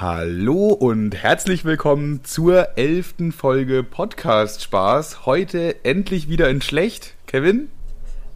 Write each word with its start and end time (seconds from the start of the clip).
Hallo 0.00 0.68
und 0.68 1.16
herzlich 1.16 1.64
willkommen 1.64 2.22
zur 2.22 2.78
elften 2.78 3.32
Folge 3.32 3.82
Podcast 3.82 4.62
Spaß. 4.62 5.26
Heute 5.26 5.84
endlich 5.84 6.28
wieder 6.28 6.48
in 6.48 6.62
schlecht. 6.62 7.14
Kevin? 7.26 7.68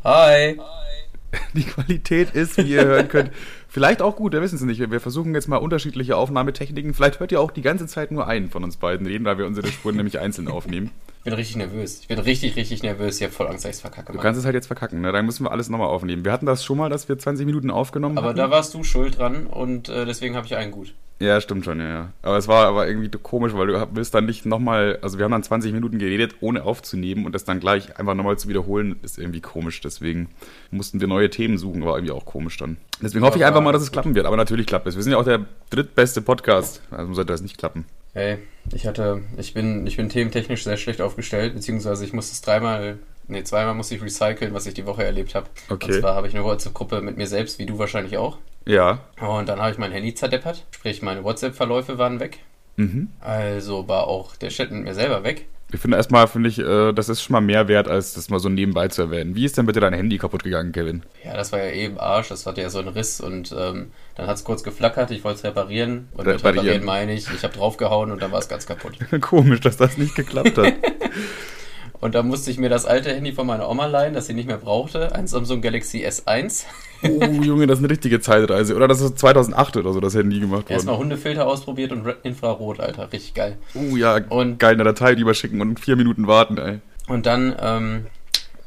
Hi. 0.03 0.59
Die 1.55 1.63
Qualität 1.63 2.33
ist, 2.33 2.57
wie 2.57 2.73
ihr 2.73 2.85
hören 2.85 3.07
könnt, 3.07 3.31
vielleicht 3.69 4.03
auch 4.03 4.17
gut, 4.17 4.33
wir 4.33 4.43
wissen 4.43 4.57
es 4.57 4.63
nicht. 4.63 4.81
Wir 4.91 4.99
versuchen 4.99 5.37
jetzt 5.37 5.47
mal 5.47 5.59
unterschiedliche 5.59 6.17
Aufnahmetechniken. 6.17 6.95
Vielleicht 6.95 7.21
hört 7.21 7.31
ihr 7.31 7.41
auch 7.41 7.53
die 7.53 7.63
ganze 7.63 7.87
Zeit 7.87 8.11
nur 8.11 8.27
einen 8.27 8.51
von 8.51 8.65
uns 8.65 8.77
beiden 8.77 9.07
reden, 9.07 9.25
weil 9.25 9.39
wir 9.39 9.47
unsere 9.47 9.69
Spuren 9.69 9.95
nämlich 9.95 10.19
einzeln 10.19 10.49
aufnehmen. 10.49 10.91
Ich 11.19 11.25
bin 11.27 11.35
richtig 11.35 11.55
nervös. 11.55 12.01
Ich 12.01 12.09
bin 12.09 12.19
richtig, 12.19 12.57
richtig 12.57 12.83
nervös. 12.83 13.19
Ich 13.19 13.23
habe 13.23 13.33
voll 13.33 13.47
Angst, 13.47 13.65
dass 13.65 13.71
ich 13.71 13.77
es 13.77 13.81
verkacke. 13.83 14.13
Du 14.13 14.19
kannst 14.19 14.37
es 14.37 14.45
halt 14.45 14.57
jetzt 14.57 14.67
verkacken, 14.67 15.01
ne? 15.01 15.13
Dann 15.13 15.25
müssen 15.25 15.45
wir 15.45 15.53
alles 15.53 15.69
nochmal 15.69 15.87
aufnehmen. 15.87 16.25
Wir 16.25 16.33
hatten 16.33 16.45
das 16.47 16.65
schon 16.65 16.77
mal, 16.77 16.91
dass 16.91 17.09
wir 17.09 17.17
20 17.17 17.47
Minuten 17.47 17.71
aufgenommen 17.71 18.19
Aber 18.19 18.31
hatten. 18.31 18.39
da 18.39 18.51
warst 18.51 18.75
du 18.75 18.83
schuld 18.83 19.19
dran 19.19 19.47
und 19.47 19.89
äh, 19.89 20.07
deswegen 20.07 20.35
habe 20.35 20.47
ich 20.47 20.57
einen 20.57 20.73
gut. 20.73 20.93
Ja, 21.23 21.41
stimmt 21.41 21.65
schon, 21.65 21.79
ja, 21.79 21.89
ja. 21.89 22.13
Aber 22.23 22.37
es 22.37 22.49
war 22.49 22.67
aber 22.67 22.89
irgendwie 22.89 23.09
komisch, 23.09 23.55
weil 23.55 23.69
du 23.69 23.89
willst 23.93 24.13
dann 24.13 24.27
nicht 24.27 24.45
nochmal, 24.45 24.99
also 25.03 25.19
wir 25.19 25.25
haben 25.25 25.31
dann 25.31 25.45
20 25.45 25.73
Minuten 25.73 26.01
geredet, 26.01 26.35
ohne 26.41 26.65
aufzunehmen 26.65 27.27
und 27.27 27.33
das 27.33 27.45
dann 27.45 27.61
gleich 27.61 27.97
einfach 27.97 28.15
nochmal 28.15 28.39
zu 28.39 28.49
wiederholen, 28.49 28.97
ist 29.03 29.19
irgendwie 29.19 29.41
komisch. 29.41 29.81
Deswegen 29.81 30.31
mussten 30.73 31.01
wir 31.01 31.07
neue 31.07 31.31
Themen 31.31 31.59
suchen, 31.59 31.85
war 31.85 31.97
irgendwie 31.97 32.13
auch 32.13 32.25
komisch 32.25 32.57
dann. 32.57 32.77
Deswegen 33.01 33.25
hoffe 33.25 33.39
ich 33.39 33.45
einfach 33.45 33.61
mal, 33.61 33.71
dass 33.71 33.83
es 33.83 33.93
klappen 33.93 34.17
wird. 34.17 34.27
Aber 34.27 34.37
natürlich 34.37 34.67
klappt 34.67 34.89
es. 34.89 34.97
Wir 34.97 35.03
sind 35.05 35.13
ja 35.13 35.19
auch 35.19 35.25
der 35.25 35.47
drittbeste 35.71 36.23
Podcast. 36.23 36.83
Also 36.91 37.15
sollte 37.15 37.33
das 37.33 37.41
nicht 37.41 37.57
klappen. 37.57 37.85
Hey, 38.15 38.39
ich 38.75 38.89
hatte, 38.89 39.23
ich 39.37 39.55
bin, 39.55 39.87
ich 39.87 39.97
bin 39.97 40.09
thementechnisch 40.09 40.65
sehr 40.65 40.77
schlecht 40.77 41.01
aufgestellt, 41.01 41.55
beziehungsweise 41.55 42.05
ich 42.05 42.13
musste 42.13 42.33
es 42.33 42.41
dreimal, 42.41 42.99
nee, 43.33 43.43
zweimal 43.43 43.75
musste 43.75 43.95
ich 43.95 44.03
recyceln, 44.03 44.55
was 44.55 44.67
ich 44.67 44.75
die 44.75 44.87
Woche 44.87 45.05
erlebt 45.05 45.35
habe. 45.35 45.47
Okay. 45.69 45.87
Und 45.87 46.01
zwar 46.01 46.15
habe 46.15 46.29
ich 46.29 46.35
eine 46.35 46.45
WhatsApp-Gruppe 46.45 47.01
mit 47.03 47.17
mir 47.17 47.27
selbst, 47.27 47.59
wie 47.59 47.67
du 47.67 47.79
wahrscheinlich 47.79 48.17
auch. 48.17 48.39
Ja. 48.67 49.01
Und 49.21 49.49
dann 49.49 49.61
habe 49.61 49.73
ich 49.73 49.79
mein 49.79 49.93
Handy 49.93 50.15
zerdeppert, 50.15 50.65
sprich 50.71 51.03
meine 51.03 51.25
WhatsApp-Verläufe 51.25 51.99
waren 51.99 52.21
weg. 52.21 52.39
Mhm. 52.77 53.09
Also 53.21 53.89
war 53.89 54.07
auch 54.07 54.37
der 54.37 54.51
Chat 54.51 54.71
mit 54.71 54.85
mir 54.85 54.95
selber 54.95 55.25
weg. 55.25 55.47
Ich 55.75 55.81
finde 55.81 55.97
erstmal, 55.97 56.29
finde 56.29 56.51
ich, 56.51 56.59
äh, 56.59 56.93
das 56.93 57.09
ist 57.09 57.23
schon 57.23 57.33
mal 57.33 57.41
mehr 57.41 57.67
wert, 57.67 57.89
als 57.89 58.13
das 58.13 58.29
mal 58.29 58.39
so 58.39 58.51
nebenbei 58.51 58.89
zu 58.89 59.03
erwähnen. 59.03 59.35
Wie 59.35 59.47
ist 59.47 59.57
denn 59.57 59.65
bitte 59.65 59.81
dein 59.81 59.95
Handy 59.95 60.19
kaputt 60.19 60.45
gegangen, 60.45 60.73
Kevin? 60.73 61.03
Ja, 61.25 61.35
das 61.35 61.51
war 61.51 61.61
ja 61.61 61.71
eben 61.73 61.99
Arsch, 61.99 62.29
das 62.29 62.45
hatte 62.45 62.61
ja 62.61 62.69
so 62.69 62.79
einen 62.79 62.89
Riss 62.89 63.23
und 63.23 63.55
ähm, 63.59 63.91
dann 64.15 64.27
hat 64.27 64.37
es 64.37 64.45
kurz 64.45 64.63
geflackert, 64.63 65.11
ich 65.11 65.25
wollte 65.25 65.39
es 65.39 65.45
reparieren 65.45 66.09
und 66.13 66.27
mit 66.27 66.37
Reparieren. 66.37 66.67
reparieren 66.67 66.85
meine 66.85 67.15
ich, 67.15 67.27
ich 67.33 67.43
habe 67.43 67.55
draufgehauen 67.55 68.11
und 68.11 68.21
dann 68.21 68.33
war 68.33 68.41
es 68.41 68.49
ganz 68.49 68.67
kaputt. 68.67 68.99
Komisch, 69.23 69.61
dass 69.61 69.79
das 69.79 69.97
nicht 69.97 70.15
geklappt 70.15 70.59
hat. 70.59 70.75
Und 72.03 72.17
dann 72.17 72.27
musste 72.27 72.51
ich 72.51 72.59
mir 72.59 72.69
das 72.69 72.85
alte 72.85 73.15
Handy 73.15 73.31
von 73.33 73.47
meiner 73.47 73.71
Oma 73.71 73.87
leihen, 73.87 74.13
das 74.13 74.27
sie 74.27 74.35
nicht 74.35 74.49
mehr 74.49 74.57
brauchte, 74.57 75.15
ein 75.15 75.29
Samsung 75.29 75.61
Galaxy 75.61 76.05
S1. 76.05 76.65
oh, 77.05 77.23
Junge, 77.43 77.69
das 77.69 77.79
ist 77.79 77.85
eine 77.85 77.93
richtige 77.93 78.21
Zeitreise. 78.21 78.75
Oder 78.75 78.89
das 78.89 79.01
ist 79.01 79.21
2008 79.21 79.77
oder 79.77 79.93
so 79.93 80.01
das 80.01 80.17
Handy 80.17 80.41
gemacht 80.41 80.69
Erstmal 80.69 80.97
worden. 80.97 81.05
Hundefilter 81.05 81.47
ausprobiert 81.47 81.93
und 81.93 82.05
Infrarot, 82.25 82.81
Alter, 82.81 83.13
richtig 83.13 83.35
geil. 83.35 83.57
Oh 83.75 83.97
ja, 83.97 84.17
Und- 84.29 84.59
geil, 84.59 84.75
eine 84.75 84.83
Datei 84.83 85.13
überschicken 85.13 85.61
und 85.61 85.79
vier 85.79 85.95
Minuten 85.95 86.27
warten, 86.27 86.59
ey. 86.59 86.81
Und 87.07 87.27
dann 87.27 87.55
ähm, 87.61 88.07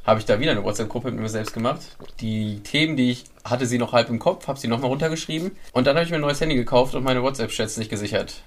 habe 0.05 0.21
ich 0.21 0.25
da 0.25 0.39
wieder 0.39 0.51
eine 0.51 0.63
WhatsApp-Gruppe 0.63 1.11
mit 1.11 1.19
mir 1.19 1.27
selbst 1.27 1.53
gemacht. 1.53 1.81
Die 2.21 2.61
Themen, 2.63 2.95
die 2.95 3.11
ich 3.11 3.25
hatte, 3.43 3.65
sie 3.65 3.77
noch 3.77 3.91
halb 3.91 4.09
im 4.09 4.19
Kopf, 4.19 4.47
habe 4.47 4.57
sie 4.57 4.69
nochmal 4.69 4.89
runtergeschrieben. 4.89 5.51
Und 5.73 5.87
dann 5.87 5.97
habe 5.97 6.05
ich 6.05 6.09
mir 6.09 6.15
ein 6.17 6.21
neues 6.21 6.39
Handy 6.39 6.55
gekauft 6.55 6.95
und 6.95 7.03
meine 7.03 7.21
WhatsApp-Chats 7.21 7.75
nicht 7.75 7.89
gesichert. 7.89 8.43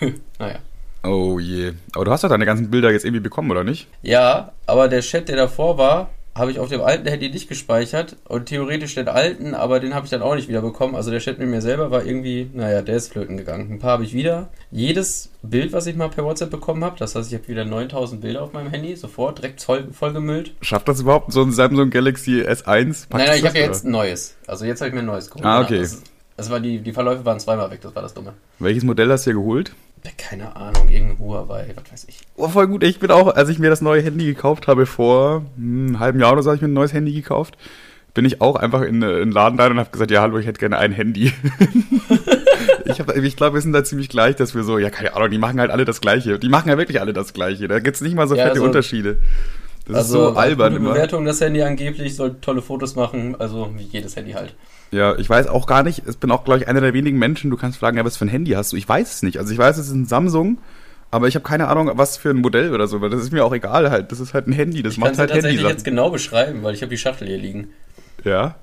naja. 0.38 0.60
Oh 1.02 1.38
je. 1.38 1.72
Aber 1.94 2.04
du 2.04 2.10
hast 2.10 2.24
doch 2.24 2.28
deine 2.28 2.46
ganzen 2.46 2.70
Bilder 2.70 2.90
jetzt 2.90 3.04
irgendwie 3.04 3.22
bekommen, 3.22 3.50
oder 3.50 3.64
nicht? 3.64 3.88
Ja, 4.02 4.52
aber 4.66 4.88
der 4.88 5.00
Chat, 5.00 5.28
der 5.28 5.36
davor 5.36 5.78
war, 5.78 6.10
habe 6.34 6.50
ich 6.50 6.58
auf 6.58 6.68
dem 6.68 6.80
alten 6.80 7.08
Handy 7.08 7.28
nicht 7.28 7.48
gespeichert 7.48 8.16
und 8.28 8.46
theoretisch 8.46 8.94
den 8.94 9.08
alten, 9.08 9.54
aber 9.54 9.80
den 9.80 9.94
habe 9.94 10.06
ich 10.06 10.10
dann 10.10 10.22
auch 10.22 10.34
nicht 10.34 10.48
wieder 10.48 10.62
bekommen. 10.62 10.94
Also 10.94 11.10
der 11.10 11.20
Chat 11.20 11.38
mit 11.38 11.48
mir 11.48 11.60
selber 11.60 11.90
war 11.90 12.04
irgendwie, 12.04 12.48
naja, 12.52 12.82
der 12.82 12.96
ist 12.96 13.12
flöten 13.12 13.36
gegangen. 13.36 13.72
Ein 13.72 13.78
paar 13.78 13.92
habe 13.92 14.04
ich 14.04 14.14
wieder. 14.14 14.48
Jedes 14.70 15.30
Bild, 15.42 15.72
was 15.72 15.86
ich 15.86 15.96
mal 15.96 16.08
per 16.08 16.24
WhatsApp 16.24 16.50
bekommen 16.50 16.84
habe, 16.84 16.96
das 16.98 17.14
heißt, 17.14 17.32
ich 17.32 17.38
habe 17.38 17.48
wieder 17.48 17.64
9000 17.64 18.20
Bilder 18.20 18.42
auf 18.42 18.52
meinem 18.52 18.70
Handy, 18.70 18.94
sofort 18.94 19.38
direkt 19.38 19.60
voll, 19.62 19.88
vollgemüllt. 19.92 20.54
Schafft 20.60 20.88
das 20.88 21.00
überhaupt 21.00 21.32
so 21.32 21.42
ein 21.42 21.52
Samsung 21.52 21.90
Galaxy 21.90 22.42
S1? 22.42 23.06
nein, 23.10 23.26
nein, 23.26 23.38
ich 23.38 23.46
habe 23.46 23.58
ja 23.58 23.64
jetzt 23.64 23.84
ein 23.84 23.90
neues. 23.90 24.36
Also 24.46 24.64
jetzt 24.64 24.80
habe 24.80 24.88
ich 24.88 24.94
mir 24.94 25.00
ein 25.00 25.06
neues 25.06 25.30
geholt. 25.30 25.44
Ah, 25.44 25.62
okay. 25.62 25.80
Das, 25.80 26.02
das 26.36 26.48
war 26.48 26.60
die, 26.60 26.78
die 26.78 26.92
Verläufe 26.92 27.24
waren 27.24 27.40
zweimal 27.40 27.70
weg, 27.70 27.80
das 27.82 27.94
war 27.94 28.02
das 28.02 28.14
Dumme. 28.14 28.34
Welches 28.60 28.84
Modell 28.84 29.10
hast 29.10 29.26
du 29.26 29.30
dir 29.30 29.36
geholt? 29.36 29.72
Keine 30.16 30.54
Ahnung, 30.56 30.88
irgendein 30.88 31.18
Huawei, 31.18 31.74
was 31.74 31.92
weiß 31.92 32.04
ich. 32.08 32.20
Oh, 32.36 32.48
voll 32.48 32.68
gut. 32.68 32.82
Ich 32.84 32.98
bin 33.00 33.10
auch, 33.10 33.34
als 33.34 33.48
ich 33.48 33.58
mir 33.58 33.68
das 33.68 33.80
neue 33.80 34.02
Handy 34.02 34.24
gekauft 34.26 34.66
habe, 34.66 34.86
vor 34.86 35.44
hm, 35.56 35.86
einem 35.88 36.00
halben 36.00 36.20
Jahr 36.20 36.32
oder 36.32 36.42
so, 36.42 36.50
habe 36.50 36.56
ich 36.56 36.62
mir 36.62 36.68
ein 36.68 36.72
neues 36.74 36.92
Handy 36.92 37.12
gekauft. 37.12 37.56
Bin 38.14 38.24
ich 38.24 38.40
auch 38.40 38.56
einfach 38.56 38.82
in, 38.82 39.02
äh, 39.02 39.18
in 39.18 39.28
den 39.28 39.32
Laden 39.32 39.58
rein 39.58 39.72
und 39.72 39.78
habe 39.78 39.90
gesagt, 39.90 40.10
ja, 40.10 40.20
hallo, 40.22 40.38
ich 40.38 40.46
hätte 40.46 40.58
gerne 40.58 40.78
ein 40.78 40.92
Handy. 40.92 41.32
ich 42.86 42.98
ich 42.98 43.36
glaube, 43.36 43.54
wir 43.54 43.60
sind 43.60 43.72
da 43.72 43.84
ziemlich 43.84 44.08
gleich, 44.08 44.36
dass 44.36 44.54
wir 44.54 44.62
so, 44.62 44.78
ja, 44.78 44.90
keine 44.90 45.14
Ahnung, 45.14 45.30
die 45.30 45.38
machen 45.38 45.60
halt 45.60 45.70
alle 45.70 45.84
das 45.84 46.00
Gleiche. 46.00 46.38
Die 46.38 46.48
machen 46.48 46.68
ja 46.68 46.78
wirklich 46.78 47.00
alle 47.00 47.12
das 47.12 47.32
Gleiche. 47.32 47.68
Da 47.68 47.78
gibt's 47.78 48.00
nicht 48.00 48.14
mal 48.14 48.26
so 48.26 48.34
Ja, 48.34 48.44
fette 48.44 48.54
also- 48.54 48.64
Unterschiede. 48.64 49.18
Das 49.86 49.96
also 49.96 50.28
ist 50.28 50.34
so 50.34 50.38
albern 50.38 50.72
gute 50.72 50.84
immer. 50.84 50.92
Bewertung, 50.94 51.24
das 51.24 51.40
Handy 51.40 51.62
angeblich, 51.62 52.14
soll 52.14 52.36
tolle 52.40 52.62
Fotos 52.62 52.94
machen, 52.94 53.34
also 53.38 53.70
wie 53.76 53.82
jedes 53.82 54.14
Handy 54.14 54.32
halt. 54.32 54.54
Ja, 54.92 55.16
ich 55.18 55.28
weiß 55.30 55.46
auch 55.46 55.66
gar 55.66 55.82
nicht, 55.84 56.02
ich 56.08 56.18
bin 56.18 56.30
auch, 56.32 56.44
glaube 56.44 56.60
ich, 56.60 56.68
einer 56.68 56.80
der 56.80 56.92
wenigen 56.92 57.18
Menschen, 57.18 57.50
du 57.50 57.56
kannst 57.56 57.78
fragen, 57.78 57.96
ja, 57.96 58.04
was 58.04 58.16
für 58.16 58.24
ein 58.24 58.28
Handy 58.28 58.52
hast 58.52 58.72
du? 58.72 58.76
Ich 58.76 58.88
weiß 58.88 59.14
es 59.14 59.22
nicht. 59.22 59.38
Also 59.38 59.52
ich 59.52 59.58
weiß, 59.58 59.78
es 59.78 59.86
ist 59.86 59.92
ein 59.94 60.06
Samsung, 60.06 60.58
aber 61.12 61.28
ich 61.28 61.36
habe 61.36 61.44
keine 61.44 61.68
Ahnung, 61.68 61.90
was 61.94 62.16
für 62.16 62.30
ein 62.30 62.38
Modell 62.38 62.74
oder 62.74 62.88
so, 62.88 63.00
weil 63.00 63.10
das 63.10 63.20
ist 63.22 63.32
mir 63.32 63.44
auch 63.44 63.52
egal 63.54 63.90
halt. 63.90 64.10
Das 64.10 64.18
ist 64.18 64.34
halt 64.34 64.48
ein 64.48 64.52
Handy, 64.52 64.82
das 64.82 64.94
Ich 64.94 64.98
kann 64.98 65.02
macht 65.08 65.12
es 65.14 65.18
halt 65.20 65.30
tatsächlich 65.30 65.60
Handy. 65.60 65.72
jetzt 65.72 65.84
genau 65.84 66.10
beschreiben, 66.10 66.62
weil 66.64 66.74
ich 66.74 66.82
habe 66.82 66.90
die 66.90 66.98
Schachtel 66.98 67.28
hier 67.28 67.38
liegen. 67.38 67.68
Ja. 68.24 68.56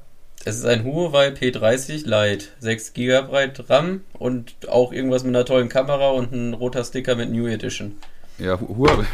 Es 0.46 0.58
ist 0.58 0.66
ein 0.66 0.84
Huawei 0.84 1.30
P30 1.30 2.06
Lite, 2.06 2.46
6 2.60 2.94
GB 2.94 3.52
RAM 3.70 4.02
und 4.14 4.54
auch 4.70 4.92
irgendwas 4.94 5.24
mit 5.24 5.36
einer 5.36 5.46
tollen 5.46 5.68
Kamera 5.70 6.10
und 6.10 6.32
ein 6.34 6.54
roter 6.54 6.84
Sticker 6.84 7.16
mit 7.16 7.32
New 7.32 7.48
Edition. 7.48 7.96
Ja, 8.38 8.60
Hu- 8.60 8.78
Huawei, 8.78 9.06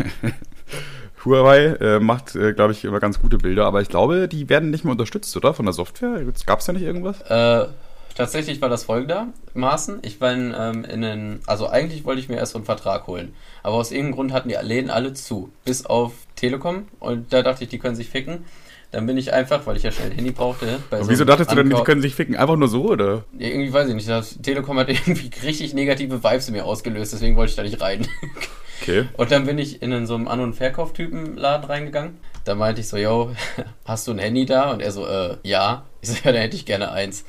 Huawei 1.25 1.65
äh, 1.65 1.99
macht, 1.99 2.35
äh, 2.35 2.53
glaube 2.53 2.73
ich, 2.73 2.83
immer 2.85 2.99
ganz 2.99 3.19
gute 3.19 3.37
Bilder, 3.37 3.65
aber 3.65 3.81
ich 3.81 3.89
glaube, 3.89 4.27
die 4.27 4.49
werden 4.49 4.69
nicht 4.69 4.83
mehr 4.83 4.91
unterstützt, 4.91 5.35
oder? 5.37 5.53
Von 5.53 5.65
der 5.65 5.73
Software? 5.73 6.21
Gab 6.45 6.59
es 6.59 6.65
da 6.65 6.73
nicht 6.73 6.83
irgendwas? 6.83 7.21
Äh, 7.21 7.67
tatsächlich 8.15 8.61
war 8.61 8.69
das 8.69 8.83
folgendermaßen. 8.83 9.99
Ich 10.01 10.19
war 10.21 10.33
in, 10.33 10.53
ähm, 10.57 10.85
in 10.85 11.01
den, 11.01 11.39
also 11.45 11.67
eigentlich 11.67 12.05
wollte 12.05 12.21
ich 12.21 12.29
mir 12.29 12.35
erst 12.35 12.53
so 12.53 12.57
einen 12.57 12.65
Vertrag 12.65 13.07
holen. 13.07 13.33
Aber 13.61 13.75
aus 13.75 13.91
irgendeinem 13.91 14.15
Grund 14.15 14.33
hatten 14.33 14.49
die 14.49 14.55
Läden 14.55 14.89
alle 14.89 15.13
zu. 15.13 15.51
Bis 15.65 15.85
auf 15.85 16.13
Telekom. 16.35 16.87
Und 16.99 17.31
da 17.31 17.41
dachte 17.41 17.63
ich, 17.63 17.69
die 17.69 17.79
können 17.79 17.95
sich 17.95 18.09
ficken. 18.09 18.45
Dann 18.91 19.07
bin 19.07 19.17
ich 19.17 19.33
einfach, 19.33 19.65
weil 19.65 19.75
ich 19.75 19.81
ja 19.81 19.91
schnell 19.91 20.11
ein 20.11 20.15
Handy 20.15 20.29
brauchte. 20.29 20.77
So 20.91 21.09
wieso 21.09 21.25
dachtest 21.25 21.51
du 21.51 21.55
denn, 21.55 21.67
die 21.67 21.81
können 21.83 22.03
sich 22.03 22.13
ficken? 22.13 22.35
Einfach 22.35 22.57
nur 22.57 22.67
so, 22.67 22.91
oder? 22.91 23.23
Ja, 23.39 23.47
irgendwie 23.47 23.73
weiß 23.73 23.87
ich 23.89 23.95
nicht. 23.95 24.07
Das 24.07 24.37
Telekom 24.39 24.77
hat 24.77 24.89
irgendwie 24.89 25.31
richtig 25.43 25.73
negative 25.73 26.23
Vibes 26.23 26.47
in 26.47 26.53
mir 26.53 26.63
ausgelöst, 26.63 27.11
deswegen 27.13 27.35
wollte 27.35 27.49
ich 27.49 27.55
da 27.55 27.63
nicht 27.63 27.81
rein. 27.81 28.07
Okay. 28.83 29.07
Und 29.15 29.31
dann 29.31 29.45
bin 29.45 29.57
ich 29.57 29.81
in 29.81 30.05
so 30.05 30.15
einen 30.15 30.27
An- 30.27 30.41
und 30.41 30.55
Verkauftypen-Laden 30.55 31.69
reingegangen. 31.69 32.17
Da 32.43 32.53
meinte 32.53 32.81
ich 32.81 32.89
so, 32.89 32.97
yo, 32.97 33.31
hast 33.85 34.07
du 34.07 34.11
ein 34.11 34.19
Handy 34.19 34.45
da? 34.45 34.71
Und 34.71 34.81
er 34.81 34.91
so, 34.91 35.07
äh, 35.07 35.37
ja. 35.43 35.85
Ich 36.01 36.09
so, 36.09 36.15
ja, 36.15 36.33
dann 36.33 36.41
hätte 36.41 36.57
ich 36.57 36.65
gerne 36.65 36.91
eins. 36.91 37.23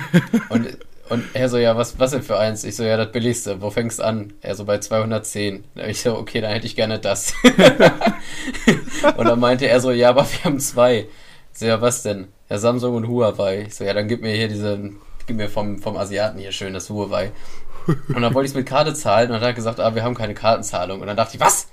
und, 0.50 0.76
und 1.08 1.24
er 1.32 1.48
so, 1.48 1.56
ja, 1.56 1.78
was, 1.78 1.98
was 1.98 2.10
denn 2.10 2.22
für 2.22 2.38
eins? 2.38 2.62
Ich 2.62 2.76
so, 2.76 2.84
ja, 2.84 2.98
das 2.98 3.10
billigste. 3.10 3.62
Wo 3.62 3.70
fängst 3.70 4.00
du 4.00 4.02
an? 4.04 4.34
Er 4.42 4.54
so, 4.54 4.66
bei 4.66 4.78
210. 4.78 5.64
Da 5.74 5.86
ich 5.86 6.02
so, 6.02 6.14
okay, 6.14 6.42
dann 6.42 6.52
hätte 6.52 6.66
ich 6.66 6.76
gerne 6.76 6.98
das. 6.98 7.32
und 9.16 9.26
dann 9.26 9.40
meinte 9.40 9.66
er 9.66 9.80
so, 9.80 9.90
ja, 9.90 10.10
aber 10.10 10.26
wir 10.30 10.44
haben 10.44 10.60
zwei. 10.60 11.06
Ich 11.54 11.58
so, 11.58 11.64
ja, 11.64 11.80
was 11.80 12.02
denn? 12.02 12.28
Ja, 12.50 12.58
Samsung 12.58 12.94
und 12.94 13.08
Huawei. 13.08 13.64
Ich 13.68 13.76
so, 13.76 13.84
ja, 13.84 13.94
dann 13.94 14.08
gib 14.08 14.20
mir 14.20 14.34
hier 14.34 14.48
diese, 14.48 14.78
gib 15.26 15.36
mir 15.38 15.48
vom, 15.48 15.78
vom 15.78 15.96
Asiaten 15.96 16.38
hier 16.38 16.52
schön 16.52 16.74
das 16.74 16.90
Huawei. 16.90 17.32
Und 18.08 18.22
dann 18.22 18.34
wollte 18.34 18.46
ich 18.46 18.52
es 18.52 18.56
mit 18.56 18.66
Karte 18.66 18.94
zahlen 18.94 19.28
und 19.28 19.34
dann 19.34 19.40
hat 19.40 19.48
er 19.48 19.54
gesagt, 19.54 19.80
ah, 19.80 19.94
wir 19.94 20.02
haben 20.02 20.14
keine 20.14 20.34
Kartenzahlung. 20.34 21.00
Und 21.00 21.06
dann 21.06 21.16
dachte 21.16 21.36
ich, 21.36 21.40
was? 21.40 21.68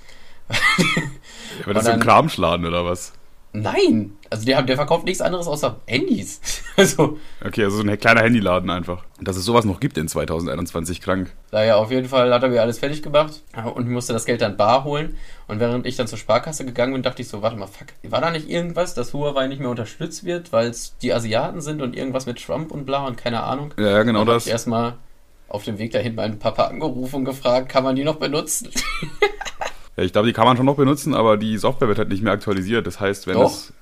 Aber 1.64 1.74
das 1.74 1.82
ist 1.82 1.88
so 1.88 1.92
ein 1.92 2.00
Kramschladen, 2.00 2.64
oder 2.66 2.84
was? 2.84 3.12
Nein! 3.52 4.12
Also 4.28 4.52
haben, 4.52 4.66
der 4.66 4.76
verkauft 4.76 5.06
nichts 5.06 5.22
anderes 5.22 5.46
außer 5.46 5.80
Handys. 5.86 6.40
Also, 6.78 7.18
Okay, 7.42 7.64
also 7.64 7.78
so 7.78 7.82
ein 7.82 7.98
kleiner 7.98 8.20
Handyladen 8.20 8.68
einfach. 8.68 9.02
Dass 9.18 9.38
es 9.38 9.46
sowas 9.46 9.64
noch 9.64 9.80
gibt 9.80 9.96
in 9.96 10.08
2021, 10.08 11.00
krank. 11.00 11.32
naja, 11.50 11.76
auf 11.76 11.90
jeden 11.90 12.06
Fall 12.06 12.34
hat 12.34 12.42
er 12.42 12.50
mir 12.50 12.60
alles 12.60 12.80
fertig 12.80 13.02
gemacht 13.02 13.42
und 13.74 13.86
ich 13.86 13.90
musste 13.90 14.12
das 14.12 14.26
Geld 14.26 14.42
dann 14.42 14.58
bar 14.58 14.84
holen. 14.84 15.16
Und 15.48 15.58
während 15.58 15.86
ich 15.86 15.96
dann 15.96 16.06
zur 16.06 16.18
Sparkasse 16.18 16.66
gegangen 16.66 16.92
bin, 16.92 17.02
dachte 17.02 17.22
ich 17.22 17.28
so, 17.28 17.40
warte 17.40 17.56
mal, 17.56 17.66
fuck, 17.66 17.86
war 18.10 18.20
da 18.20 18.30
nicht 18.30 18.50
irgendwas, 18.50 18.92
dass 18.92 19.14
Huawei 19.14 19.46
nicht 19.46 19.60
mehr 19.60 19.70
unterstützt 19.70 20.24
wird, 20.24 20.52
weil 20.52 20.68
es 20.68 20.98
die 20.98 21.14
Asiaten 21.14 21.62
sind 21.62 21.80
und 21.80 21.96
irgendwas 21.96 22.26
mit 22.26 22.44
Trump 22.44 22.70
und 22.70 22.84
bla 22.84 23.06
und 23.06 23.16
keine 23.16 23.42
Ahnung. 23.42 23.72
Ja, 23.78 24.02
genau 24.02 24.26
das. 24.26 24.44
Ich 24.44 24.52
erstmal 24.52 24.98
auf 25.48 25.64
dem 25.64 25.78
Weg 25.78 25.92
dahin 25.92 26.14
meinen 26.14 26.38
Papa 26.38 26.64
angerufen 26.64 27.16
und 27.16 27.24
gefragt, 27.24 27.68
kann 27.68 27.84
man 27.84 27.96
die 27.96 28.04
noch 28.04 28.16
benutzen? 28.16 28.70
Ja, 29.96 30.04
ich 30.04 30.12
glaube, 30.12 30.26
die 30.26 30.34
kann 30.34 30.44
man 30.44 30.56
schon 30.56 30.66
noch 30.66 30.76
benutzen, 30.76 31.14
aber 31.14 31.36
die 31.38 31.56
Software 31.56 31.88
wird 31.88 31.98
halt 31.98 32.10
nicht 32.10 32.22
mehr 32.22 32.32
aktualisiert. 32.32 32.86
Das 32.86 33.00
heißt, 33.00 33.26
wenn 33.26 33.34
Doch. 33.34 33.50
es. 33.50 33.72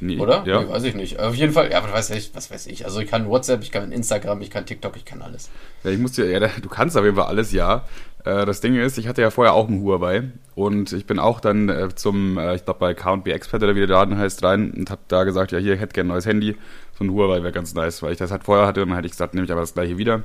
Nee, 0.00 0.18
Oder? 0.18 0.44
Ja. 0.46 0.62
Nee, 0.62 0.68
weiß 0.68 0.84
ich 0.84 0.94
nicht. 0.94 1.18
Auf 1.18 1.34
jeden 1.34 1.52
Fall, 1.52 1.72
ja, 1.72 1.78
aber 1.78 1.92
weiß 1.92 2.10
ich, 2.10 2.30
was 2.32 2.52
weiß 2.52 2.68
ich. 2.68 2.84
Also 2.84 3.00
ich 3.00 3.10
kann 3.10 3.28
WhatsApp, 3.28 3.62
ich 3.64 3.72
kann 3.72 3.90
Instagram, 3.90 4.40
ich 4.40 4.50
kann 4.50 4.64
TikTok, 4.64 4.96
ich 4.96 5.04
kann 5.04 5.22
alles. 5.22 5.50
Ja, 5.82 5.90
ich 5.90 5.98
muss 5.98 6.12
dir, 6.12 6.30
ja, 6.30 6.38
du 6.38 6.68
kannst 6.68 6.96
auf 6.96 7.04
jeden 7.04 7.16
Fall 7.16 7.26
alles, 7.26 7.50
ja. 7.50 7.84
Äh, 8.24 8.46
das 8.46 8.60
Ding 8.60 8.76
ist, 8.76 8.96
ich 8.98 9.08
hatte 9.08 9.22
ja 9.22 9.30
vorher 9.30 9.54
auch 9.54 9.66
einen 9.66 9.82
Huawei 9.82 10.30
und 10.54 10.92
ich 10.92 11.06
bin 11.06 11.18
auch 11.18 11.40
dann 11.40 11.68
äh, 11.68 11.88
zum, 11.92 12.38
äh, 12.38 12.54
ich 12.54 12.64
glaube 12.64 12.78
bei 12.78 12.94
Count.B 12.94 13.32
Expert 13.32 13.60
oder 13.64 13.74
wie 13.74 13.80
der 13.80 13.88
Laden 13.88 14.16
heißt, 14.16 14.44
rein 14.44 14.70
und 14.70 14.88
habe 14.90 15.00
da 15.08 15.24
gesagt, 15.24 15.50
ja 15.50 15.58
hier, 15.58 15.74
ich 15.74 15.80
hätte 15.80 15.94
gerne 15.94 16.10
ein 16.10 16.12
neues 16.12 16.26
Handy. 16.26 16.56
So 16.96 17.04
ein 17.04 17.10
Huawei 17.10 17.42
wäre 17.42 17.52
ganz 17.52 17.74
nice, 17.74 18.00
weil 18.02 18.12
ich 18.12 18.18
das 18.18 18.30
halt 18.30 18.44
vorher 18.44 18.68
hatte 18.68 18.82
und 18.82 18.90
dann 18.90 18.96
hätte 18.96 19.06
ich 19.06 19.12
gesagt, 19.12 19.34
nehme 19.34 19.46
ich 19.46 19.50
aber 19.50 19.62
das 19.62 19.74
gleiche 19.74 19.98
wieder. 19.98 20.22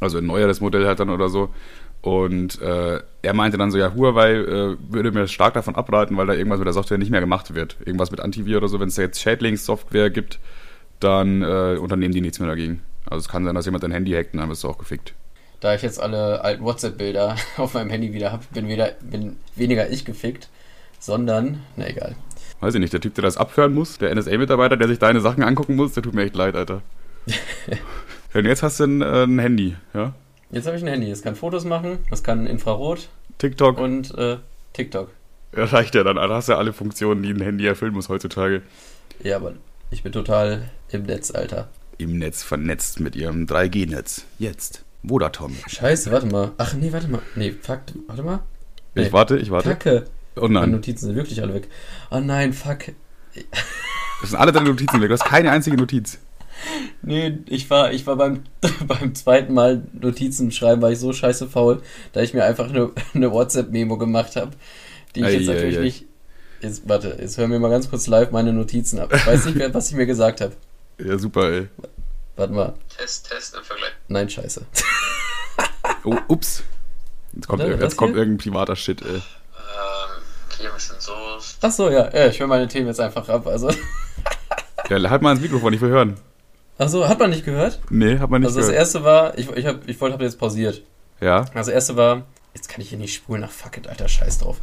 Also 0.00 0.18
ein 0.18 0.26
neueres 0.26 0.60
Modell 0.60 0.86
halt 0.86 1.00
dann 1.00 1.10
oder 1.10 1.28
so. 1.28 1.50
Und 2.02 2.60
äh, 2.62 3.00
er 3.22 3.34
meinte 3.34 3.58
dann 3.58 3.70
so, 3.70 3.78
ja, 3.78 3.92
Huawei 3.94 4.34
äh, 4.34 4.76
würde 4.88 5.10
mir 5.10 5.26
stark 5.26 5.54
davon 5.54 5.74
abraten, 5.74 6.16
weil 6.16 6.26
da 6.26 6.34
irgendwas 6.34 6.58
mit 6.58 6.66
der 6.66 6.72
Software 6.72 6.98
nicht 6.98 7.10
mehr 7.10 7.20
gemacht 7.20 7.54
wird. 7.54 7.76
Irgendwas 7.84 8.10
mit 8.10 8.20
Antivir 8.20 8.58
oder 8.58 8.68
so. 8.68 8.78
Wenn 8.78 8.88
es 8.88 8.94
da 8.94 9.02
jetzt 9.02 9.20
Schädlingssoftware 9.20 10.10
gibt, 10.10 10.38
dann 11.00 11.42
äh, 11.42 11.78
unternehmen 11.80 12.14
die 12.14 12.20
nichts 12.20 12.38
mehr 12.38 12.48
dagegen. 12.48 12.82
Also 13.06 13.24
es 13.24 13.28
kann 13.28 13.44
sein, 13.44 13.54
dass 13.54 13.64
jemand 13.64 13.82
dein 13.82 13.90
Handy 13.90 14.12
hackt 14.12 14.34
und 14.34 14.40
dann 14.40 14.48
wirst 14.48 14.64
du 14.64 14.68
auch 14.68 14.78
gefickt. 14.78 15.14
Da 15.60 15.74
ich 15.74 15.82
jetzt 15.82 16.00
alle 16.00 16.42
alten 16.42 16.62
WhatsApp-Bilder 16.62 17.36
auf 17.56 17.74
meinem 17.74 17.90
Handy 17.90 18.12
wieder 18.12 18.32
habe, 18.32 18.44
bin, 18.52 18.68
bin 19.02 19.36
weniger 19.54 19.90
ich 19.90 20.04
gefickt, 20.04 20.48
sondern, 20.98 21.62
na 21.76 21.88
egal. 21.88 22.14
Weiß 22.60 22.74
ich 22.74 22.80
nicht, 22.80 22.92
der 22.92 23.00
Typ, 23.00 23.14
der 23.14 23.22
das 23.22 23.36
abhören 23.36 23.74
muss, 23.74 23.98
der 23.98 24.14
NSA-Mitarbeiter, 24.14 24.76
der 24.76 24.88
sich 24.88 24.98
deine 24.98 25.20
Sachen 25.20 25.42
angucken 25.42 25.76
muss, 25.76 25.94
der 25.94 26.02
tut 26.02 26.14
mir 26.14 26.24
echt 26.24 26.36
leid, 26.36 26.54
Alter. 26.54 26.82
und 28.34 28.44
jetzt 28.44 28.62
hast 28.62 28.80
du 28.80 28.84
ein, 28.84 29.02
äh, 29.02 29.24
ein 29.24 29.38
Handy, 29.38 29.76
ja? 29.94 30.14
Jetzt 30.50 30.66
habe 30.66 30.76
ich 30.76 30.82
ein 30.82 30.88
Handy. 30.88 31.10
Es 31.10 31.22
kann 31.22 31.34
Fotos 31.34 31.64
machen, 31.64 31.98
es 32.10 32.22
kann 32.22 32.46
Infrarot 32.46 33.08
TikTok. 33.38 33.78
und 33.78 34.16
äh, 34.16 34.36
TikTok. 34.72 35.10
Ja, 35.56 35.64
reicht 35.64 35.94
ja 35.94 36.04
dann. 36.04 36.16
Da 36.16 36.28
hast 36.28 36.48
du 36.48 36.52
ja 36.52 36.58
alle 36.58 36.72
Funktionen, 36.72 37.22
die 37.22 37.30
ein 37.30 37.40
Handy 37.40 37.66
erfüllen 37.66 37.92
muss 37.94 38.08
heutzutage. 38.08 38.62
Ja, 39.22 39.36
aber 39.36 39.54
ich 39.90 40.02
bin 40.02 40.12
total 40.12 40.70
im 40.90 41.02
Netz, 41.04 41.30
Alter. 41.30 41.68
Im 41.98 42.18
Netz 42.18 42.42
vernetzt 42.42 43.00
mit 43.00 43.16
ihrem 43.16 43.46
3G-Netz. 43.46 44.24
Jetzt. 44.38 44.84
Vodatom. 45.02 45.56
Scheiße, 45.66 46.10
warte 46.12 46.26
mal. 46.26 46.52
Ach 46.58 46.74
nee, 46.74 46.92
warte 46.92 47.08
mal. 47.08 47.22
Nee, 47.36 47.52
fuck. 47.52 47.80
Warte 48.06 48.22
mal. 48.22 48.40
Ich 48.94 49.04
Nee. 49.06 49.12
warte, 49.12 49.36
ich 49.38 49.50
warte. 49.50 49.70
Kacke. 49.70 50.04
Oh 50.36 50.42
Meine 50.42 50.60
nein. 50.60 50.70
Notizen 50.72 51.06
sind 51.06 51.16
wirklich 51.16 51.40
alle 51.42 51.54
weg. 51.54 51.68
Oh 52.10 52.18
nein, 52.20 52.52
fuck. 52.52 52.80
Das 54.20 54.30
sind 54.30 54.38
alle 54.38 54.52
deine 54.52 54.68
Notizen 54.68 55.00
weg. 55.00 55.08
Du 55.08 55.14
hast 55.14 55.24
keine 55.24 55.50
einzige 55.50 55.76
Notiz. 55.76 56.18
Nee, 57.02 57.38
ich 57.46 57.68
war, 57.70 57.92
ich 57.92 58.06
war 58.06 58.16
beim, 58.16 58.44
beim 58.86 59.14
zweiten 59.14 59.54
Mal 59.54 59.82
Notizen 59.92 60.50
schreiben, 60.50 60.82
war 60.82 60.90
ich 60.90 60.98
so 60.98 61.12
scheiße 61.12 61.48
faul, 61.48 61.82
da 62.12 62.20
ich 62.20 62.34
mir 62.34 62.44
einfach 62.44 62.68
eine, 62.68 62.90
eine 63.14 63.30
WhatsApp-Memo 63.32 63.98
gemacht 63.98 64.36
habe, 64.36 64.52
die 65.14 65.20
ich 65.20 65.26
Ei, 65.26 65.32
jetzt 65.34 65.48
ei, 65.48 65.54
natürlich 65.54 65.78
ei. 65.78 65.82
nicht. 65.82 66.04
Jetzt, 66.62 66.88
warte, 66.88 67.16
jetzt 67.20 67.36
hören 67.38 67.50
wir 67.50 67.58
mal 67.58 67.70
ganz 67.70 67.90
kurz 67.90 68.06
live 68.06 68.30
meine 68.30 68.52
Notizen 68.52 68.98
ab. 68.98 69.12
Ich 69.14 69.26
weiß 69.26 69.44
nicht 69.46 69.56
mehr, 69.56 69.72
was 69.74 69.90
ich 69.90 69.96
mir 69.96 70.06
gesagt 70.06 70.40
habe. 70.40 70.52
Ja, 70.98 71.18
super, 71.18 71.50
ey. 71.52 71.68
Warte 72.36 72.52
mal. 72.52 72.74
Test, 72.96 73.28
Test 73.30 73.54
im 73.56 73.62
Vergleich. 73.62 73.92
Nein, 74.08 74.28
scheiße. 74.28 74.64
Oh, 76.04 76.16
ups. 76.28 76.62
Jetzt 77.34 77.48
kommt, 77.48 77.62
Oder? 77.62 77.78
jetzt 77.78 77.96
kommt 77.96 78.12
hier? 78.12 78.20
irgendein 78.22 78.38
privater 78.38 78.76
Shit, 78.76 79.02
ey. 79.02 79.16
Ähm, 79.16 79.22
Soße. 80.98 81.56
Ach 81.60 81.70
so, 81.70 81.90
ja, 81.90 82.10
ja, 82.14 82.28
ich 82.28 82.40
höre 82.40 82.46
meine 82.46 82.66
Themen 82.68 82.86
jetzt 82.86 83.00
einfach 83.00 83.28
ab. 83.28 83.46
Also, 83.46 83.70
Ja, 84.88 85.10
halt 85.10 85.22
mal 85.22 85.32
ins 85.32 85.40
Mikrofon, 85.40 85.72
ich 85.72 85.80
will 85.80 85.90
hören. 85.90 86.16
Ach 86.78 86.88
so, 86.88 87.08
hat 87.08 87.18
man 87.18 87.30
nicht 87.30 87.44
gehört? 87.44 87.78
Nee, 87.90 88.18
hat 88.18 88.30
man 88.30 88.40
nicht 88.40 88.48
Also 88.48 88.60
das 88.60 88.68
gehört. 88.68 88.80
erste 88.80 89.04
war, 89.04 89.38
ich, 89.38 89.50
ich, 89.50 89.66
hab, 89.66 89.88
ich 89.88 90.00
wollte, 90.00 90.14
hab 90.14 90.22
jetzt 90.22 90.38
pausiert. 90.38 90.82
Ja, 91.20 91.38
Also 91.38 91.52
das 91.54 91.68
erste 91.68 91.96
war, 91.96 92.22
jetzt 92.54 92.68
kann 92.68 92.80
ich 92.80 92.90
hier 92.90 92.98
nicht 92.98 93.14
spulen, 93.14 93.42
ach 93.44 93.50
fuck 93.50 93.76
it, 93.78 93.88
alter, 93.88 94.08
scheiß 94.08 94.38
drauf. 94.38 94.58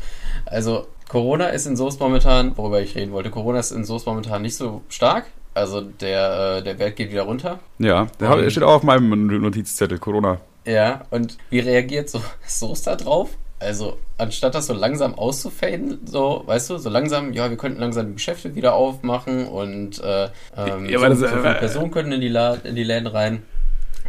Also 0.46 0.88
Corona 1.10 1.48
ist 1.48 1.66
in 1.66 1.76
Soest 1.76 2.00
momentan, 2.00 2.56
worüber 2.58 2.82
ich 2.82 2.96
reden 2.96 3.12
wollte, 3.12 3.30
Corona 3.30 3.60
ist 3.60 3.72
in 3.72 3.84
Soest 3.86 4.06
momentan 4.06 4.42
nicht 4.42 4.56
so 4.56 4.82
stark. 4.90 5.26
Also 5.56 5.82
der, 5.82 6.58
äh, 6.58 6.64
der 6.64 6.80
Wert 6.80 6.96
geht 6.96 7.12
wieder 7.12 7.24
runter. 7.24 7.60
ja. 7.78 8.08
Der 8.20 8.32
Und- 8.36 8.50
steht 8.52 8.64
auch 8.64 8.74
auf 8.76 8.84
meinem 8.84 9.28
Notizzettel, 9.42 10.00
Corona. 10.00 10.40
Ja, 10.66 11.02
und 11.12 11.38
wie 11.50 11.60
reagiert 11.60 12.10
so 12.10 12.22
Soest 12.48 12.88
da 12.88 12.96
drauf? 12.96 13.30
Also, 13.64 13.98
anstatt 14.18 14.56
das 14.56 14.68
so 14.68 14.74
langsam 14.74 15.16
auszufaden, 15.16 16.00
so, 16.06 16.44
weißt 16.46 16.70
du, 16.70 16.78
so 16.78 16.90
langsam, 16.90 17.34
ja, 17.34 17.50
wir 17.50 17.58
könnten 17.58 17.80
langsam 17.80 18.08
die 18.08 18.14
Geschäfte 18.16 18.56
wieder 18.56 18.74
aufmachen 18.74 19.48
und 19.48 20.02
äh, 20.04 20.30
ähm, 20.58 20.86
Ja, 20.86 21.00
so, 21.00 21.06
aber 21.06 21.16
so 21.16 21.22
das, 21.24 21.32
viele 21.34 21.56
äh, 21.56 21.60
Personen 21.60 21.92
könnten 21.92 22.12
in 22.12 22.22
die, 22.22 22.28
La 22.30 22.56
in 22.56 22.76
die 22.76 22.84
Läden 22.84 23.08
rein. 23.08 23.44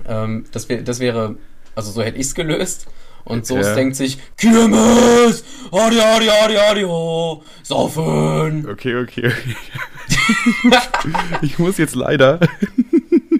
Ähm, 0.08 0.44
das, 0.52 0.68
wär, 0.68 0.82
das 0.82 0.98
wäre, 1.00 1.36
also 1.74 1.90
so 1.92 2.02
hätte 2.02 2.18
ich 2.18 2.26
es 2.26 2.34
gelöst. 2.34 2.86
Und 3.24 3.46
Soest 3.46 3.70
Ja. 3.70 3.74
denkt 3.76 3.96
sich, 3.96 4.18
Kirmes, 4.36 5.44
Adi, 5.72 5.98
Adi, 5.98 6.28
Adi, 6.28 6.56
Adi, 6.58 6.82
ho, 6.82 7.42
saufen. 7.62 8.68
Okay, 8.68 8.96
okay, 9.00 9.28
okay. 9.28 9.32
ich 11.42 11.58
muss 11.58 11.78
jetzt 11.78 11.94
leider 11.94 12.38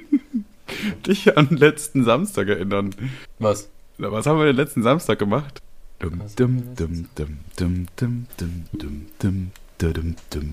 dich 1.07 1.37
an 1.37 1.49
letzten 1.51 2.05
Samstag 2.05 2.49
erinnern. 2.49 2.95
Was? 3.39 3.69
Was 3.99 4.27
haben 4.27 4.39
wir 4.39 4.47
den 4.47 4.57
letzten 4.57 4.83
Samstag 4.83 5.19
gemacht? 5.19 5.61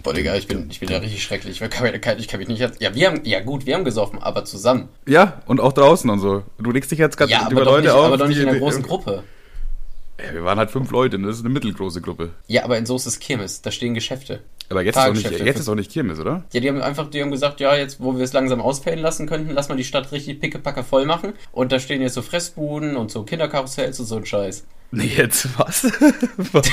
Boah, 0.03 0.13
Digga, 0.13 0.35
ich 0.35 0.47
bin, 0.47 0.69
ich 0.69 0.79
bin 0.79 0.89
ja 0.89 0.97
richtig 0.97 1.23
schrecklich. 1.23 1.61
Ich 1.61 1.69
kann, 1.69 2.19
ich 2.19 2.27
kann 2.27 2.39
mich 2.39 2.47
nicht. 2.47 2.59
Ja, 2.79 2.95
wir 2.95 3.07
haben, 3.07 3.21
ja 3.23 3.39
gut, 3.41 3.65
wir 3.65 3.75
haben 3.75 3.83
gesoffen, 3.83 4.19
aber 4.19 4.45
zusammen. 4.45 4.89
Ja, 5.07 5.41
und 5.45 5.59
auch 5.59 5.73
draußen 5.73 6.09
und 6.09 6.19
so. 6.19 6.43
Du 6.57 6.71
legst 6.71 6.91
dich 6.91 6.99
jetzt 6.99 7.17
gerade 7.17 7.31
ja, 7.31 7.47
über 7.49 7.63
Leute 7.63 7.83
nicht, 7.83 7.91
auf. 7.91 8.05
Aber 8.05 8.17
doch 8.17 8.27
nicht 8.27 8.39
in 8.39 8.47
einer 8.47 8.59
großen 8.59 8.81
Gruppe. 8.83 9.23
Ja, 10.23 10.33
wir 10.33 10.43
waren 10.43 10.59
halt 10.59 10.69
fünf 10.69 10.91
Leute, 10.91 11.17
ne? 11.17 11.27
das 11.27 11.38
ist 11.38 11.45
eine 11.45 11.53
mittelgroße 11.53 12.01
Gruppe. 12.01 12.31
Ja, 12.47 12.63
aber 12.63 12.77
in 12.77 12.85
Soos 12.85 13.05
ist 13.05 13.19
Kirmes, 13.19 13.61
da 13.61 13.71
stehen 13.71 13.94
Geschäfte. 13.94 14.41
Aber 14.69 14.83
jetzt 14.83 14.95
ist, 14.95 15.03
auch 15.03 15.13
nicht, 15.13 15.29
jetzt 15.31 15.59
ist 15.59 15.67
auch 15.67 15.75
nicht 15.75 15.91
Kirmes, 15.91 16.19
oder? 16.19 16.45
Ja, 16.53 16.59
die 16.59 16.69
haben 16.69 16.81
einfach, 16.81 17.09
die 17.09 17.21
haben 17.21 17.31
gesagt, 17.31 17.59
ja, 17.59 17.75
jetzt, 17.75 17.99
wo 17.99 18.15
wir 18.15 18.23
es 18.23 18.31
langsam 18.31 18.61
ausfällen 18.61 18.99
lassen 18.99 19.27
könnten, 19.27 19.51
lass 19.53 19.67
mal 19.67 19.75
die 19.75 19.83
Stadt 19.83 20.11
richtig 20.11 20.39
pickepacker 20.39 20.83
voll 20.83 21.05
machen. 21.05 21.33
Und 21.51 21.71
da 21.71 21.79
stehen 21.79 22.01
jetzt 22.01 22.13
so 22.13 22.21
Fressbuden 22.21 22.95
und 22.95 23.11
so 23.11 23.23
Kinderkarussells 23.23 23.99
und 23.99 24.05
so 24.05 24.15
ein 24.15 24.25
Scheiß. 24.25 24.63
Nee, 24.93 25.09
jetzt 25.15 25.47
was? 25.57 25.85
was? 26.51 26.69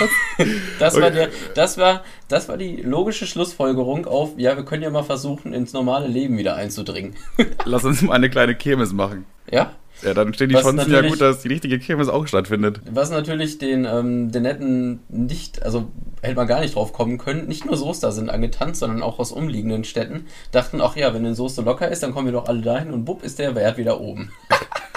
Das 0.81 0.95
war 0.97 1.05
Okay. 1.05 1.13
der, 1.15 1.29
das 1.55 1.79
war, 1.79 2.03
das 2.27 2.49
war 2.49 2.57
die 2.57 2.77
logische 2.77 3.27
Schlussfolgerung 3.27 4.07
auf, 4.07 4.31
ja, 4.37 4.57
wir 4.57 4.65
können 4.65 4.83
ja 4.83 4.91
mal 4.91 5.05
versuchen, 5.05 5.53
ins 5.53 5.73
normale 5.73 6.09
Leben 6.09 6.37
wieder 6.37 6.57
einzudringen. 6.57 7.15
Lass 7.65 7.85
uns 7.85 8.03
mal 8.03 8.15
eine 8.15 8.29
kleine 8.29 8.57
Kirmes 8.57 8.93
machen. 8.93 9.25
Ja? 9.51 9.73
Ja, 10.03 10.15
dann 10.15 10.33
stehen 10.35 10.49
die 10.49 10.55
Was 10.55 10.63
Chancen 10.63 10.93
ja 10.93 11.01
gut, 11.03 11.21
dass 11.21 11.43
die 11.43 11.49
richtige 11.49 11.79
Kirmes 11.79 12.09
auch 12.09 12.27
stattfindet. 12.27 12.81
Was 12.91 13.11
natürlich 13.11 13.59
den, 13.59 13.85
ähm, 13.85 14.31
den 14.31 14.43
netten 14.43 15.01
nicht, 15.09 15.63
also 15.65 15.89
hätte 16.23 16.37
man 16.37 16.47
gar 16.47 16.61
nicht 16.61 16.75
drauf 16.75 16.93
kommen 16.93 17.19
können, 17.19 17.47
nicht 17.49 17.65
nur 17.67 17.77
Soester 17.77 18.13
sind 18.13 18.31
angetanzt, 18.31 18.81
sondern 18.81 19.03
auch 19.03 19.19
aus 19.19 19.33
umliegenden 19.33 19.85
Städten, 19.85 20.27
dachten, 20.53 20.81
ach 20.81 20.97
ja, 20.97 21.15
wenn 21.15 21.25
in 21.25 21.35
Soester 21.35 21.63
locker 21.63 21.89
ist, 21.89 22.03
dann 22.03 22.13
kommen 22.13 22.27
wir 22.27 22.33
doch 22.33 22.47
alle 22.47 22.63
dahin 22.63 22.93
und 22.93 23.05
bupp 23.05 23.23
ist 23.25 23.39
der 23.39 23.55
Wert 23.55 23.77
wieder 23.77 24.01
oben. 24.01 24.31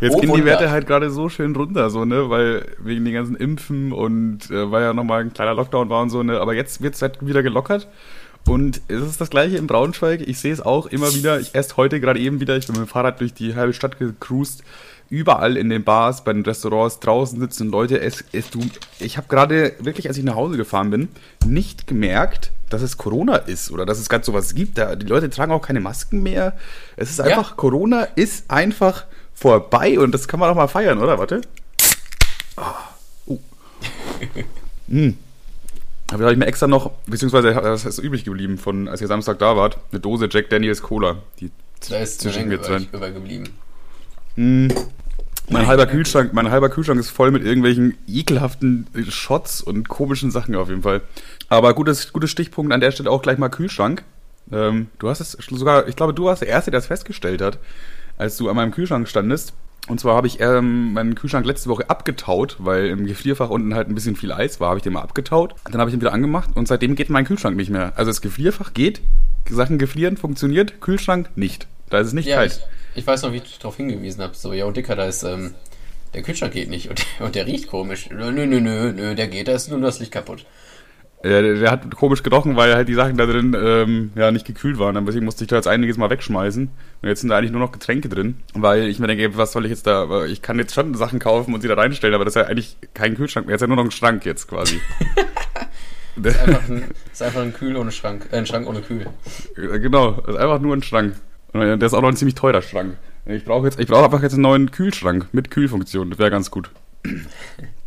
Jetzt 0.00 0.14
Oh, 0.14 0.20
gehen 0.20 0.34
die. 0.34 0.44
Werte 0.44 0.70
halt 0.70 0.86
gerade 0.86 1.10
so 1.10 1.28
schön 1.28 1.54
runter, 1.56 1.90
so, 1.90 2.04
ne, 2.04 2.30
weil 2.30 2.66
wegen 2.78 3.04
den 3.04 3.14
ganzen 3.14 3.36
Impfen 3.36 3.92
und 3.92 4.50
äh, 4.50 4.70
weil 4.70 4.82
ja 4.82 4.92
nochmal 4.94 5.22
ein 5.22 5.32
kleiner 5.32 5.54
Lockdown 5.54 5.88
war 5.90 6.02
und 6.02 6.10
so, 6.10 6.22
ne, 6.22 6.40
aber 6.40 6.54
jetzt 6.54 6.80
wird's 6.82 7.02
halt 7.02 7.24
wieder 7.26 7.42
gelockert. 7.42 7.88
Und 8.48 8.80
es 8.88 9.02
ist 9.02 9.20
das 9.20 9.28
gleiche 9.28 9.58
in 9.58 9.66
Braunschweig. 9.66 10.22
Ich 10.26 10.38
sehe 10.38 10.52
es 10.52 10.62
auch 10.62 10.86
immer 10.86 11.12
wieder. 11.14 11.38
Ich 11.40 11.54
erst 11.54 11.76
heute 11.76 12.00
gerade 12.00 12.18
eben 12.20 12.40
wieder, 12.40 12.56
ich 12.56 12.66
bin 12.66 12.74
mit 12.76 12.86
dem 12.86 12.88
Fahrrad 12.88 13.20
durch 13.20 13.34
die 13.34 13.54
halbe 13.54 13.74
Stadt 13.74 13.98
gecruised. 13.98 14.62
Überall 15.10 15.56
in 15.56 15.68
den 15.68 15.82
Bars, 15.84 16.24
bei 16.24 16.32
den 16.32 16.42
Restaurants, 16.44 17.00
draußen 17.00 17.38
sitzen 17.38 17.70
Leute. 17.70 18.00
Es, 18.00 18.24
es, 18.32 18.48
du, 18.50 18.60
ich 18.98 19.16
habe 19.18 19.26
gerade 19.28 19.72
wirklich, 19.80 20.08
als 20.08 20.16
ich 20.16 20.24
nach 20.24 20.36
Hause 20.36 20.56
gefahren 20.56 20.88
bin, 20.90 21.08
nicht 21.44 21.86
gemerkt, 21.86 22.52
dass 22.70 22.80
es 22.80 22.96
Corona 22.96 23.36
ist 23.36 23.72
oder 23.72 23.84
dass 23.84 23.98
es 23.98 24.08
gerade 24.08 24.24
sowas 24.24 24.54
gibt. 24.54 24.78
Da, 24.78 24.94
die 24.96 25.06
Leute 25.06 25.28
tragen 25.28 25.52
auch 25.52 25.62
keine 25.62 25.80
Masken 25.80 26.22
mehr. 26.22 26.56
Es 26.96 27.10
ist 27.10 27.18
Ja. 27.18 27.24
einfach, 27.26 27.56
Corona 27.56 28.04
ist 28.14 28.50
einfach 28.50 29.04
vorbei 29.40 29.98
und 29.98 30.12
das 30.12 30.28
kann 30.28 30.38
man 30.38 30.50
auch 30.50 30.54
mal 30.54 30.68
feiern, 30.68 30.98
oder? 30.98 31.18
Warte. 31.18 31.40
Oh. 33.26 33.38
hm. 34.88 35.16
Aber 36.08 36.18
da 36.18 36.24
habe 36.24 36.32
ich 36.32 36.38
mir 36.38 36.46
extra 36.46 36.66
noch, 36.66 36.90
beziehungsweise 37.06 37.54
das 37.54 37.86
ist 37.86 37.98
übrig 37.98 38.24
geblieben 38.24 38.58
von, 38.58 38.88
als 38.88 39.00
ihr 39.00 39.06
Samstag 39.06 39.38
da 39.38 39.56
wart, 39.56 39.78
eine 39.92 40.00
Dose 40.00 40.28
Jack 40.30 40.50
Daniels 40.50 40.82
Cola. 40.82 41.18
Die 41.38 41.50
Da 41.88 41.98
ist 41.98 42.20
zwischen 42.20 42.48
mir 42.48 42.60
zwei. 42.60 42.78
über, 42.78 42.98
übergeblieben. 42.98 43.48
Hm. 44.34 44.68
Mein 45.48 45.66
halber 45.66 45.86
Kühlschrank, 45.86 46.32
mein 46.32 46.50
halber 46.50 46.68
Kühlschrank 46.68 47.00
ist 47.00 47.10
voll 47.10 47.30
mit 47.30 47.42
irgendwelchen 47.44 47.96
ekelhaften 48.06 48.86
Shots 49.08 49.62
und 49.62 49.88
komischen 49.88 50.30
Sachen 50.30 50.54
auf 50.54 50.68
jeden 50.68 50.82
Fall. 50.82 51.00
Aber 51.48 51.74
gutes, 51.74 52.12
gutes 52.12 52.30
Stichpunkt 52.30 52.72
an 52.72 52.80
der 52.80 52.92
Stelle 52.92 53.10
auch 53.10 53.22
gleich 53.22 53.38
mal 53.38 53.48
Kühlschrank. 53.48 54.04
Ähm, 54.52 54.88
du 54.98 55.08
hast 55.08 55.20
es 55.20 55.32
sogar, 55.32 55.88
ich 55.88 55.96
glaube, 55.96 56.14
du 56.14 56.24
warst 56.26 56.42
der 56.42 56.48
Erste, 56.48 56.70
der 56.70 56.78
es 56.78 56.86
festgestellt 56.86 57.40
hat, 57.40 57.58
als 58.20 58.36
du 58.36 58.48
an 58.48 58.56
meinem 58.56 58.70
Kühlschrank 58.72 59.08
standest. 59.08 59.54
Und 59.88 59.98
zwar 59.98 60.14
habe 60.14 60.26
ich 60.26 60.40
ähm, 60.40 60.92
meinen 60.92 61.14
Kühlschrank 61.14 61.46
letzte 61.46 61.68
Woche 61.70 61.88
abgetaut, 61.88 62.56
weil 62.58 62.86
im 62.86 63.06
Gefrierfach 63.06 63.48
unten 63.50 63.74
halt 63.74 63.88
ein 63.88 63.94
bisschen 63.94 64.14
viel 64.14 64.30
Eis 64.30 64.60
war, 64.60 64.68
habe 64.68 64.78
ich 64.78 64.82
den 64.84 64.92
mal 64.92 65.00
abgetaut. 65.02 65.54
Dann 65.64 65.80
habe 65.80 65.90
ich 65.90 65.94
ihn 65.94 66.00
wieder 66.00 66.12
angemacht 66.12 66.50
und 66.54 66.68
seitdem 66.68 66.94
geht 66.94 67.08
mein 67.10 67.24
Kühlschrank 67.24 67.56
nicht 67.56 67.70
mehr. 67.70 67.92
Also 67.96 68.10
das 68.10 68.20
Gefrierfach 68.20 68.74
geht, 68.74 69.00
Sachen 69.48 69.78
gefrieren 69.78 70.16
funktioniert, 70.16 70.80
Kühlschrank 70.80 71.30
nicht. 71.34 71.66
Da 71.88 71.98
ist 71.98 72.08
es 72.08 72.12
nicht 72.12 72.26
Ja, 72.28 72.36
kalt. 72.36 72.60
ich, 72.94 73.00
ich 73.00 73.06
weiß 73.06 73.22
noch, 73.22 73.32
wie 73.32 73.38
ich 73.38 73.58
darauf 73.58 73.76
hingewiesen 73.76 74.22
habe. 74.22 74.36
So, 74.36 74.52
ja, 74.52 74.66
und 74.66 74.76
Dicker, 74.76 74.94
da 74.94 75.06
ist, 75.06 75.24
ähm, 75.24 75.54
der 76.14 76.22
Kühlschrank 76.22 76.52
geht 76.52 76.68
nicht 76.68 76.88
und, 76.90 77.04
und 77.20 77.34
der 77.34 77.46
riecht 77.46 77.66
komisch. 77.66 78.10
Nö, 78.10 78.30
nö, 78.30 78.46
nö, 78.46 78.60
nö, 78.60 79.14
der 79.14 79.28
geht, 79.28 79.48
da 79.48 79.52
ist 79.52 79.70
nur 79.70 79.80
das 79.80 79.98
Licht 79.98 80.12
kaputt. 80.12 80.44
Ja, 81.22 81.42
der, 81.42 81.54
der 81.56 81.70
hat 81.70 81.94
komisch 81.94 82.22
gerochen, 82.22 82.56
weil 82.56 82.74
halt 82.74 82.88
die 82.88 82.94
Sachen 82.94 83.18
da 83.18 83.26
drin 83.26 83.54
ähm, 83.60 84.10
ja 84.14 84.30
nicht 84.30 84.46
gekühlt 84.46 84.78
waren. 84.78 84.94
Dann 84.94 85.04
Deswegen 85.04 85.26
musste 85.26 85.44
ich 85.44 85.48
da 85.48 85.56
jetzt 85.56 85.68
einiges 85.68 85.98
mal 85.98 86.08
wegschmeißen. 86.08 86.70
Und 87.02 87.08
jetzt 87.08 87.20
sind 87.20 87.28
da 87.28 87.36
eigentlich 87.36 87.50
nur 87.50 87.60
noch 87.60 87.72
Getränke 87.72 88.08
drin. 88.08 88.36
Weil 88.54 88.88
ich 88.88 88.98
mir 88.98 89.06
denke, 89.06 89.36
was 89.36 89.52
soll 89.52 89.66
ich 89.66 89.70
jetzt 89.70 89.86
da. 89.86 90.08
weil 90.08 90.30
Ich 90.30 90.40
kann 90.40 90.58
jetzt 90.58 90.74
schon 90.74 90.94
Sachen 90.94 91.18
kaufen 91.18 91.52
und 91.52 91.60
sie 91.60 91.68
da 91.68 91.74
reinstellen, 91.74 92.14
aber 92.14 92.24
das 92.24 92.36
ist 92.36 92.42
ja 92.42 92.46
eigentlich 92.48 92.76
kein 92.94 93.16
Kühlschrank 93.16 93.46
mehr. 93.46 93.54
Jetzt 93.54 93.60
ist 93.60 93.68
ja 93.68 93.68
nur 93.68 93.76
noch 93.76 93.84
ein 93.84 93.90
Schrank 93.90 94.24
jetzt 94.24 94.48
quasi. 94.48 94.80
Ist 96.22 96.38
einfach 96.40 96.68
ein, 96.68 96.84
ist 97.12 97.22
einfach 97.22 97.40
ein 97.40 97.54
Kühl 97.54 97.76
ohne 97.76 97.92
Schrank, 97.92 98.28
äh, 98.30 98.36
ein 98.36 98.44
Schrank 98.44 98.68
ohne 98.68 98.82
Kühl. 98.82 99.06
genau, 99.54 100.10
das 100.12 100.34
ist 100.34 100.40
einfach 100.40 100.60
nur 100.60 100.76
ein 100.76 100.82
Schrank. 100.82 101.14
Und 101.52 101.60
der 101.60 101.82
ist 101.82 101.94
auch 101.94 102.02
noch 102.02 102.08
ein 102.08 102.16
ziemlich 102.16 102.34
teurer 102.34 102.62
Schrank. 102.62 102.96
Ich 103.26 103.44
brauche 103.44 103.66
jetzt, 103.66 103.78
ich 103.78 103.86
brauche 103.86 104.04
einfach 104.04 104.22
jetzt 104.22 104.34
einen 104.34 104.42
neuen 104.42 104.70
Kühlschrank 104.70 105.28
mit 105.32 105.50
Kühlfunktion. 105.50 106.10
Das 106.10 106.18
wäre 106.18 106.30
ganz 106.30 106.50
gut. 106.50 106.70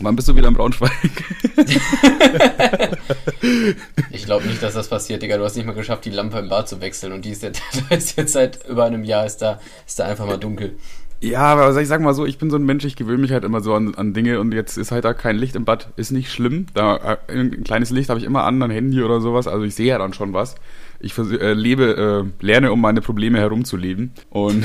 Wann 0.00 0.14
bist 0.14 0.28
du 0.28 0.36
wieder 0.36 0.48
in 0.48 0.54
Braunschweig? 0.54 0.92
Ich 4.10 4.24
glaube 4.24 4.46
nicht, 4.46 4.62
dass 4.62 4.74
das 4.74 4.88
passiert, 4.88 5.22
Digga. 5.22 5.36
Du 5.36 5.44
hast 5.44 5.56
nicht 5.56 5.66
mal 5.66 5.74
geschafft, 5.74 6.04
die 6.04 6.10
Lampe 6.10 6.38
im 6.38 6.48
Bad 6.48 6.68
zu 6.68 6.80
wechseln 6.80 7.12
und 7.12 7.24
die 7.24 7.30
ist 7.30 7.42
jetzt, 7.42 7.62
ist 7.90 8.16
jetzt 8.16 8.32
seit 8.32 8.66
über 8.66 8.84
einem 8.84 9.04
Jahr 9.04 9.24
ist 9.26 9.38
da, 9.38 9.60
ist 9.86 9.98
da 9.98 10.06
einfach 10.06 10.26
mal 10.26 10.38
dunkel. 10.38 10.76
Ja, 11.20 11.40
aber 11.40 11.80
ich 11.80 11.88
sag 11.88 12.00
mal 12.02 12.14
so, 12.14 12.26
ich 12.26 12.38
bin 12.38 12.50
so 12.50 12.56
ein 12.56 12.64
Mensch, 12.64 12.84
ich 12.84 12.96
gewöhne 12.96 13.18
mich 13.18 13.32
halt 13.32 13.44
immer 13.44 13.60
so 13.60 13.74
an, 13.74 13.94
an 13.94 14.12
Dinge 14.12 14.38
und 14.38 14.52
jetzt 14.52 14.76
ist 14.76 14.92
halt 14.92 15.04
da 15.04 15.14
kein 15.14 15.36
Licht 15.36 15.56
im 15.56 15.64
Bad, 15.64 15.88
ist 15.96 16.10
nicht 16.10 16.30
schlimm. 16.30 16.66
Da 16.74 17.18
äh, 17.28 17.32
ein 17.32 17.64
kleines 17.64 17.90
Licht 17.90 18.10
habe 18.10 18.20
ich 18.20 18.26
immer 18.26 18.44
an, 18.44 18.62
ein 18.62 18.70
Handy 18.70 19.02
oder 19.02 19.20
sowas, 19.20 19.48
also 19.48 19.64
ich 19.64 19.74
sehe 19.74 19.86
ja 19.86 19.98
dann 19.98 20.12
schon 20.12 20.34
was. 20.34 20.56
Ich 20.98 21.16
äh, 21.18 21.52
lebe, 21.52 22.26
äh, 22.40 22.44
lerne, 22.44 22.72
um 22.72 22.80
meine 22.80 23.00
Probleme 23.00 23.38
herumzuleben. 23.38 24.12
Und 24.30 24.64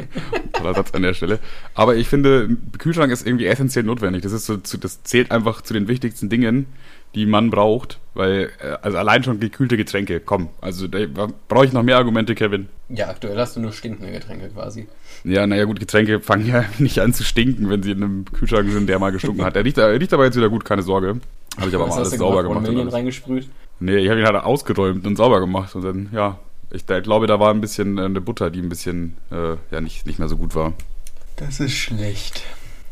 toller 0.52 0.74
Satz 0.74 0.92
an 0.92 1.02
der 1.02 1.14
Stelle. 1.14 1.38
Aber 1.74 1.96
ich 1.96 2.08
finde, 2.08 2.56
Kühlschrank 2.78 3.10
ist 3.10 3.26
irgendwie 3.26 3.46
essentiell 3.46 3.84
notwendig. 3.84 4.22
Das 4.22 4.32
ist 4.32 4.46
so, 4.46 4.56
das 4.56 5.02
zählt 5.02 5.30
einfach 5.30 5.62
zu 5.62 5.72
den 5.72 5.88
wichtigsten 5.88 6.28
Dingen, 6.28 6.66
die 7.14 7.26
man 7.26 7.50
braucht, 7.50 8.00
weil 8.14 8.50
äh, 8.60 8.76
also 8.82 8.98
allein 8.98 9.22
schon 9.22 9.40
gekühlte 9.40 9.76
Getränke, 9.76 10.20
komm. 10.20 10.48
Also 10.60 10.88
da 10.88 11.28
brauche 11.48 11.66
ich 11.66 11.72
noch 11.72 11.82
mehr 11.82 11.96
Argumente, 11.96 12.34
Kevin. 12.34 12.68
Ja, 12.88 13.08
aktuell 13.08 13.38
hast 13.38 13.56
du 13.56 13.60
nur 13.60 13.72
stinkende 13.72 14.12
Getränke 14.12 14.48
quasi. 14.48 14.88
Ja, 15.24 15.46
naja, 15.46 15.64
gut, 15.64 15.78
Getränke 15.78 16.20
fangen 16.20 16.46
ja 16.46 16.64
nicht 16.78 16.98
an 17.00 17.14
zu 17.14 17.24
stinken, 17.24 17.70
wenn 17.70 17.82
sie 17.82 17.92
in 17.92 18.02
einem 18.02 18.24
Kühlschrank 18.24 18.70
sind, 18.70 18.88
der 18.88 18.98
mal 18.98 19.12
gestunken 19.12 19.44
hat. 19.44 19.54
Der 19.54 19.64
riecht, 19.64 19.78
er 19.78 19.92
riecht 19.98 20.12
aber 20.12 20.24
jetzt 20.24 20.36
wieder 20.36 20.48
gut, 20.48 20.64
keine 20.64 20.82
Sorge. 20.82 21.20
Habe 21.58 21.68
ich 21.68 21.74
aber 21.74 21.84
Was 21.84 21.90
mal 21.90 21.96
alles 21.96 22.08
hast 22.08 22.14
du 22.14 22.18
sauber 22.18 22.42
gemacht? 22.42 22.62
Million 22.62 22.82
alles. 22.82 22.94
reingesprüht? 22.94 23.48
Nee, 23.80 23.96
ich 23.98 24.08
habe 24.08 24.20
ihn 24.20 24.26
halt 24.26 24.36
ausgeräumt 24.36 25.06
und 25.06 25.16
sauber 25.16 25.40
gemacht. 25.40 25.74
Und 25.74 25.84
dann, 25.84 26.08
ja, 26.12 26.38
ich 26.70 26.84
da, 26.86 27.00
glaube, 27.00 27.26
da 27.26 27.38
war 27.38 27.52
ein 27.52 27.60
bisschen 27.60 27.98
äh, 27.98 28.02
eine 28.02 28.20
Butter, 28.20 28.50
die 28.50 28.60
ein 28.60 28.68
bisschen, 28.68 29.16
äh, 29.30 29.56
ja, 29.70 29.80
nicht, 29.80 30.06
nicht 30.06 30.18
mehr 30.18 30.28
so 30.28 30.36
gut 30.36 30.54
war. 30.54 30.72
Das 31.36 31.60
ist 31.60 31.74
schlecht. 31.74 32.42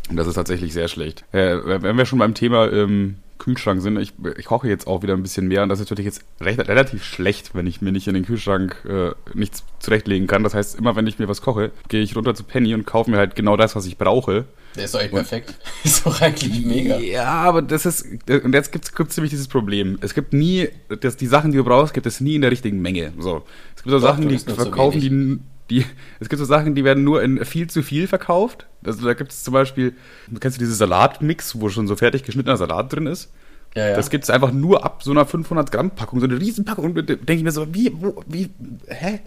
Und 0.09 0.17
das 0.17 0.27
ist 0.27 0.35
tatsächlich 0.35 0.73
sehr 0.73 0.89
schlecht. 0.89 1.25
Äh, 1.33 1.57
wenn 1.65 1.97
wir 1.97 2.05
schon 2.07 2.19
beim 2.19 2.35
Thema 2.35 2.71
ähm, 2.71 3.17
Kühlschrank 3.41 3.83
sind, 3.83 3.99
ich, 3.99 4.13
ich 4.39 4.45
koche 4.45 4.69
jetzt 4.69 4.87
auch 4.87 5.03
wieder 5.03 5.15
ein 5.15 5.23
bisschen 5.23 5.49
mehr 5.49 5.65
und 5.65 5.69
das 5.69 5.81
ist 5.81 5.91
natürlich 5.91 6.07
jetzt 6.07 6.23
recht, 6.41 6.61
relativ 6.69 7.03
schlecht, 7.03 7.55
wenn 7.55 7.67
ich 7.67 7.81
mir 7.81 7.91
nicht 7.91 8.07
in 8.07 8.15
den 8.15 8.25
Kühlschrank 8.25 8.85
äh, 8.89 9.11
nichts 9.35 9.65
zurechtlegen 9.81 10.29
kann. 10.29 10.45
Das 10.45 10.55
heißt, 10.55 10.79
immer 10.79 10.95
wenn 10.95 11.07
ich 11.09 11.19
mir 11.19 11.29
was 11.29 11.43
koche, 11.43 11.73
gehe 11.89 12.03
ich 12.03 12.15
runter 12.15 12.35
zu 12.35 12.45
Penny 12.45 12.75
und 12.75 12.87
kaufe 12.87 13.11
mir 13.11 13.19
halt 13.19 13.35
genau 13.35 13.57
das, 13.57 13.75
was 13.75 13.87
ich 13.87 13.99
brauche. 13.99 14.45
Der 14.77 14.85
ist 14.85 14.95
doch 14.95 15.01
echt 15.01 15.13
perfekt. 15.13 15.55
Ist 15.83 16.07
doch 16.07 16.21
eigentlich 16.21 16.65
mega. 16.65 16.97
Ja, 16.99 17.25
aber 17.25 17.61
das 17.61 17.87
ist, 17.87 18.07
und 18.29 18.55
jetzt 18.55 18.71
gibt 18.71 18.87
es 18.87 19.17
nämlich 19.17 19.31
dieses 19.31 19.49
Problem. 19.49 19.99
Es 20.01 20.15
gibt 20.15 20.33
nie, 20.33 20.69
das, 21.01 21.17
die 21.17 21.27
Sachen, 21.27 21.51
die 21.51 21.57
du 21.57 21.65
brauchst, 21.65 21.93
gibt 21.93 22.07
es 22.07 22.21
nie 22.21 22.37
in 22.37 22.43
der 22.43 22.53
richtigen 22.53 22.81
Menge. 22.81 23.13
So. 23.19 23.43
Es 23.75 23.83
gibt 23.83 23.91
so 23.91 23.99
Doch, 23.99 24.09
Sachen, 24.09 24.29
die 24.29 24.39
verkaufen, 24.39 25.01
die, 25.01 25.41
die, 25.71 25.87
es 26.19 26.29
gibt 26.29 26.39
so 26.39 26.45
Sachen, 26.45 26.75
die 26.75 26.85
werden 26.85 27.05
nur 27.05 27.23
in 27.23 27.45
viel 27.45 27.71
zu 27.71 27.83
viel 27.83 28.07
verkauft. 28.07 28.67
Also 28.85 29.05
da 29.05 29.15
gibt 29.15 29.33
es 29.33 29.45
zum 29.45 29.55
Beispiel, 29.55 29.95
kennst 30.41 30.59
du 30.59 30.61
diese 30.61 30.75
Salatmix, 30.75 31.61
wo 31.61 31.69
schon 31.69 31.87
so 31.87 31.97
fertig 31.97 32.25
geschnittener 32.25 32.57
Salat 32.57 32.93
drin 32.93 33.07
ist? 33.07 33.31
Ja, 33.75 33.91
ja. 33.91 33.97
Das 33.97 34.11
gibt 34.11 34.25
es 34.25 34.31
einfach 34.31 34.51
nur 34.53 34.85
ab 34.85 35.03
so 35.03 35.13
einer 35.13 35.25
500 35.25 35.71
Gramm 35.71 35.93
Packung, 35.93 36.21
so 36.21 36.27
eine 36.27 36.41
Riesenpackung. 36.41 36.87
Und 36.87 36.97
da 36.97 37.03
denke 37.03 37.35
ich 37.35 37.43
mir 37.45 37.53
so, 37.53 37.73
wie, 37.73 37.93
wo, 37.95 38.23
wie, 38.27 38.51
hä? 38.89 39.21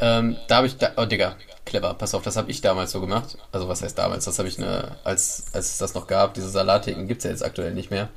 Ähm, 0.00 0.36
da 0.48 0.58
habe 0.58 0.66
ich, 0.66 0.76
da, 0.78 0.92
oh 0.96 1.04
Digga, 1.04 1.36
clever, 1.66 1.94
pass 1.94 2.14
auf, 2.14 2.22
das 2.22 2.36
habe 2.36 2.50
ich 2.50 2.60
damals 2.60 2.92
so 2.92 3.00
gemacht. 3.00 3.36
Also 3.52 3.68
was 3.68 3.82
heißt 3.82 3.98
damals? 3.98 4.24
Das 4.24 4.38
habe 4.38 4.48
ich 4.48 4.58
eine, 4.58 4.96
als, 5.04 5.46
als 5.52 5.72
es 5.72 5.78
das 5.78 5.94
noch 5.94 6.06
gab, 6.06 6.34
diese 6.34 6.48
Salattheken 6.48 7.06
gibt 7.06 7.18
es 7.18 7.24
ja 7.24 7.30
jetzt 7.30 7.44
aktuell 7.44 7.74
nicht 7.74 7.90
mehr. 7.90 8.08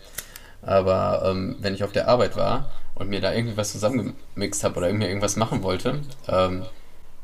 Aber 0.62 1.24
ähm, 1.25 1.58
wenn 1.60 1.74
ich 1.74 1.84
auf 1.84 1.92
der 1.92 2.08
Arbeit 2.08 2.38
war 2.38 2.72
und 2.96 3.10
mir 3.10 3.20
da 3.20 3.34
irgendwie 3.34 3.58
was 3.58 3.74
zusammengemixt 3.74 4.63
habe 4.63 4.77
oder 4.77 4.88
irgendwie 4.88 5.08
irgendwas 5.08 5.36
machen 5.36 5.63
wollte, 5.63 6.00
ähm, 6.30 6.63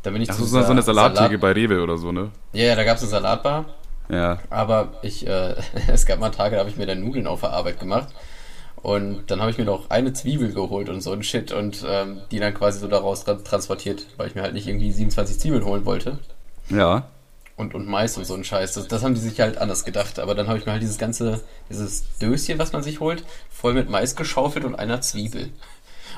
dann 0.04 0.14
bin 0.14 0.22
ich 0.22 0.30
Ach 0.30 0.36
zu 0.36 0.46
so, 0.46 0.62
so 0.62 0.72
eine 0.72 0.82
Salattheke 0.82 1.38
Salat- 1.38 1.40
bei 1.42 1.52
Rewe 1.52 1.82
oder 1.82 1.98
so, 1.98 2.12
ne? 2.12 2.32
Ja, 2.54 2.66
ja, 2.68 2.76
da 2.76 2.84
gab 2.84 2.98
es 2.98 3.04
eine 3.04 3.12
Salatbar. 3.12 3.66
Ja. 4.10 4.40
Aber 4.50 4.90
ich, 5.02 5.28
äh, 5.28 5.56
es 5.88 6.06
gab 6.06 6.20
mal 6.20 6.30
Tage, 6.32 6.56
da 6.56 6.60
habe 6.62 6.70
ich 6.70 6.78
mir 6.78 6.86
dann 6.86 7.02
Nudeln 7.04 7.28
auf 7.28 7.42
der 7.42 7.52
Arbeit 7.52 7.80
gemacht. 7.80 8.10
Und 8.82 9.30
dann 9.30 9.42
habe 9.42 9.52
ich 9.52 9.58
mir 9.58 9.66
noch 9.66 9.90
eine 9.90 10.14
Zwiebel 10.14 10.54
geholt 10.54 10.88
und 10.88 11.02
so 11.02 11.12
ein 11.12 11.22
Shit 11.22 11.52
und 11.52 11.86
ähm, 11.88 12.22
die 12.32 12.40
dann 12.40 12.54
quasi 12.54 12.80
so 12.80 12.88
daraus 12.88 13.26
tra 13.26 13.34
transportiert, 13.34 14.06
weil 14.16 14.28
ich 14.28 14.36
mir 14.36 14.42
halt 14.42 14.54
nicht 14.54 14.68
irgendwie 14.68 14.90
27 14.92 15.38
Zwiebeln 15.38 15.66
holen 15.66 15.86
wollte. 15.86 16.18
Ja. 16.70 17.04
Und, 17.58 17.76
und 17.76 17.88
Mais 17.90 18.18
und 18.18 18.24
so 18.26 18.36
ein 18.36 18.46
Scheiß. 18.46 18.76
Das, 18.76 18.88
das 18.88 19.04
haben 19.04 19.16
die 19.16 19.20
sich 19.20 19.42
halt 19.42 19.58
anders 19.58 19.84
gedacht. 19.84 20.18
Aber 20.18 20.34
dann 20.34 20.48
habe 20.48 20.58
ich 20.58 20.66
mir 20.66 20.72
halt 20.72 20.82
dieses 20.82 20.98
ganze, 20.98 21.42
dieses 21.70 22.06
Döschen, 22.20 22.58
was 22.58 22.72
man 22.72 22.82
sich 22.84 23.02
holt, 23.02 23.26
voll 23.52 23.74
mit 23.74 23.90
Mais 23.90 24.16
geschaufelt 24.16 24.64
und 24.64 24.76
einer 24.76 25.02
Zwiebel. 25.02 25.50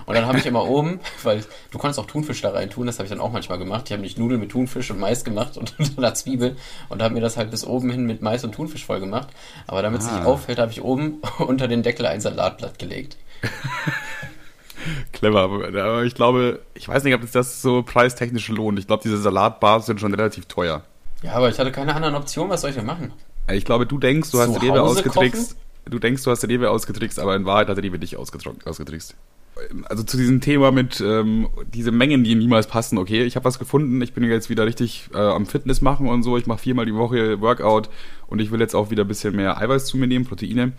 Und 0.06 0.16
dann 0.16 0.26
habe 0.26 0.38
ich 0.38 0.46
immer 0.46 0.66
oben, 0.68 1.00
weil 1.24 1.44
du 1.72 1.78
konntest 1.78 2.00
auch 2.00 2.06
Thunfisch 2.06 2.42
da 2.42 2.52
rein 2.52 2.70
tun, 2.70 2.88
das 2.88 2.98
habe 2.98 3.06
ich 3.06 3.10
dann 3.12 3.20
auch 3.22 3.32
manchmal 3.32 3.58
gemacht. 3.58 3.84
Ich 3.88 3.92
habe 3.92 4.02
nicht 4.02 4.18
Nudeln 4.18 4.40
mit 4.40 4.52
Thunfisch 4.52 4.90
und 4.92 5.00
Mais 5.00 5.24
gemacht 5.24 5.58
und 5.58 5.74
einer 5.98 6.14
Zwiebel 6.14 6.56
und 6.90 7.02
habe 7.02 7.14
mir 7.14 7.22
das 7.22 7.38
halt 7.38 7.52
bis 7.52 7.66
oben 7.66 7.90
hin 7.92 8.06
mit 8.06 8.22
Mais 8.22 8.44
und 8.44 8.54
Thunfisch 8.54 8.86
voll 8.86 9.00
gemacht. 9.00 9.30
Aber 9.68 9.82
damit 9.82 10.02
es 10.02 10.08
Ah. 10.08 10.18
nicht 10.18 10.26
auffällt, 10.26 10.60
habe 10.60 10.72
ich 10.72 10.82
oben 10.82 11.22
unter 11.40 11.68
den 11.68 11.84
Deckel 11.84 12.06
ein 12.06 12.22
Salatblatt 12.22 12.80
gelegt. 12.80 13.18
Clever, 15.14 15.42
aber 15.42 16.04
ich 16.04 16.16
glaube, 16.16 16.62
ich 16.74 16.88
weiß 16.88 17.04
nicht, 17.04 17.14
ob 17.14 17.22
das 17.32 17.62
so 17.62 17.84
preistechnisch 17.84 18.48
lohnt. 18.50 18.80
Ich 18.80 18.88
glaube, 18.88 19.04
diese 19.04 19.18
Salatbars 19.22 19.86
sind 19.86 20.00
schon 20.00 20.14
relativ 20.14 20.46
teuer. 20.48 20.82
Ja, 21.22 21.34
aber 21.34 21.50
ich 21.50 21.60
hatte 21.60 21.72
keine 21.72 21.94
anderen 21.94 22.16
Optionen, 22.16 22.50
was 22.50 22.62
soll 22.62 22.72
ich 22.72 22.76
denn 22.76 22.86
machen? 22.86 23.14
Ich 23.52 23.64
glaube, 23.66 23.86
du 23.86 24.00
denkst, 24.00 24.32
du 24.32 24.40
hast 24.40 24.54
Zu 24.54 24.60
Rewe 24.60 24.80
Hause 24.80 25.00
ausgetrickst. 25.00 25.56
Du 25.86 26.00
denkst, 26.00 26.24
du 26.24 26.32
hast 26.32 26.48
Rewe 26.48 26.70
ausgetrickst, 26.70 27.20
aber 27.20 27.36
in 27.36 27.46
Wahrheit 27.46 27.68
hat 27.68 27.78
Rewe 27.78 28.00
dich 28.00 28.18
ausgetrickst. 28.18 29.16
Also 29.86 30.04
zu 30.04 30.18
diesem 30.18 30.42
Thema 30.42 30.72
mit 30.72 31.02
ähm, 31.02 31.48
diese 31.74 31.92
Mengen, 31.92 32.24
die 32.24 32.36
niemals 32.36 32.68
passen. 32.68 32.98
Okay, 32.98 33.24
ich 33.24 33.36
habe 33.36 33.46
was 33.46 33.60
gefunden. 33.60 34.02
Ich 34.02 34.14
bin 34.14 34.24
jetzt 34.24 34.50
wieder 34.50 34.66
richtig 34.66 35.10
äh, 35.14 35.18
am 35.18 35.46
Fitness 35.46 35.82
machen 35.82 36.08
und 36.08 36.24
so. 36.24 36.38
Ich 36.38 36.48
mache 36.48 36.60
viermal 36.60 36.86
die 36.86 36.96
Woche 36.96 37.42
Workout 37.42 37.90
und 38.28 38.40
ich 38.40 38.52
will 38.52 38.60
jetzt 38.60 38.76
auch 38.76 38.92
wieder 38.92 39.04
ein 39.04 39.08
bisschen 39.08 39.36
mehr 39.36 39.58
Eiweiß 39.58 39.86
zu 39.86 39.98
mir 39.98 40.08
nehmen, 40.08 40.26
Proteine. 40.26 40.74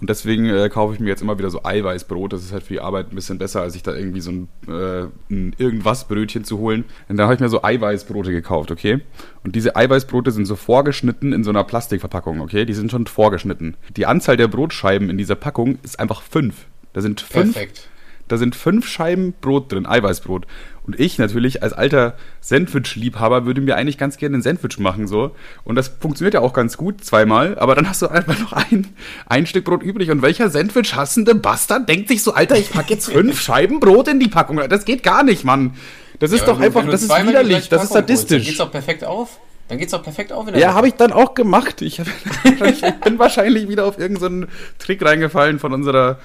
Und 0.00 0.10
deswegen 0.10 0.46
äh, 0.46 0.68
kaufe 0.68 0.94
ich 0.94 1.00
mir 1.00 1.08
jetzt 1.08 1.22
immer 1.22 1.38
wieder 1.38 1.50
so 1.50 1.64
Eiweißbrot. 1.64 2.32
Das 2.32 2.44
ist 2.44 2.52
halt 2.52 2.62
für 2.62 2.74
die 2.74 2.80
Arbeit 2.80 3.10
ein 3.10 3.16
bisschen 3.16 3.38
besser, 3.38 3.62
als 3.62 3.72
sich 3.72 3.82
da 3.82 3.94
irgendwie 3.94 4.20
so 4.20 4.30
ein, 4.30 4.48
äh, 4.68 5.08
ein 5.28 5.56
irgendwas 5.58 6.06
Brötchen 6.06 6.44
zu 6.44 6.58
holen. 6.58 6.84
Und 7.08 7.16
da 7.16 7.24
habe 7.24 7.34
ich 7.34 7.40
mir 7.40 7.48
so 7.48 7.64
Eiweißbrote 7.64 8.30
gekauft, 8.30 8.70
okay? 8.70 9.00
Und 9.42 9.56
diese 9.56 9.74
Eiweißbrote 9.74 10.30
sind 10.30 10.46
so 10.46 10.54
vorgeschnitten 10.54 11.32
in 11.32 11.42
so 11.42 11.50
einer 11.50 11.64
Plastikverpackung, 11.64 12.40
okay? 12.40 12.64
Die 12.64 12.74
sind 12.74 12.92
schon 12.92 13.08
vorgeschnitten. 13.08 13.76
Die 13.96 14.06
Anzahl 14.06 14.36
der 14.36 14.46
Brotscheiben 14.46 15.10
in 15.10 15.18
dieser 15.18 15.34
Packung 15.34 15.78
ist 15.82 15.98
einfach 15.98 16.22
fünf. 16.22 16.66
Da 16.92 17.00
sind 17.00 17.20
fünf 17.20 17.54
Perfekt. 17.54 17.88
Da 18.28 18.36
sind 18.36 18.54
fünf 18.54 18.86
Scheiben 18.86 19.34
Brot 19.40 19.72
drin, 19.72 19.86
Eiweißbrot. 19.86 20.46
Und 20.86 20.98
ich 20.98 21.18
natürlich 21.18 21.62
als 21.62 21.74
alter 21.74 22.16
Sandwich-Liebhaber 22.40 23.44
würde 23.44 23.60
mir 23.60 23.76
eigentlich 23.76 23.98
ganz 23.98 24.16
gerne 24.16 24.38
ein 24.38 24.42
Sandwich 24.42 24.78
machen, 24.78 25.06
so. 25.06 25.32
Und 25.64 25.74
das 25.76 25.88
funktioniert 25.88 26.34
ja 26.34 26.40
auch 26.40 26.52
ganz 26.52 26.76
gut 26.76 27.04
zweimal, 27.04 27.58
aber 27.58 27.74
dann 27.74 27.88
hast 27.88 28.00
du 28.02 28.08
einfach 28.08 28.38
noch 28.38 28.52
ein, 28.52 28.88
ein 29.26 29.46
Stück 29.46 29.64
Brot 29.64 29.82
übrig. 29.82 30.10
Und 30.10 30.22
welcher 30.22 30.48
Sandwich-hassende 30.50 31.34
Bastard 31.34 31.88
denkt 31.88 32.08
sich 32.08 32.22
so, 32.22 32.32
Alter, 32.32 32.56
ich 32.56 32.70
pack 32.70 32.88
jetzt 32.90 33.10
fünf 33.10 33.40
Scheiben 33.42 33.80
Brot 33.80 34.08
in 34.08 34.18
die 34.20 34.28
Packung. 34.28 34.60
Das 34.68 34.84
geht 34.84 35.02
gar 35.02 35.22
nicht, 35.22 35.44
Mann. 35.44 35.74
Das 36.18 36.32
ist 36.32 36.40
Ja, 36.40 36.46
doch 36.46 36.60
einfach, 36.60 36.84
das 36.86 37.02
ist 37.02 37.10
widerlich, 37.10 37.68
das 37.68 37.84
ist 37.84 37.90
holst, 37.90 37.94
Dann 37.94 38.16
sadistisch. 38.16 38.44
geht's 38.46 38.58
doch 38.58 38.70
perfekt 38.72 39.04
auf. 39.04 39.38
Dann 39.68 39.76
geht's 39.76 39.92
doch 39.92 40.02
perfekt 40.02 40.32
auf 40.32 40.46
Ja, 40.56 40.72
habe 40.72 40.88
ich 40.88 40.94
dann 40.94 41.12
auch 41.12 41.34
gemacht. 41.34 41.82
Ich, 41.82 42.00
hab, 42.00 42.06
ich 42.66 42.80
bin 43.04 43.18
wahrscheinlich 43.18 43.68
wieder 43.68 43.84
auf 43.84 43.98
irgendeinen 43.98 44.48
Trick 44.78 45.04
reingefallen 45.04 45.58
von 45.58 45.74
unserer, 45.74 46.18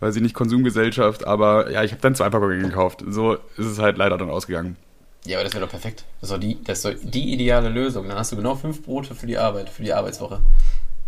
weiß 0.00 0.16
ich 0.16 0.22
nicht, 0.22 0.34
Konsumgesellschaft. 0.34 1.26
Aber 1.26 1.70
ja, 1.70 1.84
ich 1.84 1.92
habe 1.92 2.02
dann 2.02 2.14
zwei 2.14 2.28
Packungen 2.30 2.62
gekauft. 2.62 3.04
So 3.08 3.34
ist 3.34 3.66
es 3.66 3.78
halt 3.78 3.96
leider 3.96 4.18
dann 4.18 4.30
ausgegangen. 4.30 4.76
Ja, 5.26 5.36
aber 5.36 5.44
das 5.44 5.52
wäre 5.54 5.64
doch 5.64 5.70
perfekt. 5.70 6.04
Das 6.20 6.30
ist 6.30 6.34
doch, 6.34 6.40
die, 6.40 6.62
das 6.64 6.84
ist 6.84 7.14
die 7.14 7.32
ideale 7.34 7.68
Lösung. 7.68 8.08
Dann 8.08 8.16
hast 8.16 8.32
du 8.32 8.36
genau 8.36 8.54
fünf 8.54 8.82
Brote 8.82 9.14
für 9.14 9.26
die 9.26 9.36
Arbeit, 9.36 9.68
für 9.68 9.82
die 9.82 9.92
Arbeitswoche. 9.92 10.40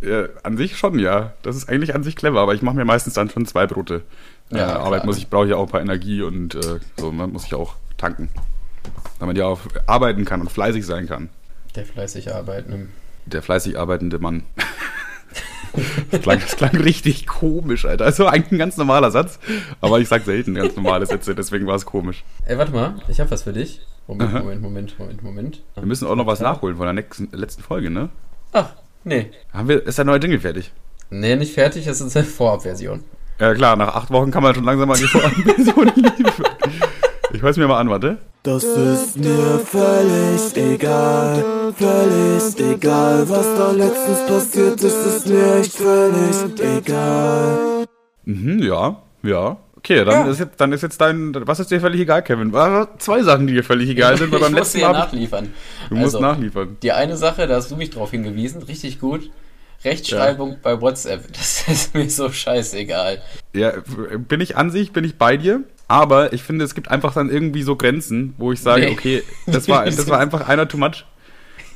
Ja, 0.03 0.27
an 0.43 0.57
sich 0.57 0.77
schon, 0.77 0.99
ja. 0.99 1.33
Das 1.43 1.57
ist 1.57 1.69
eigentlich 1.69 1.95
an 1.95 2.03
sich 2.03 2.17
clever, 2.17 2.41
aber 2.41 2.55
ich 2.55 2.61
mache 2.63 2.77
mir 2.77 2.85
meistens 2.85 3.15
dann 3.15 3.31
schon 3.31 3.47
zwei 3.47 3.67
Brote. 3.67 4.03
Ja, 4.51 4.59
Ja, 4.59 4.65
klar. 4.67 4.81
Arbeit 4.81 5.05
muss 5.07 5.17
ich, 5.17 5.31
brauche 5.31 5.47
ja 5.47 5.57
auch 5.57 5.67
ein 5.67 5.71
paar 5.71 5.81
Energie 5.81 6.23
und 6.23 6.55
äh, 6.57 6.81
so, 6.99 7.11
man 7.13 7.33
muss 7.33 7.47
ich 7.47 7.55
auch 7.55 7.77
tanken. 7.97 8.29
Damit 9.21 9.39
ja 9.39 9.47
auch 9.47 9.61
arbeiten 9.87 10.25
kann 10.25 10.41
und 10.41 10.51
fleißig 10.51 10.85
sein 10.85 11.07
kann. 11.07 11.31
Der 11.77 11.87
fleißig 11.87 12.35
arbeiten. 12.35 12.93
Der 13.25 13.43
fleißig 13.43 13.79
arbeitende 13.79 14.19
Mann. 14.19 14.43
das, 16.11 16.21
klang, 16.21 16.41
das 16.41 16.57
klang 16.57 16.77
richtig 16.77 17.27
komisch, 17.27 17.85
Alter. 17.85 18.05
Also 18.05 18.27
eigentlich 18.27 18.53
ein 18.53 18.59
ganz 18.59 18.77
normaler 18.77 19.11
Satz, 19.11 19.39
aber 19.81 20.01
ich 20.01 20.09
sag 20.09 20.25
selten 20.25 20.55
ganz 20.55 20.77
normale 20.77 21.07
Sätze, 21.07 21.35
deswegen 21.35 21.67
war 21.67 21.77
es 21.77 21.87
komisch. 21.87 22.25
Ey, 22.47 22.59
warte 22.59 22.73
mal, 22.73 22.95
ich 23.09 23.21
habe 23.21 23.31
was 23.31 23.43
für 23.43 23.53
dich. 23.53 23.81
Moment. 24.07 24.33
Moment, 24.33 24.63
Moment, 24.63 24.99
Moment, 24.99 25.23
Moment. 25.23 25.63
Wir 25.75 25.87
müssen 25.87 26.09
auch 26.09 26.17
noch 26.17 26.27
was 26.27 26.41
nachholen 26.41 26.77
von 26.77 26.87
der 26.87 26.93
nächsten, 26.93 27.29
letzten 27.33 27.63
Folge, 27.63 27.91
ne? 27.91 28.09
Ach, 28.53 28.71
nee. 29.05 29.31
Haben 29.53 29.69
wir, 29.69 29.87
ist 29.87 29.99
der 29.99 30.05
neue 30.05 30.19
Jingle 30.19 30.41
fertig? 30.41 30.73
Nee, 31.11 31.37
nicht 31.37 31.55
fertig, 31.55 31.87
es 31.87 32.01
ist 32.01 32.17
eine 32.17 32.27
Vorabversion. 32.27 33.05
Ja 33.39 33.55
klar, 33.55 33.77
nach 33.77 33.95
acht 33.95 34.11
Wochen 34.11 34.31
kann 34.31 34.43
man 34.43 34.55
schon 34.55 34.65
langsam 34.65 34.89
mal 34.89 34.97
die 34.97 35.05
Vorabversion 35.05 35.93
liefern. 35.97 36.47
Ich 37.43 37.45
hör's 37.45 37.57
mir 37.57 37.67
mal 37.67 37.81
an, 37.81 37.91
warte. 37.91 38.19
Das 38.45 38.63
ist 38.63 39.17
mir 39.19 39.59
völlig 39.67 40.57
egal, 40.57 41.75
völlig 41.77 42.61
egal, 42.61 43.29
was 43.29 43.47
da 43.57 43.73
letztens 43.73 44.27
passiert 44.29 44.81
ist, 44.81 45.07
ist 45.07 45.27
mir 45.27 45.57
echt 45.57 45.73
völlig 45.77 46.37
egal. 46.61 47.85
Mhm, 48.27 48.61
ja, 48.63 49.03
ja. 49.25 49.57
Okay, 49.77 50.05
dann, 50.05 50.27
Ja. 50.27 50.31
ist 50.31 50.39
jetzt, 50.39 50.61
dann 50.61 50.73
ist 50.73 50.83
jetzt 50.85 51.01
dein. 51.01 51.35
Was 51.45 51.59
ist 51.59 51.73
dir 51.73 51.81
völlig 51.81 52.03
egal, 52.03 52.23
Kevin? 52.23 52.53
War 52.53 52.97
zwei 53.01 53.25
Sachen, 53.25 53.49
die 53.49 53.55
dir 53.55 53.65
völlig 53.65 53.91
egal 53.91 54.17
sind, 54.17 54.31
weil 54.31 54.39
beim 54.39 54.53
ich 54.53 54.59
letzten 54.61 54.79
ja 54.79 54.93
Mal. 54.93 54.99
nachliefern. 55.01 55.53
Du 55.89 55.97
musst 55.97 56.15
Also, 56.15 56.21
nachliefern. 56.21 56.77
Die 56.81 56.93
eine 56.93 57.17
Sache, 57.17 57.49
da 57.49 57.57
hast 57.57 57.73
du 57.73 57.77
mich 57.77 57.91
drauf 57.91 58.13
hingewiesen, 58.13 58.63
richtig 58.63 59.01
gut. 59.01 59.33
Rechtschreibung 59.85 60.59
bei 60.63 60.81
WhatsApp. 60.81 61.25
Das 61.33 61.67
ist 61.67 61.93
mir 61.93 62.09
so 62.09 62.31
scheißegal. 62.31 63.21
Ja, 63.53 63.73
bin 64.29 64.41
ich 64.41 64.57
an 64.57 64.71
sich, 64.71 64.93
bin 64.93 65.03
ich 65.03 65.19
bei 65.19 65.37
dir. 65.37 65.65
Aber 65.93 66.33
ich 66.33 66.43
finde, 66.43 66.65
es 66.65 66.75
gibt 66.75 66.91
einfach 66.91 67.13
dann 67.13 67.29
irgendwie 67.29 67.63
so 67.63 67.77
Grenzen, 67.77 68.33
wo 68.39 68.51
ich 68.51 68.61
sage, 68.61 68.87
Nee. 68.87 68.93
okay, 68.93 69.23
das 69.47 69.69
war, 69.69 69.85
das 69.85 70.09
war 70.09 70.19
einfach 70.25 70.49
einer 70.49 70.67
too 70.67 70.79
much. 70.79 71.05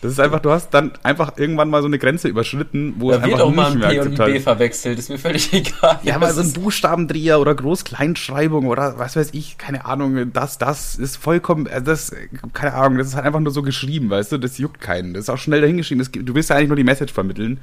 Das 0.00 0.12
ist 0.12 0.20
einfach, 0.20 0.40
du 0.40 0.50
hast 0.50 0.70
dann 0.70 0.92
einfach 1.02 1.36
irgendwann 1.36 1.68
mal 1.68 1.82
so 1.82 1.86
eine 1.86 1.98
Grenze 1.98 2.28
überschritten, 2.28 2.94
wo 2.98 3.10
es 3.10 3.18
Da 3.18 3.24
wird 3.24 3.34
einfach 3.34 3.46
auch 3.46 3.54
mal 3.54 3.74
nicht 3.74 3.84
ein 3.84 3.94
mehr 3.94 4.02
P 4.02 4.08
und 4.08 4.20
ein 4.20 4.32
B 4.32 4.40
verwechselt, 4.40 4.98
ist 4.98 5.10
mir 5.10 5.18
völlig 5.18 5.52
egal. 5.52 6.00
Ja, 6.02 6.14
aber 6.16 6.32
so 6.32 6.40
ein 6.40 6.52
Buchstabendreher 6.52 7.40
oder 7.40 7.54
Groß-Kleinschreibung 7.54 8.66
oder 8.68 8.98
was 8.98 9.16
weiß 9.16 9.30
ich, 9.32 9.58
keine 9.58 9.84
Ahnung, 9.84 10.32
das, 10.32 10.56
das 10.56 10.96
ist 10.96 11.16
vollkommen, 11.16 11.66
äh, 11.66 11.82
das, 11.82 12.14
keine 12.54 12.72
Ahnung, 12.72 12.96
das 12.96 13.08
ist 13.08 13.16
halt 13.16 13.26
einfach 13.26 13.40
nur 13.40 13.52
so 13.52 13.60
geschrieben, 13.62 14.08
weißt 14.08 14.32
du, 14.32 14.38
das 14.38 14.56
juckt 14.56 14.80
keinen. 14.80 15.12
Das 15.12 15.24
ist 15.24 15.30
auch 15.30 15.38
schnell 15.38 15.60
dahingeschrieben. 15.60 15.98
Das, 15.98 16.10
du 16.10 16.34
willst 16.34 16.48
ja 16.50 16.56
eigentlich 16.56 16.68
nur 16.68 16.76
die 16.76 16.84
Message 16.84 17.12
vermitteln. 17.12 17.60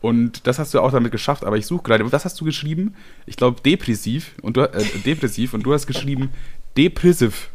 Und 0.00 0.46
das 0.46 0.58
hast 0.58 0.74
du 0.74 0.80
auch 0.80 0.92
damit 0.92 1.10
geschafft, 1.10 1.44
aber 1.44 1.56
ich 1.56 1.66
suche 1.66 1.82
gerade, 1.82 2.10
was 2.12 2.24
hast 2.24 2.40
du 2.40 2.44
geschrieben? 2.44 2.94
Ich 3.26 3.36
glaube 3.36 3.60
depressiv 3.62 4.32
und 4.42 4.56
du, 4.56 4.62
äh, 4.62 4.84
depressiv 5.04 5.54
und 5.54 5.62
du 5.62 5.72
hast 5.72 5.86
geschrieben 5.86 6.30
depressiv. 6.76 7.50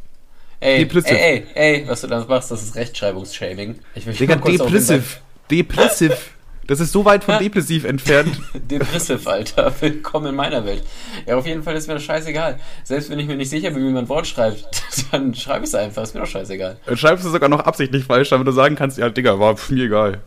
Ey, 0.60 0.80
Depressive. 0.86 1.18
ey, 1.18 1.46
ey, 1.56 1.82
ey, 1.82 1.88
was 1.88 2.02
du 2.02 2.08
da 2.08 2.24
machst, 2.26 2.52
das 2.52 2.62
ist 2.62 2.76
Rechtschreibungsshaming. 2.76 3.80
Ich 3.96 4.06
will 4.06 4.14
Digga, 4.14 4.36
depressiv. 4.36 5.22
Depressiv. 5.50 6.32
Das 6.72 6.80
ist 6.80 6.94
so 6.94 7.04
weit 7.04 7.25
von 7.25 7.38
depressiv 7.38 7.84
entfernt. 7.84 8.40
Depressive, 8.54 9.30
Alter. 9.30 9.74
Willkommen 9.82 10.28
in 10.28 10.36
meiner 10.36 10.63
Welt. 10.63 10.84
Ja, 11.28 11.36
auf 11.36 11.46
jeden 11.46 11.63
Fall 11.63 11.75
ist 11.75 11.90
mir 11.90 11.96
das 11.96 12.04
scheißegal. 12.04 12.62
Selbst 12.86 13.10
wenn 13.10 13.20
ich 13.20 13.28
mir 13.28 13.36
nicht 13.36 13.50
sicher 13.50 13.72
bin, 13.72 13.86
wie 13.86 13.92
man 13.92 14.06
ein 14.06 14.08
Wort 14.10 14.25
schreibt, 14.25 14.63
dann 15.12 15.36
schreibe 15.36 15.66
ich 15.66 15.70
es 15.70 15.75
einfach. 15.75 16.04
Ist 16.04 16.13
mir 16.13 16.22
doch 16.22 16.28
scheißegal. 16.28 16.78
Dann 16.86 16.96
schreibst 16.96 17.25
du 17.25 17.30
sogar 17.30 17.50
noch 17.50 17.60
absichtlich 17.60 18.06
falsch, 18.06 18.30
damit 18.30 18.48
du 18.48 18.54
sagen 18.54 18.78
kannst, 18.78 18.98
ja, 18.98 19.10
Digga, 19.10 19.38
war 19.38 19.58
mir 19.68 19.84
egal. 19.84 20.22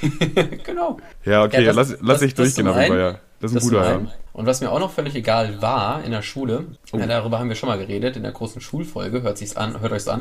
genau. 0.64 0.98
Ja, 1.24 1.42
okay, 1.42 1.64
Ja, 1.64 1.72
das- 1.72 1.90
lass, 1.90 1.98
lass 2.00 2.20
das- 2.20 2.22
ich 2.28 2.34
durchgehen 2.36 2.66
zum 2.66 2.68
auf 2.74 2.76
jeden 2.80 2.88
Fall, 2.92 3.02
einen. 3.04 3.14
ja. 3.14 3.20
Das 3.40 3.50
ist 3.50 3.56
ein 3.56 3.56
Das 3.56 3.64
guter, 3.64 3.84
einen. 3.84 4.10
Und 4.34 4.46
was 4.46 4.60
mir 4.60 4.70
auch 4.70 4.78
noch 4.78 4.92
völlig 4.92 5.16
egal 5.16 5.60
war 5.62 6.04
in 6.04 6.12
der 6.12 6.22
Schule, 6.22 6.66
Oh. 6.92 6.98
ja, 6.98 7.06
darüber 7.08 7.40
haben 7.40 7.48
wir 7.48 7.56
schon 7.56 7.68
mal 7.68 7.78
geredet, 7.78 8.14
in 8.16 8.22
der 8.22 8.30
großen 8.30 8.60
Schulfolge, 8.60 9.22
hört 9.22 9.36
sich's 9.36 9.56
an, 9.56 9.80
hört 9.80 9.90
euch's 9.90 10.06
an, 10.06 10.20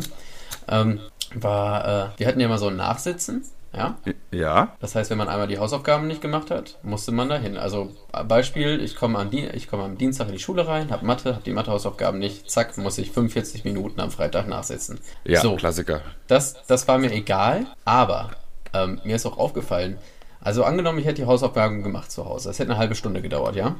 ähm, 0.67 1.01
war, 1.35 1.85
äh, 2.15 2.19
wir 2.19 2.25
hatten 2.25 2.39
ja 2.39 2.47
immer 2.47 2.57
so 2.57 2.69
ein 2.69 2.77
Nachsitzen, 2.77 3.43
ja. 3.73 3.97
Ja, 4.31 4.75
Das 4.79 4.95
heißt, 4.95 5.09
wenn 5.11 5.17
man 5.17 5.27
einmal 5.29 5.47
die 5.47 5.59
Hausaufgaben 5.59 6.07
nicht 6.07 6.21
gemacht 6.21 6.51
hat, 6.51 6.77
musste 6.83 7.11
man 7.11 7.29
dahin. 7.29 7.57
Also 7.57 7.91
Beispiel, 8.27 8.81
ich 8.81 8.95
komme 8.95 9.17
am, 9.19 9.29
Dien 9.29 9.49
ich 9.53 9.67
komme 9.67 9.83
am 9.83 9.97
Dienstag 9.97 10.27
in 10.27 10.33
die 10.33 10.39
Schule 10.39 10.67
rein, 10.67 10.91
habe 10.91 11.05
Mathe, 11.05 11.33
habe 11.35 11.43
die 11.43 11.51
Mathehausaufgaben 11.51 12.19
nicht, 12.19 12.49
zack, 12.49 12.77
muss 12.77 12.97
ich 12.97 13.11
45 13.11 13.63
Minuten 13.63 13.99
am 14.01 14.11
Freitag 14.11 14.47
nachsitzen. 14.47 14.99
ja, 15.25 15.41
so, 15.41 15.55
Klassiker. 15.55 16.01
das, 16.27 16.55
das 16.67 16.87
war 16.87 16.97
mir 16.97 17.11
egal, 17.11 17.65
aber 17.85 18.31
ähm, 18.73 18.99
mir 19.03 19.15
ist 19.15 19.25
auch 19.25 19.37
aufgefallen, 19.37 19.97
also 20.43 20.63
angenommen, 20.63 20.97
ich 20.97 21.05
hätte 21.05 21.21
die 21.21 21.27
Hausaufgaben 21.27 21.83
gemacht 21.83 22.11
zu 22.11 22.25
Hause. 22.25 22.49
Das 22.49 22.57
hätte 22.57 22.71
eine 22.71 22.79
halbe 22.79 22.95
Stunde 22.95 23.21
gedauert, 23.21 23.55
ja? 23.55 23.75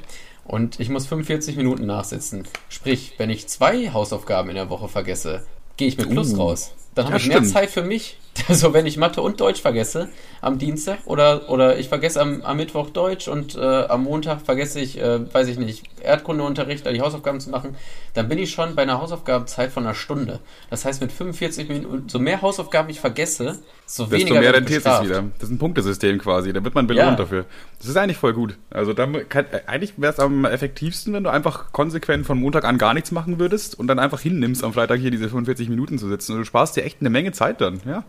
Und 0.46 0.80
ich 0.80 0.90
muss 0.90 1.08
45 1.08 1.56
Minuten 1.58 1.88
nachsitzen. 1.88 2.44
Sprich, 2.70 3.16
wenn 3.18 3.32
ich 3.32 3.48
zwei 3.48 3.90
Hausaufgaben 3.92 4.50
in 4.50 4.56
der 4.56 4.70
Woche 4.70 4.88
vergesse, 4.88 5.44
gehe 5.78 5.88
ich 5.88 5.98
mit 5.98 6.10
Plus 6.12 6.34
Uh. 6.34 6.38
raus. 6.38 6.72
Dann 6.94 7.06
habe 7.06 7.16
Ja, 7.16 7.22
ich 7.22 7.28
mehr 7.30 7.38
stimmt. 7.38 7.52
Zeit 7.52 7.70
für 7.72 7.82
mich. 7.84 8.20
Also 8.48 8.74
wenn 8.74 8.86
ich 8.86 8.98
Mathe 8.98 9.22
und 9.22 9.40
Deutsch 9.40 9.62
vergesse 9.62 10.10
am 10.42 10.58
Dienstag 10.58 11.00
oder, 11.06 11.50
oder 11.50 11.78
ich 11.78 11.90
vergesse 11.90 12.20
am, 12.22 12.42
am 12.42 12.58
Mittwoch 12.58 12.90
Deutsch 12.90 13.28
und 13.28 13.56
äh, 13.56 13.60
am 13.86 14.04
Montag 14.04 14.42
vergesse 14.42 14.80
ich, 14.80 15.00
äh, 15.00 15.34
weiß 15.34 15.48
ich 15.48 15.58
nicht, 15.60 15.84
Erdkundeunterricht, 16.02 16.86
die 16.88 17.02
Hausaufgaben 17.02 17.40
zu 17.40 17.50
machen, 17.50 17.76
dann 18.14 18.28
bin 18.28 18.40
ich 18.40 18.52
schon 18.52 18.76
bei 18.76 18.82
einer 18.82 19.00
Hausaufgabenzeit 19.00 19.72
von 19.72 19.84
einer 19.86 19.94
Stunde. 19.94 20.40
Das 20.70 20.86
heißt, 20.86 21.02
mit 21.02 21.12
45 21.12 21.70
Minuten, 21.70 22.10
so 22.10 22.20
mehr 22.20 22.42
Hausaufgaben 22.42 22.90
ich 22.90 23.00
vergesse, 23.00 23.60
so 23.86 24.06
Desto 24.06 24.12
weniger 24.28 24.40
mehr 24.42 24.54
rentiert 24.54 24.84
bestraft. 24.84 25.06
wieder. 25.06 25.24
Das 25.38 25.50
ist 25.50 25.56
ein 25.56 25.60
Punktesystem 25.60 26.18
quasi. 26.18 26.52
Da 26.54 26.64
wird 26.64 26.74
man 26.74 26.88
belohnt 26.88 27.10
Ja. 27.12 27.16
dafür. 27.16 27.46
Das 27.80 27.88
ist 27.88 27.98
eigentlich 27.98 28.18
voll 28.18 28.34
gut. 28.34 28.58
Also 28.70 28.94
da 28.94 29.06
kann, 29.30 29.46
äh, 29.52 29.62
eigentlich 29.68 29.94
wäre 29.98 30.14
es 30.14 30.20
am 30.20 30.46
effektivsten, 30.46 31.14
wenn 31.14 31.24
du 31.24 31.30
einfach 31.30 31.72
konsequent 31.72 32.26
von 32.26 32.40
Montag 32.40 32.64
an 32.66 32.78
gar 32.78 32.94
nimmst 32.94 33.12
machen 33.12 33.40
würdest 33.40 33.78
und 33.78 33.88
dann 33.88 34.00
einfach 34.00 34.20
hinnimmst, 34.22 34.64
am 34.64 34.74
Freitag 34.74 35.00
hier 35.00 35.12
diese 35.12 35.30
45 35.30 35.70
Minuten 35.70 35.98
zu 36.00 36.08
sitzen. 36.10 36.34
Und 36.34 36.40
du 36.40 36.46
sparst 36.46 36.76
dir 36.76 36.84
echt 36.84 36.98
eine 37.02 37.10
Menge 37.10 37.32
Zeit 37.34 37.62
dann, 37.62 37.82
ja. 37.86 38.04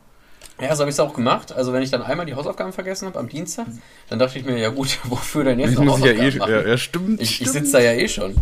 Ja, 0.61 0.75
so 0.75 0.81
habe 0.81 0.91
ich 0.91 0.95
es 0.97 1.01
auch 1.01 1.15
gemacht. 1.15 1.53
Also 1.53 1.73
wenn 1.73 1.83
ich 1.83 1.91
dann 1.91 2.03
einmal 2.03 2.27
die 2.27 2.35
Hausaufgaben 2.35 2.73
vergessen 2.73 3.07
habe 3.07 3.19
am 3.19 3.29
Dienstag, 3.29 3.67
dann 4.09 4.19
dachte 4.19 4.39
ich 4.39 4.45
mir, 4.45 4.59
ja 4.59 4.71
gut, 4.71 4.99
wofür 5.05 5.45
denn 5.45 5.59
jetzt 5.59 5.73
Ich 5.73 5.79
noch 5.79 5.99
ja 5.99 6.13
eh, 6.13 6.31
machen? 6.37 6.51
ja, 6.51 6.67
ja, 6.69 6.79
stimmt. 6.79 7.21
ich 7.21 7.41
ich 7.41 7.51
sitze 7.51 7.73
da 7.73 7.81
ja 7.81 7.93
eh 7.93 8.09
schon. 8.09 8.37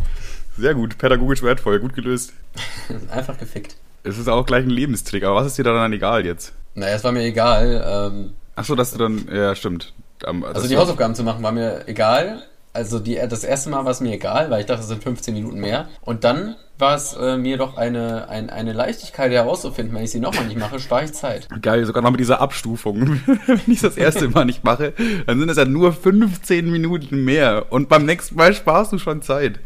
Sehr 0.59 0.75
gut, 0.75 0.99
pädagogisch 0.99 1.43
wertvoll, 1.43 1.79
gut 1.81 1.95
gelöst. 1.95 2.33
Einfach 3.11 3.39
gefickt. 3.39 3.77
Es 4.03 4.19
ist 4.19 4.29
auch 4.29 4.45
gleich 4.45 4.65
ein 4.65 4.71
Lebenstrick, 4.71 5.25
aber 5.25 5.37
was 5.37 5.47
ist 5.47 5.59
dir 5.59 5.65
da 5.65 5.73
dann 5.73 5.93
egal 5.93 6.25
jetzt? 6.27 6.53
Naja, 6.75 6.97
es 6.97 7.05
war 7.05 7.13
mir 7.13 7.23
egal. 7.23 8.11
Ähm, 8.13 8.33
Achso, 8.57 8.75
dass 8.75 8.93
du 8.93 8.99
dann, 8.99 9.29
ja, 9.33 9.55
stimmt. 9.55 9.93
Also 10.23 10.69
die 10.69 10.77
Hausaufgaben 10.77 11.15
zu 11.15 11.23
machen 11.23 11.43
war 11.43 11.53
mir 11.53 11.85
egal. 11.87 12.43
Also 12.73 13.01
die, 13.01 13.17
das 13.17 13.43
erste 13.43 13.69
Mal 13.71 13.85
war 13.85 13.91
es 13.91 14.01
mir 14.01 14.13
egal, 14.13 14.51
weil 14.51 14.61
ich 14.61 14.67
dachte, 14.67 14.83
es 14.83 14.89
sind 14.89 15.03
15 15.03 15.35
Minuten 15.35 15.59
mehr. 15.59 15.89
Und 16.03 16.23
dann 16.23 16.55
war 16.79 16.95
es 16.95 17.15
äh, 17.15 17.37
mir 17.37 17.59
doch 17.59 17.77
eine, 17.77 18.29
ein, 18.29 18.49
eine 18.49 18.73
Leichtigkeit 18.73 19.33
herauszufinden, 19.33 19.95
wenn 19.95 20.05
ich 20.05 20.13
sie 20.13 20.21
nochmal 20.21 20.47
nicht 20.47 20.59
mache, 20.59 20.79
spare 20.79 21.05
ich 21.05 21.13
Zeit. 21.13 21.49
Geil, 21.63 21.85
sogar 21.85 22.03
noch 22.03 22.13
mit 22.13 22.21
dieser 22.21 22.41
Abstufung. 22.41 23.21
Wenn 23.47 23.61
ich 23.67 23.81
das 23.81 23.97
erste 23.97 24.29
Mal 24.29 24.45
nicht 24.45 24.65
mache, 24.65 24.95
dann 25.27 25.39
sind 25.39 25.49
es 25.49 25.57
ja 25.57 25.65
nur 25.65 25.93
15 25.93 26.71
Minuten 26.71 27.25
mehr. 27.25 27.67
Und 27.71 27.89
beim 27.89 28.07
nächsten 28.07 28.37
Mal 28.37 28.55
sparst 28.55 28.93
du 28.93 28.99
schon 28.99 29.21
Zeit. 29.21 29.61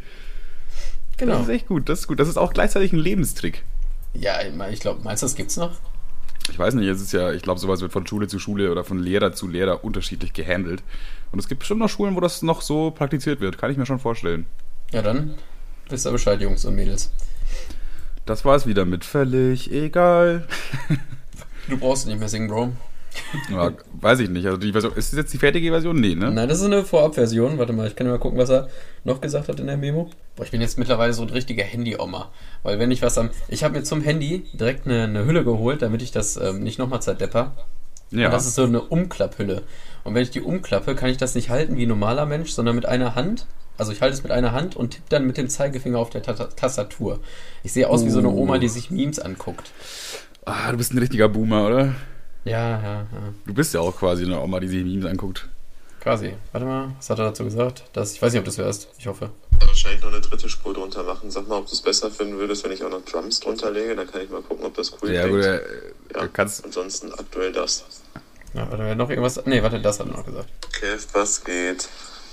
Genau. 1.19 1.35
Das 1.35 1.43
ist 1.43 1.49
echt 1.51 1.69
gut, 1.69 1.88
das 1.88 2.01
ist 2.01 2.09
gut. 2.09 2.19
Das 2.19 2.29
ist 2.29 2.37
auch 2.38 2.53
gleichzeitig 2.53 2.93
ein 2.93 2.99
Lebenstrick. 2.99 3.62
Ja, 4.14 4.38
ich 4.71 4.81
glaube, 4.81 5.01
meinst 5.03 5.23
du, 5.23 5.27
das 5.27 5.35
gibt's 5.35 5.57
noch? 5.57 5.73
Ich 6.50 6.59
weiß 6.59 6.74
nicht, 6.74 6.87
es 6.87 7.00
ist 7.00 7.12
ja, 7.12 7.33
ich 7.33 7.42
glaube, 7.42 7.59
sowas 7.59 7.80
wird 7.80 7.92
von 7.92 8.07
Schule 8.07 8.28
zu 8.28 8.38
Schule 8.38 8.70
oder 8.70 8.85
von 8.85 8.98
Lehrer 8.98 9.33
zu 9.33 9.48
Lehrer 9.48 9.85
unterschiedlich 9.85 10.33
gehandelt. 10.33 10.83
Und 11.33 11.38
es 11.38 11.48
gibt 11.48 11.61
bestimmt 11.61 11.80
noch 11.80 11.88
Schulen, 11.88 12.14
wo 12.14 12.20
das 12.20 12.42
noch 12.42 12.61
so 12.61 12.90
praktiziert 12.90 13.40
wird. 13.40 13.59
Kann 13.59 13.70
ich 13.70 13.76
mir 13.76 13.87
schon 13.87 13.98
vorstellen. 13.98 14.46
Ja, 14.92 15.02
dann 15.02 15.35
wisst 15.88 16.07
ihr 16.07 16.12
Bescheid, 16.12 16.40
Jungs 16.40 16.64
und 16.64 16.74
Mädels. 16.74 17.11
Das 18.26 18.44
war's 18.44 18.66
wieder 18.66 18.85
mit 18.85 19.04
völlig 19.04 19.72
egal. 19.72 20.46
Du 21.68 21.78
brauchst 21.78 22.07
nicht 22.07 22.18
mehr 22.18 22.28
singen, 22.28 22.48
Bro. 22.48 22.72
Ja, 23.50 23.72
weiß 24.00 24.20
ich 24.20 24.29
nicht. 24.29 24.46
Also 24.46 24.59
die 24.59 24.72
Version, 24.72 24.92
ist 24.94 25.12
das 25.12 25.18
jetzt 25.18 25.33
die 25.33 25.38
fertige 25.38 25.70
Version? 25.70 26.00
Nee, 26.00 26.14
ne? 26.14 26.31
Nein, 26.31 26.48
das 26.48 26.59
ist 26.59 26.64
eine 26.64 26.85
Vorabversion. 26.85 27.59
Warte 27.59 27.72
mal, 27.72 27.87
ich 27.87 27.96
kann 27.96 28.07
ja 28.07 28.12
mal 28.12 28.18
gucken, 28.18 28.38
was 28.38 28.50
er 28.50 28.68
noch 29.05 29.20
gesagt 29.20 29.48
hat 29.48 29.61
in 29.61 29.66
der 29.66 29.77
Memo. 29.77 30.11
Boah, 30.37 30.44
ich 30.44 30.50
bin 30.50 30.61
jetzt 30.61 30.79
mittlerweile 30.79 31.12
so 31.12 31.22
ein 31.22 31.31
richtiger 31.31 31.64
Handy-Oma. 31.64 32.31
Weil 32.62 32.79
wenn 32.79 32.90
ich 32.90 33.03
was 33.03 33.18
am... 33.18 33.31
Ich 33.48 33.64
habe 33.64 33.79
mir 33.79 33.85
zum 33.85 34.03
Handy 34.03 34.44
direkt 34.53 34.87
eine, 34.87 35.05
eine 35.05 35.24
Hülle 35.24 35.44
geholt, 35.44 35.83
damit 35.83 36.03
ich 36.03 36.12
das 36.12 36.37
ähm, 36.37 36.62
nicht 36.62 36.79
nochmal 36.79 37.03
zerdepper. 37.03 37.53
Ja. 38.11 38.27
Und 38.27 38.33
das 38.33 38.46
ist 38.46 38.55
so 38.55 38.64
eine 38.64 38.81
Umklapphülle. 38.81 39.62
Und 40.05 40.14
wenn 40.14 40.22
ich 40.22 40.31
die 40.31 40.40
umklappe, 40.40 40.94
kann 40.94 41.11
ich 41.11 41.16
das 41.16 41.35
nicht 41.35 41.50
halten 41.50 41.77
wie 41.77 41.87
ein 41.87 41.88
normaler 41.88 42.27
Mensch, 42.27 42.50
sondern 42.50 42.77
mit 42.77 42.87
einer 42.87 43.14
Hand. 43.14 43.46
Also 43.77 43.90
ich 43.90 44.03
halte 44.03 44.14
es 44.14 44.22
mit 44.22 44.31
einer 44.31 44.53
Hand 44.53 44.77
und 44.77 44.90
tippe 44.90 45.07
dann 45.09 45.27
mit 45.27 45.37
dem 45.37 45.48
Zeigefinger 45.48 45.98
auf 45.98 46.11
der 46.11 46.22
Ta 46.22 46.35
Tastatur. 46.35 47.18
Ich 47.64 47.72
sehe 47.72 47.88
aus 47.88 48.05
wie 48.05 48.11
so 48.11 48.20
eine 48.20 48.29
Uh. 48.29 48.42
Oma, 48.42 48.59
die 48.59 48.68
sich 48.68 48.90
Memes 48.90 49.18
anguckt. 49.18 49.72
ah, 50.44 50.70
du 50.70 50.77
bist 50.77 50.92
ein 50.92 50.98
richtiger 50.98 51.29
Boomer, 51.29 51.66
oder? 51.66 51.94
Ja, 52.44 52.70
ja, 52.80 52.80
ja. 52.83 53.07
Du 53.46 53.54
bist 53.54 53.72
ja 53.74 53.80
auch 53.80 53.96
quasi 53.96 54.24
eine 54.24 54.40
Oma, 54.40 54.61
die 54.61 54.68
sich 54.68 54.85
Memes 54.85 55.07
anguckt. 55.07 55.48
Quasi. 56.00 56.35
Warte 56.52 56.66
mal, 56.66 56.90
was 56.98 57.09
hat 57.09 57.18
er 57.18 57.26
dazu 57.26 57.44
gesagt? 57.44 57.85
Das, 57.94 58.12
ich 58.12 58.20
weiß 58.20 58.33
nicht, 58.33 58.40
ob 58.40 58.44
du 58.44 58.50
das 58.50 58.59
hörst. 58.59 58.88
Ich 58.98 59.07
hoffe. 59.07 59.30
Wahrscheinlich 59.59 60.02
noch 60.02 60.11
eine 60.12 60.20
dritte 60.20 60.48
Spur 60.50 60.74
drunter 60.74 61.02
machen. 61.02 61.30
Sag 61.30 61.48
mal, 61.48 61.57
ob 61.57 61.66
du 61.66 61.72
es 61.72 61.80
besser 61.80 62.11
finden 62.11 62.37
würdest, 62.37 62.62
wenn 62.64 62.72
ich 62.72 62.85
auch 62.85 62.90
noch 62.90 63.02
Drums 63.07 63.40
drunter 63.40 63.70
lege. 63.70 63.96
Dann 63.96 64.11
kann 64.11 64.20
ich 64.20 64.28
mal 64.28 64.42
gucken, 64.42 64.66
ob 64.66 64.74
das 64.74 64.92
cool 65.02 65.11
Ja, 65.11 65.22
klingt. 65.22 65.37
gut, 65.38 65.44
äh, 65.46 65.61
Ja. 66.14 66.20
du 66.22 66.28
kannst. 66.28 66.62
Ansonsten 66.64 67.11
aktuell 67.14 67.52
das. 67.52 67.85
Ja, 68.52 68.70
warte, 68.70 68.94
noch 68.94 69.09
irgendwas? 69.09 69.40
Nee, 69.46 69.62
warte, 69.62 69.80
das 69.80 69.98
hat 69.98 70.07
er 70.09 70.12
noch 70.16 70.26
gesagt. 70.26 70.48
Kev, 70.78 71.07
was 71.14 71.42
geht? 71.42 71.88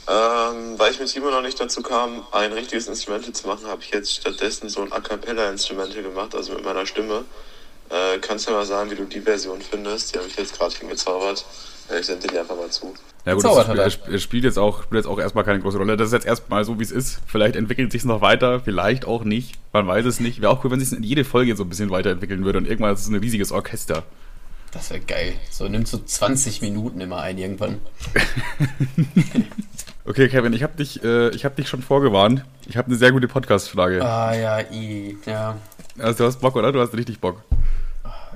Ähm, 0.10 0.78
weil 0.78 0.92
ich 0.92 1.00
mit 1.00 1.08
Timo 1.08 1.30
noch 1.30 1.42
nicht 1.42 1.60
dazu 1.60 1.82
kam, 1.82 2.26
ein 2.34 2.52
richtiges 2.52 2.88
Instrumental 2.88 3.32
zu 3.32 3.48
machen, 3.48 3.68
habe 3.68 3.82
ich 3.82 3.92
jetzt 3.92 4.12
stattdessen 4.16 4.68
so 4.68 4.82
ein 4.82 4.92
A 4.92 5.00
Cappella-Instrumental 5.00 6.04
gemacht, 6.04 6.36
also 6.36 6.54
mit 6.54 6.66
meiner 6.66 6.86
Stimme. 6.86 7.24
Äh, 7.92 8.20
kannst 8.20 8.48
du 8.48 8.52
ja 8.52 8.58
mal 8.58 8.66
sagen, 8.66 8.90
wie 8.92 8.96
du 8.96 9.06
die 9.06 9.22
Version 9.22 9.60
findest? 9.62 10.14
Die 10.14 10.18
habe 10.20 10.28
ich 10.28 10.36
jetzt 10.38 10.58
gerade 10.58 10.74
hingezaubert. 10.76 11.46
Äh, 11.90 12.00
ich 12.00 12.06
sende 12.06 12.26
dir 12.28 12.34
die 12.34 12.40
einfach 12.40 12.56
mal 12.56 12.70
zu. 12.70 12.94
Ja 13.26 13.34
gut, 13.34 13.44
Gezaubert 13.44 13.64
das, 13.66 13.70
hat 13.70 13.78
er. 13.78 13.86
es 13.86 13.94
sp- 14.00 14.10
es 14.16 14.24
spielt 14.24 14.44
jetzt 14.46 14.58
auch 14.58 14.84
spielt 14.84 15.00
jetzt 15.04 15.08
auch 15.08 15.20
erstmal 15.20 15.44
keine 15.44 15.60
große 15.60 15.78
Rolle. 15.78 15.98
Das 15.98 16.08
ist 16.08 16.14
jetzt 16.14 16.26
erstmal 16.26 16.64
so, 16.66 16.80
wie 16.80 16.84
es 16.84 16.92
ist. 16.92 17.20
Vielleicht 17.28 17.56
entwickelt 17.56 17.92
sich 17.92 18.04
noch 18.06 18.22
weiter, 18.22 18.62
vielleicht 18.62 19.06
auch 19.06 19.24
nicht. 19.24 19.56
Man 19.74 19.86
weiß 19.88 20.06
es 20.06 20.20
nicht. 20.20 20.42
Wäre 20.42 20.52
auch 20.52 20.64
cool, 20.64 20.72
wenn 20.72 20.80
sich 20.80 20.98
in 20.98 21.04
jede 21.04 21.24
Folge 21.26 21.56
so 21.56 21.64
ein 21.64 21.70
bisschen 21.70 21.90
weiterentwickeln 21.92 22.46
würde 22.46 22.58
und 22.60 22.66
irgendwann 22.68 22.94
ist 22.94 23.02
es 23.02 23.08
ein 23.10 23.16
riesiges 23.16 23.52
Orchester. 23.52 24.04
Das 24.72 24.90
wäre 24.90 25.02
geil. 25.02 25.34
So, 25.52 25.68
nimmt 25.68 25.88
so 25.88 25.98
20 26.00 26.62
Minuten 26.62 27.02
immer 27.02 27.18
ein 27.22 27.38
irgendwann. 27.38 27.82
Okay, 30.04 30.28
Kevin, 30.30 30.52
ich 30.54 30.64
habe 30.64 30.76
dich, 30.76 31.04
äh, 31.04 31.30
ich 31.30 31.46
habe 31.46 31.56
dich 31.56 31.70
schon 31.70 31.84
vorgewarnt. 31.84 32.44
Ich 32.68 32.76
habe 32.76 32.88
eine 32.88 32.96
sehr 32.98 33.12
gute 33.12 33.28
Podcast-Frage. 33.28 34.04
Ah 34.04 34.34
ja, 34.36 34.60
i, 34.72 35.16
ja. 35.28 35.56
Also 36.00 36.18
du 36.18 36.26
hast 36.26 36.42
Bock, 36.42 36.56
oder? 36.56 36.72
Du 36.72 36.80
hast 36.82 36.94
richtig 36.96 37.20
Bock. 37.20 37.44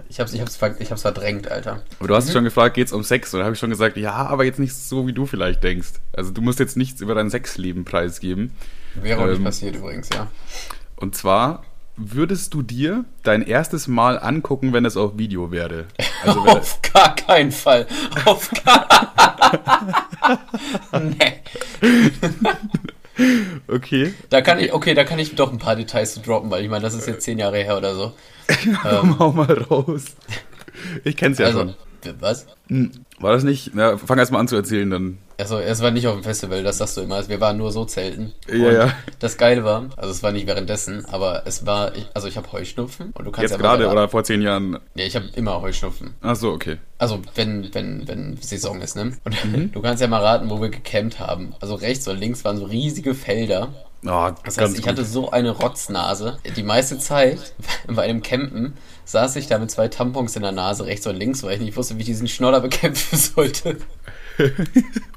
Ich 0.09 0.19
hab's, 0.19 0.33
ich 0.33 0.41
hab's, 0.41 0.59
ich 0.79 0.91
hab's 0.91 1.01
verdrängt, 1.01 1.49
Alter. 1.51 1.81
Aber 1.99 2.07
du 2.07 2.15
hast 2.15 2.31
schon 2.31 2.43
gefragt, 2.43 2.75
geht's 2.75 2.93
um 2.93 3.03
Sex? 3.03 3.33
Und 3.33 3.39
da 3.39 3.45
habe 3.45 3.53
ich 3.55 3.59
schon 3.59 3.69
gesagt, 3.69 3.97
ja, 3.97 4.13
aber 4.13 4.43
jetzt 4.45 4.59
nicht 4.59 4.73
so, 4.75 5.07
wie 5.07 5.13
du 5.13 5.25
vielleicht 5.25 5.63
denkst. 5.63 5.93
Also 6.13 6.31
du 6.31 6.41
musst 6.41 6.59
jetzt 6.59 6.77
nichts 6.77 7.01
über 7.01 7.15
dein 7.15 7.29
Sexleben 7.29 7.85
preisgeben. 7.85 8.51
Wäre 8.95 9.21
auch 9.21 9.27
nicht 9.27 9.37
Ähm. 9.37 9.43
passiert 9.43 9.75
übrigens, 9.75 10.09
ja. 10.13 10.27
Und 10.95 11.15
zwar 11.15 11.63
würdest 11.97 12.53
du 12.53 12.61
dir 12.61 13.05
dein 13.23 13.41
erstes 13.41 13.87
Mal 13.87 14.19
angucken, 14.19 14.73
wenn 14.73 14.85
es 14.85 14.97
auf 14.97 15.17
Video 15.17 15.51
wäre? 15.51 15.85
Also 16.23 16.43
wenn, 16.45 16.51
Auf 16.57 16.81
gar 16.81 17.15
keinen 17.15 17.51
Fall. 17.51 17.87
Auf 18.25 18.51
gar 18.65 18.87
Nee. 21.01 21.41
okay, 23.67 24.13
Da 24.29 24.41
kann 24.41 24.59
ich, 24.59 24.73
okay, 24.73 24.93
da 24.93 25.03
kann 25.03 25.19
ich 25.19 25.35
doch 25.35 25.51
ein 25.51 25.57
paar 25.57 25.75
Details 25.75 26.13
zu 26.15 26.19
droppen, 26.19 26.51
weil 26.51 26.63
ich 26.63 26.69
meine, 26.69 26.83
das 26.83 26.93
ist 26.93 27.07
jetzt 27.07 27.23
zehn 27.23 27.39
Jahre 27.39 27.57
her 27.57 27.77
oder 27.77 27.95
so. 27.95 28.13
komm, 28.81 29.19
hau 29.19 29.31
mal 29.31 29.51
raus. 29.69 30.05
Ich 31.03 31.17
kenn's 31.17 31.37
ja 31.37 31.47
also, 31.47 31.59
schon. 31.59 31.75
was? 32.19 32.45
Hm, 32.67 32.91
War 33.19 33.33
das 33.33 33.43
nicht? 33.43 33.71
Na, 33.73 33.97
fang 33.97 34.17
erst 34.17 34.31
mal 34.31 34.39
an 34.39 34.47
zu 34.47 34.55
erzählen, 34.55 34.89
dann. 34.89 35.17
Also, 35.37 35.59
es 35.59 35.81
war 35.81 35.91
nicht 35.91 36.07
auf 36.07 36.15
dem 36.15 36.23
Festival, 36.23 36.63
das 36.63 36.77
sagst 36.77 36.95
du 36.95 37.01
immer. 37.01 37.27
Wir 37.27 37.41
waren 37.41 37.57
nur 37.57 37.71
so 37.71 37.83
zelten. 37.85 38.33
Ja, 38.47 38.53
und 38.67 38.73
ja. 38.73 38.93
Das 39.19 39.37
Geile 39.37 39.63
war, 39.65 39.89
also 39.97 40.09
es 40.11 40.23
war 40.23 40.31
nicht 40.31 40.47
währenddessen, 40.47 41.03
aber 41.05 41.43
es 41.45 41.65
war, 41.65 41.91
also 42.13 42.27
ich 42.27 42.37
habe 42.37 42.49
Heuschnupfen 42.53 43.11
und 43.11 43.25
du 43.25 43.31
kannst 43.31 43.51
Jetzt 43.51 43.51
ja 43.51 43.57
gerade 43.57 43.89
oder 43.89 44.07
vor 44.07 44.23
zehn 44.23 44.41
Jahren? 44.41 44.79
Nee, 44.93 45.05
ich 45.07 45.15
habe 45.15 45.25
immer 45.35 45.61
Heuschnupfen. 45.61 46.13
Ach 46.21 46.35
so, 46.37 46.51
okay. 46.51 46.77
Also 46.99 47.21
wenn, 47.35 47.73
wenn, 47.73 48.07
wenn 48.07 48.37
Saison 48.37 48.81
ist, 48.81 48.95
ne? 48.95 49.11
Und 49.25 49.45
Mhm. 49.45 49.71
du 49.73 49.81
kannst 49.81 50.01
ja 50.01 50.07
mal 50.07 50.21
raten, 50.23 50.49
wo 50.49 50.61
wir 50.61 50.69
gecampt 50.69 51.19
haben. 51.19 51.53
Also 51.59 51.75
rechts 51.75 52.07
und 52.07 52.17
links 52.17 52.45
waren 52.45 52.57
so 52.57 52.65
riesige 52.65 53.13
Felder. 53.13 53.73
Oh, 54.07 54.31
Das 54.43 54.57
heißt, 54.57 54.77
ich 54.77 54.87
hatte 54.87 55.03
so 55.03 55.31
eine 55.31 55.51
Rotznase. 55.51 56.37
Die 56.55 56.63
meiste 56.63 56.99
Zeit 56.99 57.53
bei 57.87 58.03
einem 58.03 58.21
Campen 58.21 58.73
saß 59.05 59.35
ich 59.37 59.47
da 59.47 59.57
mit 59.57 59.71
zwei 59.71 59.87
Tampons 59.87 60.35
in 60.35 60.41
der 60.43 60.51
Nase, 60.51 60.85
rechts 60.85 61.07
und 61.07 61.15
links, 61.15 61.43
weil 61.43 61.55
ich 61.55 61.61
nicht 61.61 61.75
wusste, 61.77 61.95
wie 61.95 62.01
ich 62.01 62.05
diesen 62.05 62.27
Schnoller 62.27 62.59
bekämpfen 62.61 63.17
sollte. 63.17 63.77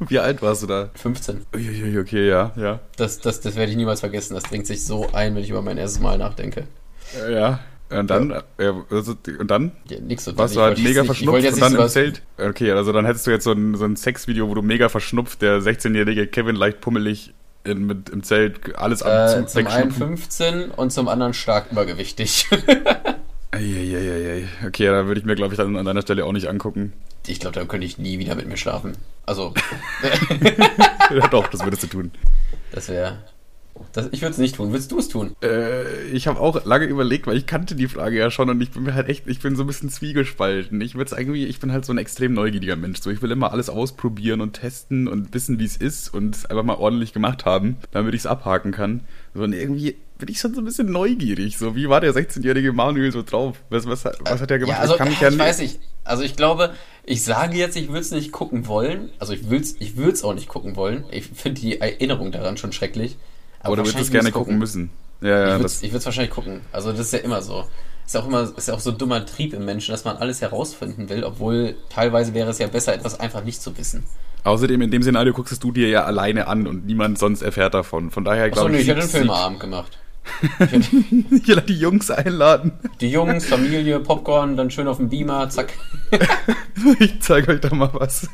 Wie 0.09 0.21
alt 0.21 0.43
warst 0.43 0.63
du 0.63 0.69
da? 0.69 0.91
15. 0.95 1.47
Uiuiui, 1.53 1.99
Okay, 1.99 2.29
ja, 2.29 2.53
ja. 2.55 2.79
Das, 2.97 3.19
das, 3.19 3.41
das 3.41 3.57
werde 3.57 3.73
ich 3.73 3.77
niemals 3.77 3.99
vergessen. 3.99 4.35
Das 4.35 4.45
dringt 4.45 4.67
sich 4.67 4.85
so 4.85 5.11
ein, 5.13 5.35
wenn 5.35 5.43
ich 5.43 5.51
über 5.51 5.61
mein 5.61 5.77
erstes 5.77 6.01
Mal 6.01 6.19
nachdenke. 6.19 6.69
Äh, 7.27 7.33
Ja. 7.35 7.61
Und 7.91 8.11
dann, 8.11 8.43
ja. 8.59 8.85
also, 8.91 9.15
und 9.39 9.51
dann? 9.51 9.73
Ja, 9.89 9.99
nix 10.01 10.25
so 10.25 10.37
Warst 10.37 10.55
du 10.55 10.61
halt 10.61 10.79
mega 10.79 11.05
verschnupft 11.05 11.43
und 11.51 11.61
dann 11.61 11.75
im 11.75 11.89
Zelt? 11.89 12.23
Okay, 12.37 12.71
also 12.73 12.93
dann 12.93 13.07
hättest 13.07 13.27
du 13.27 13.31
jetzt 13.31 13.45
so 13.45 13.53
ein, 13.53 13.77
so 13.77 13.87
ein 13.87 13.97
Sexvideo, 13.97 14.47
wo 14.49 14.55
du 14.55 14.61
mega 14.61 14.91
verschnupft, 14.91 15.41
der 15.41 15.61
16-jährige 15.61 16.27
Kevin 16.27 16.55
leicht 16.55 16.83
pummelig 16.83 17.33
in, 17.69 17.87
mit, 17.87 18.09
im 18.09 18.23
Zelt 18.23 18.77
alles 18.77 19.03
am 19.03 19.11
Äh, 19.13 19.29
zum 19.29 19.47
zum 19.47 19.67
einen 19.67 19.91
Wegschnupfen. 19.91 20.17
15 20.19 20.71
und 20.71 20.91
zum 20.93 21.09
anderen 21.09 21.35
stark 21.35 21.71
übergewichtig. 21.71 22.49
Eieieiei. 23.51 24.47
Okay, 24.67 24.87
da 24.87 25.07
würde 25.07 25.21
ich 25.21 25.27
mir, 25.27 25.35
glaube 25.35 25.55
ich, 25.55 25.59
dann 25.59 25.77
an 25.77 25.85
deiner 25.85 26.03
Stelle 26.03 26.25
auch 26.25 26.33
nicht 26.33 26.49
angucken. 26.49 26.93
ich 27.27 27.41
glaube, 27.41 27.55
dann 27.55 27.69
könnte 27.69 27.87
ich 27.87 27.99
nie 27.99 28.19
wieder 28.19 28.35
mit 28.35 28.47
mir 28.47 28.57
schlafen. 28.57 28.97
Also, 29.27 29.55
ja, 31.11 31.29
doch, 31.29 31.49
das 31.49 31.65
würdest 31.65 31.83
du 31.85 31.87
tun. 31.87 32.11
das 32.73 32.89
wäre. 32.89 33.19
Das, 33.93 34.09
ich 34.13 34.23
würde 34.23 34.33
es 34.33 34.39
nicht 34.39 34.57
tun. 34.57 34.71
Würdest 34.71 34.93
du 34.93 34.99
es 34.99 35.09
tun? 35.09 35.35
Äh, 35.43 36.05
ich 36.13 36.27
habe 36.27 36.41
auch 36.41 36.65
lange 36.65 36.87
überlegt, 36.87 37.27
weil 37.27 37.37
ich 37.37 37.47
kannte 37.47 37.75
die 37.75 37.89
Frage 37.89 38.19
ja 38.19 38.31
schon 38.31 38.51
und 38.51 38.61
ich 38.61 38.71
bin 38.71 38.85
mir 38.85 38.95
halt 38.95 39.09
echt, 39.09 39.27
ich 39.27 39.41
bin 39.41 39.57
so 39.57 39.65
ein 39.65 39.67
bisschen 39.67 39.91
zwiegespalten. 39.91 40.81
Ich 40.81 40.95
würde 40.95 41.17
irgendwie, 41.17 41.47
ich 41.47 41.61
bin 41.61 41.73
halt 41.73 41.85
so 41.85 41.93
ein 41.93 41.99
extrem 41.99 42.35
neugieriger 42.35 42.77
Mensch. 42.77 43.01
So, 43.01 43.11
ich 43.11 43.23
will 43.23 43.31
immer 43.31 43.53
alles 43.53 43.71
ausprobieren 43.71 44.41
und 44.41 44.55
testen 44.55 45.09
und 45.09 45.35
wissen, 45.35 45.59
wie 45.59 45.65
es 45.65 45.77
ist 45.77 46.13
und 46.13 46.35
es 46.35 46.47
einfach 46.47 46.65
mal 46.65 46.77
ordentlich 46.77 47.13
gemacht 47.13 47.45
haben, 47.45 47.77
damit 47.91 48.15
ich 48.15 48.21
es 48.21 48.27
abhaken 48.27 48.73
kann. 48.73 49.03
So, 49.35 49.43
und 49.43 49.53
irgendwie 49.53 49.97
bin 50.19 50.29
ich 50.29 50.41
schon 50.41 50.55
so 50.55 50.61
ein 50.61 50.65
bisschen 50.65 50.91
neugierig. 50.91 51.59
So, 51.59 51.77
wie 51.77 51.89
war 51.89 52.01
der 52.01 52.13
16-jährige 52.13 52.73
Manuel 52.73 53.13
so 53.13 53.23
drauf? 53.23 53.63
Was, 53.71 53.87
was, 53.87 54.05
was 54.05 54.41
hat 54.41 54.51
er 54.51 54.59
gemacht? 54.59 54.77
Ja, 54.77 54.81
also, 54.83 54.95
ich 54.95 54.99
kann 54.99 55.09
mich 55.09 55.17
ich, 55.17 55.23
ja 55.23 55.31
nicht. 55.31 55.39
weiß 55.39 55.61
nicht. 55.61 55.81
Also, 56.05 56.23
ich 56.25 56.37
glaube, 56.37 56.75
ich 57.05 57.23
sage 57.23 57.57
jetzt, 57.57 57.77
ich 57.77 57.89
würde 57.89 58.01
es 58.01 58.11
nicht 58.11 58.33
gucken 58.33 58.67
wollen. 58.67 59.11
Also, 59.19 59.33
ich 59.33 59.49
würde 59.49 59.65
es 59.65 59.77
ich 59.79 59.97
würd's 59.97 60.25
auch 60.25 60.35
nicht 60.35 60.49
gucken 60.49 60.77
wollen. 60.77 61.05
Ich 61.11 61.27
finde 61.27 61.61
die 61.61 61.81
Erinnerung 61.81 62.33
daran 62.33 62.57
schon 62.57 62.73
schrecklich. 62.73 63.17
Aber 63.61 63.77
du 63.77 63.83
würdest 63.83 63.99
es 63.99 64.11
gerne 64.11 64.33
gucken 64.33 64.59
müssen. 64.59 64.91
Ja, 65.21 65.29
ja, 65.29 65.45
Ich 65.47 65.53
würde 65.53 65.67
es 65.67 65.83
ich 65.83 65.93
wahrscheinlich 66.05 66.31
gucken. 66.31 66.61
Also, 66.73 66.91
das 66.93 67.01
ist 67.01 67.13
ja 67.13 67.19
immer 67.21 67.43
so. 67.43 67.65
Ist 68.07 68.17
auch 68.17 68.27
immer, 68.27 68.51
ist 68.57 68.69
ja 68.69 68.75
auch 68.75 68.81
so 68.81 68.91
ein 68.93 68.99
dummer 68.99 69.27
Trieb 69.27 69.53
im 69.53 69.65
Menschen, 69.67 69.93
dass 69.93 70.05
man 70.05 70.17
alles 70.17 70.41
herausfinden 70.41 71.09
will, 71.11 71.25
obwohl 71.25 71.75
teilweise 71.91 72.33
wäre 72.33 72.49
es 72.51 72.59
ja 72.59 72.67
besser, 72.69 72.95
etwas 72.95 73.21
einfach 73.21 73.45
nicht 73.45 73.61
zu 73.61 73.77
wissen. 73.77 74.05
außerdem 74.45 74.81
in 74.81 74.91
dem 74.91 75.03
Szenario 75.03 75.35
guckst 75.35 75.53
es 75.53 75.59
du 75.59 75.73
dir 75.73 75.89
ja 75.89 76.05
alleine 76.05 76.47
an 76.47 76.67
und 76.67 76.87
niemand 76.87 77.19
sonst 77.19 77.43
erfährt 77.43 77.75
davon. 77.75 78.11
Von 78.11 78.25
daher 78.25 78.45
Achso, 78.47 78.63
glaube 78.63 78.77
ich. 78.77 78.83
ich 78.83 78.89
hätte 78.89 79.01
einen 79.01 79.11
Filmeabend 79.11 79.61
gemacht. 79.61 79.99
Ich 80.73 80.93
will 81.49 81.61
die 81.63 81.79
Jungs 81.79 82.11
einladen. 82.11 82.73
Die 83.01 83.11
Jungs, 83.11 83.47
Familie, 83.47 83.99
Popcorn, 84.01 84.57
dann 84.57 84.71
schön 84.71 84.87
auf 84.87 84.99
dem 84.99 85.09
Beamer, 85.09 85.49
zack. 85.51 85.73
Ich 87.01 87.21
zeige 87.21 87.53
euch 87.53 87.61
da 87.61 87.75
mal 87.75 87.91
was. 87.93 88.29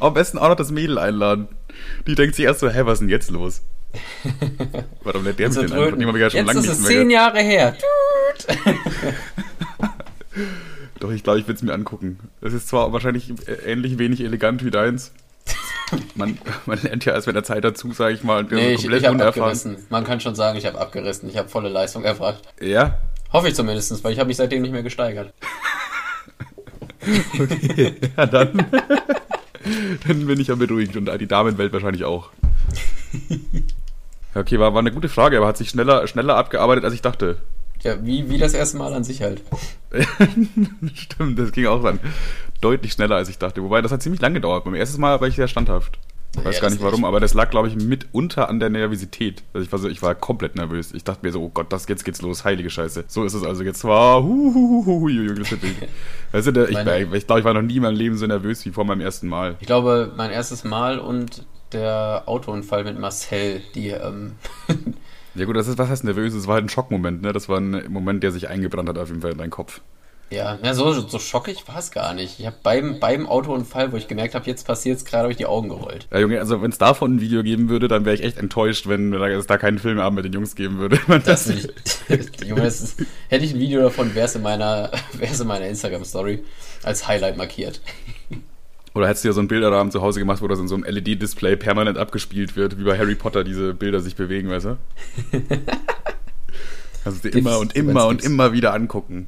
Am 0.00 0.14
besten 0.14 0.38
auch 0.38 0.48
noch 0.48 0.56
das 0.56 0.70
Mädel 0.70 0.98
einladen. 0.98 1.48
Die 2.06 2.14
denkt 2.14 2.34
sich 2.36 2.44
erst 2.44 2.60
so, 2.60 2.68
hä, 2.68 2.82
was 2.84 2.94
ist 2.94 3.00
denn 3.00 3.08
jetzt 3.08 3.30
los? 3.30 3.62
Warum 5.02 5.24
lädt 5.24 5.38
der 5.38 5.48
mich 5.48 5.54
So 5.54 5.62
denn 5.62 5.72
ein? 5.72 5.98
Den 5.98 6.08
hab 6.08 6.14
ich 6.14 6.20
ja 6.20 6.30
schon 6.30 6.38
Jetzt 6.38 6.46
lange 6.46 6.60
ist 6.60 6.66
nicht 6.66 6.72
es 6.72 6.80
mehr 6.80 6.90
zehn. 6.90 7.10
Jahre 7.10 7.40
her. 7.40 7.76
Doch, 11.00 11.10
ich 11.10 11.22
glaube, 11.22 11.40
ich 11.40 11.48
will 11.48 11.54
es 11.54 11.62
mir 11.62 11.72
angucken. 11.72 12.18
Es 12.40 12.52
ist 12.52 12.68
zwar 12.68 12.92
wahrscheinlich 12.92 13.30
äh, 13.46 13.70
ähnlich 13.72 13.98
wenig 13.98 14.20
elegant 14.20 14.64
wie 14.64 14.70
deins. 14.70 15.12
Man, 16.14 16.38
man 16.66 16.80
lernt 16.82 17.04
ja 17.04 17.12
erst 17.12 17.26
mit 17.26 17.36
der 17.36 17.44
Zeit 17.44 17.62
dazu, 17.62 17.92
sage 17.92 18.14
ich 18.14 18.24
mal, 18.24 18.40
und 18.40 18.50
wir 18.50 18.56
Nee, 18.58 18.72
ich, 18.72 18.84
ich 18.88 19.06
habe 19.06 19.24
abgerissen. 19.24 19.76
Man 19.90 20.02
kann 20.02 20.18
schon 20.18 20.34
sagen, 20.34 20.58
ich 20.58 20.66
habe 20.66 20.80
abgerissen. 20.80 21.28
Ich 21.28 21.36
habe 21.36 21.48
volle 21.48 21.68
Leistung 21.68 22.04
erbracht. 22.04 22.42
Ja, 22.60 22.98
Hoffe 23.34 23.48
ich 23.48 23.56
zumindest, 23.56 24.04
weil 24.04 24.12
ich 24.12 24.20
habe 24.20 24.28
mich 24.28 24.36
seitdem 24.36 24.62
nicht 24.62 24.70
mehr 24.70 24.84
gesteigert. 24.84 25.34
ja 28.16 28.26
dann. 28.26 28.64
dann 30.06 30.26
bin 30.26 30.38
ich 30.38 30.46
ja 30.46 30.54
beruhigt 30.54 30.96
und 30.96 31.10
die 31.20 31.26
Damenwelt 31.26 31.72
wahrscheinlich 31.72 32.04
auch. 32.04 32.30
Okay, 34.34 34.58
war, 34.58 34.72
war 34.74 34.80
eine 34.80 34.92
gute 34.92 35.08
Frage, 35.08 35.36
aber 35.36 35.46
hat 35.46 35.56
sich 35.56 35.70
schneller, 35.70 36.06
schneller 36.06 36.36
abgearbeitet, 36.36 36.84
als 36.84 36.94
ich 36.94 37.02
dachte. 37.02 37.38
Ja, 37.82 38.02
wie, 38.04 38.30
wie 38.30 38.38
das 38.38 38.54
erste 38.54 38.78
Mal 38.78 38.94
an 38.94 39.04
sich 39.04 39.22
halt. 39.22 39.42
Stimmt, 40.94 41.38
das 41.38 41.52
ging 41.52 41.66
auch 41.66 41.82
dann 41.82 42.00
deutlich 42.60 42.92
schneller, 42.92 43.16
als 43.16 43.28
ich 43.28 43.38
dachte. 43.38 43.62
Wobei, 43.62 43.82
das 43.82 43.92
hat 43.92 44.02
ziemlich 44.02 44.22
lange 44.22 44.34
gedauert. 44.34 44.64
Beim 44.64 44.74
ersten 44.74 45.00
Mal 45.00 45.20
war 45.20 45.28
ich 45.28 45.36
sehr 45.36 45.48
standhaft. 45.48 45.98
Ich 46.36 46.44
weiß 46.44 46.56
Ja, 46.56 46.62
gar 46.62 46.70
nicht 46.70 46.82
warum, 46.82 47.04
aber 47.04 47.20
das 47.20 47.34
lag, 47.34 47.50
glaube 47.50 47.68
ich, 47.68 47.76
mitunter 47.76 48.48
an 48.48 48.58
der 48.58 48.70
Nervosität. 48.70 49.42
Also 49.52 49.64
ich, 49.64 49.70
war 49.70 49.78
so, 49.78 49.88
ich 49.88 50.02
war 50.02 50.14
komplett 50.14 50.56
nervös. 50.56 50.92
Ich 50.92 51.04
dachte 51.04 51.24
mir 51.24 51.30
so, 51.30 51.42
oh 51.42 51.50
Gott, 51.50 51.72
das, 51.72 51.86
jetzt 51.86 52.04
geht's 52.04 52.22
los, 52.22 52.44
heilige 52.44 52.70
Scheiße. 52.70 53.04
So 53.06 53.24
ist 53.24 53.34
es 53.34 53.44
also 53.44 53.62
jetzt. 53.62 53.84
War. 53.84 54.24
Weißt 56.32 56.46
du, 56.48 56.52
der, 56.52 56.70
ich, 56.70 56.78
ich 57.12 57.26
glaube, 57.26 57.40
ich 57.40 57.44
war 57.44 57.54
noch 57.54 57.62
nie 57.62 57.76
in 57.76 57.82
meinem 57.82 57.96
Leben 57.96 58.16
so 58.16 58.26
nervös 58.26 58.64
wie 58.64 58.70
vor 58.70 58.84
meinem 58.84 59.02
ersten 59.02 59.28
Mal. 59.28 59.56
Ich 59.60 59.66
glaube, 59.66 60.12
mein 60.16 60.30
erstes 60.30 60.64
Mal 60.64 60.98
und 60.98 61.44
der 61.74 62.22
Autounfall 62.26 62.84
mit 62.84 62.98
Marcel, 62.98 63.60
die, 63.74 63.88
ähm, 63.90 64.36
Ja 65.34 65.46
gut, 65.46 65.56
das 65.56 65.66
ist, 65.66 65.78
was 65.78 65.88
heißt 65.88 66.04
nervös? 66.04 66.32
Das 66.32 66.46
war 66.46 66.54
halt 66.54 66.64
ein 66.64 66.68
Schockmoment, 66.68 67.22
ne? 67.22 67.32
Das 67.32 67.48
war 67.48 67.58
ein 67.58 67.92
Moment, 67.92 68.22
der 68.22 68.30
sich 68.30 68.48
eingebrannt 68.48 68.88
hat 68.88 68.98
auf 68.98 69.08
jeden 69.08 69.20
Fall 69.20 69.32
in 69.32 69.38
deinen 69.38 69.50
Kopf. 69.50 69.80
ja, 70.30 70.58
ja 70.62 70.74
so, 70.74 70.92
so 70.92 71.18
schockig 71.18 71.66
war 71.66 71.78
es 71.78 71.90
gar 71.90 72.14
nicht. 72.14 72.38
Ich 72.38 72.46
habe 72.46 72.56
beim, 72.62 73.00
beim 73.00 73.26
Autounfall, 73.26 73.92
wo 73.92 73.96
ich 73.96 74.06
gemerkt 74.08 74.34
habe, 74.34 74.46
jetzt 74.46 74.64
passiert's 74.66 75.04
gerade, 75.04 75.24
habe 75.24 75.32
ich 75.32 75.36
die 75.36 75.46
Augen 75.46 75.68
gerollt. 75.68 76.06
Ja, 76.12 76.20
Junge, 76.20 76.38
also 76.38 76.62
wenn 76.62 76.70
es 76.70 76.78
davon 76.78 77.16
ein 77.16 77.20
Video 77.20 77.42
geben 77.42 77.68
würde, 77.68 77.88
dann 77.88 78.04
wäre 78.04 78.14
ich 78.14 78.22
echt 78.22 78.38
enttäuscht, 78.38 78.88
wenn 78.88 79.12
es 79.12 79.46
da 79.46 79.58
keinen 79.58 79.78
Filmabend 79.80 80.16
mit 80.16 80.24
den 80.24 80.32
Jungs 80.32 80.54
geben 80.54 80.78
würde. 80.78 80.98
Das 81.24 81.48
ich, 81.48 81.68
Junge, 82.44 82.62
das 82.62 82.80
ist, 82.80 83.02
hätte 83.28 83.44
ich 83.44 83.54
ein 83.54 83.60
Video 83.60 83.82
davon, 83.82 84.14
wäre 84.14 84.26
es 84.26 84.36
in 84.36 84.42
meiner, 84.42 84.90
wär's 85.14 85.40
in 85.40 85.48
meiner 85.48 85.66
Instagram-Story 85.66 86.44
als 86.84 87.08
Highlight 87.08 87.36
markiert. 87.36 87.80
Oder 88.94 89.08
hättest 89.08 89.24
du 89.24 89.28
dir 89.28 89.32
so 89.32 89.40
einen 89.40 89.48
Bilderrahmen 89.48 89.90
zu 89.90 90.02
Hause 90.02 90.20
gemacht, 90.20 90.40
wo 90.40 90.46
das 90.46 90.60
in 90.60 90.68
so 90.68 90.76
einem 90.76 90.84
LED-Display 90.84 91.56
permanent 91.56 91.98
abgespielt 91.98 92.54
wird, 92.54 92.78
wie 92.78 92.84
bei 92.84 92.96
Harry 92.96 93.16
Potter 93.16 93.42
diese 93.42 93.74
Bilder 93.74 94.00
sich 94.00 94.14
bewegen, 94.14 94.50
weißt 94.50 94.66
du? 94.66 94.78
Kannst 97.04 97.24
du 97.24 97.30
dir 97.30 97.36
immer 97.36 97.58
und 97.58 97.74
immer 97.74 98.06
und 98.06 98.22
immer 98.22 98.52
wieder 98.52 98.72
angucken. 98.72 99.26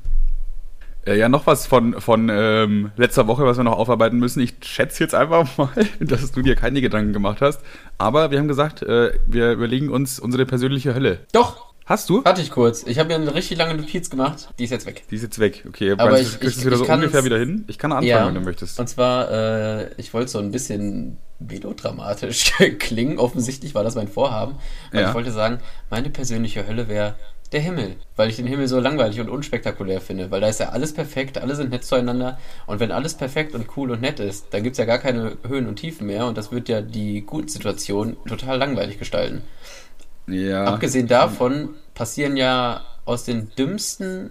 Äh, 1.05 1.19
ja, 1.19 1.29
noch 1.29 1.47
was 1.47 1.67
von, 1.67 2.01
von 2.01 2.29
ähm, 2.31 2.91
letzter 2.97 3.27
Woche, 3.27 3.45
was 3.45 3.57
wir 3.57 3.65
noch 3.65 3.77
aufarbeiten 3.77 4.19
müssen. 4.19 4.41
Ich 4.41 4.55
schätze 4.63 5.03
jetzt 5.03 5.15
einfach 5.15 5.49
mal, 5.59 5.69
dass 6.01 6.33
du 6.33 6.43
dir 6.43 6.55
keine 6.55 6.81
Gedanken 6.81 7.13
gemacht 7.13 7.41
hast. 7.41 7.61
Aber 7.99 8.31
wir 8.31 8.39
haben 8.39 8.49
gesagt, 8.49 8.83
äh, 8.83 9.19
wir 9.27 9.53
überlegen 9.53 9.89
uns 9.91 10.21
unsere 10.21 10.47
persönliche 10.47 10.95
Hölle. 10.95 11.21
Doch, 11.33 11.75
Hast 11.87 12.11
du? 12.11 12.25
hatte 12.25 12.43
ich 12.43 12.51
kurz. 12.51 12.83
Ich 12.85 12.99
habe 12.99 13.09
mir 13.11 13.15
eine 13.15 13.33
richtig 13.35 13.57
lange 13.59 13.75
Notiz 13.75 14.11
gemacht. 14.11 14.49
Die 14.59 14.65
ist 14.65 14.71
jetzt 14.71 14.87
weg. 14.87 15.05
Die 15.11 15.15
ist 15.15 15.23
jetzt 15.23 15.39
weg. 15.39 15.65
Okay, 15.69 15.93
Aber 15.93 16.11
du, 16.11 16.17
ich- 16.21 16.41
kriegst 16.41 16.43
du 16.43 16.47
ich- 16.49 16.57
es 16.59 16.67
wieder 16.67 16.77
so 16.79 16.85
ungefähr 16.85 17.25
wieder 17.25 17.39
hin? 17.39 17.65
Ich 17.69 17.79
kann 17.79 17.93
anfangen, 17.93 18.27
wenn 18.27 18.35
du 18.35 18.41
möchtest. 18.41 18.81
Und 18.81 18.89
zwar, 18.89 19.31
äh, 19.31 19.91
ich 19.97 20.13
wollte 20.13 20.29
so 20.29 20.39
ein 20.41 20.51
bisschen 20.51 21.17
melodramatisch 21.39 22.53
klingen. 22.81 23.19
Offensichtlich 23.19 23.75
war 23.75 23.85
das 23.85 23.95
mein 23.95 24.09
Vorhaben. 24.09 24.57
Weil 24.91 25.03
Ja. 25.03 25.09
ich 25.11 25.15
wollte 25.15 25.31
sagen, 25.31 25.61
meine 25.91 26.11
persönliche 26.11 26.67
Hölle 26.67 26.89
wäre 26.89 27.15
der 27.53 27.61
Himmel. 27.61 27.95
Weil 28.17 28.31
ich 28.31 28.37
den 28.37 28.49
Himmel 28.49 28.67
so 28.67 28.81
langweilig 28.81 29.21
und 29.21 29.29
unspektakulär 29.29 30.01
finde. 30.01 30.33
Weil 30.33 30.41
da 30.41 30.49
ist 30.49 30.59
ja 30.59 30.71
alles 30.71 30.93
perfekt, 30.93 31.39
alle 31.39 31.55
sind 31.55 31.71
nett 31.71 31.85
zueinander. 31.85 32.39
Und 32.67 32.81
wenn 32.81 32.91
alles 32.91 33.15
perfekt 33.15 33.55
und 33.55 33.67
cool 33.77 33.93
und 33.93 34.01
nett 34.01 34.19
ist, 34.19 34.47
dann 34.51 34.65
gibt's 34.65 34.79
ja 34.81 34.87
gar 34.87 34.99
keine 34.99 35.37
Höhen 35.47 35.69
und 35.69 35.77
Tiefen 35.77 36.09
mehr. 36.09 36.27
Und 36.27 36.37
das 36.37 36.51
wird 36.51 36.69
ja 36.69 36.81
die 36.81 37.21
guten 37.21 37.47
Situationen 37.49 38.17
total 38.27 38.59
langweilig 38.59 38.99
gestalten. 38.99 39.43
Ja. 40.27 40.65
Abgesehen 40.65 41.07
davon 41.07 41.71
passieren 41.95 42.37
ja 42.37 42.83
aus 43.05 43.25
den 43.25 43.51
dümmsten 43.57 44.31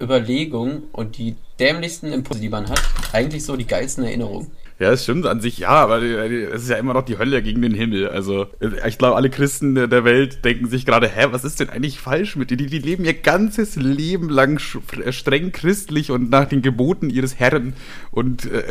Überlegungen 0.00 0.84
und 0.92 1.18
die 1.18 1.36
dämlichsten 1.58 2.12
Impulse, 2.12 2.40
die 2.40 2.48
man 2.48 2.68
hat, 2.68 2.80
eigentlich 3.12 3.44
so 3.44 3.56
die 3.56 3.66
geilsten 3.66 4.04
Erinnerungen. 4.04 4.50
Ja, 4.82 4.90
das 4.90 5.04
stimmt 5.04 5.26
an 5.26 5.40
sich, 5.40 5.58
ja, 5.58 5.68
aber 5.68 6.02
es 6.02 6.64
ist 6.64 6.68
ja 6.68 6.76
immer 6.76 6.92
noch 6.92 7.04
die 7.04 7.16
Hölle 7.16 7.40
gegen 7.40 7.62
den 7.62 7.72
Himmel. 7.72 8.08
Also, 8.08 8.48
ich 8.84 8.98
glaube, 8.98 9.14
alle 9.14 9.30
Christen 9.30 9.76
der 9.76 10.04
Welt 10.04 10.44
denken 10.44 10.68
sich 10.68 10.84
gerade, 10.84 11.06
hä, 11.06 11.28
was 11.30 11.44
ist 11.44 11.60
denn 11.60 11.70
eigentlich 11.70 12.00
falsch 12.00 12.34
mit 12.34 12.50
denen? 12.50 12.58
Die, 12.58 12.66
die 12.66 12.80
leben 12.80 13.04
ihr 13.04 13.14
ganzes 13.14 13.76
Leben 13.76 14.28
lang 14.28 14.58
streng 14.58 15.52
christlich 15.52 16.10
und 16.10 16.30
nach 16.30 16.46
den 16.46 16.62
Geboten 16.62 17.10
ihres 17.10 17.38
Herrn 17.38 17.74
und 18.10 18.46
äh, 18.46 18.64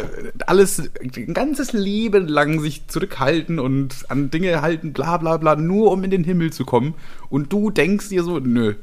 alles, 0.47 0.91
ein 1.01 1.33
ganzes 1.33 1.71
Leben 1.71 2.27
lang 2.27 2.59
sich 2.59 2.87
zurückhalten 2.87 3.57
und 3.57 3.95
an 4.09 4.29
Dinge 4.31 4.61
halten, 4.61 4.91
bla 4.91 5.15
bla 5.15 5.37
bla, 5.37 5.55
nur 5.55 5.91
um 5.91 6.03
in 6.03 6.11
den 6.11 6.25
Himmel 6.25 6.51
zu 6.51 6.65
kommen. 6.65 6.93
Und 7.29 7.53
du 7.53 7.69
denkst 7.69 8.09
dir 8.09 8.23
so, 8.23 8.37
nö, 8.37 8.73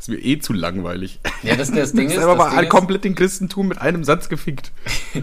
ist 0.00 0.08
mir 0.08 0.18
eh 0.18 0.40
zu 0.40 0.52
langweilig. 0.52 1.20
Ja, 1.44 1.54
das, 1.54 1.70
das 1.70 1.92
Ding 1.92 2.08
ist. 2.10 2.18
aber 2.18 2.34
das 2.34 2.54
mal 2.54 2.60
Ding 2.62 2.68
komplett 2.68 3.04
den 3.04 3.14
Christentum 3.14 3.68
mit 3.68 3.80
einem 3.80 4.02
Satz 4.02 4.28
gefickt. 4.28 4.72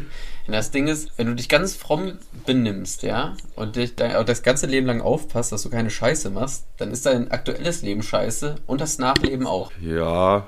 Das 0.51 0.71
Ding 0.71 0.87
ist, 0.87 1.11
wenn 1.17 1.27
du 1.27 1.35
dich 1.35 1.49
ganz 1.49 1.75
fromm 1.75 2.19
benimmst, 2.45 3.03
ja, 3.03 3.35
und 3.55 3.75
dich 3.75 3.95
das 3.95 4.43
ganze 4.43 4.65
Leben 4.65 4.87
lang 4.87 5.01
aufpasst, 5.01 5.51
dass 5.51 5.63
du 5.63 5.69
keine 5.69 5.89
Scheiße 5.89 6.29
machst, 6.29 6.65
dann 6.77 6.91
ist 6.91 7.05
dein 7.05 7.31
aktuelles 7.31 7.81
Leben 7.81 8.01
scheiße 8.03 8.55
und 8.65 8.81
das 8.81 8.97
Nachleben 8.97 9.45
auch. 9.47 9.71
Ja. 9.81 10.47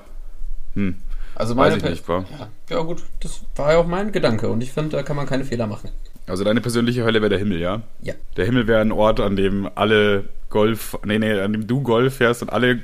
Hm. 0.74 0.96
Also 1.34 1.54
meine 1.54 1.76
Weiß 1.76 1.82
ich 1.82 1.88
nicht, 1.88 2.08
war. 2.08 2.24
Ja, 2.38 2.48
ja, 2.76 2.82
gut, 2.82 3.02
das 3.20 3.40
war 3.56 3.72
ja 3.72 3.78
auch 3.78 3.86
mein 3.86 4.12
Gedanke 4.12 4.50
und 4.50 4.62
ich 4.62 4.72
finde, 4.72 4.96
da 4.96 5.02
kann 5.02 5.16
man 5.16 5.26
keine 5.26 5.44
Fehler 5.44 5.66
machen. 5.66 5.90
Also 6.26 6.44
deine 6.44 6.60
persönliche 6.60 7.04
Hölle 7.04 7.20
wäre 7.20 7.30
der 7.30 7.38
Himmel, 7.38 7.58
ja? 7.60 7.82
Ja. 8.00 8.14
Der 8.36 8.44
Himmel 8.46 8.66
wäre 8.66 8.80
ein 8.80 8.92
Ort, 8.92 9.20
an 9.20 9.36
dem 9.36 9.68
alle 9.74 10.24
Golf, 10.50 10.96
nee, 11.04 11.18
nee, 11.18 11.32
an 11.40 11.52
dem 11.52 11.66
du 11.66 11.80
Golf 11.82 12.16
fährst 12.16 12.42
und 12.42 12.50
alle 12.50 12.80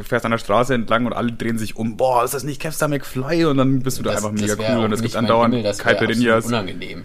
fährst 0.00 0.24
an 0.24 0.30
der 0.30 0.38
Straße 0.38 0.72
entlang 0.74 1.04
und 1.06 1.12
alle 1.12 1.32
drehen 1.32 1.58
sich 1.58 1.76
um, 1.76 1.96
boah, 1.96 2.24
ist 2.24 2.32
das 2.34 2.44
nicht 2.44 2.60
Kevstar 2.60 2.88
McFly? 2.88 3.44
Und 3.44 3.58
dann 3.58 3.80
bist 3.82 3.98
du 3.98 4.02
da 4.02 4.12
Das- 4.12 4.24
einfach 4.24 4.32
das 4.38 4.40
mega 4.56 4.74
cool 4.76 4.84
und 4.86 4.92
es 4.92 5.02
gibt 5.02 5.16
andauernd 5.16 5.54
Himmel, 5.54 5.68
absolut 5.70 6.44
unangenehm. 6.46 7.04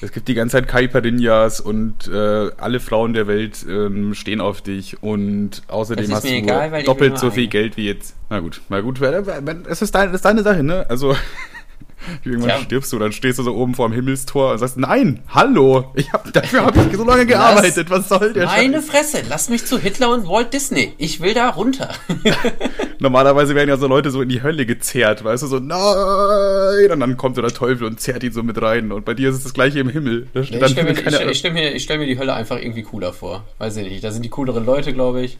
Es 0.00 0.12
gibt 0.12 0.28
die 0.28 0.34
ganze 0.34 0.58
Zeit 0.58 0.68
Caipirinhas 0.68 1.60
und 1.60 2.06
äh, 2.08 2.50
alle 2.58 2.80
Frauen 2.80 3.14
der 3.14 3.26
Welt 3.26 3.64
ähm, 3.68 4.14
stehen 4.14 4.40
auf 4.40 4.60
dich 4.60 5.02
und 5.02 5.62
außerdem 5.68 6.10
hast 6.12 6.24
du 6.24 6.28
egal, 6.28 6.82
doppelt 6.84 7.18
so 7.18 7.30
viel 7.30 7.44
eine. 7.44 7.48
Geld 7.48 7.76
wie 7.76 7.86
jetzt. 7.86 8.14
Na 8.28 8.40
gut, 8.40 8.60
na 8.68 8.80
gut, 8.80 9.00
es 9.00 9.82
ist, 9.82 9.94
dein, 9.94 10.08
das 10.08 10.16
ist 10.16 10.24
deine 10.24 10.42
Sache, 10.42 10.62
ne? 10.62 10.84
Also 10.88 11.16
irgendwann 12.24 12.48
Ja. 12.50 12.58
stirbst 12.58 12.92
du, 12.92 12.98
dann 12.98 13.12
stehst 13.12 13.38
du 13.38 13.42
so 13.42 13.54
oben 13.54 13.74
vor 13.74 13.88
dem 13.88 13.94
Himmelstor 13.94 14.52
und 14.52 14.58
sagst, 14.58 14.76
nein, 14.76 15.20
hallo, 15.28 15.92
ich 15.94 16.12
hab, 16.12 16.32
dafür 16.32 16.64
habe 16.66 16.78
ich 16.90 16.96
so 16.96 17.04
lange 17.04 17.26
gearbeitet, 17.26 17.90
was 17.90 18.08
soll 18.08 18.32
der 18.32 18.46
Meine 18.46 18.78
Scheiß? 18.78 18.86
Fresse, 18.90 19.22
lass 19.28 19.48
mich 19.48 19.64
zu 19.66 19.78
Hitler 19.78 20.10
und 20.12 20.28
Walt 20.28 20.52
Disney. 20.52 20.92
Ich 20.98 21.20
will 21.20 21.34
da 21.34 21.48
runter. 21.50 21.90
Normalerweise 22.98 23.54
werden 23.54 23.68
ja 23.68 23.76
so 23.76 23.86
Leute 23.86 24.10
so 24.10 24.22
in 24.22 24.28
die 24.28 24.42
Hölle 24.42 24.66
gezerrt, 24.66 25.24
weißt 25.24 25.42
du, 25.42 25.46
so 25.46 25.58
nein, 25.58 26.90
und 26.92 27.00
dann 27.00 27.16
kommt 27.16 27.36
so 27.36 27.42
der 27.42 27.52
Teufel 27.52 27.86
und 27.86 28.00
zerrt 28.00 28.22
ihn 28.22 28.32
so 28.32 28.42
mit 28.42 28.60
rein 28.60 28.92
und 28.92 29.04
bei 29.04 29.14
dir 29.14 29.30
ist 29.30 29.36
es 29.36 29.42
das 29.44 29.54
gleiche 29.54 29.78
im 29.80 29.88
Himmel. 29.88 30.26
Steht 30.42 30.62
ich 30.62 30.70
stelle 30.70 30.92
mir, 30.92 30.98
ich 30.98 31.14
stell, 31.14 31.30
ich 31.30 31.38
stell 31.38 31.52
mir, 31.52 31.72
ich 31.74 31.82
stell 31.82 31.98
mir 31.98 32.06
die 32.06 32.18
Hölle 32.18 32.34
einfach 32.34 32.58
irgendwie 32.58 32.82
cooler 32.82 33.12
vor. 33.12 33.44
Weiß 33.58 33.76
ich 33.76 33.88
nicht. 33.88 34.04
Da 34.04 34.10
sind 34.10 34.24
die 34.24 34.28
cooleren 34.28 34.64
Leute, 34.64 34.92
glaube 34.92 35.22
ich. 35.22 35.38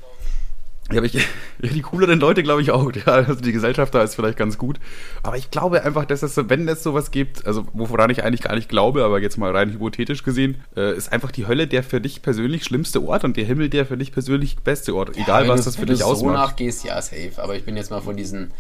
Ja, 0.93 0.99
aber 0.99 1.07
ich, 1.07 1.15
ja, 1.15 1.23
die 1.63 1.83
cooleren 1.83 2.21
Leute 2.21 2.43
glaube 2.45 2.63
ich 2.63 2.71
auch. 2.71 2.93
Ja, 2.95 3.05
also 3.07 3.35
die 3.35 3.53
Gesellschaft 3.53 3.93
da 3.95 4.03
ist 4.03 4.15
vielleicht 4.15 4.39
ganz 4.39 4.57
gut. 4.57 4.79
Aber 5.25 5.37
ich 5.37 5.51
glaube 5.51 5.83
einfach, 5.85 6.05
dass 6.05 6.23
es, 6.23 6.35
so- 6.35 6.49
wenn 6.49 6.69
es 6.69 6.83
sowas 6.83 7.11
gibt, 7.11 7.45
also 7.47 7.67
woran 7.73 8.11
ich 8.11 8.23
eigentlich 8.23 8.43
gar 8.43 8.55
nicht 8.55 8.69
glaube, 8.69 9.05
aber 9.05 9.21
jetzt 9.21 9.37
mal 9.37 9.51
rein 9.55 9.73
hypothetisch 9.73 10.23
gesehen, 10.23 10.57
äh, 10.77 10.97
ist 10.97 11.13
einfach 11.13 11.33
die 11.33 11.47
Hölle 11.49 11.67
der 11.67 11.83
für 11.83 12.01
dich 12.01 12.23
persönlich 12.23 12.63
schlimmste 12.65 13.03
Ort 13.03 13.25
und 13.25 13.37
der 13.37 13.45
Himmel 13.45 13.69
der 13.69 13.85
für 13.87 13.97
dich 13.97 14.13
persönlich 14.13 14.57
beste 14.59 14.95
Ort. 14.95 15.17
Egal, 15.17 15.43
wenn 15.43 15.49
was 15.51 15.61
du- 15.61 15.65
das 15.67 15.75
für 15.77 15.83
wenn 15.83 15.89
dich 15.89 15.99
du 15.99 16.05
so 16.05 16.11
ausmacht. 16.13 16.35
nachgehst, 16.35 16.85
ja, 16.85 17.03
safe. 17.03 17.33
Aber 17.43 17.57
ich 17.57 17.65
bin 17.65 17.77
jetzt 17.77 17.91
mal 17.91 18.01
von 18.01 18.17
diesen 18.17 18.53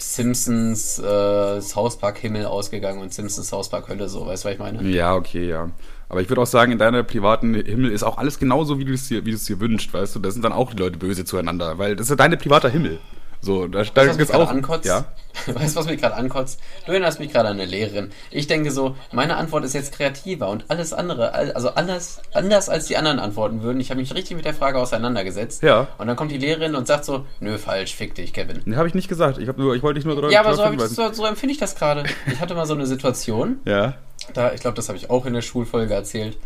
Simpsons 0.00 0.98
äh, 0.98 1.60
South 1.60 1.98
Park 1.98 2.18
Himmel 2.18 2.46
ausgegangen 2.46 3.00
und 3.00 3.12
Simpsons 3.12 3.48
South 3.48 3.68
Park 3.68 3.88
Hölle, 3.88 4.08
so. 4.08 4.26
Weißt 4.26 4.44
du, 4.44 4.48
was 4.48 4.54
ich 4.54 4.60
meine? 4.60 4.82
Ja, 4.88 5.14
okay, 5.14 5.48
ja. 5.48 5.70
Aber 6.08 6.20
ich 6.20 6.28
würde 6.28 6.42
auch 6.42 6.46
sagen, 6.46 6.72
in 6.72 6.78
deiner 6.78 7.02
privaten 7.04 7.54
Himmel 7.54 7.92
ist 7.92 8.02
auch 8.02 8.18
alles 8.18 8.38
genauso, 8.38 8.78
wie 8.78 8.84
du 8.84 8.92
es 8.92 9.08
dir, 9.08 9.24
wie 9.24 9.34
dir 9.34 9.60
wünschst, 9.60 9.92
weißt 9.94 10.16
du? 10.16 10.18
Da 10.18 10.30
sind 10.30 10.44
dann 10.44 10.52
auch 10.52 10.72
die 10.72 10.78
Leute 10.78 10.98
böse 10.98 11.24
zueinander, 11.24 11.78
weil 11.78 11.94
das 11.94 12.06
ist 12.06 12.10
ja 12.10 12.16
dein 12.16 12.36
privater 12.36 12.68
Himmel. 12.68 12.98
So, 13.42 13.66
da, 13.66 13.82
gibt's 13.82 13.94
gerade 14.30 14.44
auch. 14.44 14.50
ankotzt? 14.50 14.84
Ja. 14.84 15.06
Weißt 15.46 15.74
du, 15.76 15.80
was 15.80 15.86
mich 15.86 16.00
gerade 16.00 16.14
ankotzt? 16.16 16.60
Du 16.84 16.92
erinnerst 16.92 17.20
mich 17.20 17.32
gerade 17.32 17.48
an 17.48 17.54
eine 17.58 17.64
Lehrerin. 17.64 18.10
Ich 18.30 18.48
denke 18.48 18.70
so, 18.70 18.96
meine 19.12 19.36
Antwort 19.36 19.64
ist 19.64 19.72
jetzt 19.72 19.92
kreativer 19.92 20.48
und 20.48 20.64
alles 20.68 20.92
andere, 20.92 21.32
also 21.32 21.70
alles 21.70 22.20
anders 22.34 22.68
als 22.68 22.86
die 22.86 22.96
anderen 22.96 23.18
antworten 23.18 23.62
würden. 23.62 23.80
Ich 23.80 23.90
habe 23.90 24.00
mich 24.00 24.12
richtig 24.14 24.36
mit 24.36 24.44
der 24.44 24.52
Frage 24.54 24.78
auseinandergesetzt. 24.78 25.62
Ja. 25.62 25.88
Und 25.98 26.06
dann 26.08 26.16
kommt 26.16 26.32
die 26.32 26.38
Lehrerin 26.38 26.74
und 26.74 26.86
sagt 26.86 27.04
so, 27.04 27.24
nö, 27.38 27.56
falsch, 27.58 27.94
fick 27.94 28.14
dich, 28.14 28.32
Kevin. 28.34 28.60
Nee, 28.66 28.76
habe 28.76 28.88
ich 28.88 28.94
nicht 28.94 29.08
gesagt. 29.08 29.38
Ich, 29.38 29.46
nur, 29.56 29.74
ich 29.74 29.82
wollte 29.82 30.00
dich 30.00 30.04
nur 30.04 30.16
darauf 30.16 30.32
Ja, 30.32 30.40
aber 30.40 30.54
so, 30.54 30.66
hinweisen. 30.68 30.94
so, 30.94 31.12
so 31.12 31.24
empfinde 31.24 31.52
ich 31.54 31.58
das 31.60 31.76
gerade. 31.76 32.04
Ich 32.30 32.40
hatte 32.40 32.54
mal 32.54 32.66
so 32.66 32.74
eine 32.74 32.86
Situation, 32.86 33.60
Ja. 33.64 33.94
da, 34.34 34.52
ich 34.52 34.60
glaube, 34.60 34.74
das 34.76 34.88
habe 34.88 34.98
ich 34.98 35.08
auch 35.08 35.24
in 35.24 35.32
der 35.32 35.42
Schulfolge 35.42 35.94
erzählt, 35.94 36.36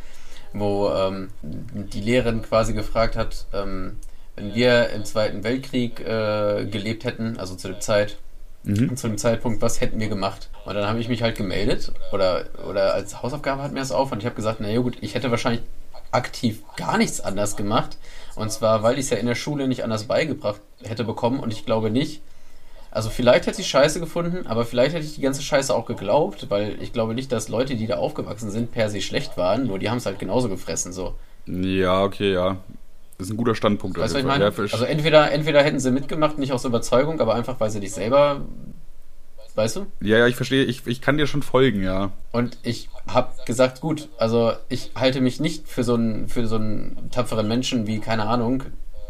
wo 0.53 0.91
ähm, 0.91 1.31
die 1.43 2.01
Lehrerin 2.03 2.43
quasi 2.43 2.75
gefragt 2.75 3.17
hat, 3.17 3.47
ähm, 3.53 3.99
wenn 4.37 4.55
wir 4.55 4.91
im 4.91 5.05
Zweiten 5.05 5.45
Weltkrieg 5.45 6.01
äh, 6.01 6.67
gelebt 6.67 7.05
hätten, 7.05 7.39
also 7.39 7.55
zu 7.55 7.69
der 7.69 7.81
Zeit, 7.81 8.17
Mhm. 8.67 8.97
zu 8.97 9.09
dem 9.09 9.19
Zeitpunkt, 9.19 9.61
was 9.61 9.83
hätten 9.83 10.01
wir 10.01 10.09
gemacht? 10.09 10.49
Und 10.65 10.75
dann 10.75 10.89
habe 10.89 10.99
ich 10.99 11.09
mich 11.11 11.23
halt 11.23 11.37
gemeldet 11.37 11.93
oder, 12.13 12.47
oder 12.67 12.95
als 12.95 13.23
Hausaufgabe 13.23 13.63
hat 13.63 13.73
mir 13.73 13.81
das 13.81 13.93
auf 13.93 14.11
und 14.11 14.21
ich 14.21 14.25
habe 14.25 14.37
gesagt, 14.37 14.59
na 14.61 14.71
ja 14.71 14.81
gut, 14.81 14.97
ich 15.03 15.15
hätte 15.15 15.31
wahrscheinlich 15.31 15.63
aktiv 16.13 16.63
gar 16.77 16.97
nichts 16.97 17.21
anders 17.21 17.57
gemacht. 17.57 17.99
Und 18.37 18.51
zwar, 18.51 18.83
weil 18.83 18.95
ich 18.95 19.01
es 19.05 19.11
ja 19.11 19.19
in 19.19 19.27
der 19.27 19.35
Schule 19.35 19.69
nicht 19.69 19.85
anders 19.85 20.05
beigebracht 20.05 20.63
hätte 20.83 21.05
bekommen 21.05 21.41
und 21.41 21.53
ich 21.53 21.67
glaube 21.67 21.91
nicht, 21.91 22.23
also 22.91 23.11
vielleicht 23.11 23.47
hätte 23.47 23.61
ich 23.61 23.67
Scheiße 23.69 24.01
gefunden, 24.01 24.47
aber 24.47 24.65
vielleicht 24.65 24.95
hätte 24.95 25.05
ich 25.05 25.17
die 25.17 25.21
ganze 25.21 25.43
Scheiße 25.43 25.75
auch 25.75 25.85
geglaubt, 25.85 26.47
weil 26.49 26.81
ich 26.81 26.93
glaube 26.93 27.13
nicht, 27.13 27.33
dass 27.33 27.49
Leute, 27.49 27.75
die 27.75 27.87
da 27.87 27.97
aufgewachsen 27.97 28.51
sind, 28.51 28.73
per 28.73 28.89
se 28.89 29.03
schlecht 29.03 29.37
waren, 29.37 29.67
nur 29.67 29.79
die 29.79 29.91
haben 29.91 29.99
es 29.99 30.07
halt 30.07 30.19
genauso 30.19 30.49
gefressen, 30.49 30.93
so. 30.93 31.15
Ja, 31.47 32.03
okay, 32.03 32.33
ja. 32.33 32.57
Das 33.19 33.29
ist 33.29 33.33
ein 33.33 33.37
guter 33.37 33.55
Standpunkt. 33.55 33.99
Weißt 33.99 34.17
ich. 34.17 34.25
Ja, 34.25 34.51
Also 34.73 34.85
entweder, 34.85 35.31
entweder 35.31 35.63
hätten 35.63 35.79
sie 35.79 35.91
mitgemacht, 35.91 36.39
nicht 36.39 36.53
aus 36.53 36.65
Überzeugung, 36.65 37.21
aber 37.21 37.35
einfach, 37.35 37.61
weil 37.61 37.71
sie 37.71 37.81
dich 37.81 37.93
selber, 37.93 38.43
weißt 39.55 39.77
du? 39.77 39.87
ja, 40.01 40.19
ja, 40.19 40.27
ich 40.27 40.37
verstehe. 40.37 40.65
Ich, 40.65 40.87
ich 40.87 41.01
kann 41.01 41.17
dir 41.17 41.27
schon 41.27 41.43
folgen, 41.43 41.83
ja. 41.83 42.11
Und 42.33 42.59
ich 42.63 42.89
habe 43.07 43.33
gesagt, 43.47 43.81
gut, 43.81 44.09
also 44.19 44.53
ich 44.69 44.91
halte 44.97 45.21
mich 45.21 45.39
nicht 45.39 45.69
für 45.69 45.85
so 45.85 45.95
einen, 45.95 46.29
für 46.29 46.47
so 46.47 46.57
einen 46.57 47.11
tapferen 47.13 47.47
Menschen 47.47 47.87
wie, 47.87 48.01
keine 48.01 48.25
Ahnung, 48.25 48.65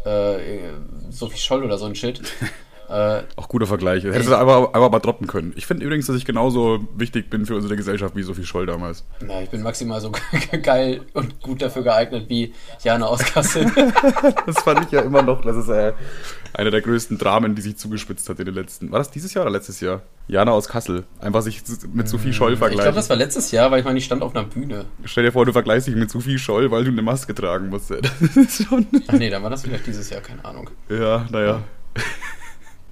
äh, 0.05 0.37
Sophie 1.09 1.39
Scholl 1.39 1.63
oder 1.63 1.77
so 1.77 1.85
ein 1.85 1.95
Shit. 1.95 2.21
äh, 2.89 3.23
Auch 3.35 3.47
guter 3.49 3.67
Vergleich. 3.67 4.03
Hättest 4.03 4.29
du 4.29 4.35
aber, 4.35 4.75
aber 4.75 4.89
mal 4.89 4.99
droppen 4.99 5.27
können. 5.27 5.53
Ich 5.55 5.65
finde 5.65 5.85
übrigens, 5.85 6.07
dass 6.07 6.15
ich 6.15 6.25
genauso 6.25 6.87
wichtig 6.95 7.29
bin 7.29 7.45
für 7.45 7.55
unsere 7.55 7.75
Gesellschaft 7.75 8.15
wie 8.15 8.23
Sophie 8.23 8.45
Scholl 8.45 8.65
damals. 8.65 9.03
na, 9.21 9.41
ich 9.41 9.49
bin 9.49 9.61
maximal 9.61 9.99
so 10.01 10.11
geil 10.63 11.01
und 11.13 11.41
gut 11.41 11.61
dafür 11.61 11.83
geeignet 11.83 12.29
wie 12.29 12.53
Jana 12.83 13.07
aus 13.07 13.19
Kassel. 13.33 13.71
Das 14.45 14.59
fand 14.59 14.85
ich 14.85 14.91
ja 14.91 15.01
immer 15.01 15.21
noch. 15.21 15.41
Das 15.41 15.55
ist 15.57 15.69
äh, 15.69 15.93
einer 16.53 16.71
der 16.71 16.81
größten 16.81 17.17
Dramen, 17.17 17.55
die 17.55 17.61
sich 17.61 17.77
zugespitzt 17.77 18.29
hat 18.29 18.39
in 18.39 18.45
den 18.45 18.55
letzten. 18.55 18.91
War 18.91 18.99
das 18.99 19.11
dieses 19.11 19.33
Jahr 19.33 19.43
oder 19.43 19.51
letztes 19.51 19.79
Jahr? 19.81 20.01
Jana 20.27 20.51
aus 20.51 20.67
Kassel. 20.67 21.03
Einfach 21.19 21.41
sich 21.41 21.61
mit 21.93 22.09
Sophie 22.09 22.33
Scholl 22.33 22.53
ich 22.53 22.59
glaube, 22.59 22.71
vergleichen. 22.73 22.95
das 22.95 23.09
war 23.09 23.15
letztes 23.17 23.51
Jahr, 23.51 23.69
weil 23.71 23.79
ich 23.79 23.85
meine, 23.85 23.99
ich 23.99 24.05
stand 24.05 24.23
auf 24.23 24.35
einer 24.35 24.45
Bühne. 24.45 24.85
Stell 25.03 25.23
dir 25.23 25.31
vor, 25.31 25.45
du 25.45 25.53
vergleichst 25.53 25.87
dich 25.87 25.95
mit 25.95 26.09
Sophie 26.09 26.39
Scholl, 26.39 26.71
weil 26.71 26.83
du 26.83 26.91
eine 26.91 27.01
Maske 27.01 27.35
tragen 27.35 27.69
musst. 27.69 27.91
Das 27.91 28.01
ist 28.35 28.65
schon. 28.67 28.87
Ach 29.07 29.13
nee, 29.13 29.29
dann 29.29 29.43
war 29.43 29.49
das 29.49 29.61
vielleicht 29.63 29.85
dieses 29.85 30.09
Jahr, 30.09 30.21
keine 30.21 30.43
Ahnung. 30.43 30.69
Ja, 30.89 31.25
naja. 31.29 31.61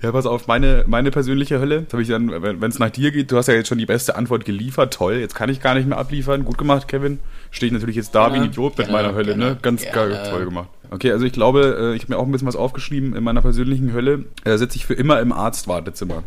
Ja, 0.04 0.12
pass 0.12 0.26
auf, 0.26 0.48
meine, 0.48 0.84
meine 0.86 1.12
persönliche 1.12 1.62
Hölle, 1.62 1.86
habe 1.94 2.02
ich 2.02 2.10
dann, 2.10 2.30
wenn 2.30 2.70
es 2.70 2.78
nach 2.78 2.89
dir 2.89 3.12
geht, 3.12 3.32
du 3.32 3.38
hast 3.38 3.48
ja 3.48 3.54
jetzt 3.54 3.70
schon 3.70 3.78
die 3.78 3.86
beste 3.86 4.18
Antwort 4.18 4.44
geliefert, 4.44 4.94
toll, 4.94 5.13
jetzt 5.13 5.34
kann 5.34 5.48
ich 5.48 5.62
gar 5.62 5.76
nicht 5.76 5.88
mehr 5.88 5.98
abliefern, 5.98 6.44
gut 6.44 6.58
gemacht, 6.58 6.89
Kevin. 6.89 7.20
Stehe 7.52 7.68
ich 7.68 7.74
natürlich 7.74 7.96
jetzt 7.96 8.13
da 8.13 8.34
wie 8.34 8.38
ein 8.38 8.44
Idiot 8.44 8.78
mit 8.78 8.88
gerne, 8.88 8.92
meiner 8.92 9.16
Hölle, 9.16 9.38
ne? 9.38 9.46
gerne, 9.46 9.60
Ganz 9.62 9.84
gerne. 9.84 10.16
geil, 10.16 10.30
toll 10.30 10.44
gemacht. 10.44 10.68
Okay, 10.92 11.13
also 11.13 11.24
ich 11.24 11.32
glaube, 11.32 11.94
äh, 11.94 11.96
ich 11.96 12.04
habe 12.04 12.13
mir 12.13 12.20
auch 12.20 12.26
ein 12.26 12.34
bisschen 12.34 12.50
was 12.50 12.58
aufgeschrieben, 12.58 13.16
in 13.16 13.24
meiner 13.24 13.42
persönlichen 13.42 13.94
Hölle 13.94 14.26
äh, 14.44 14.58
sitze 14.58 14.76
ich 14.76 14.86
für 14.86 14.94
immer 14.94 15.22
im 15.22 15.32
Arztwartezimmer. 15.32 16.24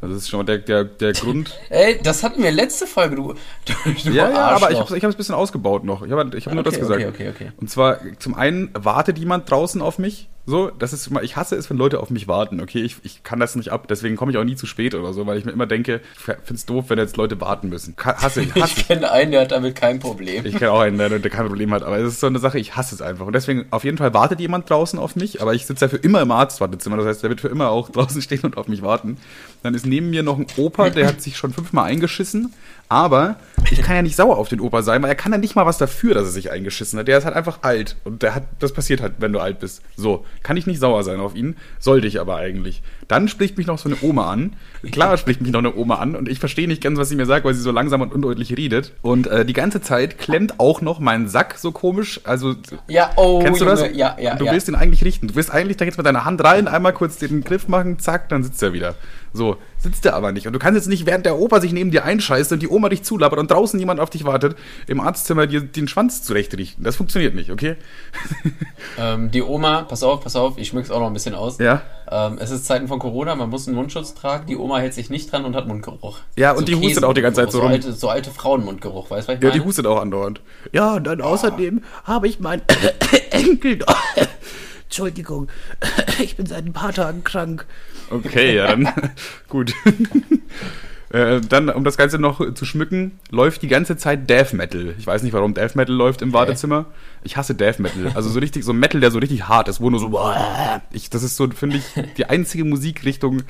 Das 0.00 0.10
ist 0.10 0.30
schon 0.30 0.38
mal 0.38 0.44
der, 0.44 0.58
der, 0.58 0.84
der 0.84 1.12
Grund. 1.12 1.54
Ey, 1.68 2.00
das 2.02 2.22
hatten 2.22 2.42
wir 2.42 2.50
letzte 2.50 2.86
Folge, 2.86 3.16
du, 3.16 3.34
du, 3.66 3.72
du 4.04 4.10
Ja, 4.10 4.30
ja, 4.30 4.48
aber 4.52 4.70
ich 4.70 4.78
habe 4.78 4.96
es 4.96 5.04
ein 5.04 5.12
bisschen 5.14 5.34
ausgebaut 5.34 5.84
noch. 5.84 6.02
Ich 6.02 6.10
habe 6.12 6.34
ich 6.34 6.46
hab 6.46 6.54
nur 6.54 6.62
Okay, 6.62 6.70
das 6.70 6.80
gesagt. 6.80 7.04
okay, 7.04 7.28
okay, 7.28 7.28
okay. 7.28 7.52
Und 7.60 7.68
zwar, 7.68 7.98
zum 8.18 8.34
einen 8.34 8.70
wartet 8.72 9.18
jemand 9.18 9.50
draußen 9.50 9.82
auf 9.82 9.98
mich. 9.98 10.30
So, 10.48 10.70
das 10.70 10.94
ist 10.94 11.08
immer, 11.08 11.22
ich 11.22 11.36
hasse 11.36 11.56
es, 11.56 11.68
wenn 11.68 11.76
Leute 11.76 12.00
auf 12.00 12.08
mich 12.08 12.26
warten. 12.26 12.62
Okay, 12.62 12.80
ich, 12.80 12.96
ich 13.02 13.22
kann 13.22 13.38
das 13.38 13.54
nicht 13.54 13.70
ab, 13.70 13.86
deswegen 13.86 14.16
komme 14.16 14.32
ich 14.32 14.38
auch 14.38 14.44
nie 14.44 14.56
zu 14.56 14.64
spät 14.64 14.94
oder 14.94 15.12
so, 15.12 15.26
weil 15.26 15.36
ich 15.36 15.44
mir 15.44 15.50
immer 15.50 15.66
denke, 15.66 16.00
ich 16.16 16.22
finde 16.22 16.54
es 16.54 16.64
doof, 16.64 16.86
wenn 16.88 16.98
jetzt 16.98 17.18
Leute 17.18 17.38
warten 17.38 17.68
müssen. 17.68 17.94
Hasse 18.02 18.40
ich, 18.40 18.54
hasse 18.54 18.80
Ich 18.80 18.88
kenne 18.88 19.12
einen, 19.12 19.32
der 19.32 19.42
hat 19.42 19.52
damit 19.52 19.76
kein 19.76 19.98
Problem. 19.98 20.46
ich 20.46 20.56
kenne 20.56 20.70
auch 20.70 20.80
einen, 20.80 20.96
der, 20.96 21.18
der 21.18 21.30
kein 21.30 21.46
Problem 21.46 21.70
hat, 21.74 21.82
aber 21.82 21.98
es 21.98 22.14
ist 22.14 22.20
so 22.20 22.28
eine 22.28 22.38
Sache, 22.38 22.58
ich 22.58 22.76
hasse 22.76 22.94
es 22.94 23.02
einfach. 23.02 23.26
Und 23.26 23.34
deswegen, 23.34 23.66
auf 23.70 23.84
jeden 23.84 23.98
Fall 23.98 24.14
wartet 24.14 24.40
jemand 24.40 24.70
draußen 24.70 24.98
auf 24.98 25.16
mich, 25.16 25.42
aber 25.42 25.52
ich 25.52 25.66
sitze 25.66 25.84
ja 25.84 25.90
für 25.90 25.98
immer 25.98 26.22
im 26.22 26.30
Arztwartezimmer. 26.30 26.96
Das 26.96 27.04
heißt, 27.04 27.22
der 27.22 27.28
wird 27.28 27.42
für 27.42 27.48
immer 27.48 27.68
auch 27.68 27.88
draußen 27.90 28.22
stehen 28.22 28.40
und 28.40 28.56
auf 28.56 28.68
mich 28.68 28.80
warten. 28.80 29.18
Dann 29.62 29.74
ist 29.74 29.84
neben 29.84 30.08
mir 30.08 30.22
noch 30.22 30.38
ein 30.38 30.46
Opa, 30.56 30.88
der 30.88 31.08
hat 31.08 31.20
sich 31.20 31.36
schon 31.36 31.52
fünfmal 31.52 31.84
eingeschissen. 31.90 32.54
Aber 32.88 33.36
ich 33.70 33.82
kann 33.82 33.96
ja 33.96 34.02
nicht 34.02 34.16
sauer 34.16 34.38
auf 34.38 34.48
den 34.48 34.60
Opa 34.60 34.82
sein, 34.82 35.02
weil 35.02 35.10
er 35.10 35.14
kann 35.14 35.32
ja 35.32 35.38
nicht 35.38 35.54
mal 35.54 35.66
was 35.66 35.78
dafür, 35.78 36.14
dass 36.14 36.24
er 36.24 36.30
sich 36.30 36.50
eingeschissen 36.50 36.98
hat. 36.98 37.08
Der 37.08 37.18
ist 37.18 37.24
halt 37.24 37.36
einfach 37.36 37.58
alt. 37.62 37.96
Und 38.04 38.22
der 38.22 38.34
hat, 38.34 38.44
das 38.60 38.72
passiert 38.72 39.02
halt, 39.02 39.14
wenn 39.18 39.32
du 39.32 39.40
alt 39.40 39.60
bist. 39.60 39.82
So, 39.96 40.24
kann 40.42 40.56
ich 40.56 40.66
nicht 40.66 40.80
sauer 40.80 41.02
sein 41.02 41.20
auf 41.20 41.34
ihn, 41.34 41.56
sollte 41.78 42.06
ich 42.06 42.20
aber 42.20 42.36
eigentlich. 42.36 42.82
Dann 43.06 43.28
spricht 43.28 43.58
mich 43.58 43.66
noch 43.66 43.78
so 43.78 43.88
eine 43.88 43.98
Oma 44.02 44.30
an. 44.30 44.54
Klar 44.90 45.16
spricht 45.18 45.40
mich 45.40 45.50
noch 45.50 45.58
eine 45.58 45.74
Oma 45.74 45.96
an 45.96 46.14
und 46.14 46.28
ich 46.28 46.38
verstehe 46.38 46.68
nicht 46.68 46.82
ganz, 46.82 46.98
was 46.98 47.08
sie 47.08 47.16
mir 47.16 47.26
sagt, 47.26 47.44
weil 47.44 47.54
sie 47.54 47.60
so 47.60 47.72
langsam 47.72 48.00
und 48.00 48.12
undeutlich 48.12 48.56
redet. 48.56 48.92
Und 49.02 49.26
äh, 49.26 49.44
die 49.44 49.52
ganze 49.52 49.80
Zeit 49.80 50.18
klemmt 50.18 50.58
auch 50.58 50.80
noch 50.80 50.98
mein 50.98 51.28
Sack 51.28 51.56
so 51.58 51.72
komisch. 51.72 52.20
Also, 52.24 52.54
Ja, 52.86 53.10
oh, 53.16 53.40
kennst 53.40 53.60
du 53.60 53.64
das? 53.64 53.82
Ja, 53.94 54.16
ja, 54.20 54.32
Und 54.32 54.40
du 54.40 54.46
ja. 54.46 54.52
willst 54.52 54.68
ihn 54.68 54.74
eigentlich 54.74 55.04
richten. 55.04 55.28
Du 55.28 55.34
willst 55.34 55.50
eigentlich 55.50 55.76
da 55.76 55.84
jetzt 55.84 55.98
mit 55.98 56.06
deiner 56.06 56.24
Hand 56.24 56.42
rein, 56.42 56.68
einmal 56.68 56.92
kurz 56.92 57.18
den 57.18 57.44
Griff 57.44 57.68
machen, 57.68 57.98
zack, 57.98 58.28
dann 58.28 58.42
sitzt 58.42 58.62
er 58.62 58.72
wieder. 58.72 58.94
So, 59.32 59.56
sitzt 59.78 60.06
er 60.06 60.14
aber 60.14 60.32
nicht. 60.32 60.46
Und 60.46 60.52
du 60.52 60.58
kannst 60.58 60.76
jetzt 60.76 60.88
nicht, 60.88 61.06
während 61.06 61.26
der 61.26 61.38
Opa 61.38 61.60
sich 61.60 61.72
neben 61.72 61.90
dir 61.90 62.04
einscheißt 62.04 62.52
und 62.52 62.62
die 62.62 62.68
Oma 62.68 62.77
dich 62.88 63.02
zulabert 63.02 63.38
und 63.40 63.50
draußen 63.50 63.78
jemand 63.80 63.98
auf 63.98 64.10
dich 64.10 64.24
wartet, 64.24 64.56
im 64.86 65.00
Arztzimmer 65.00 65.46
dir 65.48 65.60
den 65.60 65.88
Schwanz 65.88 66.22
zurechtrichten. 66.22 66.84
Das 66.84 66.94
funktioniert 66.96 67.34
nicht, 67.34 67.50
okay? 67.50 67.76
Ähm, 68.96 69.30
die 69.30 69.42
Oma, 69.42 69.82
pass 69.82 70.02
auf, 70.02 70.22
pass 70.22 70.34
auf, 70.34 70.58
ich 70.58 70.68
schmück's 70.68 70.90
auch 70.90 70.98
noch 70.98 71.06
ein 71.08 71.12
bisschen 71.12 71.34
aus. 71.34 71.58
Ja. 71.58 71.82
Ähm, 72.10 72.38
es 72.40 72.50
ist 72.50 72.64
Zeiten 72.64 72.88
von 72.88 72.98
Corona, 72.98 73.34
man 73.36 73.48
muss 73.50 73.66
einen 73.68 73.76
Mundschutz 73.76 74.14
tragen. 74.14 74.46
Die 74.46 74.56
Oma 74.56 74.78
hält 74.78 74.94
sich 74.94 75.08
nicht 75.10 75.30
dran 75.30 75.44
und 75.44 75.54
hat 75.54 75.68
Mundgeruch. 75.68 76.18
Ja, 76.36 76.52
und 76.52 76.66
die 76.68 76.74
hustet 76.74 77.04
auch 77.04 77.12
die 77.12 77.20
ganze 77.20 77.42
Zeit 77.42 77.52
so 77.52 77.58
so 77.58 77.62
rum. 77.64 77.72
alte, 77.72 77.92
so 77.92 78.08
alte 78.08 78.30
Frauenmundgeruch, 78.30 79.10
weißt 79.10 79.28
du, 79.28 79.32
was 79.32 79.36
ich 79.38 79.42
Ja, 79.42 79.50
meine? 79.50 79.60
die 79.60 79.66
hustet 79.66 79.86
auch 79.86 80.00
andauernd. 80.00 80.40
Ja, 80.72 80.94
und 80.94 81.04
dann 81.04 81.20
außerdem 81.20 81.82
habe 82.04 82.26
ich 82.28 82.40
meinen 82.40 82.62
Enkel. 83.30 83.78
Entschuldigung, 84.84 85.48
ich 86.20 86.36
bin 86.36 86.46
seit 86.46 86.64
ein 86.64 86.72
paar 86.72 86.92
Tagen 86.92 87.22
krank. 87.22 87.66
Okay, 88.10 88.56
ja, 88.56 88.68
dann 88.68 88.88
gut. 89.48 89.74
Äh, 91.10 91.40
dann, 91.40 91.70
um 91.70 91.84
das 91.84 91.96
Ganze 91.96 92.18
noch 92.18 92.54
zu 92.54 92.64
schmücken, 92.64 93.18
läuft 93.30 93.62
die 93.62 93.68
ganze 93.68 93.96
Zeit 93.96 94.28
Death 94.28 94.52
Metal. 94.52 94.94
Ich 94.98 95.06
weiß 95.06 95.22
nicht, 95.22 95.32
warum 95.32 95.54
Death 95.54 95.74
Metal 95.74 95.94
läuft 95.94 96.20
im 96.20 96.32
Wartezimmer. 96.32 96.86
Ich 97.22 97.36
hasse 97.36 97.54
Death 97.54 97.78
Metal. 97.78 98.12
Also 98.14 98.28
so 98.28 98.38
richtig, 98.38 98.64
so 98.64 98.72
Metal, 98.74 99.00
der 99.00 99.10
so 99.10 99.18
richtig 99.18 99.48
hart 99.48 99.68
ist, 99.68 99.80
wo 99.80 99.88
nur 99.90 100.00
so. 100.00 100.08
Ich, 100.90 101.10
das 101.10 101.22
ist 101.22 101.36
so, 101.36 101.48
finde 101.48 101.78
ich, 101.78 101.84
die 102.16 102.26
einzige 102.26 102.64
Musikrichtung, 102.64 103.42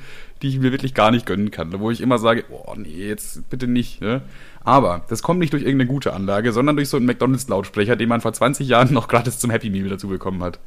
die 0.42 0.48
ich 0.48 0.58
mir 0.58 0.72
wirklich 0.72 0.94
gar 0.94 1.10
nicht 1.10 1.26
gönnen 1.26 1.50
kann. 1.50 1.78
Wo 1.78 1.90
ich 1.90 2.00
immer 2.00 2.18
sage, 2.18 2.44
oh 2.50 2.74
nee, 2.76 3.08
jetzt 3.08 3.48
bitte 3.50 3.66
nicht. 3.66 4.00
Ne? 4.00 4.22
Aber 4.64 5.04
das 5.08 5.22
kommt 5.22 5.40
nicht 5.40 5.52
durch 5.52 5.62
irgendeine 5.62 5.88
gute 5.88 6.12
Anlage, 6.12 6.52
sondern 6.52 6.76
durch 6.76 6.88
so 6.88 6.96
einen 6.96 7.06
McDonalds-Lautsprecher, 7.06 7.96
den 7.96 8.08
man 8.08 8.20
vor 8.20 8.32
20 8.32 8.68
Jahren 8.68 8.92
noch 8.92 9.08
gratis 9.08 9.38
zum 9.38 9.50
Happy 9.50 9.70
Meal 9.70 9.88
dazu 9.88 10.08
bekommen 10.08 10.42
hat. 10.42 10.58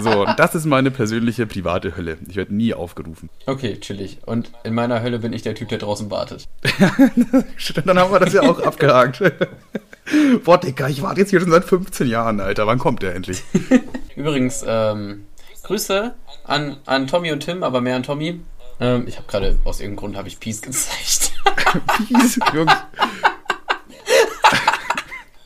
So, 0.00 0.24
das 0.36 0.54
ist 0.54 0.64
meine 0.64 0.90
persönliche 0.90 1.46
private 1.46 1.96
Hölle. 1.96 2.18
Ich 2.28 2.36
werde 2.36 2.54
nie 2.54 2.72
aufgerufen. 2.72 3.28
Okay, 3.46 3.78
chillig. 3.80 4.18
Und 4.26 4.52
in 4.62 4.74
meiner 4.74 5.02
Hölle 5.02 5.18
bin 5.18 5.32
ich 5.32 5.42
der 5.42 5.56
Typ, 5.56 5.68
der 5.68 5.78
draußen 5.78 6.10
wartet. 6.10 6.46
Dann 7.84 7.98
haben 7.98 8.12
wir 8.12 8.20
das 8.20 8.32
ja 8.32 8.42
auch 8.42 8.60
abgehakt. 8.60 9.22
Boah, 10.44 10.58
Dicker, 10.58 10.88
ich 10.88 11.02
warte 11.02 11.20
jetzt 11.20 11.30
hier 11.30 11.40
schon 11.40 11.50
seit 11.50 11.64
15 11.64 12.06
Jahren, 12.06 12.40
Alter. 12.40 12.66
Wann 12.66 12.78
kommt 12.78 13.02
der 13.02 13.14
endlich? 13.14 13.42
Übrigens, 14.16 14.64
ähm, 14.66 15.24
Grüße 15.62 16.14
an, 16.44 16.76
an 16.86 17.06
Tommy 17.06 17.32
und 17.32 17.40
Tim, 17.40 17.62
aber 17.62 17.80
mehr 17.80 17.96
an 17.96 18.02
Tommy. 18.02 18.40
Ähm, 18.80 19.04
ich 19.06 19.16
habe 19.16 19.26
gerade, 19.26 19.58
aus 19.64 19.80
irgendeinem 19.80 19.96
Grund 20.00 20.16
habe 20.16 20.28
ich 20.28 20.38
Peace 20.40 20.62
gezeigt. 20.62 21.32
Peace, 22.08 22.38
Jungs. 22.54 22.72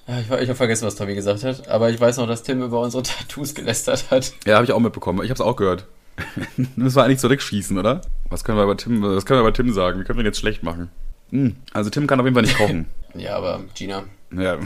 Ich 0.08 0.26
ich 0.30 0.30
habe 0.48 0.54
vergessen, 0.54 0.86
was 0.86 0.96
Tommy 0.96 1.14
gesagt 1.14 1.42
hat, 1.44 1.68
aber 1.68 1.88
ich 1.88 1.98
weiß 1.98 2.18
noch, 2.18 2.26
dass 2.26 2.42
Tim 2.42 2.60
über 2.62 2.80
unsere 2.80 3.02
Tattoos 3.02 3.54
gelästert 3.54 4.10
hat. 4.10 4.32
Ja, 4.44 4.56
habe 4.56 4.64
ich 4.66 4.72
auch 4.72 4.78
mitbekommen. 4.80 5.20
Ich 5.22 5.30
habe 5.30 5.34
es 5.34 5.40
auch 5.40 5.56
gehört. 5.56 5.86
Müssen 6.76 6.96
wir 6.96 7.04
eigentlich 7.04 7.20
zurückschießen, 7.20 7.78
oder? 7.78 8.02
Was 8.28 8.44
können 8.44 8.58
wir 8.58 8.66
bei 8.66 8.74
Tim, 8.74 9.00
was 9.02 9.24
können 9.24 9.40
wir 9.40 9.44
bei 9.44 9.52
Tim 9.52 9.72
sagen? 9.72 10.00
Wie 10.00 10.04
können 10.04 10.18
wir 10.18 10.24
ihn 10.24 10.26
jetzt 10.26 10.40
schlecht 10.40 10.62
machen? 10.62 10.90
Hm, 11.30 11.56
Also 11.72 11.88
Tim 11.88 12.06
kann 12.06 12.20
auf 12.20 12.26
jeden 12.26 12.34
Fall 12.34 12.42
nicht 12.42 12.58
kochen. 12.58 12.86
Ja, 13.14 13.36
aber 13.36 13.62
Gina. 13.74 14.04
Ja, 14.36 14.58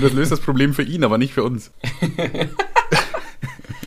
das 0.00 0.12
löst 0.12 0.30
das 0.30 0.40
Problem 0.40 0.72
für 0.74 0.82
ihn, 0.82 1.02
aber 1.04 1.18
nicht 1.18 1.32
für 1.34 1.42
uns. 1.42 1.72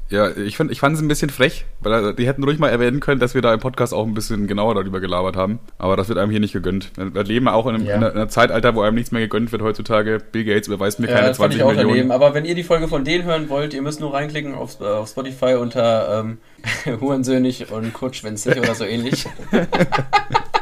Ja, 0.09 0.29
ich, 0.37 0.55
find, 0.55 0.71
ich 0.71 0.79
fand 0.79 0.95
es 0.95 1.01
ein 1.01 1.07
bisschen 1.07 1.31
frech, 1.31 1.65
weil 1.79 2.09
äh, 2.09 2.13
die 2.13 2.27
hätten 2.27 2.43
ruhig 2.43 2.59
mal 2.59 2.69
erwähnen 2.69 2.99
können, 2.99 3.19
dass 3.19 3.33
wir 3.33 3.41
da 3.41 3.51
im 3.53 3.59
Podcast 3.59 3.91
auch 3.91 4.05
ein 4.05 4.13
bisschen 4.13 4.45
genauer 4.45 4.75
darüber 4.75 4.99
gelabert 4.99 5.35
haben. 5.35 5.57
Aber 5.79 5.97
das 5.97 6.09
wird 6.09 6.19
einem 6.19 6.29
hier 6.29 6.39
nicht 6.39 6.53
gegönnt. 6.53 6.91
Wir 6.95 7.23
leben 7.23 7.47
auch 7.47 7.65
in 7.65 7.73
einem, 7.75 7.85
Ja. 7.87 7.95
in 7.95 8.03
einer 8.03 8.29
Zeitalter, 8.29 8.75
wo 8.75 8.81
einem 8.81 8.93
nichts 8.95 9.11
mehr 9.11 9.21
gegönnt 9.21 9.51
wird 9.51 9.63
heutzutage. 9.63 10.19
Bill 10.31 10.43
Gates 10.43 10.67
überweist 10.67 10.99
mir 10.99 11.07
Ja, 11.07 11.15
keine 11.15 11.27
das 11.29 11.37
fand 11.37 11.53
20 11.53 11.57
ich 11.57 11.63
auch 11.63 11.69
Millionen. 11.69 11.89
daneben. 11.89 12.11
Aber 12.11 12.35
wenn 12.35 12.45
ihr 12.45 12.53
die 12.53 12.63
Folge 12.63 12.87
von 12.87 13.03
denen 13.03 13.23
hören 13.23 13.49
wollt, 13.49 13.73
ihr 13.73 13.81
müsst 13.81 13.99
nur 13.99 14.13
reinklicken 14.13 14.53
auf, 14.53 14.79
äh, 14.79 14.83
auf 14.83 15.09
Spotify 15.09 15.55
unter 15.55 16.19
ähm, 16.23 16.37
Hurensöhnig 17.01 17.71
und 17.71 17.91
Kurzschwänzig 17.93 18.59
oder 18.59 18.75
so 18.75 18.83
ähnlich. 18.85 19.25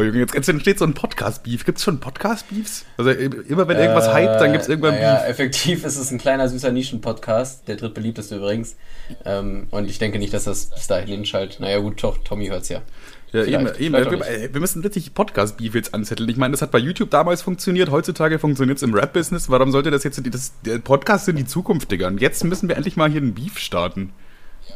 Oh 0.00 0.02
Junge, 0.02 0.20
jetzt, 0.20 0.34
jetzt 0.34 0.48
entsteht 0.48 0.78
so 0.78 0.86
ein 0.86 0.94
Podcast-Beef. 0.94 1.66
Gibt 1.66 1.76
es 1.76 1.84
schon 1.84 2.00
Podcast-Beefs? 2.00 2.86
Also 2.96 3.10
immer 3.10 3.68
wenn 3.68 3.76
irgendwas 3.76 4.06
Äh, 4.08 4.22
hypt, 4.22 4.40
dann 4.40 4.52
gibt 4.52 4.62
es 4.62 4.68
irgendwann 4.70 4.94
naja, 4.94 5.16
Beef. 5.16 5.28
effektiv 5.28 5.84
ist 5.84 5.98
es 5.98 6.10
ein 6.10 6.16
kleiner, 6.16 6.48
süßer 6.48 6.72
Nischen-Podcast, 6.72 7.68
der 7.68 7.76
drittbeliebteste 7.76 8.36
übrigens. 8.36 8.76
Ähm, 9.26 9.66
und 9.70 9.90
ich 9.90 9.98
denke 9.98 10.18
nicht, 10.18 10.32
dass 10.32 10.44
das 10.44 10.70
bis 10.70 10.86
dahin 10.86 11.08
hinschaltet. 11.08 11.60
Naja, 11.60 11.80
gut, 11.80 12.02
doch, 12.02 12.16
Tommy 12.24 12.46
hört's 12.46 12.70
ja. 12.70 12.80
Ja, 13.32 13.44
eben, 13.44 13.66
Vielleicht, 13.66 13.80
eben. 13.80 13.94
vielleicht 13.94 14.22
auch 14.22 14.26
Wir, 14.26 14.54
wir 14.54 14.60
müssen 14.62 14.80
richtig 14.80 15.12
Podcast-Beef 15.12 15.74
jetzt 15.74 15.92
anzetteln. 15.92 16.30
Ich 16.30 16.38
meine, 16.38 16.52
das 16.52 16.62
hat 16.62 16.70
bei 16.70 16.78
YouTube 16.78 17.10
damals 17.10 17.42
funktioniert, 17.42 17.90
heutzutage 17.90 18.38
funktioniert 18.38 18.78
es 18.78 18.82
im 18.82 18.94
Rap-Business. 18.94 19.50
Warum 19.50 19.70
sollte 19.70 19.90
das 19.90 20.02
jetzt, 20.04 20.18
das, 20.32 20.52
der 20.64 20.78
Podcast 20.78 21.26
sind 21.26 21.36
die 21.36 21.44
Zukunft, 21.44 21.92
Digga. 21.92 22.06
Und 22.06 22.22
jetzt 22.22 22.42
müssen 22.42 22.70
wir 22.70 22.76
endlich 22.76 22.96
mal 22.96 23.10
hier 23.10 23.20
einen 23.20 23.34
Beef 23.34 23.58
starten. 23.58 24.14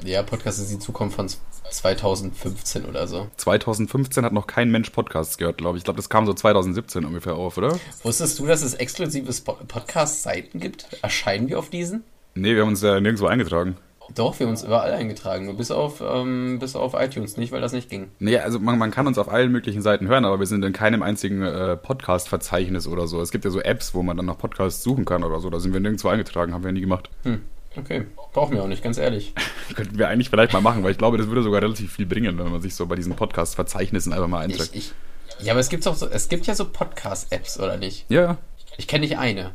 Ja, 0.03 0.23
Podcast 0.23 0.59
ist 0.59 0.71
die 0.71 0.79
Zukunft 0.79 1.17
von 1.17 1.29
2015 1.71 2.85
oder 2.85 3.07
so. 3.07 3.29
2015 3.37 4.25
hat 4.25 4.33
noch 4.33 4.47
kein 4.47 4.71
Mensch 4.71 4.91
Podcasts 4.91 5.39
gehört, 5.39 5.59
glaube 5.59 5.77
ich. 5.77 5.81
Ich 5.81 5.85
glaube, 5.85 5.97
das 5.97 6.09
kam 6.09 6.27
so 6.27 6.35
2017 6.35 7.05
ungefähr 7.05 7.35
auf, 7.35 7.57
oder? 7.59 7.79
Wusstest 8.03 8.39
du, 8.39 8.47
dass 8.47 8.63
es 8.63 8.75
exklusive 8.75 9.33
Podcast-Seiten 9.43 10.61
gibt? 10.61 10.87
Erscheinen 11.03 11.49
wir 11.49 11.59
auf 11.59 11.71
diesen? 11.71 12.05
Nee, 12.35 12.55
wir 12.55 12.63
haben 12.63 12.71
uns 12.71 12.83
ja 12.83 13.01
nirgendwo 13.01 13.27
eingetragen. 13.27 13.77
Doch, 14.15 14.39
wir 14.39 14.47
haben 14.47 14.53
uns 14.53 14.63
überall 14.63 14.93
eingetragen, 14.93 15.47
nur 15.47 15.57
bis 15.57 15.71
auf, 15.71 16.03
ähm, 16.07 16.59
bis 16.59 16.77
auf 16.77 16.95
iTunes 16.95 17.37
nicht, 17.37 17.53
weil 17.53 17.61
das 17.61 17.73
nicht 17.73 17.89
ging. 17.89 18.11
Nee, 18.19 18.37
also 18.39 18.59
man, 18.61 18.79
man 18.79 18.91
kann 18.91 19.07
uns 19.07 19.17
auf 19.17 19.31
allen 19.31 19.51
möglichen 19.51 19.81
Seiten 19.81 20.09
hören, 20.09 20.25
aber 20.25 20.41
wir 20.41 20.47
sind 20.47 20.63
in 20.65 20.73
keinem 20.73 21.03
einzigen 21.03 21.43
äh, 21.43 21.77
Podcast-Verzeichnis 21.77 22.87
oder 22.87 23.07
so. 23.07 23.21
Es 23.21 23.31
gibt 23.31 23.45
ja 23.45 23.51
so 23.51 23.61
Apps, 23.61 23.95
wo 23.95 24.03
man 24.03 24.17
dann 24.17 24.27
nach 24.27 24.37
Podcasts 24.37 24.83
suchen 24.83 25.05
kann 25.05 25.25
oder 25.25 25.41
so. 25.41 25.49
Da 25.49 25.59
sind 25.59 25.73
wir 25.73 25.81
nirgendwo 25.81 26.09
eingetragen, 26.09 26.53
haben 26.53 26.65
wir 26.65 26.73
nie 26.73 26.83
gemacht. 26.83 27.09
Hm, 27.23 27.41
okay. 27.77 28.07
Brauchen 28.33 28.55
wir 28.55 28.63
auch 28.63 28.69
nicht, 28.69 28.83
ganz 28.83 28.99
ehrlich. 28.99 29.35
Könnten 29.75 29.99
wir 29.99 30.09
eigentlich 30.09 30.31
vielleicht 30.31 30.53
mal 30.53 30.61
machen, 30.61 30.83
weil 30.83 30.93
ich 30.93 30.99
glaube, 30.99 31.19
das 31.19 31.27
würde 31.29 31.43
sogar 31.43 31.63
relativ 31.63 31.93
viel 31.93 32.07
bringen, 32.07 32.39
wenn 32.39 32.51
man 32.51 32.61
sich 32.61 32.75
so 32.75 32.87
bei 32.87 32.97
diesen 32.97 33.15
Podcast-Verzeichnissen 33.15 34.13
einfach 34.13 34.29
mal 34.29 34.49
Ich, 34.49 34.53
einträgt. 34.61 34.75
ich, 34.75 34.93
ja, 35.41 35.53
aber 35.53 35.61
es 35.61 35.69
gibt 35.69 35.87
auch 35.87 35.95
so, 35.97 36.09
es 36.09 36.29
gibt 36.29 36.47
ja 36.47 36.55
so 36.55 36.67
Podcast-Apps, 36.67 37.59
oder 37.59 37.77
nicht? 37.77 38.07
Ja. 38.09 38.39
Ich 38.77 38.89
kenne 38.89 39.05
nicht 39.05 39.19
eine. 39.19 39.53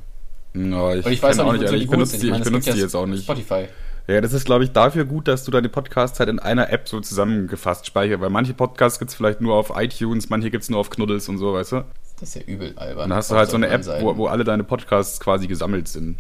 No, 0.54 0.94
ich 0.94 1.06
Und 1.06 1.12
ich 1.12 1.22
weiß 1.22 1.40
auch 1.40 1.54
nicht, 1.54 1.64
ehrlich, 1.64 1.84
ich 1.84 1.90
benutze 1.90 2.18
die, 2.18 2.26
ich 2.26 2.32
meine, 2.32 2.44
es 2.44 2.50
benutze 2.50 2.66
gibt 2.66 2.78
die 2.78 2.82
jetzt 2.82 2.96
auch 2.96 3.06
nicht. 3.06 3.24
Spotify. 3.24 3.68
Ja, 4.08 4.22
das 4.22 4.34
ist, 4.34 4.46
glaube 4.46 4.64
ich, 4.64 4.72
dafür 4.72 5.06
gut, 5.06 5.28
dass 5.28 5.44
du 5.44 5.52
deine 5.52 5.70
Podcasts 5.70 6.20
halt 6.20 6.30
in 6.30 6.40
einer 6.40 6.72
App 6.72 6.90
so 6.90 7.00
zusammengefasst 7.00 7.86
speicherst, 7.86 8.20
weil 8.22 8.32
manche 8.32 8.56
Podcasts 8.56 8.98
gibt's 8.98 9.14
vielleicht 9.14 9.40
nur 9.40 9.54
auf 9.56 9.72
iTunes, 9.76 10.30
manche 10.30 10.50
gibt's 10.50 10.70
nur 10.70 10.80
auf 10.80 10.90
Knuddels 10.90 11.30
und 11.30 11.38
so, 11.38 11.54
weißt 11.54 11.74
du? 11.74 11.86
Das 12.20 12.30
ist 12.30 12.36
ja 12.36 12.42
übel 12.42 12.74
albern. 12.76 13.04
Und 13.04 13.10
dann 13.12 13.18
hast 13.20 13.30
du 13.30 13.36
halt 13.36 13.52
so 13.52 13.56
eine 13.56 13.68
App, 13.68 13.86
wo, 14.02 14.18
wo 14.18 14.26
alle 14.26 14.44
deine 14.44 14.64
Podcasts 14.64 15.20
quasi 15.20 15.46
gesammelt 15.46 15.88
sind. 15.88 16.18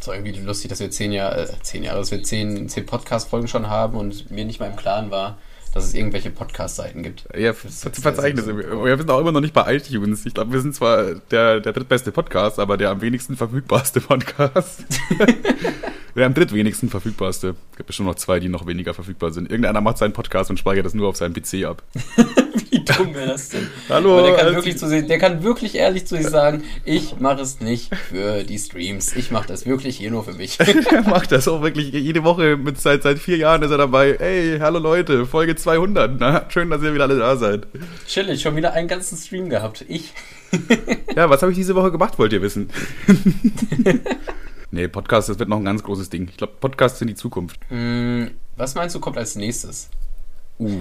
Ist 0.00 0.08
doch 0.08 0.14
irgendwie 0.14 0.32
lustig, 0.40 0.70
dass 0.70 0.80
wir 0.80 0.90
zehn 0.90 1.12
Jahre, 1.12 1.42
äh, 1.42 1.62
zehn 1.62 1.84
Jahre, 1.84 1.98
dass 1.98 2.10
wir 2.10 2.22
zehn, 2.22 2.68
zehn 2.68 2.86
Podcast-Folgen 2.86 3.48
schon 3.48 3.68
haben 3.68 3.98
und 3.98 4.30
mir 4.30 4.46
nicht 4.46 4.58
mal 4.58 4.70
im 4.70 4.76
Klaren 4.76 5.10
war, 5.10 5.36
dass 5.74 5.84
es 5.84 5.94
irgendwelche 5.94 6.30
Podcast-Seiten 6.30 7.02
gibt. 7.02 7.28
Ja, 7.36 7.52
Das 7.52 7.64
ist 7.64 7.82
Ver 7.82 7.92
sehr, 7.92 8.02
Verzeichnisse. 8.02 8.46
sehr 8.46 8.56
Wir 8.84 8.96
sind 8.96 9.10
auch 9.10 9.20
immer 9.20 9.30
noch 9.30 9.42
nicht 9.42 9.52
bei 9.52 9.76
iTunes. 9.76 10.24
Ich 10.24 10.32
glaube, 10.32 10.52
wir 10.52 10.60
sind 10.62 10.74
zwar 10.74 11.14
der, 11.30 11.60
der 11.60 11.72
drittbeste 11.74 12.12
Podcast, 12.12 12.58
aber 12.58 12.78
der 12.78 12.90
am 12.90 13.02
wenigsten 13.02 13.36
verfügbarste 13.36 14.00
Podcast. 14.00 14.84
der 16.16 16.26
am 16.26 16.34
drittwenigsten 16.34 16.88
verfügbarste. 16.88 17.54
Es 17.72 17.76
gibt 17.76 17.86
bestimmt 17.88 18.08
noch 18.08 18.16
zwei, 18.16 18.40
die 18.40 18.48
noch 18.48 18.66
weniger 18.66 18.94
verfügbar 18.94 19.32
sind. 19.32 19.50
Irgendeiner 19.50 19.82
macht 19.82 19.98
seinen 19.98 20.14
Podcast 20.14 20.48
und 20.48 20.58
speichert 20.58 20.86
das 20.86 20.94
nur 20.94 21.08
auf 21.08 21.16
seinem 21.16 21.34
PC 21.34 21.64
ab. 21.66 21.82
Wie 22.70 22.80
dumm 22.80 23.14
wäre 23.14 23.28
das 23.28 23.48
denn? 23.48 23.68
Hallo, 23.88 24.18
Aber 24.18 24.28
der 24.28 24.36
kann, 24.36 24.54
wirklich 24.54 24.78
zu 24.78 24.88
sich, 24.88 25.06
der 25.06 25.18
kann 25.18 25.42
wirklich 25.42 25.74
ehrlich 25.74 26.06
zu 26.06 26.16
sich 26.16 26.26
sagen, 26.26 26.64
ich 26.84 27.18
mache 27.20 27.40
es 27.40 27.60
nicht 27.60 27.94
für 27.94 28.44
die 28.44 28.58
Streams. 28.58 29.14
Ich 29.16 29.30
mache 29.30 29.48
das 29.48 29.66
wirklich 29.66 29.96
hier 29.96 30.10
nur 30.10 30.24
für 30.24 30.32
mich. 30.32 30.58
er 30.90 31.02
macht 31.02 31.32
das 31.32 31.48
auch 31.48 31.62
wirklich 31.62 31.92
jede 31.92 32.24
Woche. 32.24 32.56
Mit, 32.56 32.80
seit, 32.80 33.02
seit 33.02 33.18
vier 33.18 33.36
Jahren 33.36 33.62
ist 33.62 33.70
er 33.70 33.78
dabei. 33.78 34.16
Hey, 34.18 34.58
hallo 34.60 34.78
Leute, 34.78 35.26
Folge 35.26 35.56
200. 35.56 36.18
Na, 36.18 36.46
schön, 36.48 36.70
dass 36.70 36.82
ihr 36.82 36.94
wieder 36.94 37.04
alle 37.04 37.18
da 37.18 37.36
seid. 37.36 37.66
Chillig, 38.06 38.40
schon 38.40 38.56
wieder 38.56 38.72
einen 38.72 38.88
ganzen 38.88 39.16
Stream 39.16 39.48
gehabt. 39.48 39.84
Ich. 39.88 40.12
Ja, 41.16 41.28
was 41.28 41.42
habe 41.42 41.50
ich 41.50 41.58
diese 41.58 41.74
Woche 41.74 41.90
gemacht, 41.90 42.18
wollt 42.18 42.32
ihr 42.32 42.40
wissen? 42.40 42.70
nee, 44.70 44.86
Podcast, 44.86 45.28
das 45.28 45.38
wird 45.40 45.48
noch 45.48 45.56
ein 45.56 45.64
ganz 45.64 45.82
großes 45.82 46.08
Ding. 46.08 46.28
Ich 46.28 46.36
glaube, 46.36 46.52
Podcasts 46.60 47.00
sind 47.00 47.08
die 47.08 47.14
Zukunft. 47.14 47.58
Hm, 47.68 48.30
was 48.56 48.76
meinst 48.76 48.94
du, 48.94 49.00
kommt 49.00 49.18
als 49.18 49.34
nächstes? 49.34 49.90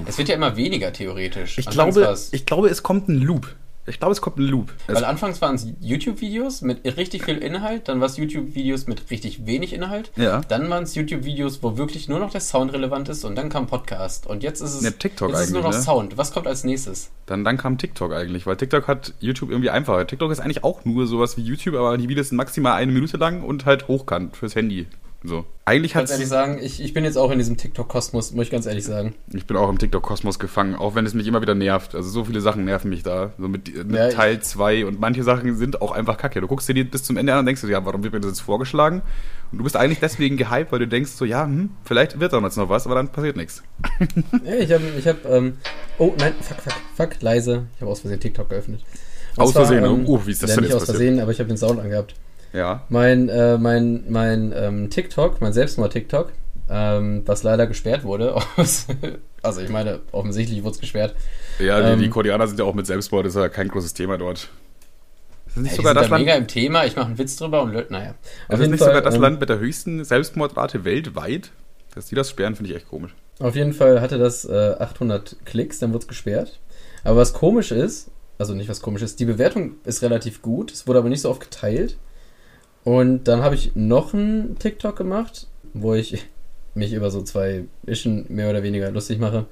Es 0.06 0.18
wird 0.18 0.30
ja 0.30 0.36
immer 0.36 0.56
weniger 0.56 0.92
theoretisch. 0.94 1.58
Ich 1.58 1.68
Anfangs 1.68 1.96
glaube, 1.96 2.18
ich 2.32 2.46
glaube, 2.46 2.70
es 2.70 2.84
kommt 2.84 3.10
ein 3.10 3.20
Loop. 3.22 3.56
Ich 3.86 3.98
glaube, 3.98 4.12
es 4.12 4.22
kommt 4.22 4.38
ein 4.38 4.44
Loop. 4.44 4.72
Es, 4.88 4.94
Weil 4.96 5.06
anfangs 5.06 5.42
waren 5.42 5.56
es 5.56 5.66
YouTube-Videos 5.80 6.62
mit 6.62 6.86
richtig 6.96 7.26
viel 7.26 7.38
Inhalt, 7.40 7.88
dann 7.88 8.00
war 8.00 8.06
es 8.06 8.18
YouTube-Videos 8.18 8.86
mit 8.86 9.10
richtig 9.10 9.48
wenig 9.48 9.74
Inhalt, 9.74 10.12
Ja. 10.16 10.42
dann 10.48 10.70
waren 10.70 10.84
es 10.84 10.94
YouTube-Videos, 10.94 11.64
wo 11.64 11.76
wirklich 11.76 12.08
nur 12.08 12.20
noch 12.20 12.30
der 12.30 12.42
Sound 12.42 12.72
relevant 12.74 13.10
ist 13.10 13.26
und 13.26 13.36
dann 13.36 13.50
kam 13.50 13.66
Podcast. 13.66 14.28
Und 14.28 14.44
jetzt 14.44 14.62
ist 14.62 14.76
es, 14.76 14.82
Ne, 14.82 14.92
TikTok 14.92 15.30
jetzt 15.30 15.40
ist 15.40 15.46
es 15.48 15.54
nur 15.54 15.64
noch 15.64 15.72
ne? 15.72 15.82
Sound. 15.82 16.18
Was 16.18 16.32
kommt 16.32 16.46
als 16.46 16.64
nächstes? 16.64 17.10
dann, 17.26 17.44
dann 17.44 17.58
kam 17.58 17.80
TikTok 17.80 18.14
eigentlich, 18.14 18.46
weil 18.46 18.58
TikTok 18.58 18.88
hat 18.88 19.14
YouTube 19.20 19.50
irgendwie 19.50 19.72
einfacher. 19.72 20.06
TikTok 20.06 20.32
ist 20.32 20.40
eigentlich 20.40 20.64
auch 20.64 20.86
nur 20.86 21.08
sowas 21.08 21.36
wie 21.38 21.42
YouTube, 21.42 21.74
aber 21.76 21.98
die 21.98 22.10
Videos 22.10 22.30
sind 22.30 22.38
maximal 22.38 22.74
eine 22.74 22.92
Minute 22.92 23.18
lang 23.18 23.42
und 23.42 23.66
halt 23.66 23.88
hochkant 23.88 24.38
fürs 24.38 24.54
Handy. 24.56 24.86
So. 25.24 25.46
Eigentlich 25.66 25.96
hat 25.96 26.04
Ganz 26.04 26.12
ehrlich 26.12 26.30
sagen, 26.30 26.60
ich, 26.62 26.82
ich 26.82 26.94
bin 26.94 27.04
jetzt 27.04 27.18
auch 27.18 27.30
in 27.30 27.38
diesem 27.38 27.58
TikTok-Kosmos, 27.58 28.32
muss 28.32 28.46
ich 28.46 28.52
ganz 28.52 28.66
ehrlich 28.66 28.86
sagen. 28.86 29.16
Ich 29.34 29.46
bin 29.46 29.58
auch 29.58 29.70
im 29.70 29.78
TikTok-Kosmos 29.78 30.40
gefangen, 30.40 30.76
auch 30.76 30.96
wenn 30.96 31.06
es 31.06 31.14
mich 31.14 31.28
immer 31.28 31.42
wieder 31.42 31.56
nervt. 31.56 31.94
Also 31.94 32.10
so 32.10 32.24
viele 32.24 32.40
Sachen 32.40 32.64
nerven 32.64 32.90
mich 32.90 33.04
da. 33.04 33.34
So 33.38 33.50
mit, 33.50 33.76
mit 33.76 33.96
Ja, 33.96 34.10
Teil 34.10 34.40
2 34.40 34.86
und 34.86 35.00
manche 35.00 35.24
Sachen 35.24 35.58
sind 35.58 35.82
auch 35.82 35.92
einfach 35.92 36.18
kacke. 36.18 36.40
Du 36.40 36.48
guckst 36.48 36.70
dir 36.70 36.74
die 36.74 36.86
bis 36.86 37.04
zum 37.04 37.18
Ende 37.18 37.34
an 37.34 37.40
und 37.40 37.46
denkst 37.48 37.62
dir, 37.62 37.70
ja, 37.70 37.86
warum 37.86 38.02
wird 38.02 38.14
mir 38.14 38.22
das 38.22 38.32
jetzt 38.32 38.40
vorgeschlagen? 38.42 39.02
Und 39.52 39.58
du 39.58 39.64
bist 39.64 39.76
eigentlich 39.76 40.00
deswegen 40.00 40.38
gehypt, 40.38 40.72
weil 40.72 40.80
du 40.80 40.88
denkst 40.88 41.12
so, 41.12 41.26
ja, 41.26 41.44
hm, 41.44 41.72
vielleicht 41.84 42.20
wird 42.20 42.34
auch 42.34 42.42
jetzt 42.42 42.58
noch 42.58 42.70
was, 42.70 42.86
aber 42.86 42.96
dann 42.96 43.10
passiert 43.10 43.36
nichts. 43.36 43.64
Ja, 44.46 44.56
ich 44.56 44.72
habe, 44.72 44.84
ich 44.98 45.08
hab, 45.08 45.26
ähm, 45.26 45.58
oh 45.98 46.14
nein, 46.18 46.34
fuck, 46.42 46.62
fuck, 46.62 46.74
fuck, 46.96 47.22
leise. 47.22 47.66
Ich 47.76 47.82
habe 47.82 47.92
aus 47.92 48.00
Versehen 48.00 48.20
TikTok 48.20 48.50
geöffnet. 48.50 48.82
Und 49.36 49.44
Aus 49.44 49.52
Versehen, 49.52 49.84
ähm, 49.84 50.04
oh, 50.08 50.22
wie 50.26 50.32
ist 50.32 50.42
das 50.42 50.52
ja, 50.52 50.56
denn 50.56 50.64
nicht 50.64 50.74
jetzt 50.74 50.84
aus 50.84 50.90
Versehen, 50.90 51.20
aber 51.20 51.32
ich 51.32 51.40
habe 51.40 51.50
den 51.50 51.58
Sound 51.58 51.80
angehabt. 51.80 52.16
Ja. 52.54 52.84
Mein, 52.90 53.30
äh, 53.30 53.58
mein, 53.58 54.04
mein 54.10 54.54
ähm, 54.56 54.90
TikTok, 54.90 55.42
mein 55.42 55.54
Selbstmord-TikTok, 55.54 56.32
ähm, 56.70 57.24
was 57.26 57.44
leider 57.44 57.68
gesperrt 57.68 58.04
wurde. 58.04 58.36
aus- 58.58 58.88
also 59.44 59.62
ich 59.62 59.70
meine, 59.70 60.00
offensichtlich 60.12 60.64
wurde 60.64 60.76
es 60.76 60.80
gesperrt. 60.82 61.16
Ja, 61.60 61.82
die, 61.82 61.94
Ähm, 61.94 62.00
die 62.00 62.10
Koreaner 62.10 62.48
sind 62.48 62.60
ja 62.60 62.66
auch 62.66 62.74
mit 62.74 62.88
Selbstmord, 62.88 63.26
ist 63.26 63.36
ja 63.36 63.50
kein 63.50 63.68
großes 63.68 63.94
Thema 63.94 64.18
dort. 64.18 64.50
Ist 65.48 65.58
das 65.58 65.64
nicht 65.64 65.72
Ey, 65.72 65.78
die 65.78 65.78
sogar 65.78 65.94
sind 65.94 66.02
das 66.02 66.10
da 66.10 66.16
Land, 66.16 66.26
mega 66.26 66.36
im 66.38 66.48
Thema, 66.48 66.86
ich 66.86 66.96
mache 66.96 67.08
einen 67.08 67.18
Witz 67.18 67.36
drüber 67.36 67.62
und 67.64 67.74
naja. 67.92 68.12
ist 68.50 68.60
das 68.60 68.68
nicht 68.68 68.80
sogar 68.80 69.02
das 69.02 69.16
ähm, 69.16 69.22
Land 69.22 69.40
mit 69.40 69.50
der 69.50 69.60
höchsten 69.60 70.04
Selbstmordrate 70.04 70.86
weltweit? 70.86 71.52
Dass 71.96 72.06
die 72.06 72.16
das 72.16 72.30
sperren, 72.30 72.56
finde 72.56 72.70
ich 72.72 72.78
echt 72.78 72.88
komisch. 72.88 73.16
Auf 73.40 73.56
jeden 73.56 73.74
Fall 73.74 74.00
hatte 74.00 74.18
das 74.20 74.46
äh, 74.46 74.76
800 74.80 75.38
Klicks, 75.46 75.80
dann 75.80 75.92
wurde 75.92 76.04
es 76.04 76.08
gesperrt. 76.08 76.60
Aber 77.04 77.18
was 77.18 77.34
komisch 77.34 77.72
ist, 77.72 78.12
also 78.38 78.54
nicht 78.54 78.70
was 78.70 78.82
komisch 78.82 79.02
ist, 79.02 79.20
die 79.20 79.26
Bewertung 79.26 79.74
ist 79.86 80.02
relativ 80.04 80.42
gut, 80.42 80.72
es 80.72 80.86
wurde 80.88 81.00
aber 81.00 81.10
nicht 81.10 81.22
so 81.22 81.30
oft 81.30 81.42
geteilt. 81.42 81.98
Und 82.84 83.26
dann 83.26 83.42
habe 83.42 83.56
ich 83.56 83.76
noch 83.76 84.14
einen 84.14 84.58
TikTok 84.58 84.96
gemacht, 84.96 85.48
wo 85.74 85.94
ich 85.94 86.26
mich 86.74 86.94
über 86.94 87.12
so 87.12 87.22
zwei 87.22 87.66
Ischen 87.86 88.26
mehr 88.30 88.50
oder 88.50 88.64
weniger 88.64 88.90
lustig 88.92 89.20
mache. 89.20 89.46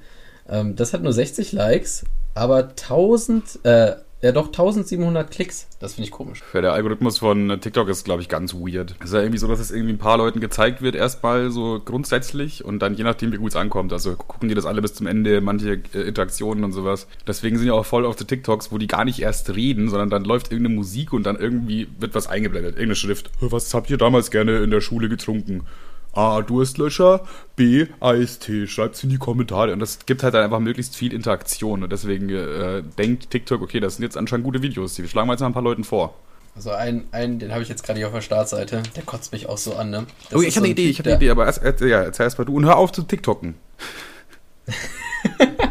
Ähm, 0.48 0.76
das 0.76 0.92
hat 0.92 1.02
nur 1.02 1.12
60 1.12 1.52
Likes, 1.52 2.04
aber 2.34 2.68
1000, 2.68 3.60
äh, 3.64 3.96
ja 4.20 4.32
doch 4.32 4.46
1700 4.46 5.30
Klicks. 5.30 5.68
Das 5.80 5.94
finde 5.94 6.06
ich 6.06 6.10
komisch. 6.10 6.42
Ja, 6.52 6.60
der 6.60 6.72
Algorithmus 6.72 7.18
von 7.18 7.60
TikTok 7.60 7.88
ist, 7.88 8.04
glaube 8.04 8.22
ich, 8.22 8.28
ganz 8.28 8.54
weird. 8.54 8.96
Es 8.98 9.06
ist 9.06 9.14
ja 9.14 9.20
irgendwie 9.20 9.38
so, 9.38 9.46
dass 9.46 9.60
es 9.60 9.70
irgendwie 9.70 9.94
ein 9.94 9.98
paar 9.98 10.18
Leuten 10.18 10.40
gezeigt 10.40 10.82
wird, 10.82 10.94
erstmal 10.94 11.50
so 11.50 11.80
grundsätzlich 11.84 12.64
und 12.64 12.80
dann 12.80 12.94
je 12.94 13.04
nachdem, 13.04 13.32
wie 13.32 13.36
gut 13.36 13.50
es 13.50 13.56
ankommt. 13.56 13.92
Also 13.92 14.16
gucken 14.16 14.48
die 14.48 14.54
das 14.54 14.66
alle 14.66 14.82
bis 14.82 14.94
zum 14.94 15.06
Ende, 15.06 15.40
manche 15.40 15.80
äh, 15.94 16.02
Interaktionen 16.02 16.64
und 16.64 16.72
sowas. 16.72 17.06
Deswegen 17.26 17.58
sind 17.58 17.68
ja 17.68 17.74
auch 17.74 17.86
voll 17.86 18.04
auf 18.06 18.16
die 18.16 18.24
TikToks, 18.24 18.72
wo 18.72 18.78
die 18.78 18.88
gar 18.88 19.04
nicht 19.04 19.20
erst 19.20 19.54
reden, 19.54 19.88
sondern 19.88 20.10
dann 20.10 20.24
läuft 20.24 20.50
irgendeine 20.50 20.74
Musik 20.74 21.12
und 21.12 21.24
dann 21.24 21.36
irgendwie 21.36 21.88
wird 21.98 22.14
was 22.14 22.26
eingeblendet. 22.26 22.72
Irgendeine 22.72 22.96
Schrift. 22.96 23.30
Was 23.40 23.72
habt 23.72 23.90
ihr 23.90 23.98
damals 23.98 24.30
gerne 24.30 24.58
in 24.58 24.70
der 24.70 24.80
Schule 24.80 25.08
getrunken? 25.08 25.64
A. 26.12 26.42
Durstlöscher, 26.42 27.22
B. 27.56 27.86
Eistee. 28.00 28.66
Schreibt's 28.66 29.02
in 29.04 29.10
die 29.10 29.18
Kommentare. 29.18 29.72
Und 29.72 29.80
das 29.80 30.06
gibt 30.06 30.22
halt 30.22 30.34
dann 30.34 30.44
einfach 30.44 30.60
möglichst 30.60 30.96
viel 30.96 31.12
Interaktion. 31.12 31.82
Und 31.82 31.92
deswegen 31.92 32.28
äh, 32.30 32.82
denkt 32.98 33.30
TikTok, 33.30 33.62
okay, 33.62 33.80
das 33.80 33.96
sind 33.96 34.02
jetzt 34.04 34.16
anscheinend 34.16 34.44
gute 34.44 34.62
Videos. 34.62 34.94
Die 34.94 35.06
schlagen 35.06 35.28
wir 35.28 35.34
jetzt 35.34 35.40
mal 35.40 35.46
ein 35.46 35.52
paar 35.54 35.62
Leuten 35.62 35.84
vor. 35.84 36.14
Also 36.58 36.70
einen, 36.70 37.06
einen 37.12 37.38
den 37.38 37.52
habe 37.52 37.62
ich 37.62 37.68
jetzt 37.68 37.84
gerade 37.84 37.98
hier 37.98 38.08
auf 38.08 38.14
der 38.14 38.20
Startseite, 38.20 38.82
der 38.96 39.04
kotzt 39.04 39.30
mich 39.30 39.48
auch 39.48 39.58
so 39.58 39.76
an, 39.76 39.90
ne? 39.90 40.06
Das 40.28 40.40
oh, 40.40 40.42
ich 40.42 40.54
so 40.54 40.56
habe 40.56 40.64
eine 40.64 40.70
ein 40.70 40.72
Idee, 40.72 40.86
Typ, 40.86 40.90
ich 40.90 40.98
habe 40.98 41.10
eine 41.10 41.16
Idee, 41.18 41.30
aber 41.30 41.46
erst, 41.46 41.62
erst, 41.62 41.80
ja, 41.82 42.02
erzähl 42.02 42.24
erst 42.24 42.36
mal 42.36 42.46
du 42.46 42.56
und 42.56 42.64
hör 42.64 42.76
auf 42.76 42.90
zu 42.90 43.02
TikToken. 43.02 43.54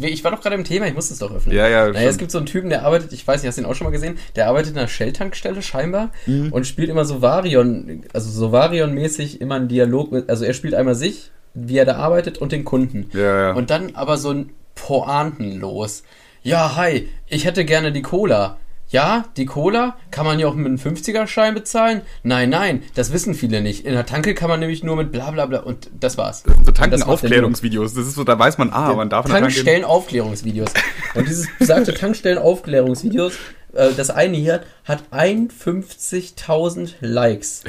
Ich 0.00 0.24
war 0.24 0.30
doch 0.30 0.40
gerade 0.40 0.56
im 0.56 0.64
Thema, 0.64 0.86
ich 0.86 0.94
muss 0.94 1.10
es 1.10 1.18
doch 1.18 1.34
öffnen. 1.34 1.54
Ja, 1.56 1.68
ja, 1.68 1.88
Naja, 1.88 2.08
es 2.08 2.18
gibt 2.18 2.30
so 2.30 2.38
einen 2.38 2.46
Typen, 2.46 2.70
der 2.70 2.84
arbeitet, 2.84 3.12
ich 3.12 3.26
weiß 3.26 3.42
nicht, 3.42 3.48
hast 3.48 3.56
du 3.58 3.62
ihn 3.62 3.66
auch 3.66 3.74
schon 3.74 3.86
mal 3.86 3.90
gesehen? 3.90 4.18
Der 4.36 4.48
arbeitet 4.48 4.72
in 4.72 4.78
einer 4.78 4.88
Shell-Tankstelle 4.88 5.62
scheinbar 5.62 6.10
Mhm. 6.26 6.52
und 6.52 6.66
spielt 6.66 6.88
immer 6.90 7.04
so 7.04 7.22
Varion, 7.22 8.04
also 8.12 8.30
so 8.30 8.52
Varion-mäßig 8.52 9.40
immer 9.40 9.56
einen 9.56 9.68
Dialog 9.68 10.12
mit, 10.12 10.28
also 10.30 10.44
er 10.44 10.54
spielt 10.54 10.74
einmal 10.74 10.94
sich, 10.94 11.30
wie 11.54 11.78
er 11.78 11.84
da 11.84 11.96
arbeitet 11.96 12.38
und 12.38 12.52
den 12.52 12.64
Kunden. 12.64 13.10
Ja, 13.12 13.40
ja. 13.48 13.52
Und 13.54 13.70
dann 13.70 13.94
aber 13.96 14.16
so 14.16 14.30
ein 14.30 14.50
Pointenlos. 14.74 16.02
Ja, 16.42 16.76
hi, 16.76 17.08
ich 17.26 17.44
hätte 17.44 17.64
gerne 17.64 17.92
die 17.92 18.02
Cola. 18.02 18.58
Ja, 18.90 19.24
die 19.36 19.46
Cola 19.46 19.96
kann 20.10 20.26
man 20.26 20.40
ja 20.40 20.48
auch 20.48 20.54
mit 20.54 20.66
einem 20.66 20.76
50er-Schein 20.76 21.54
bezahlen. 21.54 22.02
Nein, 22.24 22.50
nein, 22.50 22.82
das 22.96 23.12
wissen 23.12 23.34
viele 23.34 23.60
nicht. 23.60 23.86
In 23.86 23.92
der 23.94 24.04
Tanke 24.04 24.34
kann 24.34 24.48
man 24.48 24.58
nämlich 24.58 24.82
nur 24.82 24.96
mit 24.96 25.12
bla 25.12 25.30
bla 25.30 25.46
bla 25.46 25.60
und 25.60 25.88
das 26.00 26.18
war's. 26.18 26.42
Das 26.42 26.56
sind 26.56 26.66
so 26.66 26.72
Tankenaufklärungsvideos. 26.72 27.94
Das 27.94 28.06
ist 28.08 28.16
so, 28.16 28.24
da 28.24 28.36
weiß 28.36 28.58
man, 28.58 28.70
ah, 28.72 28.92
man 28.94 29.08
darf 29.08 29.26
Tanke- 29.26 29.42
Tankstellen-Aufklärungsvideos. 29.42 30.72
Und 31.14 31.28
dieses 31.28 31.46
besagte 31.56 31.94
Tankstellen-Aufklärungsvideos, 31.94 33.34
äh, 33.74 33.90
das 33.96 34.10
eine 34.10 34.36
hier, 34.36 34.62
hat 34.84 35.04
51.000 35.12 36.94
Likes. 37.00 37.62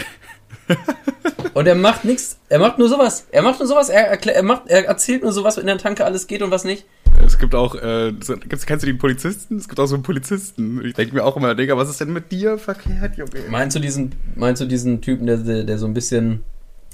Und 1.53 1.67
er 1.67 1.75
macht 1.75 2.05
nichts, 2.05 2.39
er 2.49 2.59
macht 2.59 2.79
nur 2.79 2.89
sowas. 2.89 3.27
Er 3.31 3.41
macht 3.41 3.59
nur 3.59 3.67
sowas, 3.67 3.89
er, 3.89 4.07
erklär, 4.07 4.35
er, 4.35 4.43
macht, 4.43 4.63
er 4.67 4.85
erzählt 4.85 5.21
nur 5.21 5.33
sowas, 5.33 5.57
was 5.57 5.61
in 5.61 5.67
der 5.67 5.77
Tanke 5.77 6.05
alles 6.05 6.27
geht 6.27 6.41
und 6.41 6.49
was 6.49 6.63
nicht. 6.63 6.85
Es 7.25 7.37
gibt 7.37 7.55
auch, 7.55 7.75
äh, 7.75 8.13
so, 8.21 8.35
gibt's, 8.35 8.65
kennst 8.65 8.83
du 8.83 8.87
den 8.87 8.97
Polizisten? 8.97 9.57
Es 9.57 9.67
gibt 9.67 9.79
auch 9.79 9.85
so 9.85 9.95
einen 9.95 10.03
Polizisten. 10.03 10.83
Ich 10.83 10.93
denke 10.93 11.15
mir 11.15 11.23
auch 11.23 11.37
immer, 11.37 11.55
Digga, 11.55 11.77
was 11.77 11.89
ist 11.89 12.01
denn 12.01 12.13
mit 12.13 12.31
dir 12.31 12.57
verkehrt, 12.57 13.17
Junge? 13.17 13.31
Meinst 13.49 13.75
du 13.75 13.79
diesen, 13.79 14.13
meinst 14.35 14.61
du 14.61 14.65
diesen 14.65 15.01
Typen, 15.01 15.27
der, 15.27 15.37
der, 15.37 15.63
der 15.63 15.77
so 15.77 15.85
ein 15.85 15.93
bisschen, 15.93 16.43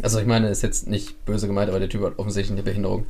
also 0.02 0.20
ich 0.20 0.26
meine, 0.26 0.50
ist 0.50 0.62
jetzt 0.62 0.88
nicht 0.88 1.26
böse 1.26 1.48
gemeint, 1.48 1.70
aber 1.70 1.80
der 1.80 1.90
Typ 1.90 2.04
hat 2.04 2.20
offensichtlich 2.20 2.58
eine 2.58 2.64
Behinderung. 2.64 3.06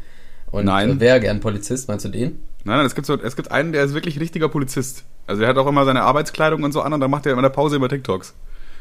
Und 0.51 0.65
Nein. 0.65 0.99
wäre 0.99 1.19
gern 1.19 1.39
Polizist, 1.39 1.87
meinst 1.89 2.05
du 2.05 2.09
den? 2.09 2.39
Nein, 2.63 2.77
nein, 2.77 2.85
es 2.85 2.95
gibt, 2.95 3.07
so, 3.07 3.19
es 3.19 3.35
gibt 3.35 3.51
einen, 3.51 3.73
der 3.73 3.83
ist 3.83 3.93
wirklich 3.93 4.19
richtiger 4.19 4.49
Polizist. 4.49 5.03
Also 5.25 5.41
der 5.41 5.49
hat 5.49 5.57
auch 5.57 5.67
immer 5.67 5.85
seine 5.85 6.03
Arbeitskleidung 6.03 6.63
und 6.63 6.71
so 6.71 6.81
an 6.81 6.93
und 6.93 7.01
dann 7.01 7.11
macht 7.11 7.25
er 7.25 7.33
in 7.33 7.41
der 7.41 7.49
Pause 7.49 7.75
immer 7.75 7.89
TikToks. 7.89 8.33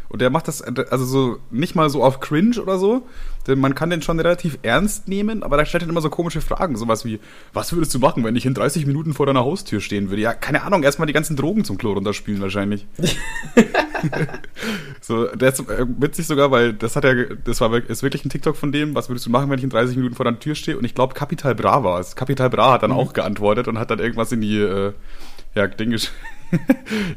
Und 0.08 0.20
der 0.20 0.30
macht 0.30 0.48
das, 0.48 0.62
also 0.62 1.04
so, 1.04 1.38
nicht 1.50 1.74
mal 1.74 1.90
so 1.90 2.02
auf 2.02 2.20
Cringe 2.20 2.60
oder 2.60 2.78
so, 2.78 3.06
denn 3.46 3.58
man 3.58 3.74
kann 3.74 3.90
den 3.90 4.02
schon 4.02 4.18
relativ 4.18 4.58
ernst 4.62 5.08
nehmen, 5.08 5.42
aber 5.42 5.56
da 5.56 5.64
stellt 5.64 5.82
dann 5.82 5.90
immer 5.90 6.00
so 6.00 6.10
komische 6.10 6.40
Fragen, 6.40 6.76
sowas 6.76 7.04
wie, 7.04 7.20
was 7.52 7.72
würdest 7.72 7.94
du 7.94 7.98
machen, 7.98 8.24
wenn 8.24 8.36
ich 8.36 8.46
in 8.46 8.54
30 8.54 8.86
Minuten 8.86 9.14
vor 9.14 9.26
deiner 9.26 9.40
Haustür 9.40 9.80
stehen 9.80 10.10
würde? 10.10 10.22
Ja, 10.22 10.34
keine 10.34 10.62
Ahnung, 10.62 10.82
erstmal 10.82 11.06
die 11.06 11.12
ganzen 11.12 11.36
Drogen 11.36 11.64
zum 11.64 11.78
Klo 11.78 11.92
runterspülen 11.92 12.40
wahrscheinlich. 12.40 12.86
so, 15.00 15.26
der 15.26 15.50
ist 15.50 15.60
äh, 15.60 15.86
witzig 15.98 16.26
sogar, 16.26 16.50
weil 16.50 16.72
das 16.72 16.96
hat 16.96 17.04
er, 17.04 17.36
das 17.36 17.60
war 17.60 17.72
ist 17.74 18.02
wirklich 18.02 18.24
ein 18.24 18.30
TikTok 18.30 18.56
von 18.56 18.72
dem, 18.72 18.94
was 18.94 19.08
würdest 19.08 19.26
du 19.26 19.30
machen, 19.30 19.50
wenn 19.50 19.58
ich 19.58 19.64
in 19.64 19.70
30 19.70 19.96
Minuten 19.96 20.14
vor 20.14 20.24
deiner 20.24 20.40
Tür 20.40 20.54
stehe? 20.54 20.76
Und 20.76 20.84
ich 20.84 20.94
glaube, 20.94 21.14
Capital 21.14 21.54
Bra 21.54 21.84
war 21.84 22.00
es. 22.00 22.16
Capital 22.16 22.50
Bra 22.50 22.72
hat 22.72 22.82
dann 22.82 22.92
auch 22.92 23.12
geantwortet 23.12 23.68
und 23.68 23.78
hat 23.78 23.90
dann 23.90 23.98
irgendwas 23.98 24.32
in 24.32 24.40
die, 24.40 24.58
äh, 24.58 24.92
ja, 25.54 25.66
Ding 25.66 25.92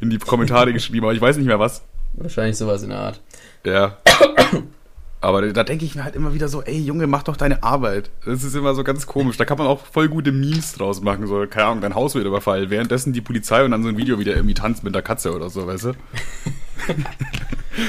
in 0.01 0.09
die 0.09 0.17
Kommentare 0.17 0.73
geschrieben, 0.73 1.05
aber 1.05 1.13
ich 1.13 1.21
weiß 1.21 1.37
nicht 1.37 1.47
mehr 1.47 1.59
was. 1.59 1.83
Wahrscheinlich 2.13 2.57
sowas 2.57 2.83
in 2.83 2.89
der 2.89 2.99
Art. 2.99 3.21
Ja. 3.65 3.97
Aber 5.21 5.41
da 5.51 5.65
denke 5.65 5.83
ich 5.83 5.95
mir 5.95 6.05
halt 6.05 6.15
immer 6.15 6.33
wieder 6.33 6.47
so, 6.47 6.61
ey 6.61 6.79
Junge, 6.79 7.05
mach 7.05 7.23
doch 7.23 7.35
deine 7.35 7.61
Arbeit. 7.61 8.09
Das 8.25 8.43
ist 8.43 8.55
immer 8.55 8.73
so 8.73 8.85
ganz 8.85 9.05
komisch. 9.05 9.35
Da 9.35 9.43
kann 9.43 9.57
man 9.57 9.67
auch 9.67 9.85
voll 9.85 10.07
gute 10.07 10.31
Memes 10.31 10.73
draus 10.73 11.01
machen. 11.01 11.27
So, 11.27 11.45
keine 11.45 11.67
Ahnung, 11.67 11.81
dein 11.81 11.95
Haus 11.95 12.15
wird 12.15 12.25
überfallen. 12.25 12.69
Währenddessen 12.69 13.11
die 13.11 13.19
Polizei 13.19 13.65
und 13.65 13.71
dann 13.71 13.83
so 13.83 13.89
ein 13.89 13.97
Video, 13.97 14.17
wie 14.17 14.23
der 14.23 14.35
irgendwie 14.35 14.53
tanzt 14.53 14.85
mit 14.85 14.95
der 14.95 15.01
Katze 15.01 15.35
oder 15.35 15.49
so, 15.49 15.67
weißt 15.67 15.85
du? 15.85 15.93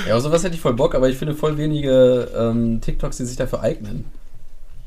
Ja, 0.06 0.16
auf 0.16 0.22
sowas 0.22 0.44
hätte 0.44 0.54
ich 0.54 0.60
voll 0.60 0.74
Bock, 0.74 0.94
aber 0.94 1.08
ich 1.08 1.16
finde 1.16 1.34
voll 1.34 1.56
wenige 1.56 2.30
ähm, 2.36 2.80
TikToks, 2.80 3.16
die 3.16 3.24
sich 3.24 3.36
dafür 3.36 3.62
eignen. 3.62 4.04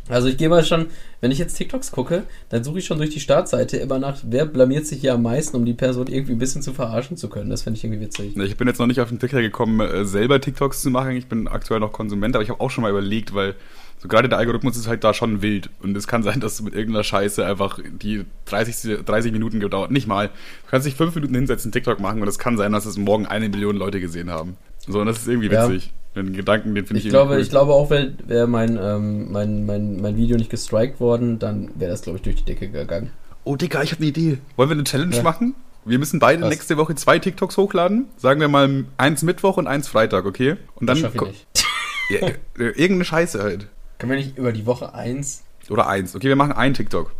Also 0.10 0.28
ich 0.28 0.38
gehe 0.38 0.50
mal 0.50 0.66
schon, 0.66 0.88
wenn 1.22 1.32
ich 1.32 1.38
jetzt 1.40 1.56
TikToks 1.56 1.92
gucke, 1.92 2.24
dann 2.50 2.64
suche 2.64 2.80
ich 2.80 2.86
schon 2.86 2.98
durch 2.98 3.12
die 3.12 3.22
Startseite 3.22 3.78
immer 3.78 4.00
nach, 4.00 4.18
wer 4.24 4.46
blamiert 4.46 4.86
sich 4.86 5.00
hier 5.00 5.14
am 5.14 5.22
meisten, 5.22 5.56
um 5.56 5.66
die 5.66 5.74
Person 5.74 6.08
irgendwie 6.08 6.34
ein 6.34 6.40
bisschen 6.40 6.62
zu 6.62 6.74
verarschen 6.74 7.16
zu 7.16 7.30
können. 7.30 7.50
Das 7.50 7.62
finde 7.62 7.78
ich 7.78 7.84
irgendwie 7.86 8.02
witzig. 8.02 8.36
Ich 8.36 8.58
bin 8.58 8.68
jetzt 8.68 8.80
noch 8.80 8.88
nicht 8.88 9.00
auf 9.00 9.10
den 9.10 9.20
Trichter 9.20 9.42
gekommen, 9.42 9.80
äh, 9.80 10.04
selber 10.04 10.42
TikToks 10.42 10.82
zu 10.82 10.90
machen. 10.90 11.12
Ich 11.12 11.28
bin 11.28 11.48
aktuell 11.48 11.80
noch 11.80 11.94
Konsument, 11.94 12.36
aber 12.36 12.44
ich 12.44 12.50
habe 12.50 12.60
auch 12.60 12.70
schon 12.70 12.82
mal 12.82 12.92
überlegt, 12.92 13.34
weil 13.34 13.56
so 14.00 14.10
gerade 14.10 14.28
der 14.28 14.38
Algorithmus 14.38 14.76
ist 14.76 14.88
halt 14.88 15.06
da 15.06 15.14
schon 15.14 15.42
wild. 15.42 15.70
Und 15.82 15.96
es 15.96 16.08
kann 16.08 16.24
sein, 16.24 16.42
dass 16.42 16.58
du 16.58 16.64
mit 16.66 16.74
irgendeiner 16.74 17.06
Scheiße 17.06 17.46
einfach 17.46 17.80
die 17.82 18.26
30, 18.46 19.06
30 19.06 19.32
Minuten 19.32 19.62
gedauert, 19.62 19.92
nicht 19.92 20.08
mal. 20.08 20.28
Du 20.28 20.72
kannst 20.72 20.86
dich 20.86 20.96
fünf 20.96 21.16
Minuten 21.16 21.36
hinsetzen, 21.36 21.72
TikTok 21.72 22.02
machen 22.02 22.22
und 22.22 22.28
es 22.28 22.38
kann 22.38 22.58
sein, 22.58 22.74
dass 22.74 22.86
es 22.86 22.98
morgen 22.98 23.26
eine 23.26 23.48
Million 23.48 23.78
Leute 23.78 24.02
gesehen 24.02 24.30
haben. 24.30 24.58
So, 24.86 25.00
und 25.00 25.06
das 25.06 25.20
ist 25.20 25.30
irgendwie 25.30 25.48
Ja. 25.48 25.70
Den 26.16 26.34
Gedanken, 26.34 26.76
den 26.76 26.86
finde 26.86 27.00
ich, 27.00 27.08
Ich 27.08 27.14
irgendwie 27.14 27.28
glaube, 27.28 27.42
ich 27.42 27.50
glaube 27.50 27.74
auch, 27.74 27.90
wäre 27.90 28.14
wär 28.28 28.48
mein, 28.48 28.78
ähm, 28.82 29.32
mein, 29.32 29.66
mein, 29.66 30.00
mein 30.00 30.16
Video 30.16 30.38
nicht 30.38 30.50
gestrikt 30.52 31.00
worden, 31.00 31.40
dann 31.40 31.72
wäre 31.76 31.92
das, 31.92 32.04
glaube 32.04 32.18
ich, 32.18 32.22
durch 32.24 32.36
die 32.38 32.46
Decke 32.46 32.70
gegangen. 32.70 33.10
Oh, 33.46 33.56
Digga, 33.56 33.82
ich 33.84 33.92
habe 33.92 34.02
eine 34.02 34.10
Idee. 34.10 34.38
Wollen 34.56 34.70
wir 34.70 34.76
eine 34.76 34.84
Challenge 34.84 35.16
Ja. 35.16 35.24
machen? 35.24 35.56
Wir 35.86 36.00
müssen 36.00 36.20
beide 36.20 36.44
Was? 36.44 36.50
nächste 36.50 36.78
Woche 36.78 36.96
zwei 36.96 37.20
TikToks 37.20 37.58
hochladen. 37.58 38.06
Sagen 38.16 38.40
wir 38.40 38.48
mal 38.48 38.86
eins 38.98 39.22
Mittwoch 39.24 39.58
und 39.58 39.68
eins 39.68 39.88
Freitag, 39.88 40.26
okay? 40.26 40.56
Und 40.76 40.88
dann 40.88 41.02
Das 41.02 41.12
schaffe 41.14 41.18
ich 41.18 41.24
nicht. 41.24 41.48
Ja, 42.10 42.28
äh, 42.28 42.34
irgendeine 42.58 43.06
Scheiße 43.06 43.42
halt. 43.42 43.68
Können 43.98 44.12
wir 44.12 44.18
nicht 44.18 44.38
über 44.38 44.52
die 44.52 44.66
Woche 44.66 44.94
eins? 44.94 45.44
Oder 45.70 45.88
eins. 45.88 46.16
Okay, 46.16 46.28
wir 46.28 46.36
machen 46.36 46.52
einen 46.52 46.74
TikTok. 46.74 47.12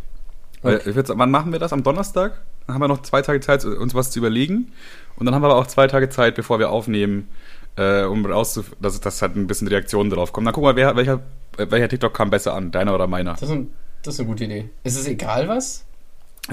Weil, 0.60 0.76
Okay. 0.76 0.92
sagen, 0.92 1.18
wann 1.18 1.30
machen 1.30 1.52
wir 1.52 1.58
das? 1.58 1.72
Am 1.72 1.82
Donnerstag? 1.82 2.42
Dann 2.66 2.74
haben 2.74 2.82
wir 2.82 2.88
noch 2.88 3.00
zwei 3.02 3.22
Tage 3.22 3.40
Zeit, 3.40 3.64
uns 3.64 3.94
was 3.94 4.10
zu 4.10 4.18
überlegen. 4.18 4.72
Und 5.16 5.24
dann 5.26 5.34
haben 5.34 5.42
wir 5.42 5.46
aber 5.50 5.56
auch 5.56 5.66
zwei 5.66 5.86
Tage 5.86 6.10
Zeit, 6.10 6.34
bevor 6.34 6.58
wir 6.58 6.70
aufnehmen, 6.70 7.28
äh, 7.76 8.04
um 8.04 8.24
rauszuf 8.24 8.72
dass, 8.80 9.00
dass 9.00 9.22
halt 9.22 9.36
ein 9.36 9.46
bisschen 9.46 9.68
Reaktionen 9.68 10.10
drauf 10.10 10.32
kommen. 10.32 10.44
Dann 10.44 10.54
gucken 10.54 10.68
wir, 10.68 10.76
wer, 10.76 10.96
welcher, 10.96 11.20
welcher 11.56 11.88
TikTok 11.88 12.14
kam 12.14 12.30
besser 12.30 12.54
an, 12.54 12.70
deiner 12.70 12.94
oder 12.94 13.06
meiner. 13.06 13.32
Das 13.32 13.42
ist, 13.42 13.50
ein, 13.50 13.72
das 14.02 14.14
ist 14.14 14.20
eine 14.20 14.28
gute 14.28 14.44
Idee. 14.44 14.70
Ist 14.82 14.96
es 14.96 15.06
egal 15.06 15.48
was? 15.48 15.84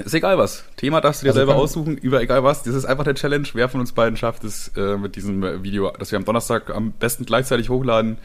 Ist 0.02 0.14
egal 0.14 0.38
was. 0.38 0.64
Thema 0.76 1.00
darfst 1.02 1.20
du 1.20 1.26
dir 1.26 1.30
Also 1.30 1.40
selber 1.40 1.56
aussuchen, 1.56 1.98
über 1.98 2.22
egal 2.22 2.42
was. 2.42 2.62
Das 2.62 2.74
ist 2.74 2.86
einfach 2.86 3.04
der 3.04 3.14
Challenge. 3.14 3.46
Wer 3.52 3.68
von 3.68 3.80
uns 3.80 3.92
beiden 3.92 4.16
schafft 4.16 4.42
es 4.42 4.68
äh, 4.76 4.96
mit 4.96 5.16
diesem 5.16 5.42
äh, 5.42 5.62
Video, 5.62 5.92
das 5.98 6.10
wir 6.10 6.18
am 6.18 6.24
Donnerstag 6.24 6.70
am 6.74 6.92
besten 6.92 7.26
gleichzeitig 7.26 7.68
hochladen, 7.68 8.16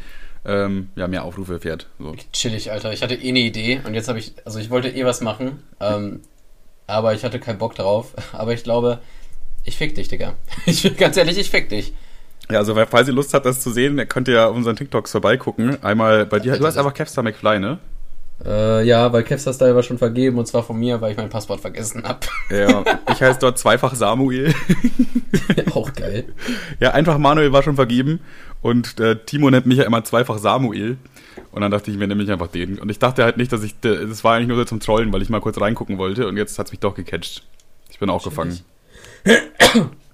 ähm, 0.46 0.90
ja, 0.96 1.10
mehr 1.10 1.26
Aufrufe 1.26 1.60
fährt. 1.60 1.88
So. 2.00 2.16
Chillig, 2.32 2.72
Alter. 2.72 2.94
Ich 2.94 3.04
hatte 3.04 3.16
eh 3.16 3.30
eine 3.30 3.40
Idee 3.40 3.82
und 3.86 3.96
jetzt 3.96 4.08
habe 4.08 4.18
ich, 4.18 4.34
also 4.46 4.60
ich 4.60 4.70
wollte 4.70 4.90
eh 4.90 5.04
was 5.04 5.20
machen, 5.20 5.62
ähm, 5.82 6.22
aber 6.88 7.14
ich 7.14 7.26
hatte 7.26 7.38
keinen 7.38 7.58
Bock 7.58 7.76
drauf. 7.76 8.14
Aber 8.32 8.54
ich 8.54 8.64
glaube, 8.64 9.00
ich 9.66 9.76
fick 9.76 9.94
dich, 9.94 10.08
Digga. 10.08 10.36
Ich 10.66 10.84
bin 10.84 10.96
ganz 10.96 11.18
ehrlich, 11.18 11.38
ich 11.38 11.50
fick 11.50 11.68
dich. 11.68 11.94
Ja, 12.50 12.60
also 12.60 12.76
wer- 12.76 12.88
falls 12.88 13.08
ihr 13.08 13.14
Lust 13.14 13.34
habt, 13.34 13.46
das 13.46 13.60
zu 13.62 13.72
sehen, 13.72 14.02
könnt 14.08 14.28
ihr 14.28 14.36
ja 14.36 14.46
unseren 14.48 14.76
TikToks 14.76 15.12
vorbeigucken. 15.12 15.82
Einmal 15.84 16.26
bei 16.26 16.40
dir, 16.40 16.58
du 16.58 16.66
hast 16.66 16.78
einfach 16.78 16.94
Kevstar 16.94 17.24
McFly, 17.24 17.60
ne? 17.60 17.80
Äh, 18.46 18.84
ja, 18.86 19.12
weil 19.12 19.24
Kevstar 19.24 19.52
Style 19.54 19.76
war 19.76 19.82
schon 19.82 19.98
vergeben 19.98 20.38
und 20.38 20.46
zwar 20.48 20.62
von 20.62 20.78
mir, 20.78 21.02
weil 21.02 21.12
ich 21.12 21.18
mein 21.18 21.30
Passwort 21.30 21.60
vergessen 21.60 22.04
hab. 22.04 22.28
Ja, 22.52 22.84
ich 23.12 23.22
heiße 23.22 23.40
dort 23.40 23.58
zweifach 23.58 23.96
Samuel. 23.96 24.54
Auch 25.74 25.92
geil. 25.94 26.26
Ja, 26.80 26.92
einfach 26.92 27.18
Manuel 27.18 27.52
war 27.52 27.64
schon 27.64 27.76
vergeben 27.76 28.20
und 28.62 29.00
äh, 29.00 29.16
Timo 29.26 29.50
nennt 29.50 29.66
mich 29.66 29.80
ja 29.80 29.86
immer 29.86 30.04
zweifach 30.04 30.38
Samuel. 30.38 30.98
Und 31.52 31.62
dann 31.62 31.72
dachte 31.72 31.90
ich 31.90 31.98
mir, 31.98 32.08
nehme 32.08 32.22
ich 32.24 32.32
einfach 32.32 32.48
den. 32.48 32.78
Und 32.78 32.90
ich 32.90 33.00
dachte 33.00 33.24
halt 33.24 33.38
nicht, 33.38 33.52
dass 33.52 33.64
ich, 33.64 33.80
das 33.80 34.24
war 34.24 34.36
eigentlich 34.36 34.48
nur 34.50 34.58
so 34.58 34.66
zum 34.66 34.80
Trollen, 34.80 35.12
weil 35.12 35.22
ich 35.24 35.30
mal 35.30 35.42
kurz 35.42 35.60
reingucken 35.60 35.98
wollte 35.98 36.28
und 36.28 36.38
jetzt 36.38 36.60
hat's 36.60 36.70
mich 36.72 36.80
doch 36.80 36.94
gecatcht. 36.94 37.44
Ich 37.90 37.98
bin 38.00 38.10
auch 38.12 38.24
gefangen. 38.24 38.60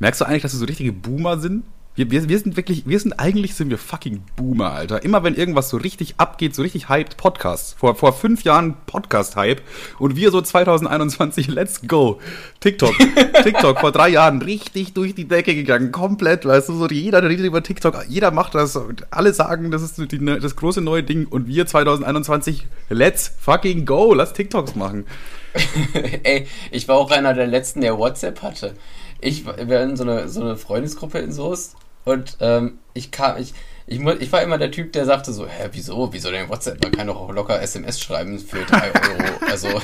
Merkst 0.00 0.20
du 0.20 0.24
eigentlich, 0.24 0.42
dass 0.42 0.54
wir 0.54 0.58
so 0.58 0.64
richtige 0.64 0.92
Boomer 0.92 1.38
sind? 1.38 1.62
Wir, 1.94 2.10
wir, 2.10 2.26
wir 2.26 2.38
sind 2.38 2.56
wirklich, 2.56 2.86
wir 2.86 2.98
sind 2.98 3.12
eigentlich 3.14 3.54
sind 3.54 3.68
wir 3.68 3.76
fucking 3.76 4.22
Boomer, 4.34 4.72
Alter. 4.72 5.02
Immer 5.04 5.24
wenn 5.24 5.34
irgendwas 5.34 5.68
so 5.68 5.76
richtig 5.76 6.14
abgeht, 6.16 6.54
so 6.54 6.62
richtig 6.62 6.88
hyped, 6.88 7.18
Podcasts. 7.18 7.74
Vor, 7.74 7.96
vor 7.96 8.14
fünf 8.14 8.42
Jahren 8.42 8.76
Podcast-Hype 8.86 9.60
und 9.98 10.16
wir 10.16 10.30
so 10.30 10.40
2021, 10.40 11.48
let's 11.48 11.86
go. 11.86 12.18
TikTok. 12.60 12.94
TikTok 13.42 13.80
vor 13.80 13.92
drei 13.92 14.08
Jahren 14.08 14.40
richtig 14.40 14.94
durch 14.94 15.14
die 15.14 15.28
Decke 15.28 15.54
gegangen, 15.54 15.92
komplett, 15.92 16.46
weißt 16.46 16.70
du, 16.70 16.74
so 16.78 16.86
jeder 16.88 17.22
redet 17.22 17.44
über 17.44 17.62
TikTok, 17.62 18.06
jeder 18.08 18.30
macht 18.30 18.54
das 18.54 18.76
und 18.76 19.06
alle 19.12 19.34
sagen, 19.34 19.70
das 19.70 19.82
ist 19.82 19.98
die, 19.98 20.24
das 20.24 20.56
große 20.56 20.80
neue 20.80 21.02
Ding 21.02 21.26
und 21.26 21.48
wir 21.48 21.66
2021, 21.66 22.66
let's 22.88 23.30
fucking 23.38 23.84
go, 23.84 24.14
lass 24.14 24.32
TikToks 24.32 24.76
machen. 24.76 25.04
Ey, 26.22 26.46
ich 26.70 26.88
war 26.88 26.96
auch 26.96 27.10
einer 27.10 27.34
der 27.34 27.48
letzten, 27.48 27.82
der 27.82 27.98
WhatsApp 27.98 28.40
hatte. 28.40 28.74
Ich 29.20 29.44
war 29.46 29.56
wir 29.56 29.82
in 29.82 29.96
so 29.96 30.04
eine, 30.04 30.28
so 30.28 30.40
eine 30.40 30.56
Freundesgruppe 30.56 31.18
in 31.18 31.32
Soest 31.32 31.76
und 32.04 32.36
ähm, 32.40 32.78
ich 32.94 33.10
kam, 33.10 33.38
ich, 33.38 33.54
ich, 33.86 34.00
ich 34.00 34.32
war 34.32 34.42
immer 34.42 34.58
der 34.58 34.70
Typ, 34.70 34.92
der 34.92 35.04
sagte 35.04 35.32
so, 35.32 35.46
hä, 35.46 35.68
wieso, 35.72 36.12
wieso 36.12 36.30
denn 36.30 36.48
WhatsApp? 36.48 36.82
Man 36.82 36.92
kann 36.92 37.06
doch 37.06 37.16
auch 37.16 37.32
locker 37.32 37.60
SMS 37.60 38.00
schreiben 38.00 38.38
für 38.38 38.64
drei 38.64 38.92
Euro. 38.94 39.44
Also, 39.50 39.68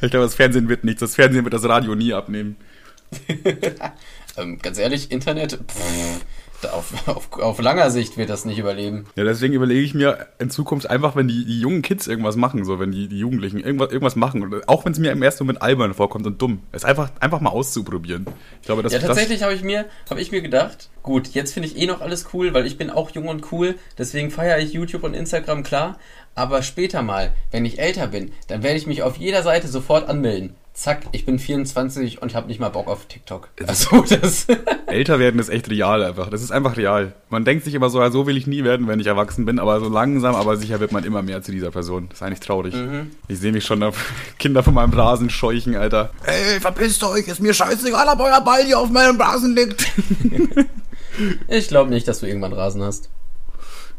Ich 0.00 0.10
glaube, 0.10 0.26
das 0.26 0.34
Fernsehen 0.34 0.68
wird 0.68 0.84
nichts, 0.84 1.00
das 1.00 1.14
Fernsehen 1.14 1.44
wird 1.44 1.54
das 1.54 1.64
Radio 1.64 1.94
nie 1.94 2.12
abnehmen. 2.12 2.56
ähm, 4.36 4.58
ganz 4.58 4.78
ehrlich, 4.78 5.10
Internet, 5.10 5.52
pff, 5.52 6.20
auf, 6.72 7.08
auf, 7.08 7.32
auf 7.32 7.60
langer 7.60 7.90
Sicht 7.90 8.16
wird 8.16 8.30
das 8.30 8.44
nicht 8.44 8.58
überleben. 8.58 9.06
Ja, 9.16 9.24
deswegen 9.24 9.54
überlege 9.54 9.82
ich 9.82 9.94
mir 9.94 10.26
in 10.38 10.50
Zukunft 10.50 10.88
einfach, 10.88 11.16
wenn 11.16 11.28
die, 11.28 11.44
die 11.44 11.60
jungen 11.60 11.82
Kids 11.82 12.06
irgendwas 12.06 12.36
machen, 12.36 12.64
so 12.64 12.78
wenn 12.78 12.92
die, 12.92 13.08
die 13.08 13.18
Jugendlichen 13.18 13.60
irgendwas, 13.60 13.90
irgendwas 13.90 14.16
machen, 14.16 14.62
auch 14.66 14.84
wenn 14.84 14.92
es 14.92 14.98
mir 14.98 15.12
im 15.12 15.22
ersten 15.22 15.44
Moment 15.44 15.62
albern 15.62 15.94
vorkommt 15.94 16.26
und 16.26 16.40
dumm, 16.40 16.62
es 16.72 16.84
einfach, 16.84 17.10
einfach 17.20 17.40
mal 17.40 17.50
auszuprobieren. 17.50 18.26
Ich 18.60 18.66
glaube, 18.66 18.82
das 18.82 18.92
Ja, 18.92 18.98
tatsächlich 19.00 19.42
habe 19.42 19.54
ich 19.54 19.62
mir, 19.62 19.86
habe 20.08 20.20
ich 20.20 20.32
mir 20.32 20.42
gedacht, 20.42 20.90
gut, 21.02 21.28
jetzt 21.28 21.52
finde 21.52 21.68
ich 21.68 21.76
eh 21.76 21.86
noch 21.86 22.00
alles 22.00 22.26
cool, 22.32 22.54
weil 22.54 22.66
ich 22.66 22.78
bin 22.78 22.90
auch 22.90 23.10
jung 23.10 23.28
und 23.28 23.52
cool, 23.52 23.76
deswegen 23.98 24.30
feiere 24.30 24.58
ich 24.58 24.72
YouTube 24.72 25.04
und 25.04 25.14
Instagram 25.14 25.62
klar, 25.62 25.98
aber 26.34 26.62
später 26.62 27.02
mal, 27.02 27.34
wenn 27.50 27.64
ich 27.64 27.78
älter 27.78 28.08
bin, 28.08 28.32
dann 28.48 28.62
werde 28.62 28.76
ich 28.76 28.86
mich 28.86 29.02
auf 29.02 29.16
jeder 29.16 29.42
Seite 29.42 29.68
sofort 29.68 30.08
anmelden. 30.08 30.54
Zack, 30.76 31.02
ich 31.12 31.24
bin 31.24 31.38
24 31.38 32.20
und 32.20 32.34
habe 32.34 32.48
nicht 32.48 32.58
mal 32.58 32.68
Bock 32.68 32.88
auf 32.88 33.06
TikTok. 33.06 33.48
Also 33.64 34.02
das 34.02 34.46
Das, 34.46 34.46
älter 34.88 35.20
werden 35.20 35.38
ist 35.38 35.48
echt 35.48 35.70
real 35.70 36.02
einfach. 36.02 36.30
Das 36.30 36.42
ist 36.42 36.50
einfach 36.50 36.76
real. 36.76 37.14
Man 37.30 37.44
denkt 37.44 37.64
sich 37.64 37.74
immer 37.74 37.90
so, 37.90 38.00
ja, 38.00 38.10
so 38.10 38.26
will 38.26 38.36
ich 38.36 38.48
nie 38.48 38.64
werden, 38.64 38.88
wenn 38.88 38.98
ich 38.98 39.06
erwachsen 39.06 39.44
bin, 39.44 39.60
aber 39.60 39.78
so 39.78 39.88
langsam, 39.88 40.34
aber 40.34 40.56
sicher 40.56 40.80
wird 40.80 40.90
man 40.90 41.04
immer 41.04 41.22
mehr 41.22 41.42
zu 41.42 41.52
dieser 41.52 41.70
Person. 41.70 42.08
Das 42.08 42.18
ist 42.18 42.22
eigentlich 42.22 42.40
traurig. 42.40 42.74
Ich 43.28 43.38
sehe 43.38 43.52
mich 43.52 43.64
schon 43.64 43.84
auf 43.84 44.12
Kinder 44.40 44.64
von 44.64 44.74
meinem 44.74 44.92
Rasen 44.92 45.30
scheuchen, 45.30 45.76
Alter. 45.76 46.10
Ey, 46.24 46.58
verpisst 46.58 47.04
euch, 47.04 47.28
ist 47.28 47.40
mir 47.40 47.54
scheißegal, 47.54 48.08
ob 48.08 48.18
euer 48.18 48.40
Ball 48.40 48.64
hier 48.64 48.80
auf 48.80 48.90
meinem 48.90 49.20
Rasen 49.20 49.54
liegt. 49.54 49.86
ich 51.48 51.68
glaube 51.68 51.90
nicht, 51.90 52.08
dass 52.08 52.18
du 52.18 52.26
irgendwann 52.26 52.52
Rasen 52.52 52.82
hast. 52.82 53.10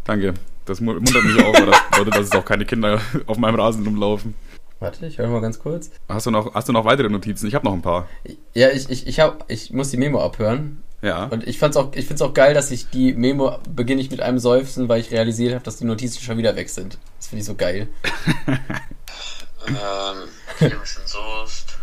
Danke. 0.03 0.34
Das 0.65 0.82
mu- 0.82 0.93
muntert 0.93 1.23
mich 1.23 1.41
auch, 1.41 1.53
weil 1.53 1.67
das 1.67 1.78
bedeutet, 1.91 2.15
dass 2.15 2.26
es 2.26 2.32
auch 2.34 2.43
keine 2.45 2.65
Kinder 2.65 2.99
auf 3.28 3.38
meinem 3.38 3.55
Rasen 3.55 3.86
rumlaufen. 3.86 4.34
Warte, 4.80 5.05
ich 5.05 5.17
höre 5.17 5.28
mal 5.28 5.41
ganz 5.41 5.59
kurz. 5.59 5.89
Hast 6.09 6.26
du 6.26 6.32
noch, 6.32 6.53
hast 6.53 6.67
du 6.67 6.73
noch 6.73 6.86
weitere 6.86 7.09
Notizen? 7.09 7.47
Ich 7.47 7.55
habe 7.55 7.65
noch 7.65 7.73
ein 7.73 7.82
paar. 7.82 8.07
Ja, 8.53 8.69
ich, 8.69 8.89
ich, 8.89 9.07
ich, 9.07 9.19
hab, 9.19 9.49
ich 9.49 9.71
muss 9.71 9.89
die 9.91 9.97
Memo 9.97 10.21
abhören. 10.21 10.84
Ja. 11.01 11.26
Und 11.26 11.47
ich 11.47 11.59
fand's 11.59 11.78
auch, 11.78 11.93
ich 11.93 12.05
find's 12.05 12.21
auch 12.21 12.34
geil, 12.34 12.53
dass 12.53 12.71
ich 12.71 12.89
die 12.89 13.13
Memo 13.13 13.57
beginne 13.69 14.01
ich 14.01 14.11
mit 14.11 14.21
einem 14.21 14.39
Seufzen, 14.39 14.89
weil 14.89 14.99
ich 14.99 15.11
realisiert 15.11 15.53
habe, 15.53 15.63
dass 15.63 15.78
die 15.78 15.86
Notizen 15.86 16.21
schon 16.21 16.38
wieder 16.38 16.55
weg 16.55 16.69
sind. 16.69 16.97
Das 17.17 17.28
finde 17.28 17.41
ich 17.41 17.45
so 17.45 17.55
geil. 17.55 17.88
Ähm, 19.67 20.30
ein 20.59 20.80
bisschen 20.80 21.07
Soest. 21.07 21.78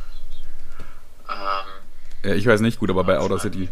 Ähm, 1.28 2.30
ja. 2.30 2.34
Ich 2.34 2.46
weiß 2.46 2.60
nicht 2.60 2.78
gut, 2.78 2.90
aber 2.90 3.04
bei 3.04 3.18
Outer 3.18 3.40
City. 3.40 3.68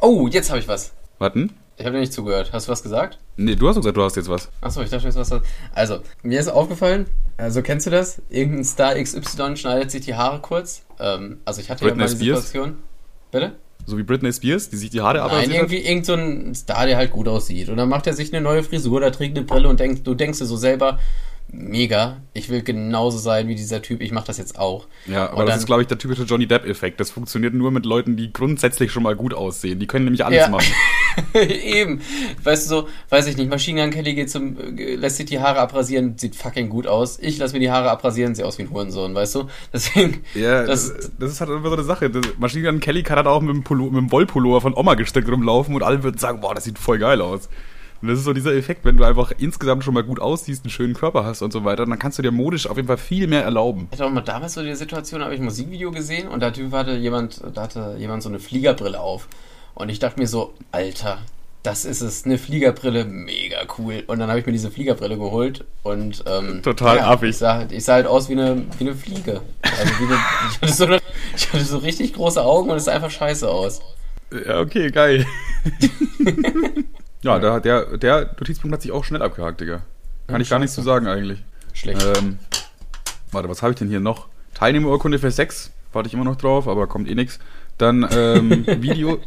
Oh, 0.00 0.28
jetzt 0.28 0.48
habe 0.50 0.60
ich 0.60 0.68
was. 0.68 0.92
Warten? 1.18 1.54
Ich 1.82 1.86
habe 1.86 1.96
dir 1.96 2.00
nicht 2.02 2.12
zugehört. 2.12 2.52
Hast 2.52 2.68
du 2.68 2.70
was 2.70 2.84
gesagt? 2.84 3.18
Nee, 3.36 3.56
du 3.56 3.66
hast 3.66 3.74
doch 3.74 3.80
gesagt, 3.80 3.96
du 3.96 4.04
hast 4.04 4.14
jetzt 4.14 4.28
was. 4.28 4.48
Achso, 4.60 4.82
ich 4.82 4.90
dachte, 4.90 5.04
jetzt 5.04 5.16
was. 5.16 5.32
Also, 5.74 5.98
mir 6.22 6.38
ist 6.38 6.46
aufgefallen, 6.46 7.06
also 7.36 7.60
kennst 7.60 7.86
du 7.86 7.90
das? 7.90 8.22
Irgendein 8.30 8.62
Star 8.62 8.94
XY 8.94 9.56
schneidet 9.56 9.90
sich 9.90 10.02
die 10.02 10.14
Haare 10.14 10.40
kurz. 10.40 10.82
Ähm, 11.00 11.38
also 11.44 11.60
ich 11.60 11.70
hatte 11.70 11.84
Britney 11.84 12.02
ja 12.02 12.06
mal 12.06 12.14
die 12.14 12.24
Spears? 12.24 12.46
Situation. 12.46 12.76
Bitte? 13.32 13.56
So 13.84 13.98
wie 13.98 14.04
Britney 14.04 14.32
Spears, 14.32 14.70
die 14.70 14.76
sich 14.76 14.90
die 14.90 15.00
Haare 15.00 15.18
Nein, 15.18 15.26
abrasiert 15.26 15.50
hat. 15.50 15.56
irgendwie 15.56 15.78
irgend 15.78 16.06
so 16.06 16.14
ein 16.14 16.54
Star, 16.54 16.86
der 16.86 16.96
halt 16.98 17.10
gut 17.10 17.26
aussieht. 17.26 17.68
Und 17.68 17.78
dann 17.78 17.88
macht 17.88 18.06
er 18.06 18.12
sich 18.12 18.32
eine 18.32 18.40
neue 18.40 18.62
Frisur, 18.62 19.00
da 19.00 19.10
trägt 19.10 19.36
eine 19.36 19.44
Brille 19.44 19.68
und 19.68 19.80
denk, 19.80 20.04
du 20.04 20.14
denkst 20.14 20.38
dir 20.38 20.46
so 20.46 20.56
selber, 20.56 21.00
mega, 21.54 22.16
ich 22.32 22.48
will 22.48 22.62
genauso 22.62 23.18
sein 23.18 23.46
wie 23.46 23.54
dieser 23.54 23.82
Typ, 23.82 24.00
ich 24.00 24.10
mach 24.10 24.24
das 24.24 24.38
jetzt 24.38 24.58
auch. 24.58 24.86
Ja, 25.06 25.24
aber 25.28 25.32
Und 25.40 25.46
das 25.46 25.50
dann- 25.50 25.58
ist, 25.60 25.66
glaube 25.66 25.82
ich, 25.82 25.88
der 25.88 25.98
typische 25.98 26.22
Johnny 26.22 26.46
Depp-Effekt. 26.46 26.98
Das 26.98 27.10
funktioniert 27.10 27.52
nur 27.54 27.70
mit 27.70 27.84
Leuten, 27.84 28.16
die 28.16 28.32
grundsätzlich 28.32 28.90
schon 28.90 29.02
mal 29.02 29.14
gut 29.14 29.34
aussehen. 29.34 29.78
Die 29.78 29.86
können 29.86 30.04
nämlich 30.06 30.24
alles 30.24 30.38
Ja. 30.40 30.48
machen. 30.48 30.72
Eben. 31.34 32.00
Weißt 32.42 32.64
du 32.64 32.68
so, 32.76 32.88
weiß 33.10 33.26
ich 33.26 33.36
nicht, 33.36 33.50
Machine 33.50 33.82
Gun 33.82 33.90
Kelly 33.90 34.14
geht 34.14 34.30
zum, 34.30 34.56
äh, 34.78 34.94
lässt 34.94 35.18
sich 35.18 35.26
die 35.26 35.40
Haare 35.40 35.58
abrasieren, 35.60 36.16
sieht 36.16 36.36
fucking 36.36 36.70
gut 36.70 36.86
aus. 36.86 37.18
Ich 37.20 37.36
lass 37.38 37.52
mir 37.52 37.60
die 37.60 37.70
Haare 37.70 37.90
abrasieren, 37.90 38.34
sehe 38.34 38.46
aus 38.46 38.56
wie 38.58 38.62
ein 38.62 38.70
Hurensohn, 38.70 39.14
weißt 39.14 39.34
du? 39.34 39.44
Deswegen, 39.72 40.22
Ja, 40.34 40.64
das, 40.64 40.92
das, 40.94 41.10
das 41.18 41.32
ist 41.32 41.40
halt 41.42 41.50
immer 41.50 41.68
so 41.68 41.74
eine 41.74 41.84
Sache. 41.84 42.08
Das- 42.08 42.22
Machine 42.38 42.62
Gun 42.70 42.80
Kelly 42.80 43.02
kann 43.02 43.16
halt 43.16 43.26
auch 43.26 43.42
mit 43.42 43.54
dem, 43.54 43.62
Pullo, 43.62 43.84
mit 43.90 43.96
dem 43.96 44.10
Wollpullover 44.10 44.62
von 44.62 44.74
Oma 44.74 44.94
gestrickt 44.94 45.28
rumlaufen 45.28 45.74
und 45.74 45.82
alle 45.82 46.02
würden 46.02 46.16
sagen, 46.18 46.40
boah, 46.40 46.54
das 46.54 46.64
sieht 46.64 46.78
voll 46.78 46.98
geil 46.98 47.20
aus. 47.20 47.50
Und 48.02 48.08
das 48.08 48.18
ist 48.18 48.24
so 48.24 48.32
dieser 48.32 48.52
Effekt, 48.52 48.84
wenn 48.84 48.96
du 48.96 49.04
einfach 49.04 49.30
insgesamt 49.38 49.84
schon 49.84 49.94
mal 49.94 50.02
gut 50.02 50.18
aussiehst, 50.18 50.64
einen 50.64 50.70
schönen 50.70 50.94
Körper 50.94 51.24
hast 51.24 51.40
und 51.40 51.52
so 51.52 51.64
weiter, 51.64 51.86
dann 51.86 51.98
kannst 52.00 52.18
du 52.18 52.22
dir 52.22 52.32
modisch 52.32 52.66
auf 52.66 52.76
jeden 52.76 52.88
Fall 52.88 52.96
viel 52.96 53.28
mehr 53.28 53.44
erlauben. 53.44 53.86
Ich 53.92 53.98
hatte 53.98 54.06
auch 54.06 54.12
mal 54.12 54.22
damals 54.22 54.54
so 54.54 54.62
die 54.62 54.74
Situation, 54.74 55.20
da 55.20 55.26
habe 55.26 55.34
ich 55.34 55.40
ein 55.40 55.44
Musikvideo 55.44 55.92
gesehen 55.92 56.26
und 56.26 56.40
da 56.40 56.46
hatte 56.46 56.96
jemand, 56.96 57.40
da 57.54 57.62
hatte 57.62 57.94
jemand 57.98 58.24
so 58.24 58.28
eine 58.28 58.40
Fliegerbrille 58.40 58.98
auf. 58.98 59.28
Und 59.74 59.88
ich 59.88 60.00
dachte 60.00 60.18
mir 60.18 60.26
so, 60.26 60.52
Alter, 60.72 61.18
das 61.62 61.84
ist 61.84 62.00
es, 62.00 62.24
eine 62.24 62.38
Fliegerbrille, 62.38 63.04
mega 63.04 63.58
cool. 63.78 64.02
Und 64.08 64.18
dann 64.18 64.28
habe 64.28 64.40
ich 64.40 64.46
mir 64.46 64.52
diese 64.52 64.72
Fliegerbrille 64.72 65.16
geholt 65.16 65.64
und 65.84 66.24
ähm, 66.26 66.60
Total 66.60 66.98
affig. 66.98 67.30
Ich 67.30 67.36
sah, 67.36 67.66
ich 67.70 67.84
sah 67.84 67.94
halt 67.94 68.08
aus 68.08 68.28
wie 68.28 68.32
eine, 68.32 68.64
wie 68.78 68.84
eine 68.84 68.96
Fliege. 68.96 69.42
Also 69.62 69.92
wie 70.00 70.06
eine, 70.06 70.18
ich, 70.50 70.60
hatte 70.60 70.72
so 70.72 70.84
eine, 70.86 71.00
ich 71.36 71.52
hatte 71.52 71.64
so 71.64 71.78
richtig 71.78 72.14
große 72.14 72.42
Augen 72.42 72.68
und 72.68 72.78
es 72.78 72.86
sah 72.86 72.92
einfach 72.92 73.12
scheiße 73.12 73.48
aus. 73.48 73.80
Ja, 74.44 74.58
okay, 74.58 74.90
geil. 74.90 75.24
ja, 77.22 77.38
der, 77.38 77.60
der, 77.60 77.98
der 77.98 78.30
Notizpunkt 78.38 78.74
hat 78.74 78.82
sich 78.82 78.92
auch 78.92 79.04
schnell 79.04 79.22
abgehakt, 79.22 79.60
Digga. 79.60 79.82
Kann 80.26 80.40
ich 80.40 80.50
gar 80.50 80.58
nichts 80.58 80.74
zu 80.74 80.82
sagen 80.82 81.06
eigentlich. 81.06 81.42
Schlecht. 81.72 82.04
Ähm, 82.16 82.38
warte, 83.30 83.48
was 83.48 83.62
habe 83.62 83.72
ich 83.72 83.78
denn 83.78 83.88
hier 83.88 84.00
noch? 84.00 84.28
Teilnehmerurkunde 84.54 85.18
für 85.18 85.30
Sex. 85.30 85.72
Warte 85.92 86.08
ich 86.08 86.14
immer 86.14 86.24
noch 86.24 86.36
drauf, 86.36 86.68
aber 86.68 86.86
kommt 86.86 87.08
eh 87.08 87.14
nix. 87.14 87.38
Dann 87.78 88.06
ähm, 88.12 88.66
Video. 88.82 89.18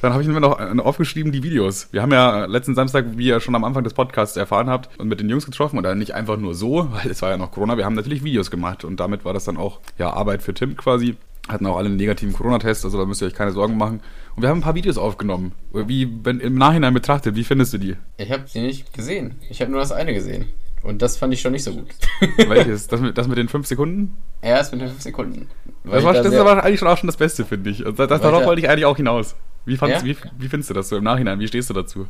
Dann 0.00 0.12
habe 0.12 0.22
ich 0.22 0.28
mir 0.28 0.40
noch 0.40 0.58
äh, 0.58 0.80
aufgeschrieben, 0.80 1.30
die 1.30 1.44
Videos. 1.44 1.88
Wir 1.92 2.02
haben 2.02 2.10
ja 2.10 2.46
letzten 2.46 2.74
Samstag, 2.74 3.04
wie 3.16 3.28
ihr 3.28 3.40
schon 3.40 3.54
am 3.54 3.62
Anfang 3.62 3.84
des 3.84 3.94
Podcasts 3.94 4.36
erfahren 4.36 4.68
habt, 4.68 4.98
und 4.98 5.06
mit 5.08 5.20
den 5.20 5.28
Jungs 5.28 5.46
getroffen 5.46 5.76
und 5.76 5.84
dann 5.84 5.98
nicht 5.98 6.12
einfach 6.12 6.36
nur 6.38 6.54
so, 6.54 6.88
weil 6.92 7.10
es 7.10 7.22
war 7.22 7.30
ja 7.30 7.36
noch 7.36 7.52
Corona, 7.52 7.76
wir 7.76 7.84
haben 7.84 7.94
natürlich 7.94 8.24
Videos 8.24 8.50
gemacht 8.50 8.84
und 8.84 8.98
damit 8.98 9.24
war 9.24 9.32
das 9.32 9.44
dann 9.44 9.56
auch 9.56 9.80
ja 9.98 10.12
Arbeit 10.12 10.42
für 10.42 10.54
Tim 10.54 10.76
quasi. 10.76 11.16
Hatten 11.48 11.66
auch 11.66 11.76
alle 11.76 11.86
einen 11.86 11.96
negativen 11.96 12.32
Corona-Test, 12.32 12.84
also 12.84 12.98
da 12.98 13.04
müsst 13.04 13.20
ihr 13.20 13.26
euch 13.26 13.34
keine 13.34 13.52
Sorgen 13.52 13.76
machen. 13.76 14.00
Und 14.34 14.42
wir 14.42 14.48
haben 14.48 14.58
ein 14.58 14.62
paar 14.62 14.74
Videos 14.74 14.96
aufgenommen. 14.98 15.52
Wie, 15.72 16.08
wenn 16.24 16.40
im 16.40 16.54
Nachhinein 16.54 16.94
betrachtet, 16.94 17.34
wie 17.36 17.44
findest 17.44 17.72
du 17.74 17.78
die? 17.78 17.96
Ich 18.16 18.30
habe 18.30 18.44
sie 18.46 18.60
nicht 18.60 18.92
gesehen. 18.94 19.36
Ich 19.50 19.60
habe 19.60 19.70
nur 19.70 19.80
das 19.80 19.92
eine 19.92 20.14
gesehen. 20.14 20.46
Und 20.82 21.00
das 21.02 21.16
fand 21.16 21.32
ich 21.32 21.40
schon 21.40 21.52
nicht 21.52 21.62
so 21.64 21.72
gut. 21.72 21.86
Welches? 22.48 22.88
Das 22.88 23.00
mit, 23.00 23.16
das 23.16 23.28
mit 23.28 23.38
den 23.38 23.48
fünf 23.48 23.66
Sekunden? 23.66 24.16
Erst 24.40 24.72
mit 24.72 24.80
den 24.80 24.88
5 24.88 25.00
Sekunden. 25.00 25.48
Das, 25.84 26.02
war, 26.02 26.12
da 26.12 26.22
das 26.22 26.32
ist 26.32 26.38
aber 26.40 26.64
eigentlich 26.64 26.80
schon 26.80 26.88
auch 26.88 26.98
schon 26.98 27.06
das 27.06 27.16
Beste, 27.16 27.44
finde 27.44 27.70
ich. 27.70 27.86
Und 27.86 27.96
das, 27.98 28.08
das, 28.08 28.20
darauf 28.20 28.40
da- 28.40 28.46
wollte 28.46 28.60
ich 28.60 28.68
eigentlich 28.68 28.86
auch 28.86 28.96
hinaus. 28.96 29.36
Wie, 29.64 29.74
Ja? 29.76 30.04
wie, 30.04 30.16
wie 30.38 30.48
findest 30.48 30.70
du 30.70 30.74
das 30.74 30.88
so 30.88 30.96
im 30.96 31.04
Nachhinein? 31.04 31.38
Wie 31.38 31.46
stehst 31.46 31.70
du 31.70 31.74
dazu? 31.74 32.08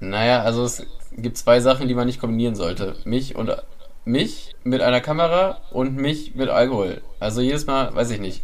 Naja, 0.00 0.42
also 0.42 0.64
es 0.64 0.86
gibt 1.16 1.36
zwei 1.36 1.60
Sachen, 1.60 1.86
die 1.88 1.94
man 1.94 2.06
nicht 2.06 2.20
kombinieren 2.20 2.54
sollte. 2.54 2.96
Mich 3.04 3.36
und 3.36 3.50
mich 4.06 4.54
mit 4.64 4.80
einer 4.80 5.00
Kamera 5.02 5.60
und 5.70 5.96
mich 5.96 6.34
mit 6.34 6.48
Alkohol. 6.48 7.02
Also 7.20 7.42
jedes 7.42 7.66
Mal, 7.66 7.94
weiß 7.94 8.10
ich 8.12 8.20
nicht. 8.20 8.42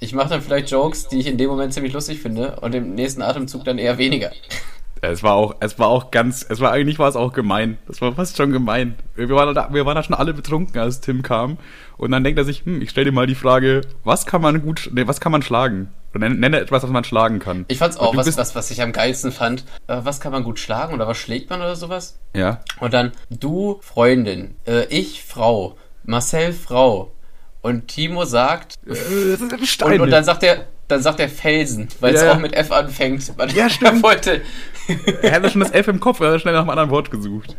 Ich 0.00 0.14
mache 0.14 0.28
dann 0.28 0.42
vielleicht 0.42 0.70
Jokes, 0.70 1.08
die 1.08 1.18
ich 1.18 1.26
in 1.26 1.38
dem 1.38 1.50
Moment 1.50 1.72
ziemlich 1.72 1.92
lustig 1.92 2.20
finde 2.20 2.60
und 2.60 2.74
im 2.74 2.94
nächsten 2.94 3.22
Atemzug 3.22 3.64
dann 3.64 3.78
eher 3.78 3.98
weniger. 3.98 4.30
Es 5.00 5.22
war 5.22 5.34
auch, 5.34 5.54
es 5.60 5.78
war 5.78 5.88
auch 5.88 6.10
ganz, 6.10 6.44
es 6.48 6.60
war 6.60 6.72
eigentlich 6.72 6.98
war 6.98 7.08
es 7.08 7.16
auch 7.16 7.32
gemein. 7.32 7.78
Das 7.86 8.00
war 8.00 8.12
fast 8.14 8.36
schon 8.36 8.50
gemein. 8.50 8.96
Wir 9.14 9.28
waren 9.30 9.54
da, 9.54 9.72
wir 9.72 9.86
waren 9.86 9.94
da 9.94 10.02
schon 10.02 10.16
alle 10.16 10.34
betrunken, 10.34 10.80
als 10.80 11.00
Tim 11.00 11.22
kam. 11.22 11.58
Und 11.96 12.10
dann 12.10 12.24
denkt 12.24 12.38
er 12.38 12.44
sich, 12.44 12.64
hm, 12.64 12.82
ich 12.82 12.90
stell 12.90 13.04
dir 13.04 13.12
mal 13.12 13.26
die 13.26 13.34
Frage, 13.34 13.82
was 14.04 14.26
kann 14.26 14.42
man 14.42 14.62
gut, 14.62 14.90
nee, 14.92 15.06
was 15.06 15.20
kann 15.20 15.32
man 15.32 15.42
schlagen? 15.42 15.92
Nenne, 16.14 16.58
etwas, 16.58 16.82
was 16.82 16.90
man 16.90 17.04
schlagen 17.04 17.38
kann. 17.38 17.64
Ich 17.68 17.78
fand's 17.78 17.96
auch, 17.96 18.16
was, 18.16 18.36
was, 18.36 18.54
was 18.56 18.70
ich 18.70 18.82
am 18.82 18.92
geilsten 18.92 19.30
fand. 19.30 19.64
Äh, 19.86 20.00
was 20.02 20.20
kann 20.20 20.32
man 20.32 20.42
gut 20.42 20.58
schlagen 20.58 20.94
oder 20.94 21.06
was 21.06 21.18
schlägt 21.18 21.48
man 21.50 21.60
oder 21.60 21.76
sowas? 21.76 22.18
Ja. 22.34 22.60
Und 22.80 22.92
dann 22.92 23.12
du 23.30 23.78
Freundin, 23.82 24.56
äh, 24.66 24.86
ich 24.86 25.22
Frau, 25.22 25.76
Marcel 26.02 26.52
Frau. 26.52 27.12
Und 27.60 27.88
Timo 27.88 28.24
sagt, 28.24 28.74
Äh, 28.86 28.90
Das 28.90 28.98
ist 29.00 29.42
ein 29.42 29.58
und, 29.60 29.66
Stein. 29.66 30.00
und 30.00 30.10
dann 30.10 30.24
sagt 30.24 30.42
er, 30.42 30.66
dann 30.86 31.02
sagt 31.02 31.20
er 31.20 31.28
Felsen, 31.28 31.88
weil 32.00 32.14
es 32.14 32.22
Ja, 32.22 32.32
auch 32.32 32.38
mit 32.38 32.54
F 32.54 32.70
anfängt. 32.72 33.36
Man 33.36 33.50
Ja, 33.54 33.68
stimmt. 33.70 34.02
wollte. 34.02 34.42
er 35.22 35.32
hatte 35.32 35.50
schon 35.50 35.60
das 35.60 35.72
F 35.72 35.88
im 35.88 36.00
Kopf, 36.00 36.20
er 36.20 36.32
hat 36.32 36.40
schnell 36.40 36.54
nach 36.54 36.60
einem 36.60 36.70
anderen 36.70 36.90
Wort 36.90 37.10
gesucht. 37.10 37.56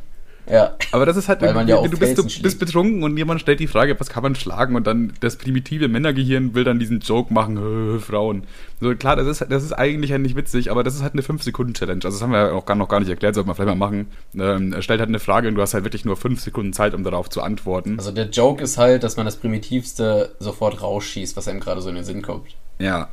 Ja. 0.50 0.76
Aber 0.92 1.06
das 1.06 1.16
ist 1.16 1.28
halt, 1.30 1.42
Weil 1.42 1.54
man 1.54 1.68
irgendwie- 1.68 1.86
ja 1.86 1.92
du, 1.92 1.98
bist, 2.00 2.38
du 2.38 2.42
bist 2.42 2.60
betrunken 2.60 3.04
und 3.04 3.16
jemand 3.18 3.40
stellt 3.42 3.60
die 3.60 3.68
Frage, 3.68 4.00
was 4.00 4.10
kann 4.10 4.24
man 4.24 4.36
schlagen? 4.36 4.76
Und 4.76 4.88
dann 4.88 5.14
das 5.20 5.36
primitive 5.36 5.88
Männergehirn 5.88 6.56
will 6.56 6.64
dann 6.64 6.80
diesen 6.80 7.00
Joke 7.02 7.34
machen, 7.34 8.00
Frauen. 8.06 8.44
So 8.82 8.96
klar, 8.96 9.16
das 9.16 9.28
ist, 9.28 9.46
das 9.50 9.64
ist 9.64 9.74
eigentlich 9.74 10.12
ja 10.12 10.18
nicht 10.18 10.36
witzig, 10.36 10.72
aber 10.72 10.84
das 10.84 10.96
ist 10.96 11.04
halt 11.04 11.14
eine 11.14 11.22
5-Sekunden-Challenge. 11.22 12.02
Also 12.04 12.18
das 12.18 12.22
haben 12.24 12.32
wir 12.32 12.40
ja 12.48 12.52
auch 12.54 12.66
gar 12.66 12.76
noch 12.76 12.88
gar 12.88 13.00
nicht 13.00 13.10
erklärt, 13.10 13.36
sollte 13.36 13.48
man 13.48 13.56
vielleicht 13.56 13.78
mal 13.78 13.86
machen. 13.88 14.08
Ähm, 14.36 14.74
er 14.74 14.82
stellt 14.82 15.00
halt 15.00 15.10
eine 15.10 15.20
Frage 15.20 15.48
und 15.50 15.56
du 15.56 15.62
hast 15.62 15.74
halt 15.74 15.84
wirklich 15.84 16.06
nur 16.06 16.18
5 16.18 16.40
Sekunden 16.42 16.74
Zeit, 16.74 16.94
um 16.94 17.04
darauf 17.04 17.30
zu 17.30 17.42
antworten. 17.42 17.98
Also 18.00 18.12
der 18.12 18.30
Joke 18.30 18.64
ist 18.64 18.78
halt, 18.78 19.04
dass 19.04 19.18
man 19.18 19.26
das 19.26 19.36
Primitivste 19.38 20.36
sofort 20.40 20.82
rausschießt, 20.82 21.38
was 21.38 21.48
einem 21.48 21.60
gerade 21.60 21.82
so 21.82 21.90
in 21.90 21.96
den 21.96 22.06
Sinn 22.06 22.22
kommt. 22.22 22.48
Ja. 22.80 23.10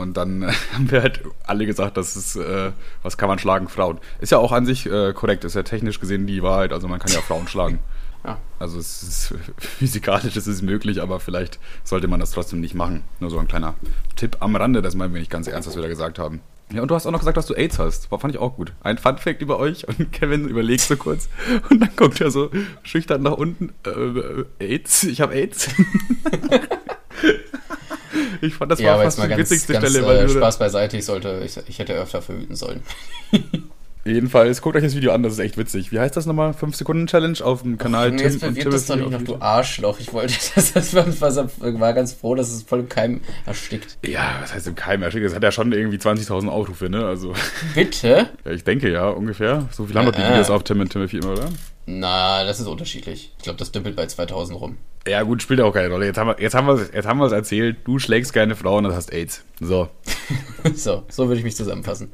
Und 0.00 0.16
dann 0.16 0.42
äh, 0.42 0.52
haben 0.74 0.90
wir 0.90 1.02
halt 1.02 1.22
alle 1.46 1.66
gesagt, 1.66 1.96
das 1.96 2.16
ist, 2.16 2.36
äh, 2.36 2.72
was 3.02 3.18
kann 3.18 3.28
man 3.28 3.38
schlagen? 3.38 3.68
Frauen. 3.68 3.98
Ist 4.20 4.32
ja 4.32 4.38
auch 4.38 4.52
an 4.52 4.66
sich 4.66 4.86
äh, 4.86 5.12
korrekt, 5.12 5.44
ist 5.44 5.54
ja 5.54 5.62
technisch 5.62 6.00
gesehen 6.00 6.26
die 6.26 6.42
Wahrheit, 6.42 6.72
also 6.72 6.88
man 6.88 6.98
kann 6.98 7.12
ja 7.12 7.20
Frauen 7.20 7.48
schlagen. 7.48 7.78
Ja. 8.22 8.36
Also 8.58 8.78
es 8.78 9.02
ist 9.02 9.34
physikalisch 9.56 10.36
ist 10.36 10.46
es 10.46 10.60
möglich, 10.60 11.00
aber 11.00 11.20
vielleicht 11.20 11.58
sollte 11.84 12.06
man 12.06 12.20
das 12.20 12.32
trotzdem 12.32 12.60
nicht 12.60 12.74
machen. 12.74 13.02
Nur 13.18 13.30
so 13.30 13.38
ein 13.38 13.48
kleiner 13.48 13.76
Tipp 14.14 14.36
am 14.40 14.54
Rande, 14.56 14.82
das 14.82 14.94
meinen 14.94 15.14
wir 15.14 15.20
nicht 15.20 15.30
ganz 15.30 15.46
ernst, 15.46 15.66
was 15.66 15.74
wir 15.74 15.82
da 15.82 15.88
gesagt 15.88 16.18
haben. 16.18 16.42
Ja, 16.70 16.82
und 16.82 16.90
du 16.90 16.94
hast 16.94 17.06
auch 17.06 17.12
noch 17.12 17.20
gesagt, 17.20 17.38
dass 17.38 17.46
du 17.46 17.54
AIDS 17.54 17.78
hast. 17.78 18.10
War, 18.10 18.18
fand 18.18 18.34
ich 18.34 18.38
auch 18.38 18.56
gut. 18.56 18.74
Ein 18.82 18.98
Fun 18.98 19.16
Fact 19.16 19.40
über 19.40 19.58
euch 19.58 19.88
und 19.88 20.12
Kevin 20.12 20.48
überlegt 20.48 20.82
so 20.82 20.96
kurz 20.98 21.30
und 21.70 21.80
dann 21.80 21.96
guckt 21.96 22.20
er 22.20 22.30
so 22.30 22.50
schüchtern 22.82 23.22
nach 23.22 23.38
unten. 23.38 23.72
Äh, 23.86 24.44
AIDS? 24.66 25.04
Ich 25.04 25.22
habe 25.22 25.32
AIDS? 25.32 25.70
ich 28.40 28.54
fand, 28.54 28.70
das 28.70 28.80
ja, 28.80 28.92
war 28.92 29.04
fast 29.04 29.18
jetzt 29.18 29.18
mal 29.18 29.28
die 29.28 29.38
ganz, 29.38 29.50
witzigste 29.50 29.72
ganz 29.74 29.90
Stelle, 29.90 30.06
weil 30.06 30.24
äh, 30.24 30.28
Spaß 30.28 30.58
beiseite, 30.58 30.96
ich 30.96 31.04
sollte, 31.04 31.42
ich, 31.44 31.56
ich 31.68 31.78
hätte 31.78 31.94
öfter 31.94 32.22
verhüten 32.22 32.56
sollen. 32.56 32.82
Jedenfalls, 34.04 34.62
guckt 34.62 34.76
euch 34.76 34.82
das 34.82 34.96
Video 34.96 35.12
an, 35.12 35.22
das 35.22 35.34
ist 35.34 35.40
echt 35.40 35.58
witzig. 35.58 35.92
Wie 35.92 36.00
heißt 36.00 36.16
das 36.16 36.24
nochmal? 36.24 36.52
5-Sekunden-Challenge 36.52 37.44
auf 37.44 37.62
dem 37.62 37.76
Kanal 37.76 38.10
Und 38.10 38.20
jetzt 38.20 38.34
und 38.34 38.40
verwirrt 38.40 38.72
das 38.72 38.86
doch 38.86 38.96
nicht 38.96 39.10
noch, 39.10 39.22
du 39.22 39.36
Arschloch. 39.40 40.00
Ich 40.00 40.12
wollte, 40.14 40.32
das, 40.54 40.72
das 40.72 40.94
war, 40.94 41.06
war 41.06 41.92
ganz 41.92 42.14
froh, 42.14 42.34
dass 42.34 42.50
es 42.50 42.62
voll 42.62 42.80
im 42.80 42.88
Keim 42.88 43.20
erstickt. 43.44 43.98
Ja, 44.06 44.38
was 44.40 44.54
heißt 44.54 44.68
im 44.68 44.74
Keim 44.74 45.02
erstickt? 45.02 45.26
Das 45.26 45.34
hat 45.34 45.42
ja 45.42 45.52
schon 45.52 45.72
irgendwie 45.72 45.98
20.000 45.98 46.48
Aufrufe, 46.48 46.88
ne? 46.88 47.04
Also, 47.04 47.34
Bitte? 47.74 48.30
ja, 48.44 48.50
ich 48.50 48.64
denke 48.64 48.90
ja, 48.90 49.08
ungefähr. 49.08 49.68
So 49.70 49.84
viel 49.84 49.96
haben 49.96 50.06
doch 50.06 50.12
die. 50.12 50.22
Videos 50.22 50.48
auf 50.48 50.64
Tim 50.64 50.80
und 50.80 50.90
Timothy 50.90 51.18
immer, 51.18 51.32
oder? 51.32 51.48
Na, 51.98 52.44
das 52.44 52.60
ist 52.60 52.66
unterschiedlich. 52.66 53.32
Ich 53.36 53.42
glaube, 53.42 53.58
das 53.58 53.72
dümpelt 53.72 53.96
bei 53.96 54.06
2000 54.06 54.60
rum. 54.60 54.78
Ja, 55.08 55.22
gut, 55.22 55.42
spielt 55.42 55.60
auch 55.60 55.72
keine 55.72 55.88
Rolle. 55.88 56.06
Jetzt 56.06 56.18
haben 56.18 56.28
wir 56.28 56.40
jetzt 56.40 56.54
haben 56.54 56.66
wir 56.66 56.78
jetzt 56.94 57.06
haben 57.06 57.18
wir 57.18 57.26
es 57.26 57.32
erzählt. 57.32 57.78
Du 57.84 57.98
schlägst 57.98 58.32
keine 58.32 58.54
Frauen 58.54 58.86
und 58.86 58.92
hast 58.94 59.12
AIDS. 59.12 59.44
So. 59.60 59.88
So, 60.74 61.04
so 61.08 61.26
würde 61.26 61.38
ich 61.38 61.44
mich 61.44 61.56
zusammenfassen. 61.56 62.10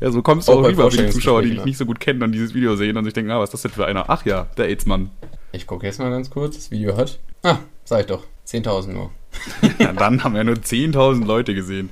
Ja, 0.00 0.10
so 0.10 0.22
kommst 0.22 0.48
du 0.48 0.52
Auch 0.52 0.60
auch 0.60 0.64
rüber 0.64 0.90
für 0.90 0.96
die 0.96 1.10
Zuschauer, 1.10 1.42
die 1.42 1.50
dich 1.50 1.58
Vorstellungsgesprächen, 1.58 1.64
nicht 1.66 1.76
so 1.76 1.84
gut 1.84 2.00
kennen 2.00 2.22
und 2.22 2.32
dieses 2.32 2.54
Video 2.54 2.74
sehen 2.74 2.96
und 2.96 3.04
sich 3.04 3.12
denken, 3.12 3.30
ah, 3.30 3.38
was 3.38 3.50
ist 3.50 3.52
das 3.52 3.62
denn 3.62 3.70
für 3.72 3.86
einer? 3.86 4.08
Ach 4.08 4.24
ja, 4.24 4.44
der 4.56 4.64
AIDS-Mann. 4.64 5.10
Ich 5.52 5.66
gucke 5.66 5.86
jetzt 5.86 5.98
mal 5.98 6.10
ganz 6.10 6.30
kurz. 6.30 6.56
Das 6.56 6.70
Video 6.70 6.96
hat. 6.96 7.20
Ah, 7.42 7.58
sag 7.84 8.00
ich 8.00 8.06
doch. 8.06 8.24
10.000 8.46 8.92
nur. 8.92 9.10
Ja, 9.78 9.92
dann 9.92 10.24
haben 10.24 10.34
ja 10.34 10.42
nur 10.42 10.56
10.000 10.56 11.26
Leute 11.26 11.54
gesehen, 11.54 11.90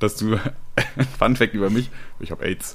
dass 0.00 0.16
du. 0.16 0.36
Fun 1.18 1.36
Fact 1.36 1.54
über 1.54 1.70
mich: 1.70 1.90
Ich 2.18 2.32
habe 2.32 2.44
AIDS. 2.44 2.74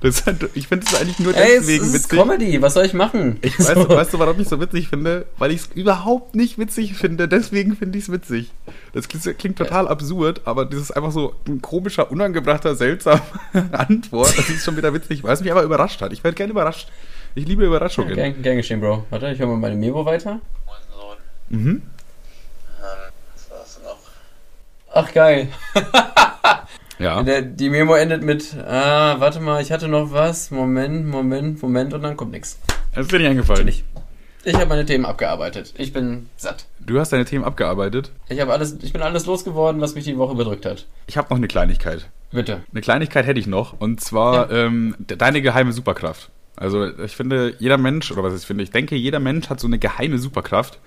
Das 0.00 0.18
ist 0.18 0.26
halt, 0.26 0.48
ich 0.54 0.68
finde 0.68 0.86
es 0.86 0.94
eigentlich 1.00 1.18
nur 1.18 1.34
Ey, 1.34 1.56
es 1.56 1.66
deswegen 1.66 1.84
ist 1.84 1.94
witzig. 1.94 2.18
Comedy. 2.18 2.62
Was 2.62 2.74
soll 2.74 2.84
ich 2.84 2.94
machen? 2.94 3.38
Ich 3.42 3.58
weiß, 3.58 3.88
weißt 3.88 4.14
du, 4.14 4.18
warum 4.18 4.40
ich 4.40 4.48
so 4.48 4.60
witzig 4.60 4.88
finde? 4.88 5.26
Weil 5.38 5.50
ich 5.50 5.62
es 5.62 5.66
überhaupt 5.74 6.34
nicht 6.34 6.58
witzig 6.58 6.94
finde. 6.94 7.28
Deswegen 7.28 7.76
finde 7.76 7.98
ich 7.98 8.04
es 8.04 8.12
witzig. 8.12 8.52
Das 8.92 9.08
klingt, 9.08 9.38
klingt 9.38 9.58
total 9.58 9.88
absurd, 9.88 10.42
aber 10.44 10.64
das 10.64 10.80
ist 10.80 10.90
einfach 10.90 11.12
so 11.12 11.34
ein 11.46 11.60
komischer, 11.62 12.10
unangebrachter, 12.10 12.74
seltsamer 12.74 13.20
Antwort. 13.72 14.36
Das 14.36 14.48
ist 14.48 14.64
schon 14.64 14.76
wieder 14.76 14.92
witzig, 14.94 15.22
weil 15.22 15.34
es 15.34 15.40
mich 15.40 15.50
aber 15.52 15.62
überrascht 15.62 16.00
hat. 16.00 16.12
Ich 16.12 16.22
werde 16.24 16.34
gerne 16.34 16.52
überrascht. 16.52 16.88
Ich 17.34 17.46
liebe 17.46 17.64
Überraschungen. 17.66 18.14
Gern, 18.14 18.42
gern 18.42 18.56
geschehen, 18.56 18.80
Bro. 18.80 19.04
Warte, 19.10 19.30
ich 19.30 19.38
höre 19.38 19.48
mal 19.48 19.56
meine 19.56 19.76
Memo 19.76 20.04
weiter. 20.04 20.40
Moin 20.64 20.78
Sohn. 20.90 21.16
Mhm. 21.50 21.68
Ähm? 21.68 21.82
Ach, 24.92 25.12
geil. 25.12 25.48
Ja. 26.98 27.22
Der, 27.22 27.42
die 27.42 27.68
Memo 27.68 27.94
endet 27.94 28.22
mit, 28.22 28.54
ah, 28.66 29.16
warte 29.18 29.40
mal, 29.40 29.60
ich 29.60 29.70
hatte 29.72 29.88
noch 29.88 30.12
was. 30.12 30.50
Moment, 30.50 31.06
Moment, 31.06 31.60
Moment 31.62 31.92
und 31.94 32.02
dann 32.02 32.16
kommt 32.16 32.32
nichts. 32.32 32.58
Das 32.94 33.04
ist 33.06 33.12
dir 33.12 33.18
nicht 33.18 33.28
eingefallen. 33.28 33.66
Natürlich. 33.66 33.84
Ich 34.44 34.54
habe 34.54 34.66
meine 34.66 34.86
Themen 34.86 35.04
abgearbeitet. 35.04 35.74
Ich 35.76 35.92
bin 35.92 36.28
satt. 36.36 36.66
Du 36.78 37.00
hast 37.00 37.12
deine 37.12 37.24
Themen 37.24 37.44
abgearbeitet. 37.44 38.12
Ich 38.28 38.40
habe 38.40 38.52
alles, 38.52 38.78
ich 38.80 38.92
bin 38.92 39.02
alles 39.02 39.26
losgeworden, 39.26 39.80
was 39.80 39.94
mich 39.96 40.04
die 40.04 40.16
Woche 40.16 40.36
bedrückt 40.36 40.64
hat. 40.64 40.86
Ich 41.08 41.16
habe 41.16 41.28
noch 41.30 41.36
eine 41.36 41.48
Kleinigkeit. 41.48 42.08
Bitte. 42.30 42.62
Eine 42.72 42.80
Kleinigkeit 42.80 43.26
hätte 43.26 43.40
ich 43.40 43.46
noch. 43.48 43.80
Und 43.80 44.00
zwar 44.00 44.50
ähm, 44.52 44.94
de- 44.98 45.16
deine 45.16 45.42
geheime 45.42 45.72
Superkraft. 45.72 46.30
Also 46.54 46.86
ich 47.00 47.16
finde, 47.16 47.54
jeder 47.58 47.76
Mensch, 47.76 48.10
oder 48.12 48.22
was 48.22 48.40
ich 48.40 48.46
finde, 48.46 48.62
ich 48.62 48.70
denke, 48.70 48.94
jeder 48.94 49.18
Mensch 49.20 49.50
hat 49.50 49.58
so 49.60 49.66
eine 49.66 49.78
geheime 49.78 50.18
Superkraft. 50.18 50.78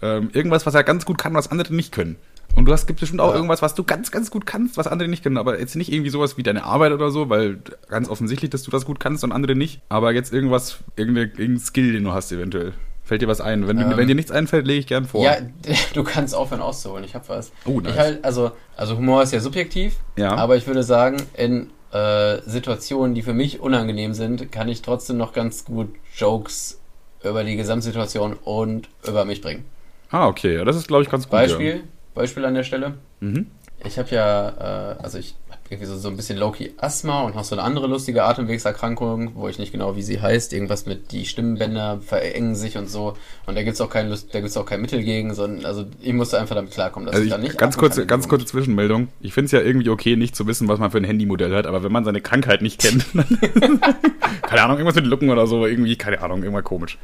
Ähm, 0.00 0.30
irgendwas, 0.32 0.66
was 0.66 0.74
er 0.74 0.82
ganz 0.82 1.04
gut 1.04 1.18
kann, 1.18 1.34
was 1.34 1.50
andere 1.50 1.72
nicht 1.74 1.92
können. 1.92 2.16
Und 2.54 2.66
du 2.66 2.72
hast 2.72 2.86
gibt 2.86 3.00
bestimmt 3.00 3.20
auch 3.20 3.30
Ja. 3.30 3.36
irgendwas, 3.36 3.62
was 3.62 3.74
du 3.74 3.82
ganz, 3.84 4.10
ganz 4.10 4.30
gut 4.30 4.44
kannst, 4.46 4.76
was 4.76 4.86
andere 4.86 5.08
nicht 5.08 5.22
können. 5.22 5.38
Aber 5.38 5.58
jetzt 5.58 5.74
nicht 5.74 5.90
irgendwie 5.92 6.10
sowas 6.10 6.36
wie 6.36 6.42
deine 6.42 6.64
Arbeit 6.64 6.92
oder 6.92 7.10
so, 7.10 7.28
weil 7.30 7.58
ganz 7.88 8.08
offensichtlich, 8.08 8.50
dass 8.50 8.62
du 8.62 8.70
das 8.70 8.84
gut 8.84 9.00
kannst 9.00 9.24
und 9.24 9.32
andere 9.32 9.54
nicht. 9.54 9.80
Aber 9.88 10.12
jetzt 10.12 10.32
irgendwas, 10.32 10.78
irgendein, 10.96 11.58
Skill, 11.58 11.92
den 11.92 12.04
du 12.04 12.12
hast 12.12 12.30
eventuell. 12.32 12.72
Fällt 13.04 13.20
dir 13.22 13.28
was 13.28 13.40
ein? 13.40 13.66
Wenn, 13.66 13.78
Ähm, 13.80 13.92
wenn 13.96 14.06
dir 14.06 14.14
nichts 14.14 14.30
einfällt, 14.30 14.66
lege 14.66 14.80
ich 14.80 14.86
gern 14.86 15.06
vor. 15.06 15.24
Ja, 15.24 15.36
du 15.94 16.04
kannst 16.04 16.34
aufhören 16.34 16.60
auszuholen. 16.60 17.04
Ich 17.04 17.14
habe 17.14 17.28
was. 17.28 17.52
Oh, 17.64 17.80
nice. 17.80 17.92
Ich 17.92 17.98
halt, 17.98 18.24
also, 18.24 18.52
also 18.76 18.96
Humor 18.96 19.22
ist 19.22 19.32
ja 19.32 19.40
subjektiv, 19.40 19.96
Ja. 20.16 20.32
aber 20.36 20.56
ich 20.56 20.66
würde 20.66 20.82
sagen, 20.82 21.16
in 21.36 21.70
äh, 21.92 22.38
Situationen, 22.46 23.14
die 23.14 23.22
für 23.22 23.34
mich 23.34 23.60
unangenehm 23.60 24.14
sind, 24.14 24.52
kann 24.52 24.68
ich 24.68 24.82
trotzdem 24.82 25.16
noch 25.16 25.32
ganz 25.32 25.64
gut 25.64 25.88
Jokes 26.16 26.80
über 27.24 27.44
die 27.44 27.56
Gesamtsituation 27.56 28.34
und 28.44 28.88
über 29.06 29.24
mich 29.24 29.40
bringen. 29.42 29.64
Ah, 30.10 30.26
okay. 30.28 30.56
Ja, 30.56 30.64
das 30.64 30.76
ist, 30.76 30.88
glaube 30.88 31.02
ich, 31.02 31.10
ganz 31.10 31.24
gut. 31.24 31.32
Beispiel, 31.32 31.84
Beispiel 32.14 32.44
an 32.44 32.54
der 32.54 32.64
Stelle. 32.64 32.94
Mhm. 33.20 33.46
Ich 33.84 33.98
habe 33.98 34.10
ja, 34.10 34.48
äh, 34.48 35.02
also 35.02 35.18
ich 35.18 35.34
habe 35.50 35.60
irgendwie 35.70 35.86
so, 35.86 35.96
so 35.96 36.08
ein 36.08 36.16
bisschen 36.16 36.38
Low-Key 36.38 36.70
Asthma 36.76 37.22
und 37.22 37.34
noch 37.34 37.42
so 37.44 37.56
eine 37.56 37.62
andere 37.62 37.88
lustige 37.88 38.22
Atemwegserkrankung, 38.22 39.32
wo 39.34 39.48
ich 39.48 39.58
nicht 39.58 39.72
genau 39.72 39.96
wie 39.96 40.02
sie 40.02 40.20
heißt. 40.20 40.52
Irgendwas 40.52 40.86
mit 40.86 41.10
die 41.10 41.24
Stimmbänder 41.24 42.00
verengen 42.00 42.54
sich 42.54 42.78
und 42.78 42.88
so. 42.88 43.16
Und 43.46 43.56
da 43.56 43.62
gibt's 43.62 43.80
auch 43.80 43.90
kein 43.90 44.08
Lust, 44.08 44.32
da 44.32 44.40
gibt's 44.40 44.56
auch 44.56 44.66
kein 44.66 44.80
Mittel 44.80 45.02
gegen, 45.02 45.34
sondern 45.34 45.66
also 45.66 45.84
ich 46.00 46.12
musste 46.12 46.38
einfach 46.38 46.54
damit 46.54 46.70
klarkommen, 46.70 47.06
dass 47.06 47.14
Also 47.14 47.24
ich 47.24 47.30
ich, 47.30 47.36
da 47.36 47.42
nicht 47.42 47.58
ganz 47.58 47.76
kurze, 47.76 48.06
ganz 48.06 48.28
kurze 48.28 48.46
Zwischenmeldung. 48.46 49.08
Ich 49.20 49.34
finde 49.34 49.46
es 49.46 49.52
ja 49.52 49.60
irgendwie 49.60 49.88
okay, 49.88 50.14
nicht 50.14 50.36
zu 50.36 50.46
wissen, 50.46 50.68
was 50.68 50.78
man 50.78 50.90
für 50.92 50.98
ein 50.98 51.04
Handymodell 51.04 51.54
hat, 51.54 51.66
aber 51.66 51.82
wenn 51.82 51.92
man 51.92 52.04
seine 52.04 52.20
Krankheit 52.20 52.62
nicht 52.62 52.80
kennt, 52.80 53.06
dann, 53.14 53.80
keine 54.42 54.62
Ahnung, 54.62 54.76
irgendwas 54.76 54.96
mit 54.96 55.06
Lücken 55.06 55.30
oder 55.30 55.46
so, 55.48 55.66
irgendwie, 55.66 55.96
keine 55.96 56.20
Ahnung, 56.22 56.42
irgendwann 56.42 56.64
komisch. 56.64 56.98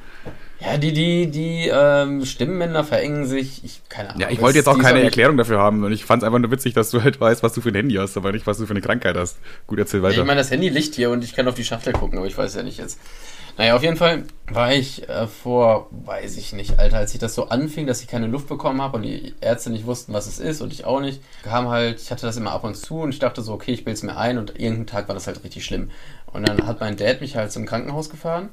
Ja, 0.60 0.76
die, 0.76 0.92
die, 0.92 1.30
die 1.30 1.68
ähm, 1.72 2.24
Stimmbänder 2.24 2.82
verengen 2.82 3.26
sich. 3.26 3.64
Ich, 3.64 3.82
keine 3.88 4.10
Ahnung. 4.10 4.22
Ja, 4.22 4.30
ich 4.30 4.40
wollte 4.40 4.58
jetzt 4.58 4.66
auch 4.66 4.78
keine 4.78 5.02
Erklärung 5.02 5.36
dafür 5.36 5.58
haben 5.58 5.84
und 5.84 5.92
ich 5.92 6.04
fand 6.04 6.22
es 6.22 6.26
einfach 6.26 6.40
nur 6.40 6.50
witzig, 6.50 6.74
dass 6.74 6.90
du 6.90 7.02
halt 7.02 7.20
weißt, 7.20 7.44
was 7.44 7.52
du 7.52 7.60
für 7.60 7.68
ein 7.68 7.76
Handy 7.76 7.94
hast, 7.94 8.16
aber 8.16 8.32
nicht, 8.32 8.46
was 8.46 8.58
du 8.58 8.66
für 8.66 8.72
eine 8.72 8.80
Krankheit 8.80 9.16
hast. 9.16 9.38
Gut, 9.68 9.78
erzähl 9.78 10.00
Ja, 10.00 10.04
weiter. 10.04 10.20
ich 10.20 10.26
meine, 10.26 10.40
das 10.40 10.50
Handy 10.50 10.68
liegt 10.68 10.96
hier 10.96 11.10
und 11.10 11.22
ich 11.22 11.34
kann 11.34 11.46
auf 11.46 11.54
die 11.54 11.64
Schachtel 11.64 11.92
gucken, 11.92 12.18
aber 12.18 12.26
ich 12.26 12.36
weiß 12.36 12.56
ja 12.56 12.64
nicht 12.64 12.78
jetzt. 12.78 12.98
Naja, 13.56 13.74
auf 13.74 13.82
jeden 13.82 13.96
Fall 13.96 14.24
war 14.50 14.72
ich 14.72 15.08
äh, 15.08 15.26
vor, 15.26 15.88
weiß 15.90 16.36
ich 16.36 16.52
nicht, 16.52 16.78
Alter, 16.78 16.98
als 16.98 17.12
ich 17.12 17.18
das 17.20 17.34
so 17.34 17.48
anfing, 17.48 17.86
dass 17.88 18.00
ich 18.00 18.06
keine 18.08 18.28
Luft 18.28 18.48
bekommen 18.48 18.80
habe 18.80 18.96
und 18.96 19.02
die 19.02 19.34
Ärzte 19.40 19.70
nicht 19.70 19.86
wussten, 19.86 20.12
was 20.12 20.28
es 20.28 20.38
ist 20.38 20.60
und 20.60 20.72
ich 20.72 20.84
auch 20.84 21.00
nicht, 21.00 21.20
kam 21.42 21.68
halt, 21.68 22.00
ich 22.00 22.10
hatte 22.12 22.26
das 22.26 22.36
immer 22.36 22.52
ab 22.52 22.62
und 22.64 22.76
zu 22.76 23.00
und 23.00 23.10
ich 23.10 23.18
dachte 23.18 23.42
so, 23.42 23.52
okay, 23.52 23.72
ich 23.72 23.84
bild's 23.84 24.04
mir 24.04 24.16
ein 24.16 24.38
und 24.38 24.50
irgendeinen 24.50 24.86
Tag 24.86 25.08
war 25.08 25.14
das 25.14 25.26
halt 25.26 25.42
richtig 25.42 25.64
schlimm. 25.64 25.90
Und 26.32 26.48
dann 26.48 26.66
hat 26.66 26.80
mein 26.80 26.96
Dad 26.96 27.20
mich 27.20 27.36
halt 27.36 27.50
zum 27.52 27.66
Krankenhaus 27.66 28.10
gefahren 28.10 28.50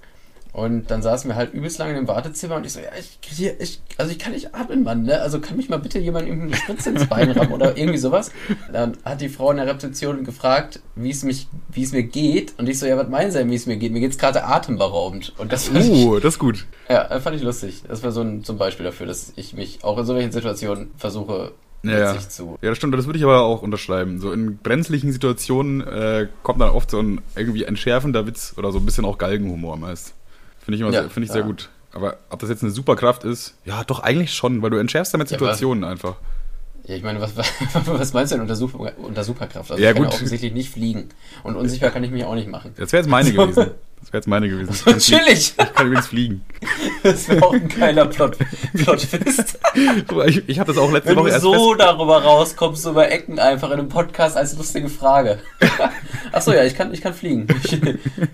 Und 0.55 0.89
dann 0.89 1.01
saßen 1.01 1.29
wir 1.29 1.35
halt 1.35 1.53
übelst 1.53 1.79
lange 1.79 1.97
im 1.97 2.07
Wartezimmer 2.07 2.55
und 2.55 2.65
ich 2.65 2.71
so, 2.71 2.79
ja, 2.79 2.85
ich, 2.97 3.19
hier, 3.29 3.59
ich 3.59 3.81
also 3.97 4.09
ich 4.13 4.17
kann 4.19 4.31
nicht 4.31 4.55
atmen, 4.55 4.83
Mann, 4.83 5.03
ne? 5.03 5.19
Also 5.19 5.41
kann 5.41 5.57
mich 5.57 5.67
mal 5.67 5.79
bitte 5.79 5.99
jemand 5.99 6.29
irgendeine 6.29 6.55
Spritze 6.55 6.91
ins 6.91 7.07
Bein 7.07 7.29
rammen 7.31 7.51
oder 7.51 7.75
irgendwie 7.75 7.97
sowas. 7.97 8.31
Dann 8.71 8.95
hat 9.03 9.19
die 9.19 9.27
Frau 9.27 9.51
in 9.51 9.57
der 9.57 9.67
Rezeption 9.67 10.23
gefragt, 10.23 10.79
wie 10.95 11.09
es 11.09 11.23
mich, 11.23 11.49
wie 11.73 11.83
es 11.83 11.91
mir 11.91 12.03
geht. 12.03 12.53
Und 12.57 12.69
ich 12.69 12.79
so, 12.79 12.85
ja, 12.85 12.95
was 12.95 13.09
meinen 13.09 13.31
Sie 13.31 13.37
denn, 13.39 13.51
wie 13.51 13.55
es 13.55 13.65
mir 13.65 13.75
geht? 13.75 13.91
Mir 13.91 13.99
geht's 13.99 14.17
gerade 14.17 14.45
atemberaubend. 14.45 15.33
Und 15.37 15.51
das 15.51 15.65
fand 15.67 15.83
ich, 15.83 15.91
Uh, 16.05 16.19
das 16.21 16.35
ist 16.35 16.39
gut. 16.39 16.65
ja, 16.87 17.03
das 17.03 17.21
fand 17.21 17.35
ich 17.35 17.41
lustig. 17.41 17.83
Das 17.89 18.01
war 18.03 18.13
so 18.13 18.21
ein, 18.21 18.45
so 18.45 18.53
ein 18.53 18.57
Beispiel 18.57 18.85
dafür, 18.85 19.07
dass 19.07 19.33
ich 19.35 19.53
mich 19.55 19.83
auch 19.83 19.97
in 19.97 20.05
solchen 20.05 20.31
Situationen 20.31 20.91
versuche, 20.95 21.51
Ja, 21.83 21.99
ja. 22.13 22.19
zu. 22.29 22.57
ja, 22.61 22.69
das 22.69 22.77
stimmt, 22.77 22.93
das 22.97 23.05
würde 23.07 23.19
ich 23.19 23.25
aber 23.25 23.41
auch 23.41 23.61
unterschreiben. 23.61 24.21
So 24.21 24.31
in 24.31 24.57
brenzlichen 24.59 25.11
Situationen 25.11 25.81
äh, 25.85 26.29
kommt 26.43 26.61
dann 26.61 26.69
oft 26.69 26.91
so 26.91 26.99
ein 27.01 27.19
irgendwie 27.35 27.65
entschärfender 27.65 28.25
Witz 28.25 28.53
oder 28.55 28.71
so 28.71 28.79
ein 28.79 28.85
bisschen 28.85 29.03
auch 29.03 29.17
Galgenhumor 29.17 29.75
meist. 29.75 30.13
Finde 30.65 30.75
ich, 30.75 30.81
immer 30.81 30.91
Ja, 30.91 31.01
sehr, 31.01 31.09
finde 31.11 31.25
ich 31.25 31.31
sehr 31.31 31.41
ja. 31.41 31.47
gut. 31.47 31.69
Aber 31.93 32.17
ob 32.29 32.39
das 32.39 32.49
jetzt 32.49 32.63
eine 32.63 32.71
Superkraft 32.71 33.23
ist, 33.23 33.55
ja, 33.63 33.83
doch 33.83 34.01
eigentlich 34.01 34.33
schon, 34.33 34.61
weil 34.61 34.71
du 34.71 34.77
entschärfst 34.77 35.13
damit 35.13 35.29
Ja, 35.29 35.37
Situationen 35.37 35.83
einfach. 35.83 36.15
Ja, 36.87 36.95
ich 36.95 37.03
meine, 37.03 37.19
was, 37.19 37.31
was 37.85 38.13
meinst 38.13 38.31
du 38.31 38.35
denn 38.35 38.41
unter, 38.41 38.55
Super, 38.55 38.91
unter 38.97 39.23
Superkraft? 39.23 39.71
Also 39.71 39.81
Ja, 39.81 39.89
ich 39.89 39.95
kann 39.95 40.03
gut. 40.03 40.13
ja 40.13 40.15
offensichtlich 40.17 40.53
nicht 40.53 40.69
fliegen. 40.71 41.09
Und 41.43 41.55
unsicher 41.55 41.89
kann 41.89 42.03
ich 42.03 42.11
mich 42.11 42.23
auch 42.25 42.35
nicht 42.35 42.47
machen. 42.49 42.73
Das 42.77 42.91
wäre 42.93 43.01
jetzt 43.01 43.09
meine 43.09 43.31
gewesen. 43.31 43.71
Das 44.01 44.13
wäre 44.13 44.17
jetzt 44.19 44.27
meine 44.27 44.47
gewesen. 44.49 44.71
Fliegen. 44.73 44.99
Natürlich! 44.99 45.55
ich 45.57 45.73
kann 45.73 45.87
übrigens 45.87 46.07
fliegen. 46.07 46.45
Das 47.01 47.27
wäre 47.27 47.43
auch 47.43 47.53
ein 47.53 47.67
geiler 47.69 48.05
Plot, 48.05 48.37
Plot-Twist. 48.75 49.57
Aber 50.07 50.27
Ich, 50.27 50.47
ich 50.47 50.59
habe 50.59 50.71
das 50.71 50.79
auch 50.79 50.91
letzte 50.91 51.09
Wenn 51.09 51.17
Woche 51.17 51.29
du 51.29 51.33
erst 51.33 51.41
so 51.41 51.53
fest, 51.53 51.81
darüber 51.81 52.21
rauskommst, 52.21 52.83
so 52.83 52.91
über 52.91 53.09
Ecken 53.11 53.39
einfach 53.39 53.69
in 53.71 53.79
einem 53.79 53.89
Podcast 53.89 54.37
als 54.37 54.55
lustige 54.55 54.89
Frage. 54.89 55.39
Achso, 56.31 56.51
ja, 56.53 56.63
ich 56.65 56.75
kann, 56.75 56.93
ich 56.93 57.01
kann 57.01 57.15
fliegen. 57.15 57.47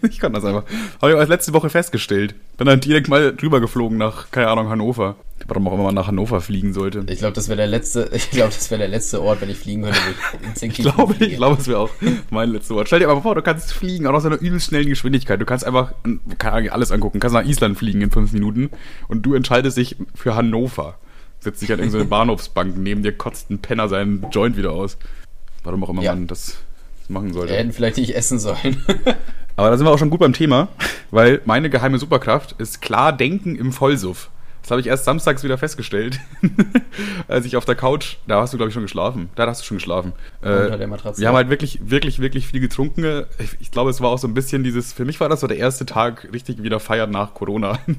Ich 0.10 0.20
kann 0.20 0.34
das 0.34 0.44
einfach. 0.44 0.64
Habe 1.02 1.14
ich 1.14 1.18
erst 1.18 1.30
letzte 1.30 1.54
Woche 1.54 1.70
festgestellt. 1.70 2.36
Bin 2.58 2.68
dann 2.68 2.82
direkt 2.82 3.08
mal 3.08 3.34
drüber 3.34 3.62
geflogen 3.62 3.98
nach, 3.98 4.30
keine 4.32 4.50
Ahnung, 4.50 4.68
Hannover. 4.70 5.16
Warum 5.48 5.68
auch 5.68 5.74
immer 5.74 5.84
man 5.84 5.96
nach 5.96 6.08
Hannover 6.08 6.40
fliegen 6.42 6.74
sollte. 6.74 7.04
Ich 7.08 7.20
glaube, 7.20 7.34
das 7.34 7.48
wäre 7.48 7.58
der 7.58 7.68
letzte, 7.68 8.10
ich 8.14 8.30
glaube, 8.32 8.54
das 8.54 8.70
wäre 8.72 8.80
der 8.80 8.88
letzte 8.88 9.22
Ort, 9.22 9.42
wenn 9.42 9.50
ich 9.50 9.58
fliegen 9.58 9.84
könnte, 9.84 9.98
wo 10.60 10.66
ich 10.66 10.74
glaube, 10.76 11.16
ich 11.20 11.36
glaube, 11.36 11.60
es 11.62 11.68
wäre 11.68 11.80
auch 11.80 11.90
mein 12.30 12.50
letztes 12.52 12.76
Wort. 12.76 12.88
Stell 12.88 13.00
dir 13.00 13.10
aber 13.10 13.22
vor, 13.22 13.36
du 13.36 13.42
kannst 13.42 13.74
fliegen, 13.74 14.08
auch 14.08 14.14
aus 14.14 14.26
einer 14.26 14.40
übelst 14.40 14.68
schnellen 14.68 14.88
Geschwindigkeit. 14.88 15.42
Du 15.42 15.46
kannst 15.46 15.66
einfach, 15.66 15.94
keine 16.38 16.54
Ahnung, 16.54 16.70
alles 16.70 16.92
angucken. 16.92 17.20
Du 17.20 17.22
kannst 17.22 17.34
nach 17.34 17.46
Island 17.46 17.78
fliegen 17.78 18.02
in 18.02 18.12
fünf 18.12 18.32
Minuten 18.34 18.70
und 19.08 19.24
du 19.26 19.34
entscheidest 19.34 19.78
dich 19.78 19.96
für 20.16 20.36
Hannover. 20.36 20.96
Setzt 21.40 21.62
dich 21.62 21.72
an 21.72 21.80
irgendeine 21.80 22.06
Bahnhofsbank, 22.10 22.78
neben 22.78 23.02
dir 23.04 23.12
kotzt 23.14 23.50
ein 23.50 23.60
Penner 23.60 23.90
seinen 23.90 24.26
Joint 24.32 24.58
wieder 24.58 24.72
aus. 24.72 24.98
Warum 25.64 25.84
auch 25.84 25.90
immer 25.90 26.02
Ja. 26.04 26.14
man 26.14 26.28
das 26.28 26.58
machen 27.08 27.28
Wir 27.30 27.34
sollte. 27.34 27.54
hätten 27.56 27.74
vielleicht 27.74 27.98
nicht 27.98 28.16
essen 28.16 28.40
sollen. 28.40 28.84
Aber 29.58 29.70
da 29.70 29.78
sind 29.78 29.86
wir 29.86 29.92
auch 29.92 29.98
schon 30.00 30.10
gut 30.10 30.20
beim 30.22 30.34
Thema, 30.34 30.70
weil 31.12 31.42
meine 31.46 31.70
geheime 31.70 31.98
Superkraft 32.00 32.54
ist 32.58 32.82
klar 32.82 33.12
denken 33.12 33.56
im 33.56 33.72
Vollsuff. 33.74 34.30
Das 34.62 34.72
habe 34.72 34.82
ich 34.82 34.88
erst 34.88 35.06
samstags 35.06 35.44
wieder 35.44 35.58
festgestellt, 35.58 36.20
als 37.28 37.46
ich 37.46 37.58
auf 37.58 37.66
der 37.66 37.76
Couch, 37.76 38.18
da 38.28 38.42
hast 38.42 38.54
du 38.54 38.58
glaube 38.58 38.70
ich 38.70 38.74
schon 38.74 38.84
geschlafen, 38.84 39.30
da 39.36 39.48
hast 39.48 39.62
du 39.62 39.66
schon 39.66 39.78
geschlafen. 39.78 40.14
Äh, 40.42 40.50
Unter 40.50 40.78
der 40.78 40.88
Matratze. 40.88 41.20
Wir 41.20 41.28
haben 41.28 41.36
halt 41.36 41.50
wirklich, 41.50 41.80
wirklich, 41.84 42.20
wirklich 42.20 42.48
viel 42.48 42.60
getrunken. 42.60 43.26
Ich, 43.40 43.58
ich 43.60 43.72
glaube, 43.72 43.90
es 43.90 44.02
war 44.02 44.10
auch 44.10 44.20
so 44.20 44.28
ein 44.28 44.34
bisschen 44.34 44.64
dieses, 44.64 44.94
für 44.94 45.06
mich 45.06 45.20
war 45.20 45.30
das 45.30 45.40
so 45.40 45.48
der 45.48 45.58
erste 45.58 45.86
Tag 45.86 46.30
richtig 46.32 46.62
wieder 46.62 46.80
feiern 46.80 47.12
nach 47.12 47.34
Corona. 47.34 47.80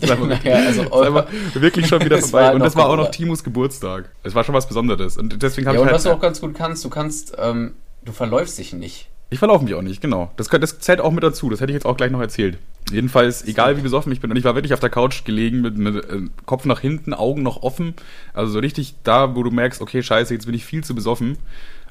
Naja, 0.00 0.54
also 0.66 1.02
einfach 1.02 1.26
wirklich 1.54 1.86
schon 1.86 2.02
wieder 2.02 2.18
vorbei. 2.18 2.54
Und 2.54 2.60
das 2.60 2.76
war 2.76 2.88
auch 2.88 2.96
noch. 2.96 3.10
Timos 3.10 3.44
Geburtstag. 3.44 4.10
Es 4.22 4.34
war 4.34 4.44
schon 4.44 4.54
was 4.54 4.66
Besonderes. 4.66 5.18
Und 5.18 5.42
deswegen 5.42 5.66
habe 5.66 5.76
Ja, 5.76 5.82
ich 5.82 5.82
und 5.82 5.86
halt, 5.88 5.94
was 5.96 6.04
du 6.04 6.10
auch 6.10 6.20
ganz 6.20 6.40
gut 6.40 6.54
kannst, 6.54 6.84
du 6.84 6.88
kannst, 6.88 7.34
ähm, 7.38 7.74
du 8.04 8.12
verläufst 8.12 8.58
dich 8.58 8.72
nicht. 8.72 9.08
Ich 9.30 9.38
verlaufe 9.38 9.64
mich 9.64 9.74
auch 9.74 9.82
nicht, 9.82 10.00
genau. 10.00 10.32
Das, 10.36 10.48
das 10.48 10.80
zählt 10.80 11.00
auch 11.00 11.12
mit 11.12 11.22
dazu. 11.22 11.48
Das 11.50 11.60
hätte 11.60 11.70
ich 11.70 11.74
jetzt 11.74 11.86
auch 11.86 11.96
gleich 11.96 12.10
noch 12.10 12.20
erzählt. 12.20 12.58
Jedenfalls, 12.90 13.46
egal 13.46 13.76
wie 13.76 13.82
besoffen 13.82 14.10
ich 14.12 14.20
bin, 14.20 14.30
und 14.30 14.36
ich 14.36 14.44
war 14.44 14.56
wirklich 14.56 14.74
auf 14.74 14.80
der 14.80 14.90
Couch 14.90 15.24
gelegen 15.24 15.60
mit, 15.60 15.78
mit 15.78 15.94
äh, 15.94 16.22
Kopf 16.46 16.64
nach 16.64 16.80
hinten, 16.80 17.14
Augen 17.14 17.44
noch 17.44 17.62
offen. 17.62 17.94
Also 18.34 18.52
so 18.52 18.58
richtig 18.58 18.96
da, 19.04 19.36
wo 19.36 19.44
du 19.44 19.52
merkst, 19.52 19.80
okay, 19.80 20.02
scheiße, 20.02 20.34
jetzt 20.34 20.46
bin 20.46 20.54
ich 20.54 20.64
viel 20.64 20.82
zu 20.82 20.96
besoffen. 20.96 21.38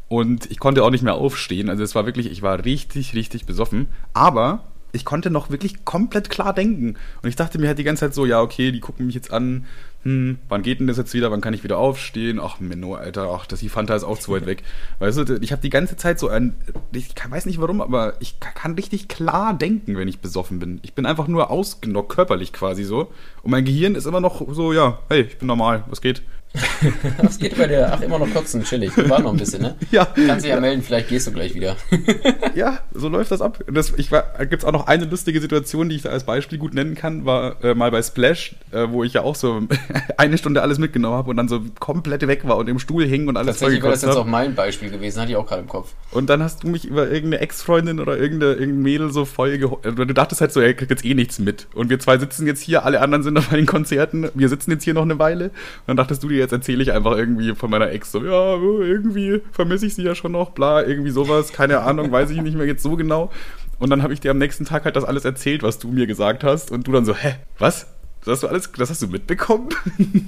Und 0.09 0.51
ich 0.51 0.59
konnte 0.59 0.83
auch 0.83 0.89
nicht 0.89 1.03
mehr 1.03 1.13
aufstehen. 1.13 1.69
Also 1.69 1.83
es 1.83 1.95
war 1.95 2.05
wirklich, 2.05 2.29
ich 2.29 2.41
war 2.41 2.65
richtig, 2.65 3.13
richtig 3.13 3.45
besoffen. 3.45 3.87
Aber 4.13 4.63
ich 4.91 5.05
konnte 5.05 5.29
noch 5.29 5.49
wirklich 5.49 5.85
komplett 5.85 6.29
klar 6.29 6.53
denken. 6.53 6.95
Und 7.21 7.29
ich 7.29 7.35
dachte 7.35 7.59
mir 7.59 7.67
halt 7.67 7.79
die 7.79 7.83
ganze 7.83 8.01
Zeit 8.01 8.13
so, 8.13 8.25
ja, 8.25 8.41
okay, 8.41 8.71
die 8.71 8.79
gucken 8.79 9.05
mich 9.05 9.15
jetzt 9.15 9.31
an. 9.31 9.65
Hm, 10.03 10.37
wann 10.47 10.61
geht 10.61 10.79
denn 10.79 10.87
das 10.87 10.95
jetzt 10.95 11.13
wieder? 11.13 11.29
Wann 11.29 11.41
kann 11.41 11.53
ich 11.53 11.65
wieder 11.65 11.77
aufstehen? 11.77 12.39
Ach, 12.41 12.61
Menno, 12.61 12.95
Alter, 12.95 13.31
ach, 13.33 13.45
das 13.45 13.59
die 13.59 13.67
Fanta 13.67 13.95
ist 13.95 14.05
auch 14.05 14.17
zu 14.17 14.31
weit 14.31 14.45
weg. 14.45 14.63
Weißt 14.99 15.17
du, 15.17 15.37
ich 15.41 15.51
habe 15.51 15.61
die 15.61 15.69
ganze 15.69 15.97
Zeit 15.97 16.19
so 16.19 16.29
ein, 16.29 16.55
ich 16.93 17.09
weiß 17.29 17.45
nicht 17.45 17.59
warum, 17.59 17.81
aber 17.81 18.13
ich 18.21 18.39
ka- 18.39 18.51
kann 18.51 18.75
richtig 18.75 19.09
klar 19.09 19.53
denken, 19.53 19.97
wenn 19.97 20.07
ich 20.07 20.19
besoffen 20.19 20.59
bin. 20.59 20.79
Ich 20.83 20.93
bin 20.93 21.05
einfach 21.05 21.27
nur 21.27 21.49
ausgenockt, 21.51 22.13
körperlich 22.15 22.53
quasi 22.53 22.85
so. 22.85 23.11
Und 23.43 23.51
mein 23.51 23.65
Gehirn 23.65 23.95
ist 23.95 24.05
immer 24.05 24.21
noch 24.21 24.41
so, 24.53 24.71
ja, 24.71 24.99
hey, 25.09 25.23
ich 25.23 25.37
bin 25.37 25.47
normal, 25.47 25.83
was 25.89 25.99
geht? 25.99 26.21
Was 27.21 27.37
geht 27.37 27.57
bei 27.57 27.67
dir? 27.67 27.91
Ach, 27.93 28.01
immer 28.01 28.17
noch 28.17 28.31
kotzen, 28.33 28.63
chillig. 28.63 28.91
War 29.09 29.19
noch 29.19 29.31
ein 29.31 29.37
bisschen, 29.37 29.61
ne? 29.61 29.75
Ja. 29.91 30.05
Kannst 30.05 30.45
dich 30.45 30.51
ja 30.51 30.59
melden, 30.59 30.81
vielleicht 30.81 31.09
gehst 31.09 31.27
du 31.27 31.31
gleich 31.31 31.53
wieder. 31.53 31.75
Ja, 32.55 32.79
so 32.91 33.07
läuft 33.09 33.31
das 33.31 33.41
ab. 33.41 33.63
Das, 33.71 33.93
ich 33.95 34.11
war, 34.11 34.23
gibt's 34.45 34.65
auch 34.65 34.71
noch 34.71 34.87
eine 34.87 35.05
lustige 35.05 35.39
Situation, 35.39 35.87
die 35.87 35.95
ich 35.95 36.01
da 36.01 36.09
als 36.09 36.25
Beispiel 36.25 36.57
gut 36.57 36.73
nennen 36.73 36.95
kann, 36.95 37.25
war 37.25 37.63
äh, 37.63 37.75
mal 37.75 37.91
bei 37.91 38.01
Splash, 38.01 38.55
äh, 38.71 38.87
wo 38.89 39.03
ich 39.03 39.13
ja 39.13 39.21
auch 39.21 39.35
so 39.35 39.61
eine 40.17 40.37
Stunde 40.37 40.61
alles 40.61 40.77
mitgenommen 40.77 41.15
habe 41.15 41.29
und 41.29 41.37
dann 41.37 41.47
so 41.47 41.61
komplett 41.79 42.27
weg 42.27 42.47
war 42.47 42.57
und 42.57 42.67
im 42.67 42.79
Stuhl 42.79 43.05
hing 43.05 43.27
und 43.27 43.37
alles 43.37 43.59
Tatsächlich 43.59 43.83
wäre 43.83 43.93
das 43.93 44.01
jetzt 44.01 44.15
auch 44.15 44.21
habe. 44.21 44.29
mein 44.29 44.55
Beispiel 44.55 44.89
gewesen, 44.89 45.21
hatte 45.21 45.31
ich 45.31 45.37
auch 45.37 45.45
gerade 45.45 45.61
im 45.61 45.67
Kopf. 45.67 45.93
Und 46.11 46.29
dann 46.29 46.41
hast 46.41 46.63
du 46.63 46.67
mich 46.67 46.85
über 46.85 47.05
irgendeine 47.09 47.39
Ex-Freundin 47.39 47.99
oder 47.99 48.17
irgendeine, 48.17 48.53
irgendein 48.53 48.81
Mädel 48.81 49.11
so 49.11 49.25
voll 49.25 49.51
äh, 49.51 49.91
Du 49.91 50.05
dachtest 50.05 50.41
halt 50.41 50.51
so, 50.51 50.59
er 50.59 50.73
kriegt 50.73 50.91
jetzt 50.91 51.05
eh 51.05 51.13
nichts 51.13 51.39
mit. 51.39 51.67
Und 51.73 51.89
wir 51.89 51.99
zwei 51.99 52.17
sitzen 52.17 52.47
jetzt 52.47 52.61
hier, 52.61 52.83
alle 52.83 52.99
anderen 52.99 53.23
sind 53.23 53.35
bei 53.49 53.55
den 53.55 53.67
Konzerten, 53.67 54.29
wir 54.33 54.49
sitzen 54.49 54.71
jetzt 54.71 54.83
hier 54.83 54.95
noch 54.95 55.03
eine 55.03 55.19
Weile. 55.19 55.45
Und 55.45 55.53
dann 55.87 55.97
dachtest 55.97 56.23
du 56.23 56.29
dir, 56.29 56.38
jetzt 56.39 56.51
erzähle 56.51 56.83
ich 56.83 56.91
einfach 56.91 57.17
irgendwie 57.17 57.53
von 57.55 57.69
meiner 57.69 57.91
Ex 57.91 58.11
so, 58.11 58.23
ja, 58.23 58.55
irgendwie 58.55 59.41
vermisse 59.51 59.85
ich 59.85 59.95
sie 59.95 60.03
ja 60.03 60.15
schon 60.15 60.31
noch, 60.31 60.51
bla, 60.51 60.83
irgendwie 60.83 61.11
sowas, 61.11 61.53
keine 61.53 61.79
Ahnung, 61.79 62.11
weiß 62.11 62.31
ich 62.31 62.41
nicht 62.41 62.57
mehr 62.57 62.65
jetzt 62.65 62.83
so 62.83 62.95
genau. 62.95 63.31
Und 63.79 63.89
dann 63.89 64.03
habe 64.03 64.13
ich 64.13 64.19
dir 64.19 64.31
am 64.31 64.37
nächsten 64.37 64.65
Tag 64.65 64.85
halt 64.85 64.95
das 64.95 65.05
alles 65.05 65.25
erzählt, 65.25 65.63
was 65.63 65.79
du 65.79 65.89
mir 65.89 66.05
gesagt 66.05 66.43
hast. 66.43 66.71
Und 66.71 66.87
du 66.87 66.91
dann 66.91 67.05
so, 67.05 67.15
hä, 67.15 67.35
was? 67.57 67.87
Das 68.25 68.33
hast 68.33 68.43
du 68.43 68.47
alles, 68.47 68.71
das 68.73 68.89
hast 68.89 69.01
du 69.01 69.07
mitbekommen? 69.07 69.69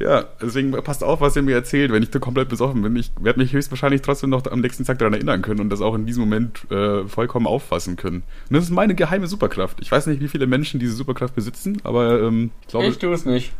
Ja, 0.00 0.24
deswegen 0.40 0.72
passt 0.72 1.02
auf, 1.02 1.20
was 1.20 1.36
ihr 1.36 1.42
mir 1.42 1.54
erzählt, 1.54 1.92
wenn 1.92 2.02
ich 2.02 2.10
da 2.10 2.18
komplett 2.18 2.48
besoffen 2.48 2.82
bin. 2.82 2.94
Ich 2.96 3.10
werde 3.20 3.38
mich 3.40 3.52
höchstwahrscheinlich 3.52 4.02
trotzdem 4.02 4.30
noch 4.30 4.44
am 4.50 4.60
nächsten 4.60 4.84
Tag 4.84 4.98
daran 4.98 5.14
erinnern 5.14 5.42
können 5.42 5.60
und 5.60 5.70
das 5.70 5.80
auch 5.80 5.94
in 5.94 6.06
diesem 6.06 6.22
Moment 6.22 6.70
äh, 6.70 7.06
vollkommen 7.06 7.46
auffassen 7.46 7.96
können. 7.96 8.22
Und 8.48 8.56
das 8.56 8.64
ist 8.64 8.70
meine 8.70 8.94
geheime 8.94 9.26
Superkraft. 9.26 9.78
Ich 9.80 9.90
weiß 9.90 10.06
nicht, 10.06 10.20
wie 10.20 10.28
viele 10.28 10.46
Menschen 10.46 10.80
diese 10.80 10.94
Superkraft 10.94 11.34
besitzen, 11.34 11.80
aber 11.84 12.20
ähm, 12.22 12.50
ich 12.62 12.68
glaube, 12.68 12.86
Ich 12.86 12.98
tue 12.98 13.12
es 13.12 13.24
nicht. 13.24 13.52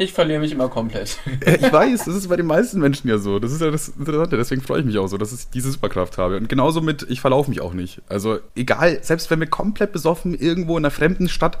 Ich 0.00 0.12
verliere 0.12 0.38
mich 0.40 0.52
immer 0.52 0.68
komplett. 0.68 1.18
ich 1.40 1.72
weiß, 1.72 2.04
das 2.04 2.14
ist 2.14 2.28
bei 2.28 2.36
den 2.36 2.46
meisten 2.46 2.78
Menschen 2.78 3.08
ja 3.08 3.18
so. 3.18 3.40
Das 3.40 3.50
ist 3.50 3.60
ja 3.60 3.70
das 3.70 3.88
Interessante, 3.88 4.36
deswegen 4.36 4.62
freue 4.62 4.80
ich 4.80 4.86
mich 4.86 4.96
auch 4.98 5.08
so, 5.08 5.18
dass 5.18 5.32
ich 5.32 5.50
diese 5.50 5.72
Superkraft 5.72 6.18
habe. 6.18 6.36
Und 6.36 6.48
genauso 6.48 6.80
mit, 6.80 7.06
ich 7.08 7.20
verlaufe 7.20 7.50
mich 7.50 7.60
auch 7.60 7.74
nicht. 7.74 8.00
Also 8.08 8.38
egal, 8.54 9.00
selbst 9.02 9.28
wenn 9.30 9.40
wir 9.40 9.48
komplett 9.48 9.92
besoffen 9.92 10.34
irgendwo 10.34 10.78
in 10.78 10.84
einer 10.84 10.92
fremden 10.92 11.28
Stadt 11.28 11.58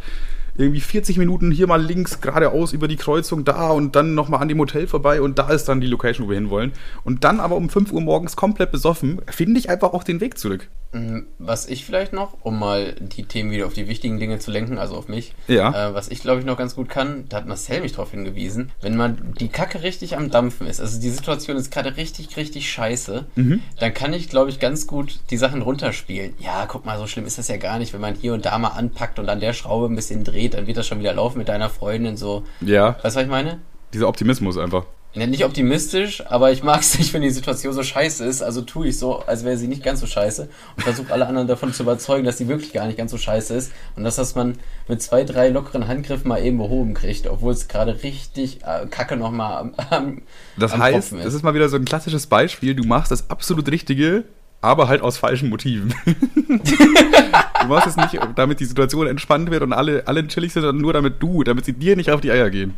irgendwie 0.58 0.80
40 0.80 1.16
Minuten 1.18 1.50
hier 1.50 1.66
mal 1.66 1.80
links 1.80 2.20
geradeaus 2.20 2.72
über 2.72 2.88
die 2.88 2.96
Kreuzung 2.96 3.44
da 3.44 3.70
und 3.70 3.96
dann 3.96 4.14
nochmal 4.14 4.42
an 4.42 4.48
dem 4.48 4.58
Hotel 4.58 4.86
vorbei 4.86 5.22
und 5.22 5.38
da 5.38 5.48
ist 5.50 5.68
dann 5.68 5.80
die 5.80 5.86
Location, 5.86 6.26
wo 6.26 6.30
wir 6.30 6.36
hinwollen. 6.36 6.72
Und 7.04 7.24
dann 7.24 7.40
aber 7.40 7.56
um 7.56 7.70
5 7.70 7.92
Uhr 7.92 8.00
morgens 8.00 8.36
komplett 8.36 8.72
besoffen, 8.72 9.20
finde 9.30 9.58
ich 9.58 9.70
einfach 9.70 9.92
auch 9.92 10.04
den 10.04 10.20
Weg 10.20 10.36
zurück. 10.36 10.68
Mm, 10.92 11.18
Was 11.38 11.66
ich 11.68 11.84
vielleicht 11.84 12.14
noch, 12.14 12.38
um 12.42 12.58
mal 12.58 12.94
die 12.98 13.24
Themen 13.24 13.50
wieder 13.50 13.66
auf 13.66 13.74
die 13.74 13.88
wichtigen 13.88 14.18
Dinge 14.18 14.38
zu 14.38 14.50
lenken, 14.50 14.78
also 14.78 14.96
auf 14.96 15.06
mich, 15.08 15.34
Ja. 15.46 15.90
äh, 15.90 15.94
was 15.94 16.08
ich 16.08 16.20
glaube 16.22 16.40
ich 16.40 16.46
noch 16.46 16.56
ganz 16.56 16.74
gut 16.74 16.88
kann, 16.88 17.26
da 17.28 17.36
hat 17.36 17.46
Marcel 17.46 17.82
mich 17.82 17.92
drauf 17.92 18.10
hingewiesen, 18.12 18.72
wenn 18.80 18.96
man 18.96 19.34
die 19.38 19.48
Kacke 19.48 19.82
richtig 19.82 20.16
am 20.16 20.30
Dampfen 20.30 20.66
ist, 20.66 20.80
also 20.80 20.98
die 20.98 21.10
Situation 21.10 21.58
ist 21.58 21.70
gerade 21.70 21.98
richtig, 21.98 22.34
richtig 22.38 22.70
scheiße, 22.70 23.26
Mhm. 23.36 23.60
dann 23.78 23.92
kann 23.92 24.14
ich 24.14 24.30
glaube 24.30 24.48
ich 24.48 24.60
ganz 24.60 24.86
gut 24.86 25.20
die 25.30 25.36
Sachen 25.36 25.60
runterspielen. 25.60 26.32
Ja, 26.38 26.64
guck 26.66 26.86
mal, 26.86 26.98
so 26.98 27.06
schlimm 27.06 27.26
ist 27.26 27.36
das 27.36 27.48
ja 27.48 27.58
gar 27.58 27.78
nicht, 27.78 27.92
wenn 27.92 28.00
man 28.00 28.14
hier 28.14 28.32
und 28.32 28.46
da 28.46 28.56
mal 28.58 28.68
anpackt 28.68 29.18
und 29.18 29.28
an 29.28 29.40
der 29.40 29.52
Schraube 29.52 29.86
ein 29.92 29.96
bisschen 29.96 30.24
dreht, 30.24 30.54
dann 30.54 30.66
wird 30.66 30.78
das 30.78 30.86
schon 30.86 31.00
wieder 31.00 31.12
laufen 31.12 31.36
mit 31.36 31.48
deiner 31.50 31.68
Freundin 31.68 32.16
so. 32.16 32.44
Ja, 32.62 32.94
Weißt 33.02 33.14
du, 33.14 33.20
was 33.20 33.24
ich 33.24 33.28
meine? 33.28 33.58
dieser 33.92 34.08
Optimismus 34.08 34.56
einfach. 34.56 34.84
Ja, 35.14 35.26
nicht 35.26 35.44
optimistisch, 35.44 36.22
aber 36.26 36.52
ich 36.52 36.62
mag 36.62 36.80
es 36.80 36.98
nicht, 36.98 37.12
wenn 37.14 37.22
die 37.22 37.30
Situation 37.30 37.72
so 37.72 37.82
scheiße 37.82 38.24
ist. 38.24 38.42
Also 38.42 38.60
tue 38.60 38.88
ich 38.88 38.98
so, 38.98 39.20
als 39.20 39.44
wäre 39.44 39.56
sie 39.56 39.66
nicht 39.66 39.82
ganz 39.82 40.00
so 40.00 40.06
scheiße 40.06 40.48
und 40.76 40.82
versuche 40.82 41.12
alle 41.12 41.26
anderen 41.26 41.48
davon 41.48 41.72
zu 41.72 41.82
überzeugen, 41.82 42.24
dass 42.24 42.38
sie 42.38 42.48
wirklich 42.48 42.72
gar 42.72 42.86
nicht 42.86 42.98
ganz 42.98 43.10
so 43.10 43.18
scheiße 43.18 43.54
ist 43.54 43.72
und 43.96 44.04
dass 44.04 44.16
das 44.16 44.34
man 44.34 44.58
mit 44.86 45.00
zwei, 45.02 45.24
drei 45.24 45.48
lockeren 45.48 45.88
Handgriffen 45.88 46.28
mal 46.28 46.44
eben 46.44 46.58
behoben 46.58 46.94
kriegt, 46.94 47.26
obwohl 47.26 47.52
es 47.52 47.68
gerade 47.68 48.02
richtig 48.02 48.60
äh, 48.64 48.86
Kacke 48.86 49.16
nochmal 49.16 49.58
am, 49.58 49.74
am 49.90 50.22
Das 50.56 50.72
am 50.72 50.82
heißt, 50.82 51.10
Tropfen 51.10 51.24
das 51.24 51.34
ist 51.34 51.42
mal 51.42 51.54
wieder 51.54 51.68
so 51.68 51.76
ein 51.76 51.84
klassisches 51.86 52.26
Beispiel, 52.26 52.74
du 52.74 52.84
machst 52.84 53.10
das 53.10 53.30
absolut 53.30 53.70
Richtige, 53.70 54.24
aber 54.60 54.88
halt 54.88 55.00
aus 55.00 55.16
falschen 55.16 55.48
Motiven. 55.48 55.94
du 56.46 57.66
machst 57.66 57.86
es 57.86 57.96
nicht, 57.96 58.18
damit 58.36 58.60
die 58.60 58.64
Situation 58.66 59.06
entspannt 59.06 59.50
wird 59.50 59.62
und 59.62 59.72
alle, 59.72 60.06
alle 60.06 60.26
chillig 60.26 60.52
sind, 60.52 60.62
sondern 60.62 60.82
nur 60.82 60.92
damit 60.92 61.22
du, 61.22 61.44
damit 61.44 61.64
sie 61.64 61.72
dir 61.72 61.96
nicht 61.96 62.10
auf 62.10 62.20
die 62.20 62.30
Eier 62.30 62.50
gehen. 62.50 62.74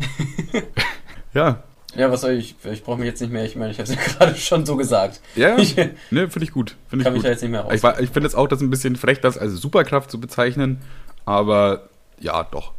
ja, 1.34 1.62
Ja, 1.96 2.10
was 2.10 2.20
soll 2.20 2.32
ich? 2.32 2.54
Ich 2.64 2.84
brauche 2.84 2.98
mich 2.98 3.06
jetzt 3.06 3.20
nicht 3.20 3.32
mehr. 3.32 3.44
Ich 3.44 3.56
meine, 3.56 3.72
ich 3.72 3.78
habe 3.78 3.90
es 3.90 3.94
ja 3.94 4.00
gerade 4.18 4.36
schon 4.36 4.64
so 4.66 4.76
gesagt. 4.76 5.20
Ja, 5.34 5.56
Ich 5.58 5.76
ne, 5.76 6.28
finde 6.30 6.44
ich 6.44 6.52
gut. 6.52 6.76
Find 6.88 7.02
ich 7.02 7.04
kann 7.04 7.12
mich 7.12 7.22
gut. 7.22 7.26
da 7.26 7.30
jetzt 7.30 7.42
nicht 7.42 7.50
mehr 7.50 7.62
raus. 7.62 7.72
Ich, 7.74 7.82
ich 7.82 8.10
finde 8.10 8.28
jetzt 8.28 8.34
auch, 8.34 8.46
das 8.48 8.60
ein 8.60 8.70
bisschen 8.70 8.96
frech, 8.96 9.20
das 9.20 9.36
als 9.38 9.54
Superkraft 9.54 10.10
zu 10.10 10.20
bezeichnen, 10.20 10.78
aber 11.24 11.88
ja, 12.20 12.44
doch. 12.44 12.72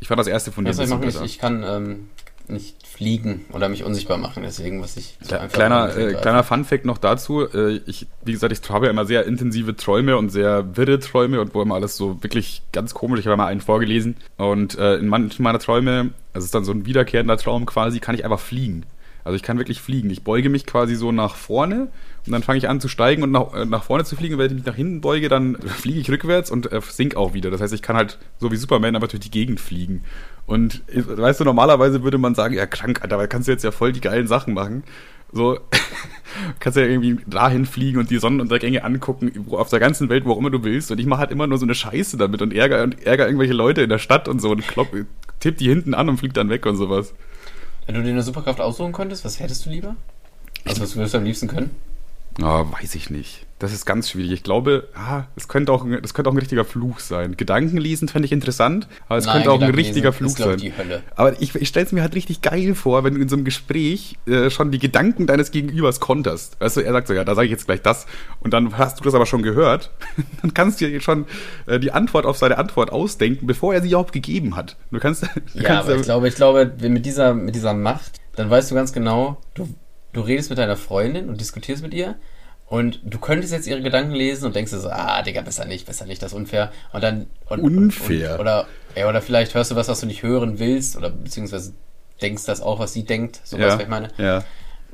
Ich 0.00 0.08
fand 0.08 0.18
das 0.18 0.26
erste 0.26 0.50
von 0.52 0.64
dir 0.64 0.70
Was 0.70 0.78
ein 0.78 0.84
ich 0.84 0.90
bisschen 0.90 1.00
besser. 1.06 1.24
Ich, 1.24 1.32
ich 1.32 1.38
kann 1.38 1.62
ähm, 1.62 2.08
nicht 2.50 2.86
fliegen 2.86 3.46
oder 3.52 3.68
mich 3.68 3.84
unsichtbar 3.84 4.18
machen. 4.18 4.42
Deswegen 4.42 4.78
muss 4.78 4.96
ich. 4.96 5.16
so 5.20 5.36
Kleiner, 5.52 5.96
äh, 5.96 6.04
greifen. 6.04 6.20
kleiner 6.20 6.44
Fun-Fact 6.44 6.84
noch 6.84 6.98
dazu. 6.98 7.42
Äh, 7.42 7.80
ich, 7.86 8.06
wie 8.24 8.32
gesagt, 8.32 8.52
ich 8.52 8.70
habe 8.70 8.86
ja 8.86 8.90
immer 8.90 9.06
sehr 9.06 9.26
intensive 9.26 9.76
Träume 9.76 10.16
und 10.16 10.30
sehr 10.30 10.76
wirre 10.76 10.98
Träume 10.98 11.40
und 11.40 11.54
wo 11.54 11.62
immer 11.62 11.76
alles 11.76 11.96
so 11.96 12.22
wirklich 12.22 12.62
ganz 12.72 12.94
komisch. 12.94 13.20
Ich 13.20 13.26
habe 13.26 13.36
mal 13.36 13.46
einen 13.46 13.60
vorgelesen 13.60 14.16
und 14.36 14.78
äh, 14.78 14.96
in 14.96 15.08
manchen 15.08 15.42
meiner 15.42 15.58
Träume, 15.58 16.10
das 16.32 16.44
ist 16.44 16.54
dann 16.54 16.64
so 16.64 16.72
ein 16.72 16.86
wiederkehrender 16.86 17.36
Traum 17.36 17.66
quasi, 17.66 18.00
kann 18.00 18.14
ich 18.14 18.24
einfach 18.24 18.40
fliegen. 18.40 18.84
Also 19.24 19.36
ich 19.36 19.42
kann 19.42 19.58
wirklich 19.58 19.80
fliegen. 19.80 20.10
Ich 20.10 20.22
beuge 20.22 20.48
mich 20.48 20.66
quasi 20.66 20.94
so 20.94 21.12
nach 21.12 21.36
vorne 21.36 21.88
und 22.26 22.32
dann 22.32 22.42
fange 22.42 22.58
ich 22.58 22.68
an 22.68 22.80
zu 22.80 22.88
steigen 22.88 23.22
und 23.22 23.30
nach, 23.30 23.54
äh, 23.54 23.64
nach 23.64 23.84
vorne 23.84 24.04
zu 24.04 24.16
fliegen. 24.16 24.34
Und 24.34 24.40
wenn 24.40 24.46
ich 24.46 24.54
mich 24.54 24.66
nach 24.66 24.74
hinten 24.74 25.00
beuge, 25.00 25.28
dann 25.28 25.56
fliege 25.66 26.00
ich 26.00 26.10
rückwärts 26.10 26.50
und 26.50 26.72
äh, 26.72 26.80
sink 26.88 27.16
auch 27.16 27.34
wieder. 27.34 27.50
Das 27.50 27.60
heißt, 27.60 27.74
ich 27.74 27.82
kann 27.82 27.96
halt 27.96 28.18
so 28.38 28.50
wie 28.50 28.56
Superman 28.56 28.94
einfach 28.94 29.08
durch 29.08 29.20
die 29.20 29.30
Gegend 29.30 29.60
fliegen. 29.60 30.04
Und 30.46 30.82
weißt 30.92 31.40
du, 31.40 31.44
normalerweise 31.44 32.02
würde 32.02 32.18
man 32.18 32.34
sagen, 32.34 32.54
ja 32.54 32.66
krank, 32.66 33.02
Alter, 33.02 33.18
weil 33.18 33.28
kannst 33.28 33.46
du 33.46 33.52
jetzt 33.52 33.62
ja 33.62 33.70
voll 33.70 33.92
die 33.92 34.00
geilen 34.00 34.26
Sachen 34.26 34.54
machen. 34.54 34.82
So, 35.32 35.60
kannst 36.60 36.76
ja 36.76 36.84
irgendwie 36.84 37.18
dahin 37.26 37.66
fliegen 37.66 37.98
und 37.98 38.10
die 38.10 38.18
Sonnenuntergänge 38.18 38.82
angucken, 38.82 39.46
auf 39.50 39.68
der 39.68 39.78
ganzen 39.78 40.08
Welt, 40.08 40.24
wo 40.24 40.32
auch 40.32 40.38
immer 40.38 40.50
du 40.50 40.64
willst. 40.64 40.90
Und 40.90 40.98
ich 40.98 41.06
mache 41.06 41.20
halt 41.20 41.30
immer 41.30 41.46
nur 41.46 41.58
so 41.58 41.66
eine 41.66 41.74
Scheiße 41.74 42.16
damit 42.16 42.42
und 42.42 42.52
ärgere, 42.52 42.82
und 42.82 43.06
ärgere 43.06 43.26
irgendwelche 43.26 43.52
Leute 43.52 43.82
in 43.82 43.90
der 43.90 43.98
Stadt 43.98 44.26
und 44.26 44.40
so 44.40 44.50
und 44.50 44.66
klopp, 44.66 44.88
tipp 45.38 45.56
die 45.58 45.68
hinten 45.68 45.94
an 45.94 46.08
und 46.08 46.16
flieg 46.16 46.34
dann 46.34 46.50
weg 46.50 46.66
und 46.66 46.76
sowas. 46.76 47.14
Wenn 47.90 47.96
du 47.96 48.02
dir 48.04 48.10
eine 48.10 48.22
Superkraft 48.22 48.60
aussuchen 48.60 48.92
könntest, 48.92 49.24
was 49.24 49.40
hättest 49.40 49.66
du 49.66 49.70
lieber? 49.70 49.96
Also, 50.64 50.80
was 50.80 50.94
würdest 50.94 51.12
du 51.12 51.18
am 51.18 51.24
liebsten 51.24 51.48
können? 51.48 51.74
Ah, 52.42 52.64
weiß 52.80 52.94
ich 52.94 53.10
nicht. 53.10 53.46
Das 53.58 53.74
ist 53.74 53.84
ganz 53.84 54.08
schwierig. 54.08 54.32
Ich 54.32 54.42
glaube, 54.42 54.88
ah, 54.94 55.24
das 55.34 55.46
könnte 55.46 55.70
auch, 55.72 55.84
ein- 55.84 56.00
das 56.00 56.14
könnte 56.14 56.30
auch 56.30 56.34
ein 56.34 56.38
richtiger 56.38 56.64
Fluch 56.64 56.98
sein. 56.98 57.36
Gedanken 57.36 57.76
lesen 57.76 58.08
fände 58.08 58.24
ich 58.24 58.32
interessant, 58.32 58.88
aber 59.06 59.18
es 59.18 59.26
Nein, 59.26 59.34
könnte 59.34 59.50
auch 59.50 59.54
ein 59.56 59.60
Gedankenlesen 59.60 59.88
richtiger 59.92 60.12
Fluch 60.14 60.30
sein. 60.30 60.72
Aber 61.14 61.42
ich, 61.42 61.54
ich 61.54 61.68
stelle 61.68 61.84
es 61.84 61.92
mir 61.92 62.00
halt 62.00 62.14
richtig 62.14 62.40
geil 62.40 62.74
vor, 62.74 63.04
wenn 63.04 63.14
du 63.16 63.20
in 63.20 63.28
so 63.28 63.36
einem 63.36 63.44
Gespräch 63.44 64.16
äh, 64.26 64.48
schon 64.48 64.70
die 64.70 64.78
Gedanken 64.78 65.26
deines 65.26 65.50
Gegenübers 65.50 66.00
konterst. 66.00 66.58
Weißt 66.58 66.78
du, 66.78 66.80
er 66.80 66.92
sagt 66.92 67.08
so, 67.08 67.12
ja, 67.12 67.22
da 67.22 67.34
sage 67.34 67.46
ich 67.46 67.50
jetzt 67.52 67.66
gleich 67.66 67.82
das. 67.82 68.06
Und 68.40 68.54
dann 68.54 68.78
hast 68.78 68.98
du 68.98 69.04
das 69.04 69.14
aber 69.14 69.26
schon 69.26 69.42
gehört. 69.42 69.90
dann 70.40 70.54
kannst 70.54 70.80
du 70.80 70.88
dir 70.88 71.00
schon 71.02 71.26
äh, 71.66 71.78
die 71.78 71.92
Antwort 71.92 72.24
auf 72.24 72.38
seine 72.38 72.56
Antwort 72.56 72.90
ausdenken, 72.90 73.46
bevor 73.46 73.74
er 73.74 73.82
sie 73.82 73.88
überhaupt 73.88 74.14
gegeben 74.14 74.56
hat. 74.56 74.78
Du 74.90 74.98
kannst, 75.00 75.22
du 75.24 75.28
Ja, 75.54 75.64
kannst 75.64 75.88
aber 75.90 75.96
ich 75.96 76.02
glaube, 76.04 76.28
ich 76.28 76.34
glaube, 76.34 76.72
wenn 76.78 76.94
mit 76.94 77.04
dieser, 77.04 77.34
mit 77.34 77.54
dieser 77.54 77.74
Macht, 77.74 78.12
dann 78.36 78.48
weißt 78.48 78.70
du 78.70 78.74
ganz 78.74 78.94
genau, 78.94 79.36
du, 79.52 79.68
du 80.14 80.22
redest 80.22 80.48
mit 80.48 80.58
deiner 80.58 80.78
Freundin 80.78 81.28
und 81.28 81.38
diskutierst 81.38 81.82
mit 81.82 81.92
ihr 81.92 82.14
und 82.70 83.00
du 83.04 83.18
könntest 83.18 83.52
jetzt 83.52 83.66
ihre 83.66 83.82
Gedanken 83.82 84.12
lesen 84.14 84.46
und 84.46 84.56
denkst 84.56 84.70
dir 84.72 84.78
so, 84.78 84.88
ah, 84.88 85.20
Digga, 85.22 85.42
besser 85.42 85.66
nicht, 85.66 85.84
besser 85.86 86.06
nicht, 86.06 86.22
das 86.22 86.32
ist 86.32 86.36
unfair. 86.38 86.72
Und 86.94 87.02
dann. 87.04 87.26
Und, 87.48 87.60
Unfair? 87.60 88.34
Und, 88.34 88.40
oder, 88.40 88.66
ja, 88.96 89.06
oder 89.08 89.20
vielleicht 89.20 89.54
hörst 89.54 89.70
du 89.72 89.76
was, 89.76 89.88
was 89.88 90.00
du 90.00 90.06
nicht 90.06 90.22
hören 90.22 90.58
willst 90.58 90.96
oder 90.96 91.10
beziehungsweise 91.10 91.74
denkst 92.22 92.44
das 92.46 92.62
auch, 92.62 92.78
was 92.78 92.92
sie 92.94 93.02
denkt, 93.04 93.40
so 93.44 93.58
ja, 93.58 93.66
was 93.74 93.82
ich 93.82 93.88
meine. 93.88 94.08
ja. 94.16 94.42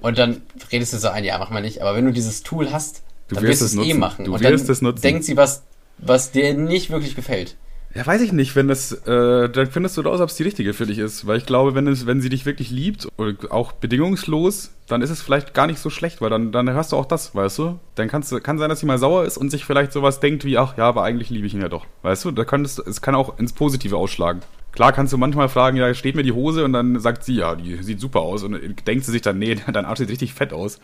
Und 0.01 0.19
dann 0.19 0.43
redest 0.73 0.93
du 0.93 0.99
so 0.99 1.09
ein, 1.09 1.25
ja, 1.25 1.39
mach 1.39 1.49
mal 1.51 1.63
nicht. 1.63 1.81
Aber 1.81 1.95
wenn 1.97 2.05
du 2.05 2.13
dieses 2.13 2.43
Tool 2.43 2.71
hast, 2.73 3.03
Du 3.29 3.35
dann 3.37 3.45
wirst 3.45 3.63
wirst 3.63 3.75
du 3.75 3.81
es 3.81 3.87
eh 3.87 3.89
nutzen. 3.89 4.01
machen. 4.01 4.25
Du 4.27 4.35
und 4.35 4.41
wirst 4.41 4.65
dann 4.69 4.73
es 4.73 4.83
nutzen. 4.83 5.03
denkt 5.03 5.25
sie 5.25 5.37
was, 5.37 5.63
was 5.99 6.31
dir 6.33 6.53
nicht 6.55 6.91
wirklich 6.91 7.15
gefällt. 7.17 7.57
Ja, 7.97 8.07
weiß 8.07 8.21
ich 8.21 8.33
nicht, 8.33 8.55
wenn 8.57 8.69
das, 8.69 8.93
äh, 8.93 9.49
dann 9.49 9.71
findest 9.71 9.97
du 9.97 10.03
raus, 10.03 10.21
ob 10.21 10.29
es 10.29 10.37
die 10.37 10.43
richtige 10.43 10.75
für 10.75 10.85
dich 10.85 10.99
ist. 10.99 11.27
Weil 11.27 11.39
ich 11.39 11.47
glaube, 11.47 11.75
wenn 11.75 11.87
es, 11.87 12.05
wenn 12.05 12.21
sie 12.21 12.29
dich 12.29 12.45
wirklich 12.45 12.71
liebt, 12.71 13.09
oder 13.17 13.33
auch 13.49 13.73
bedingungslos, 13.73 14.71
dann 14.87 15.01
ist 15.01 15.09
es 15.09 15.23
vielleicht 15.23 15.55
gar 15.55 15.67
nicht 15.67 15.79
so 15.79 15.89
schlecht, 15.89 16.21
weil 16.21 16.29
dann, 16.29 16.53
dann 16.53 16.69
hörst 16.69 16.93
du 16.93 16.97
auch 16.97 17.07
das, 17.07 17.35
weißt 17.35 17.59
du? 17.59 17.79
Dann 17.95 18.09
kannst 18.09 18.31
du, 18.31 18.41
kann 18.41 18.59
sein, 18.59 18.69
dass 18.69 18.81
sie 18.81 18.87
mal 18.87 18.99
sauer 18.99 19.25
ist 19.25 19.39
und 19.39 19.49
sich 19.49 19.65
vielleicht 19.65 19.93
sowas 19.93 20.21
denkt 20.21 20.45
wie, 20.45 20.59
ach 20.59 20.77
ja, 20.77 20.85
aber 20.85 21.05
eigentlich 21.05 21.31
liebe 21.31 21.47
ich 21.47 21.55
ihn 21.55 21.63
ja 21.63 21.71
doch. 21.71 21.87
Weißt 22.03 22.27
du? 22.27 22.33
Da 22.33 22.45
könntest, 22.45 22.81
es 22.81 23.01
kann 23.01 23.15
auch 23.15 23.39
ins 23.39 23.55
Positive 23.55 23.97
ausschlagen. 23.97 24.43
Klar 24.77 24.93
kannst 24.93 25.11
du 25.11 25.17
manchmal 25.17 25.49
fragen, 25.49 25.79
ja, 25.79 25.95
steht 25.95 26.17
mir 26.17 26.23
die 26.23 26.33
Hose 26.33 26.63
und 26.63 26.75
dann 26.75 27.01
sagt 27.01 27.25
sie, 27.25 27.37
ja, 27.37 27.55
die 27.57 27.83
sieht 27.83 27.99
super 27.99 28.21
aus 28.21 28.43
und 28.43 28.61
denkt 28.87 29.07
sie 29.07 29.11
sich 29.11 29.23
dann, 29.23 29.39
nee, 29.39 29.57
dein 29.73 29.87
Arsch 29.87 30.01
sieht 30.01 30.11
richtig 30.11 30.35
fett 30.35 30.53
aus. 30.53 30.81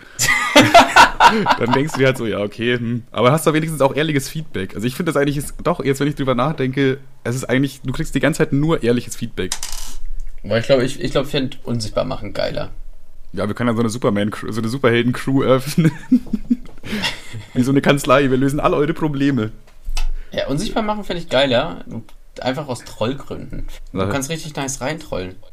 dann 1.59 1.73
denkst 1.73 1.93
du 1.93 1.99
dir 1.99 2.07
halt 2.07 2.17
so, 2.17 2.27
ja, 2.27 2.41
okay, 2.41 2.79
hm. 2.79 3.03
aber 3.13 3.33
hast 3.33 3.47
du 3.47 3.53
wenigstens 3.53 3.83
auch 3.83 3.95
ehrliches 3.95 4.31
Feedback. 4.31 4.75
Also 4.75 4.87
ich 4.87 4.97
finde 4.97 5.13
das 5.13 5.21
eigentlich 5.21 5.37
ist, 5.37 5.57
doch, 5.63 5.85
jetzt 5.85 6.01
wenn 6.01 6.09
ich 6.09 6.15
drüber 6.15 6.35
nachdenke, 6.35 7.01
es 7.23 7.37
ist 7.37 7.45
eigentlich, 7.45 7.83
du 7.83 7.93
kriegst 7.93 8.15
die 8.15 8.21
ganze 8.21 8.39
Zeit 8.39 8.55
nur 8.55 8.83
ehrliches 8.83 9.15
Feedback. 9.15 9.53
Weil 10.43 10.61
ich 10.61 10.67
glaube, 10.67 10.85
ich, 10.85 10.99
ich 10.99 11.11
glaube, 11.11 11.27
ich 11.27 11.33
fände 11.33 11.59
unsichtbar 11.63 12.07
machen 12.07 12.33
geiler. 12.33 12.71
Ja, 13.35 13.47
wir 13.47 13.55
können 13.55 13.69
ja 13.69 13.75
so 13.75 13.81
eine 13.81 13.91
Superman, 13.91 14.31
so 14.49 14.59
eine 14.59 14.69
Superhelden-Crew 14.69 15.43
öffnen. 15.43 15.93
Wie 17.55 17.63
so 17.63 17.71
eine 17.71 17.83
Kanzlei, 17.83 18.31
wir 18.31 18.39
lösen 18.39 18.59
alle 18.59 18.77
eure 18.77 18.95
Probleme. 18.95 19.53
Ja, 20.31 20.47
unsichtbar 20.47 20.83
machen 20.83 21.05
fände 21.05 21.23
ich 21.23 21.29
geiler. 21.29 21.85
Einfach 22.41 22.69
aus 22.69 22.85
Trollgründen. 22.85 23.67
Du 23.93 24.09
kannst 24.09 24.31
richtig 24.31 24.55
nice 24.57 24.81
reintrollen. 24.81 25.37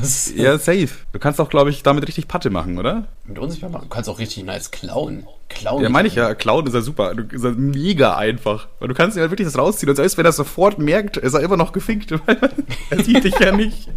Das 0.00 0.32
Ja, 0.34 0.58
safe. 0.58 0.88
Du 1.12 1.18
kannst 1.18 1.40
auch, 1.40 1.48
glaube 1.48 1.70
ich, 1.70 1.82
damit 1.82 2.06
richtig 2.06 2.28
Patte 2.28 2.50
machen, 2.50 2.78
oder? 2.78 3.06
mit 3.26 3.38
unsichtbar 3.38 3.70
machen. 3.70 3.84
Du 3.84 3.94
kannst 3.94 4.08
auch 4.08 4.18
richtig 4.18 4.44
nice 4.44 4.70
klauen. 4.70 5.26
Klauen. 5.48 5.82
Ja, 5.82 5.88
meine 5.88 6.08
ich 6.08 6.14
ja, 6.14 6.34
Clown 6.34 6.66
ist 6.66 6.74
ja 6.74 6.80
super. 6.80 7.14
Du, 7.14 7.22
ist 7.34 7.44
ja 7.44 7.50
mega 7.50 8.16
einfach. 8.16 8.68
Weil 8.78 8.88
du 8.88 8.94
kannst 8.94 9.16
ja 9.16 9.30
wirklich 9.30 9.46
das 9.46 9.58
rausziehen 9.58 9.90
und 9.90 9.96
selbst 9.96 10.16
wenn 10.16 10.24
er 10.24 10.32
sofort 10.32 10.78
merkt, 10.78 11.16
ist 11.16 11.34
er 11.34 11.40
immer 11.40 11.56
noch 11.56 11.72
gefickt. 11.72 12.12
weil 12.26 12.38
er 12.90 13.04
sieht 13.04 13.24
dich 13.24 13.38
ja 13.38 13.52
nicht. 13.52 13.88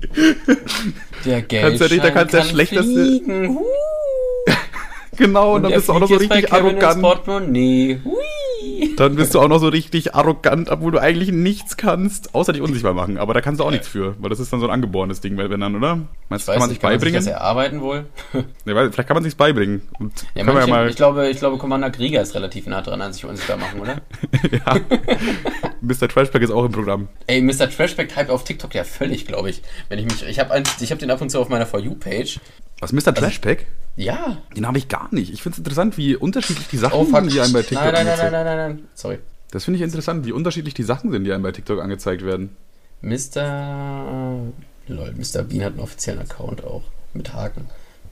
Der 1.26 1.42
Kannst 1.44 1.82
ja 1.82 1.88
da 1.98 2.12
kannst 2.12 2.34
ja 2.34 2.40
kann 2.40 2.50
schlechteste- 2.50 3.06
fliegen. 3.06 3.50
Huh. 3.50 3.66
Genau, 5.16 5.56
und, 5.56 5.64
dann 5.64 5.72
er 5.72 5.76
bist 5.78 5.90
du 5.90 5.94
auch 5.94 6.00
noch 6.00 6.08
so 6.08 6.16
richtig 6.16 6.52
arrogant. 6.52 7.02
Portemonnaie. 7.02 8.02
Hui. 8.04 8.16
Dann 8.98 9.16
bist 9.16 9.34
du 9.34 9.40
auch 9.40 9.48
noch 9.48 9.60
so 9.60 9.68
richtig 9.68 10.16
arrogant, 10.16 10.70
obwohl 10.70 10.92
du 10.92 11.00
eigentlich 11.00 11.32
nichts 11.32 11.78
kannst, 11.78 12.36
außer 12.36 12.54
dich 12.54 12.62
unsichtbar 12.62 12.94
machen. 12.94 13.18
Aber 13.18 13.34
da 13.34 13.42
kannst 13.42 13.60
du 13.60 13.66
auch 13.66 13.72
nichts 13.72 13.88
für, 13.88 14.16
weil 14.20 14.30
das 14.30 14.40
ist 14.40 14.54
dann 14.54 14.60
so 14.60 14.68
ein 14.68 14.72
angeborenes 14.72 15.22
Ding, 15.22 15.38
wenn 15.38 15.60
dann, 15.60 15.76
oder? 15.76 16.00
Meinst 16.30 16.48
du, 16.48 16.52
kann 16.52 16.60
man 16.60 16.70
sich 16.70 16.80
kann 16.80 16.92
man 16.92 17.00
sich 17.00 17.12
beibringen? 17.12 17.26
das 17.26 17.28
erarbeiten 17.28 17.82
wohl? 17.82 18.06
Nee, 18.66 18.76
weil, 18.76 18.92
vielleicht 18.92 19.08
kann 19.08 19.16
man 19.16 19.24
sich 19.24 19.36
beibringen. 19.36 19.82
Und 20.00 20.14
Ja, 20.36 20.44
manche, 20.44 20.62
ja 20.62 20.68
mal, 20.68 20.90
ich, 20.90 20.96
glaube, 20.96 21.30
ich 21.30 21.38
glaube, 21.38 21.58
Commander 21.58 21.90
Krieger 21.90 22.22
ist 22.22 22.34
relativ 22.34 22.66
nah 22.66 22.82
dran 22.82 23.02
an 23.02 23.12
sich 23.12 23.26
unsichtbar 23.26 23.58
machen, 23.58 23.82
oder? 23.82 24.02
ja. 24.52 24.80
Mr. 25.82 26.08
Trashback 26.08 26.42
ist 26.42 26.52
auch 26.52 26.66
im 26.66 26.72
Programm. 26.72 27.10
Ey, 27.28 27.42
Mr. 27.42 27.70
Trashback 27.70 28.16
hype 28.16 28.30
auf 28.30 28.44
TikTok 28.44 28.74
ja 28.74 28.84
völlig, 28.84 29.26
glaube 29.26 29.50
ich. 29.50 29.62
Wenn 29.90 30.00
ich 30.00 30.06
mich, 30.06 30.26
ich 30.26 30.40
habe 30.40 30.64
ich 30.80 30.92
hab 30.92 31.00
den 31.00 31.12
ab 31.12 31.22
und 31.22 31.30
zu 31.30 31.40
auf 31.40 31.50
meiner 31.50 31.66
For 31.66 31.80
You 31.80 31.96
Page. 31.96 32.40
Was, 32.84 32.92
Mr. 32.92 33.16
Trashback? 33.16 33.66
Ja. 33.96 34.42
Den 34.58 34.68
habe 34.68 34.78
ich 34.78 34.90
gar 34.90 35.08
nicht. 35.14 35.32
Ich 35.32 35.42
finde 35.42 35.54
es 35.54 35.60
interessant, 35.60 35.98
wie 35.98 36.18
unterschiedlich 36.18 36.68
die 36.68 36.76
Sachen 36.76 37.00
Oh 37.00 37.06
sind, 37.06 37.32
die 37.32 37.40
einem 37.40 37.54
bei 37.54 37.62
TikTok 37.62 37.82
nein, 37.82 37.94
nein, 37.94 38.06
nein, 38.06 38.18
angezeigt 38.18 38.34
nein, 38.34 38.46
nein, 38.46 38.58
nein, 38.58 38.76
nein. 38.76 38.88
Sorry. 38.94 39.20
Das 39.52 39.64
finde 39.64 39.78
ich 39.78 39.84
interessant, 39.84 40.26
wie 40.26 40.34
unterschiedlich 40.34 40.74
die 40.74 40.84
Sachen 40.84 41.10
sind, 41.10 41.24
die 41.24 41.32
einem 41.32 41.44
bei 41.44 41.54
TikTok 41.54 41.82
angezeigt 41.82 42.26
werden. 42.26 42.58
Mr. 43.00 44.38
Lol, 44.88 45.14
Mr. 45.14 45.44
Bean 45.44 45.64
hat 45.64 45.74
einen 45.74 45.80
offiziellen 45.80 46.20
Account 46.20 46.66
auch. 46.66 46.84
Mit 47.14 47.34
Haken. 47.34 47.68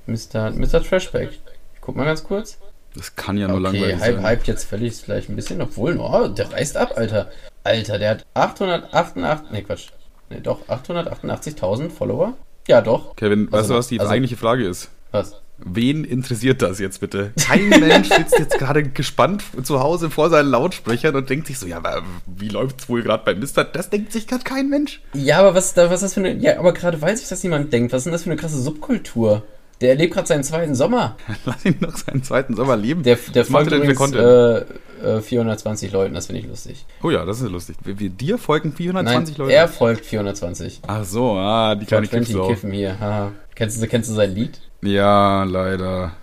Mr. 0.05 0.51
Mr. 0.51 0.81
Trashback. 0.81 1.31
Ich 1.31 1.81
guck 1.81 1.97
mal 1.97 2.05
ganz 2.05 2.23
kurz. 2.23 2.57
Das 2.95 3.17
kann 3.17 3.35
ja 3.37 3.49
nur 3.49 3.57
Okay, 3.57 3.63
langweilig 3.63 3.99
hype, 3.99 4.15
sein. 4.15 4.23
hype 4.23 4.47
jetzt 4.47 4.63
völlig 4.63 4.95
vielleicht 4.95 5.27
ein 5.27 5.35
bisschen, 5.35 5.61
obwohl, 5.61 5.97
oh, 5.99 6.29
der 6.29 6.49
reißt 6.49 6.77
ab, 6.77 6.93
Alter. 6.95 7.29
Alter, 7.65 7.99
der 7.99 8.09
hat 8.11 8.25
888, 8.35 9.51
nee, 9.51 9.63
Quatsch. 9.63 9.89
Nee, 10.29 10.39
doch, 10.39 10.65
888.000 10.69 11.89
Follower. 11.89 12.35
Ja, 12.67 12.81
doch. 12.81 13.15
Kevin, 13.15 13.45
weißt 13.51 13.53
Also, 13.55 13.73
du, 13.73 13.79
was 13.79 13.87
die 13.87 13.99
also- 13.99 14.11
eigentliche 14.11 14.37
Frage 14.37 14.67
ist? 14.67 14.89
Was? 15.11 15.35
Wen 15.63 16.05
interessiert 16.05 16.63
das 16.63 16.79
jetzt 16.79 17.01
bitte? 17.01 17.33
Kein 17.47 17.69
Mensch 17.69 18.09
sitzt 18.09 18.39
jetzt 18.39 18.57
gerade 18.57 18.81
gespannt 18.83 19.43
zu 19.61 19.79
Hause 19.79 20.09
vor 20.09 20.31
seinen 20.31 20.49
Lautsprechern 20.49 21.15
und 21.15 21.29
denkt 21.29 21.45
sich 21.45 21.59
so, 21.59 21.67
ja, 21.67 21.77
aber 21.77 22.01
wie 22.25 22.49
läuft's 22.49 22.89
wohl 22.89 23.03
gerade 23.03 23.23
bei 23.23 23.35
Mister? 23.35 23.63
Das 23.63 23.91
denkt 23.91 24.11
sich 24.11 24.25
gerade 24.25 24.43
kein 24.43 24.69
Mensch. 24.69 25.01
Ja, 25.13 25.37
aber 25.39 25.53
was, 25.53 25.77
was 25.77 25.91
ist 25.91 26.01
das 26.01 26.13
für 26.15 26.21
eine. 26.21 26.33
Ja, 26.33 26.57
aber 26.57 26.73
gerade 26.73 26.99
weil 27.03 27.15
sich 27.15 27.29
das 27.29 27.43
niemand 27.43 27.71
denkt, 27.71 27.93
was 27.93 27.99
ist 27.99 28.03
denn 28.05 28.13
das 28.13 28.23
für 28.23 28.31
eine 28.31 28.39
krasse 28.39 28.59
Subkultur? 28.59 29.43
Der 29.81 29.89
erlebt 29.89 30.13
gerade 30.13 30.27
seinen 30.27 30.43
zweiten 30.43 30.75
Sommer. 30.75 31.17
Lass 31.45 31.65
ihn 31.65 31.75
noch 31.79 31.97
seinen 31.97 32.23
zweiten 32.23 32.55
Sommer 32.55 32.77
leben. 32.77 33.03
Der, 33.03 33.17
der 33.33 33.45
folgt 33.45 33.71
übrigens 33.71 34.13
äh, 34.13 35.17
äh, 35.17 35.21
420 35.21 35.91
Leuten, 35.91 36.13
das 36.13 36.27
finde 36.27 36.41
ich 36.41 36.47
lustig. 36.47 36.85
Oh 37.01 37.09
ja, 37.09 37.25
das 37.25 37.41
ist 37.41 37.49
lustig. 37.49 37.77
Wir, 37.83 37.99
wir 37.99 38.09
dir 38.09 38.37
folgen 38.37 38.69
Nein, 38.69 38.77
420 38.77 39.37
Leute. 39.37 39.53
er 39.53 39.67
folgt 39.67 40.05
420. 40.05 40.81
Ach 40.85 41.03
so, 41.03 41.31
ah, 41.31 41.75
die 41.75 41.85
kleine 41.85 42.07
20 42.07 42.27
Kippsau. 42.27 42.47
Kiffen 42.47 42.71
hier. 42.71 42.99
Haha. 42.99 43.31
Kennst 43.55 43.81
du, 43.81 43.87
kennst 43.87 44.09
du 44.09 44.13
sein 44.13 44.33
Lied? 44.33 44.61
Ja, 44.83 45.43
leider. 45.43 46.13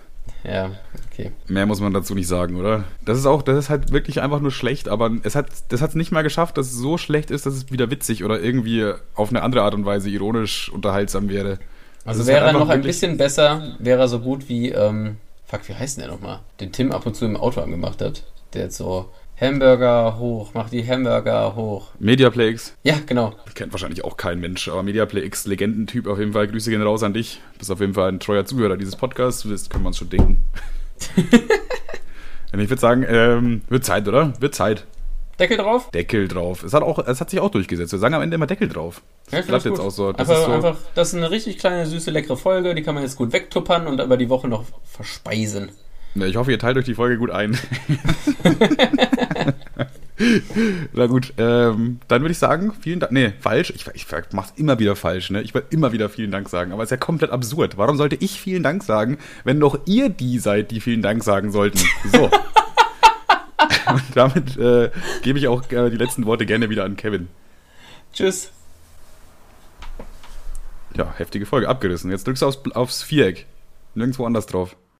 Ja, 0.44 0.70
okay. 1.10 1.32
Mehr 1.48 1.66
muss 1.66 1.80
man 1.80 1.92
dazu 1.92 2.14
nicht 2.14 2.28
sagen, 2.28 2.56
oder? 2.56 2.84
Das 3.04 3.18
ist 3.18 3.26
auch, 3.26 3.42
das 3.42 3.58
ist 3.58 3.70
halt 3.70 3.92
wirklich 3.92 4.20
einfach 4.20 4.40
nur 4.40 4.52
schlecht, 4.52 4.88
aber 4.88 5.10
es 5.24 5.34
hat, 5.34 5.48
das 5.68 5.82
hat 5.82 5.90
es 5.90 5.96
nicht 5.96 6.12
mal 6.12 6.22
geschafft, 6.22 6.56
dass 6.56 6.66
es 6.68 6.74
so 6.74 6.96
schlecht 6.96 7.30
ist, 7.30 7.44
dass 7.44 7.54
es 7.54 7.72
wieder 7.72 7.90
witzig 7.90 8.24
oder 8.24 8.40
irgendwie 8.40 8.92
auf 9.14 9.30
eine 9.30 9.42
andere 9.42 9.62
Art 9.62 9.74
und 9.74 9.84
Weise 9.84 10.10
ironisch 10.10 10.70
unterhaltsam 10.70 11.28
wäre. 11.28 11.58
Also 12.08 12.26
wäre 12.26 12.46
er 12.46 12.52
noch 12.54 12.70
ein 12.70 12.80
bisschen 12.80 13.18
besser, 13.18 13.76
wäre 13.78 14.00
er 14.00 14.08
so 14.08 14.20
gut 14.20 14.48
wie, 14.48 14.70
ähm, 14.70 15.16
fuck, 15.46 15.68
wie 15.68 15.74
heißt 15.74 15.98
denn 15.98 16.04
der 16.06 16.14
nochmal? 16.14 16.40
Den 16.58 16.72
Tim 16.72 16.90
ab 16.90 17.04
und 17.04 17.14
zu 17.14 17.26
im 17.26 17.36
Auto 17.36 17.60
angemacht 17.60 18.00
hat. 18.00 18.22
Der 18.54 18.62
jetzt 18.62 18.78
so, 18.78 19.10
Hamburger 19.38 20.18
hoch, 20.18 20.50
mach 20.54 20.70
die 20.70 20.88
Hamburger 20.88 21.54
hoch. 21.54 21.88
Mediaplex. 21.98 22.74
Ja, 22.82 22.94
genau. 23.04 23.34
Kennt 23.54 23.72
wahrscheinlich 23.72 24.04
auch 24.04 24.16
kein 24.16 24.40
Mensch, 24.40 24.68
aber 24.68 24.82
Mediaplex, 24.82 25.46
Legendentyp 25.46 26.06
auf 26.06 26.18
jeden 26.18 26.32
Fall. 26.32 26.48
Grüße 26.48 26.70
gehen 26.70 26.82
raus 26.82 27.02
an 27.02 27.12
dich. 27.12 27.40
Bist 27.58 27.70
auf 27.70 27.80
jeden 27.80 27.94
Fall 27.94 28.10
ein 28.10 28.20
treuer 28.20 28.46
Zuhörer 28.46 28.78
dieses 28.78 28.96
Podcasts. 28.96 29.46
Das 29.48 29.68
können 29.68 29.84
wir 29.84 29.88
uns 29.88 29.98
schon 29.98 30.08
denken. 30.08 30.38
Und 32.52 32.60
ich 32.60 32.70
würde 32.70 32.80
sagen, 32.80 33.04
ähm, 33.06 33.60
wird 33.68 33.84
Zeit, 33.84 34.08
oder? 34.08 34.32
Wird 34.40 34.54
Zeit. 34.54 34.86
Deckel 35.38 35.56
drauf? 35.56 35.90
Deckel 35.92 36.26
drauf. 36.28 36.64
Es 36.64 36.74
hat, 36.74 36.82
auch, 36.82 36.98
es 36.98 37.20
hat 37.20 37.30
sich 37.30 37.38
auch 37.40 37.50
durchgesetzt. 37.50 37.92
Wir 37.92 37.98
sagen 37.98 38.14
am 38.14 38.22
Ende 38.22 38.34
immer 38.34 38.46
Deckel 38.46 38.68
drauf. 38.68 39.02
Ja, 39.30 39.38
Das 39.38 39.46
bleibt 39.46 39.64
jetzt 39.64 39.80
auch 39.80 39.90
so. 39.90 40.12
Das 40.12 40.28
einfach, 40.28 40.40
ist 40.40 40.46
so. 40.46 40.52
einfach, 40.52 40.76
das 40.94 41.08
ist 41.08 41.14
eine 41.14 41.30
richtig 41.30 41.58
kleine, 41.58 41.86
süße, 41.86 42.10
leckere 42.10 42.36
Folge. 42.36 42.74
Die 42.74 42.82
kann 42.82 42.94
man 42.94 43.04
jetzt 43.04 43.16
gut 43.16 43.32
wegtuppern 43.32 43.86
und 43.86 44.00
über 44.00 44.16
die 44.16 44.28
Woche 44.28 44.48
noch 44.48 44.64
verspeisen. 44.84 45.70
Na, 46.14 46.26
ich 46.26 46.36
hoffe, 46.36 46.50
ihr 46.50 46.58
teilt 46.58 46.76
euch 46.76 46.84
die 46.86 46.94
Folge 46.94 47.18
gut 47.18 47.30
ein. 47.30 47.56
Na 50.92 51.06
gut, 51.06 51.32
ähm, 51.38 52.00
dann 52.08 52.22
würde 52.22 52.32
ich 52.32 52.38
sagen, 52.38 52.72
vielen 52.80 52.98
Dank. 52.98 53.12
Nee, 53.12 53.32
falsch. 53.40 53.72
Ich, 53.76 53.86
ich 53.94 54.06
mach's 54.32 54.52
immer 54.56 54.80
wieder 54.80 54.96
falsch, 54.96 55.30
ne? 55.30 55.42
Ich 55.42 55.54
will 55.54 55.62
immer 55.70 55.92
wieder 55.92 56.08
vielen 56.08 56.32
Dank 56.32 56.48
sagen, 56.48 56.72
aber 56.72 56.82
es 56.82 56.88
ist 56.88 56.92
ja 56.92 56.96
komplett 56.96 57.30
absurd. 57.30 57.76
Warum 57.76 57.96
sollte 57.96 58.16
ich 58.16 58.40
vielen 58.40 58.64
Dank 58.64 58.82
sagen, 58.82 59.18
wenn 59.44 59.60
doch 59.60 59.78
ihr 59.86 60.08
die 60.08 60.40
seid, 60.40 60.72
die 60.72 60.80
vielen 60.80 61.02
Dank 61.02 61.22
sagen 61.22 61.52
sollten? 61.52 61.78
So. 62.12 62.28
Und 63.92 64.02
damit 64.14 64.56
äh, 64.56 64.90
gebe 65.22 65.38
ich 65.38 65.48
auch 65.48 65.70
äh, 65.70 65.90
die 65.90 65.96
letzten 65.96 66.26
Worte 66.26 66.46
gerne 66.46 66.70
wieder 66.70 66.84
an 66.84 66.96
Kevin. 66.96 67.28
Tschüss. 68.12 68.50
Ja, 70.96 71.12
heftige 71.16 71.46
Folge, 71.46 71.68
abgerissen. 71.68 72.10
Jetzt 72.10 72.26
drückst 72.26 72.42
du 72.42 72.46
aufs, 72.46 72.58
aufs 72.72 73.02
Viereck. 73.02 73.46
Nirgendwo 73.94 74.26
anders 74.26 74.46
drauf. 74.46 74.76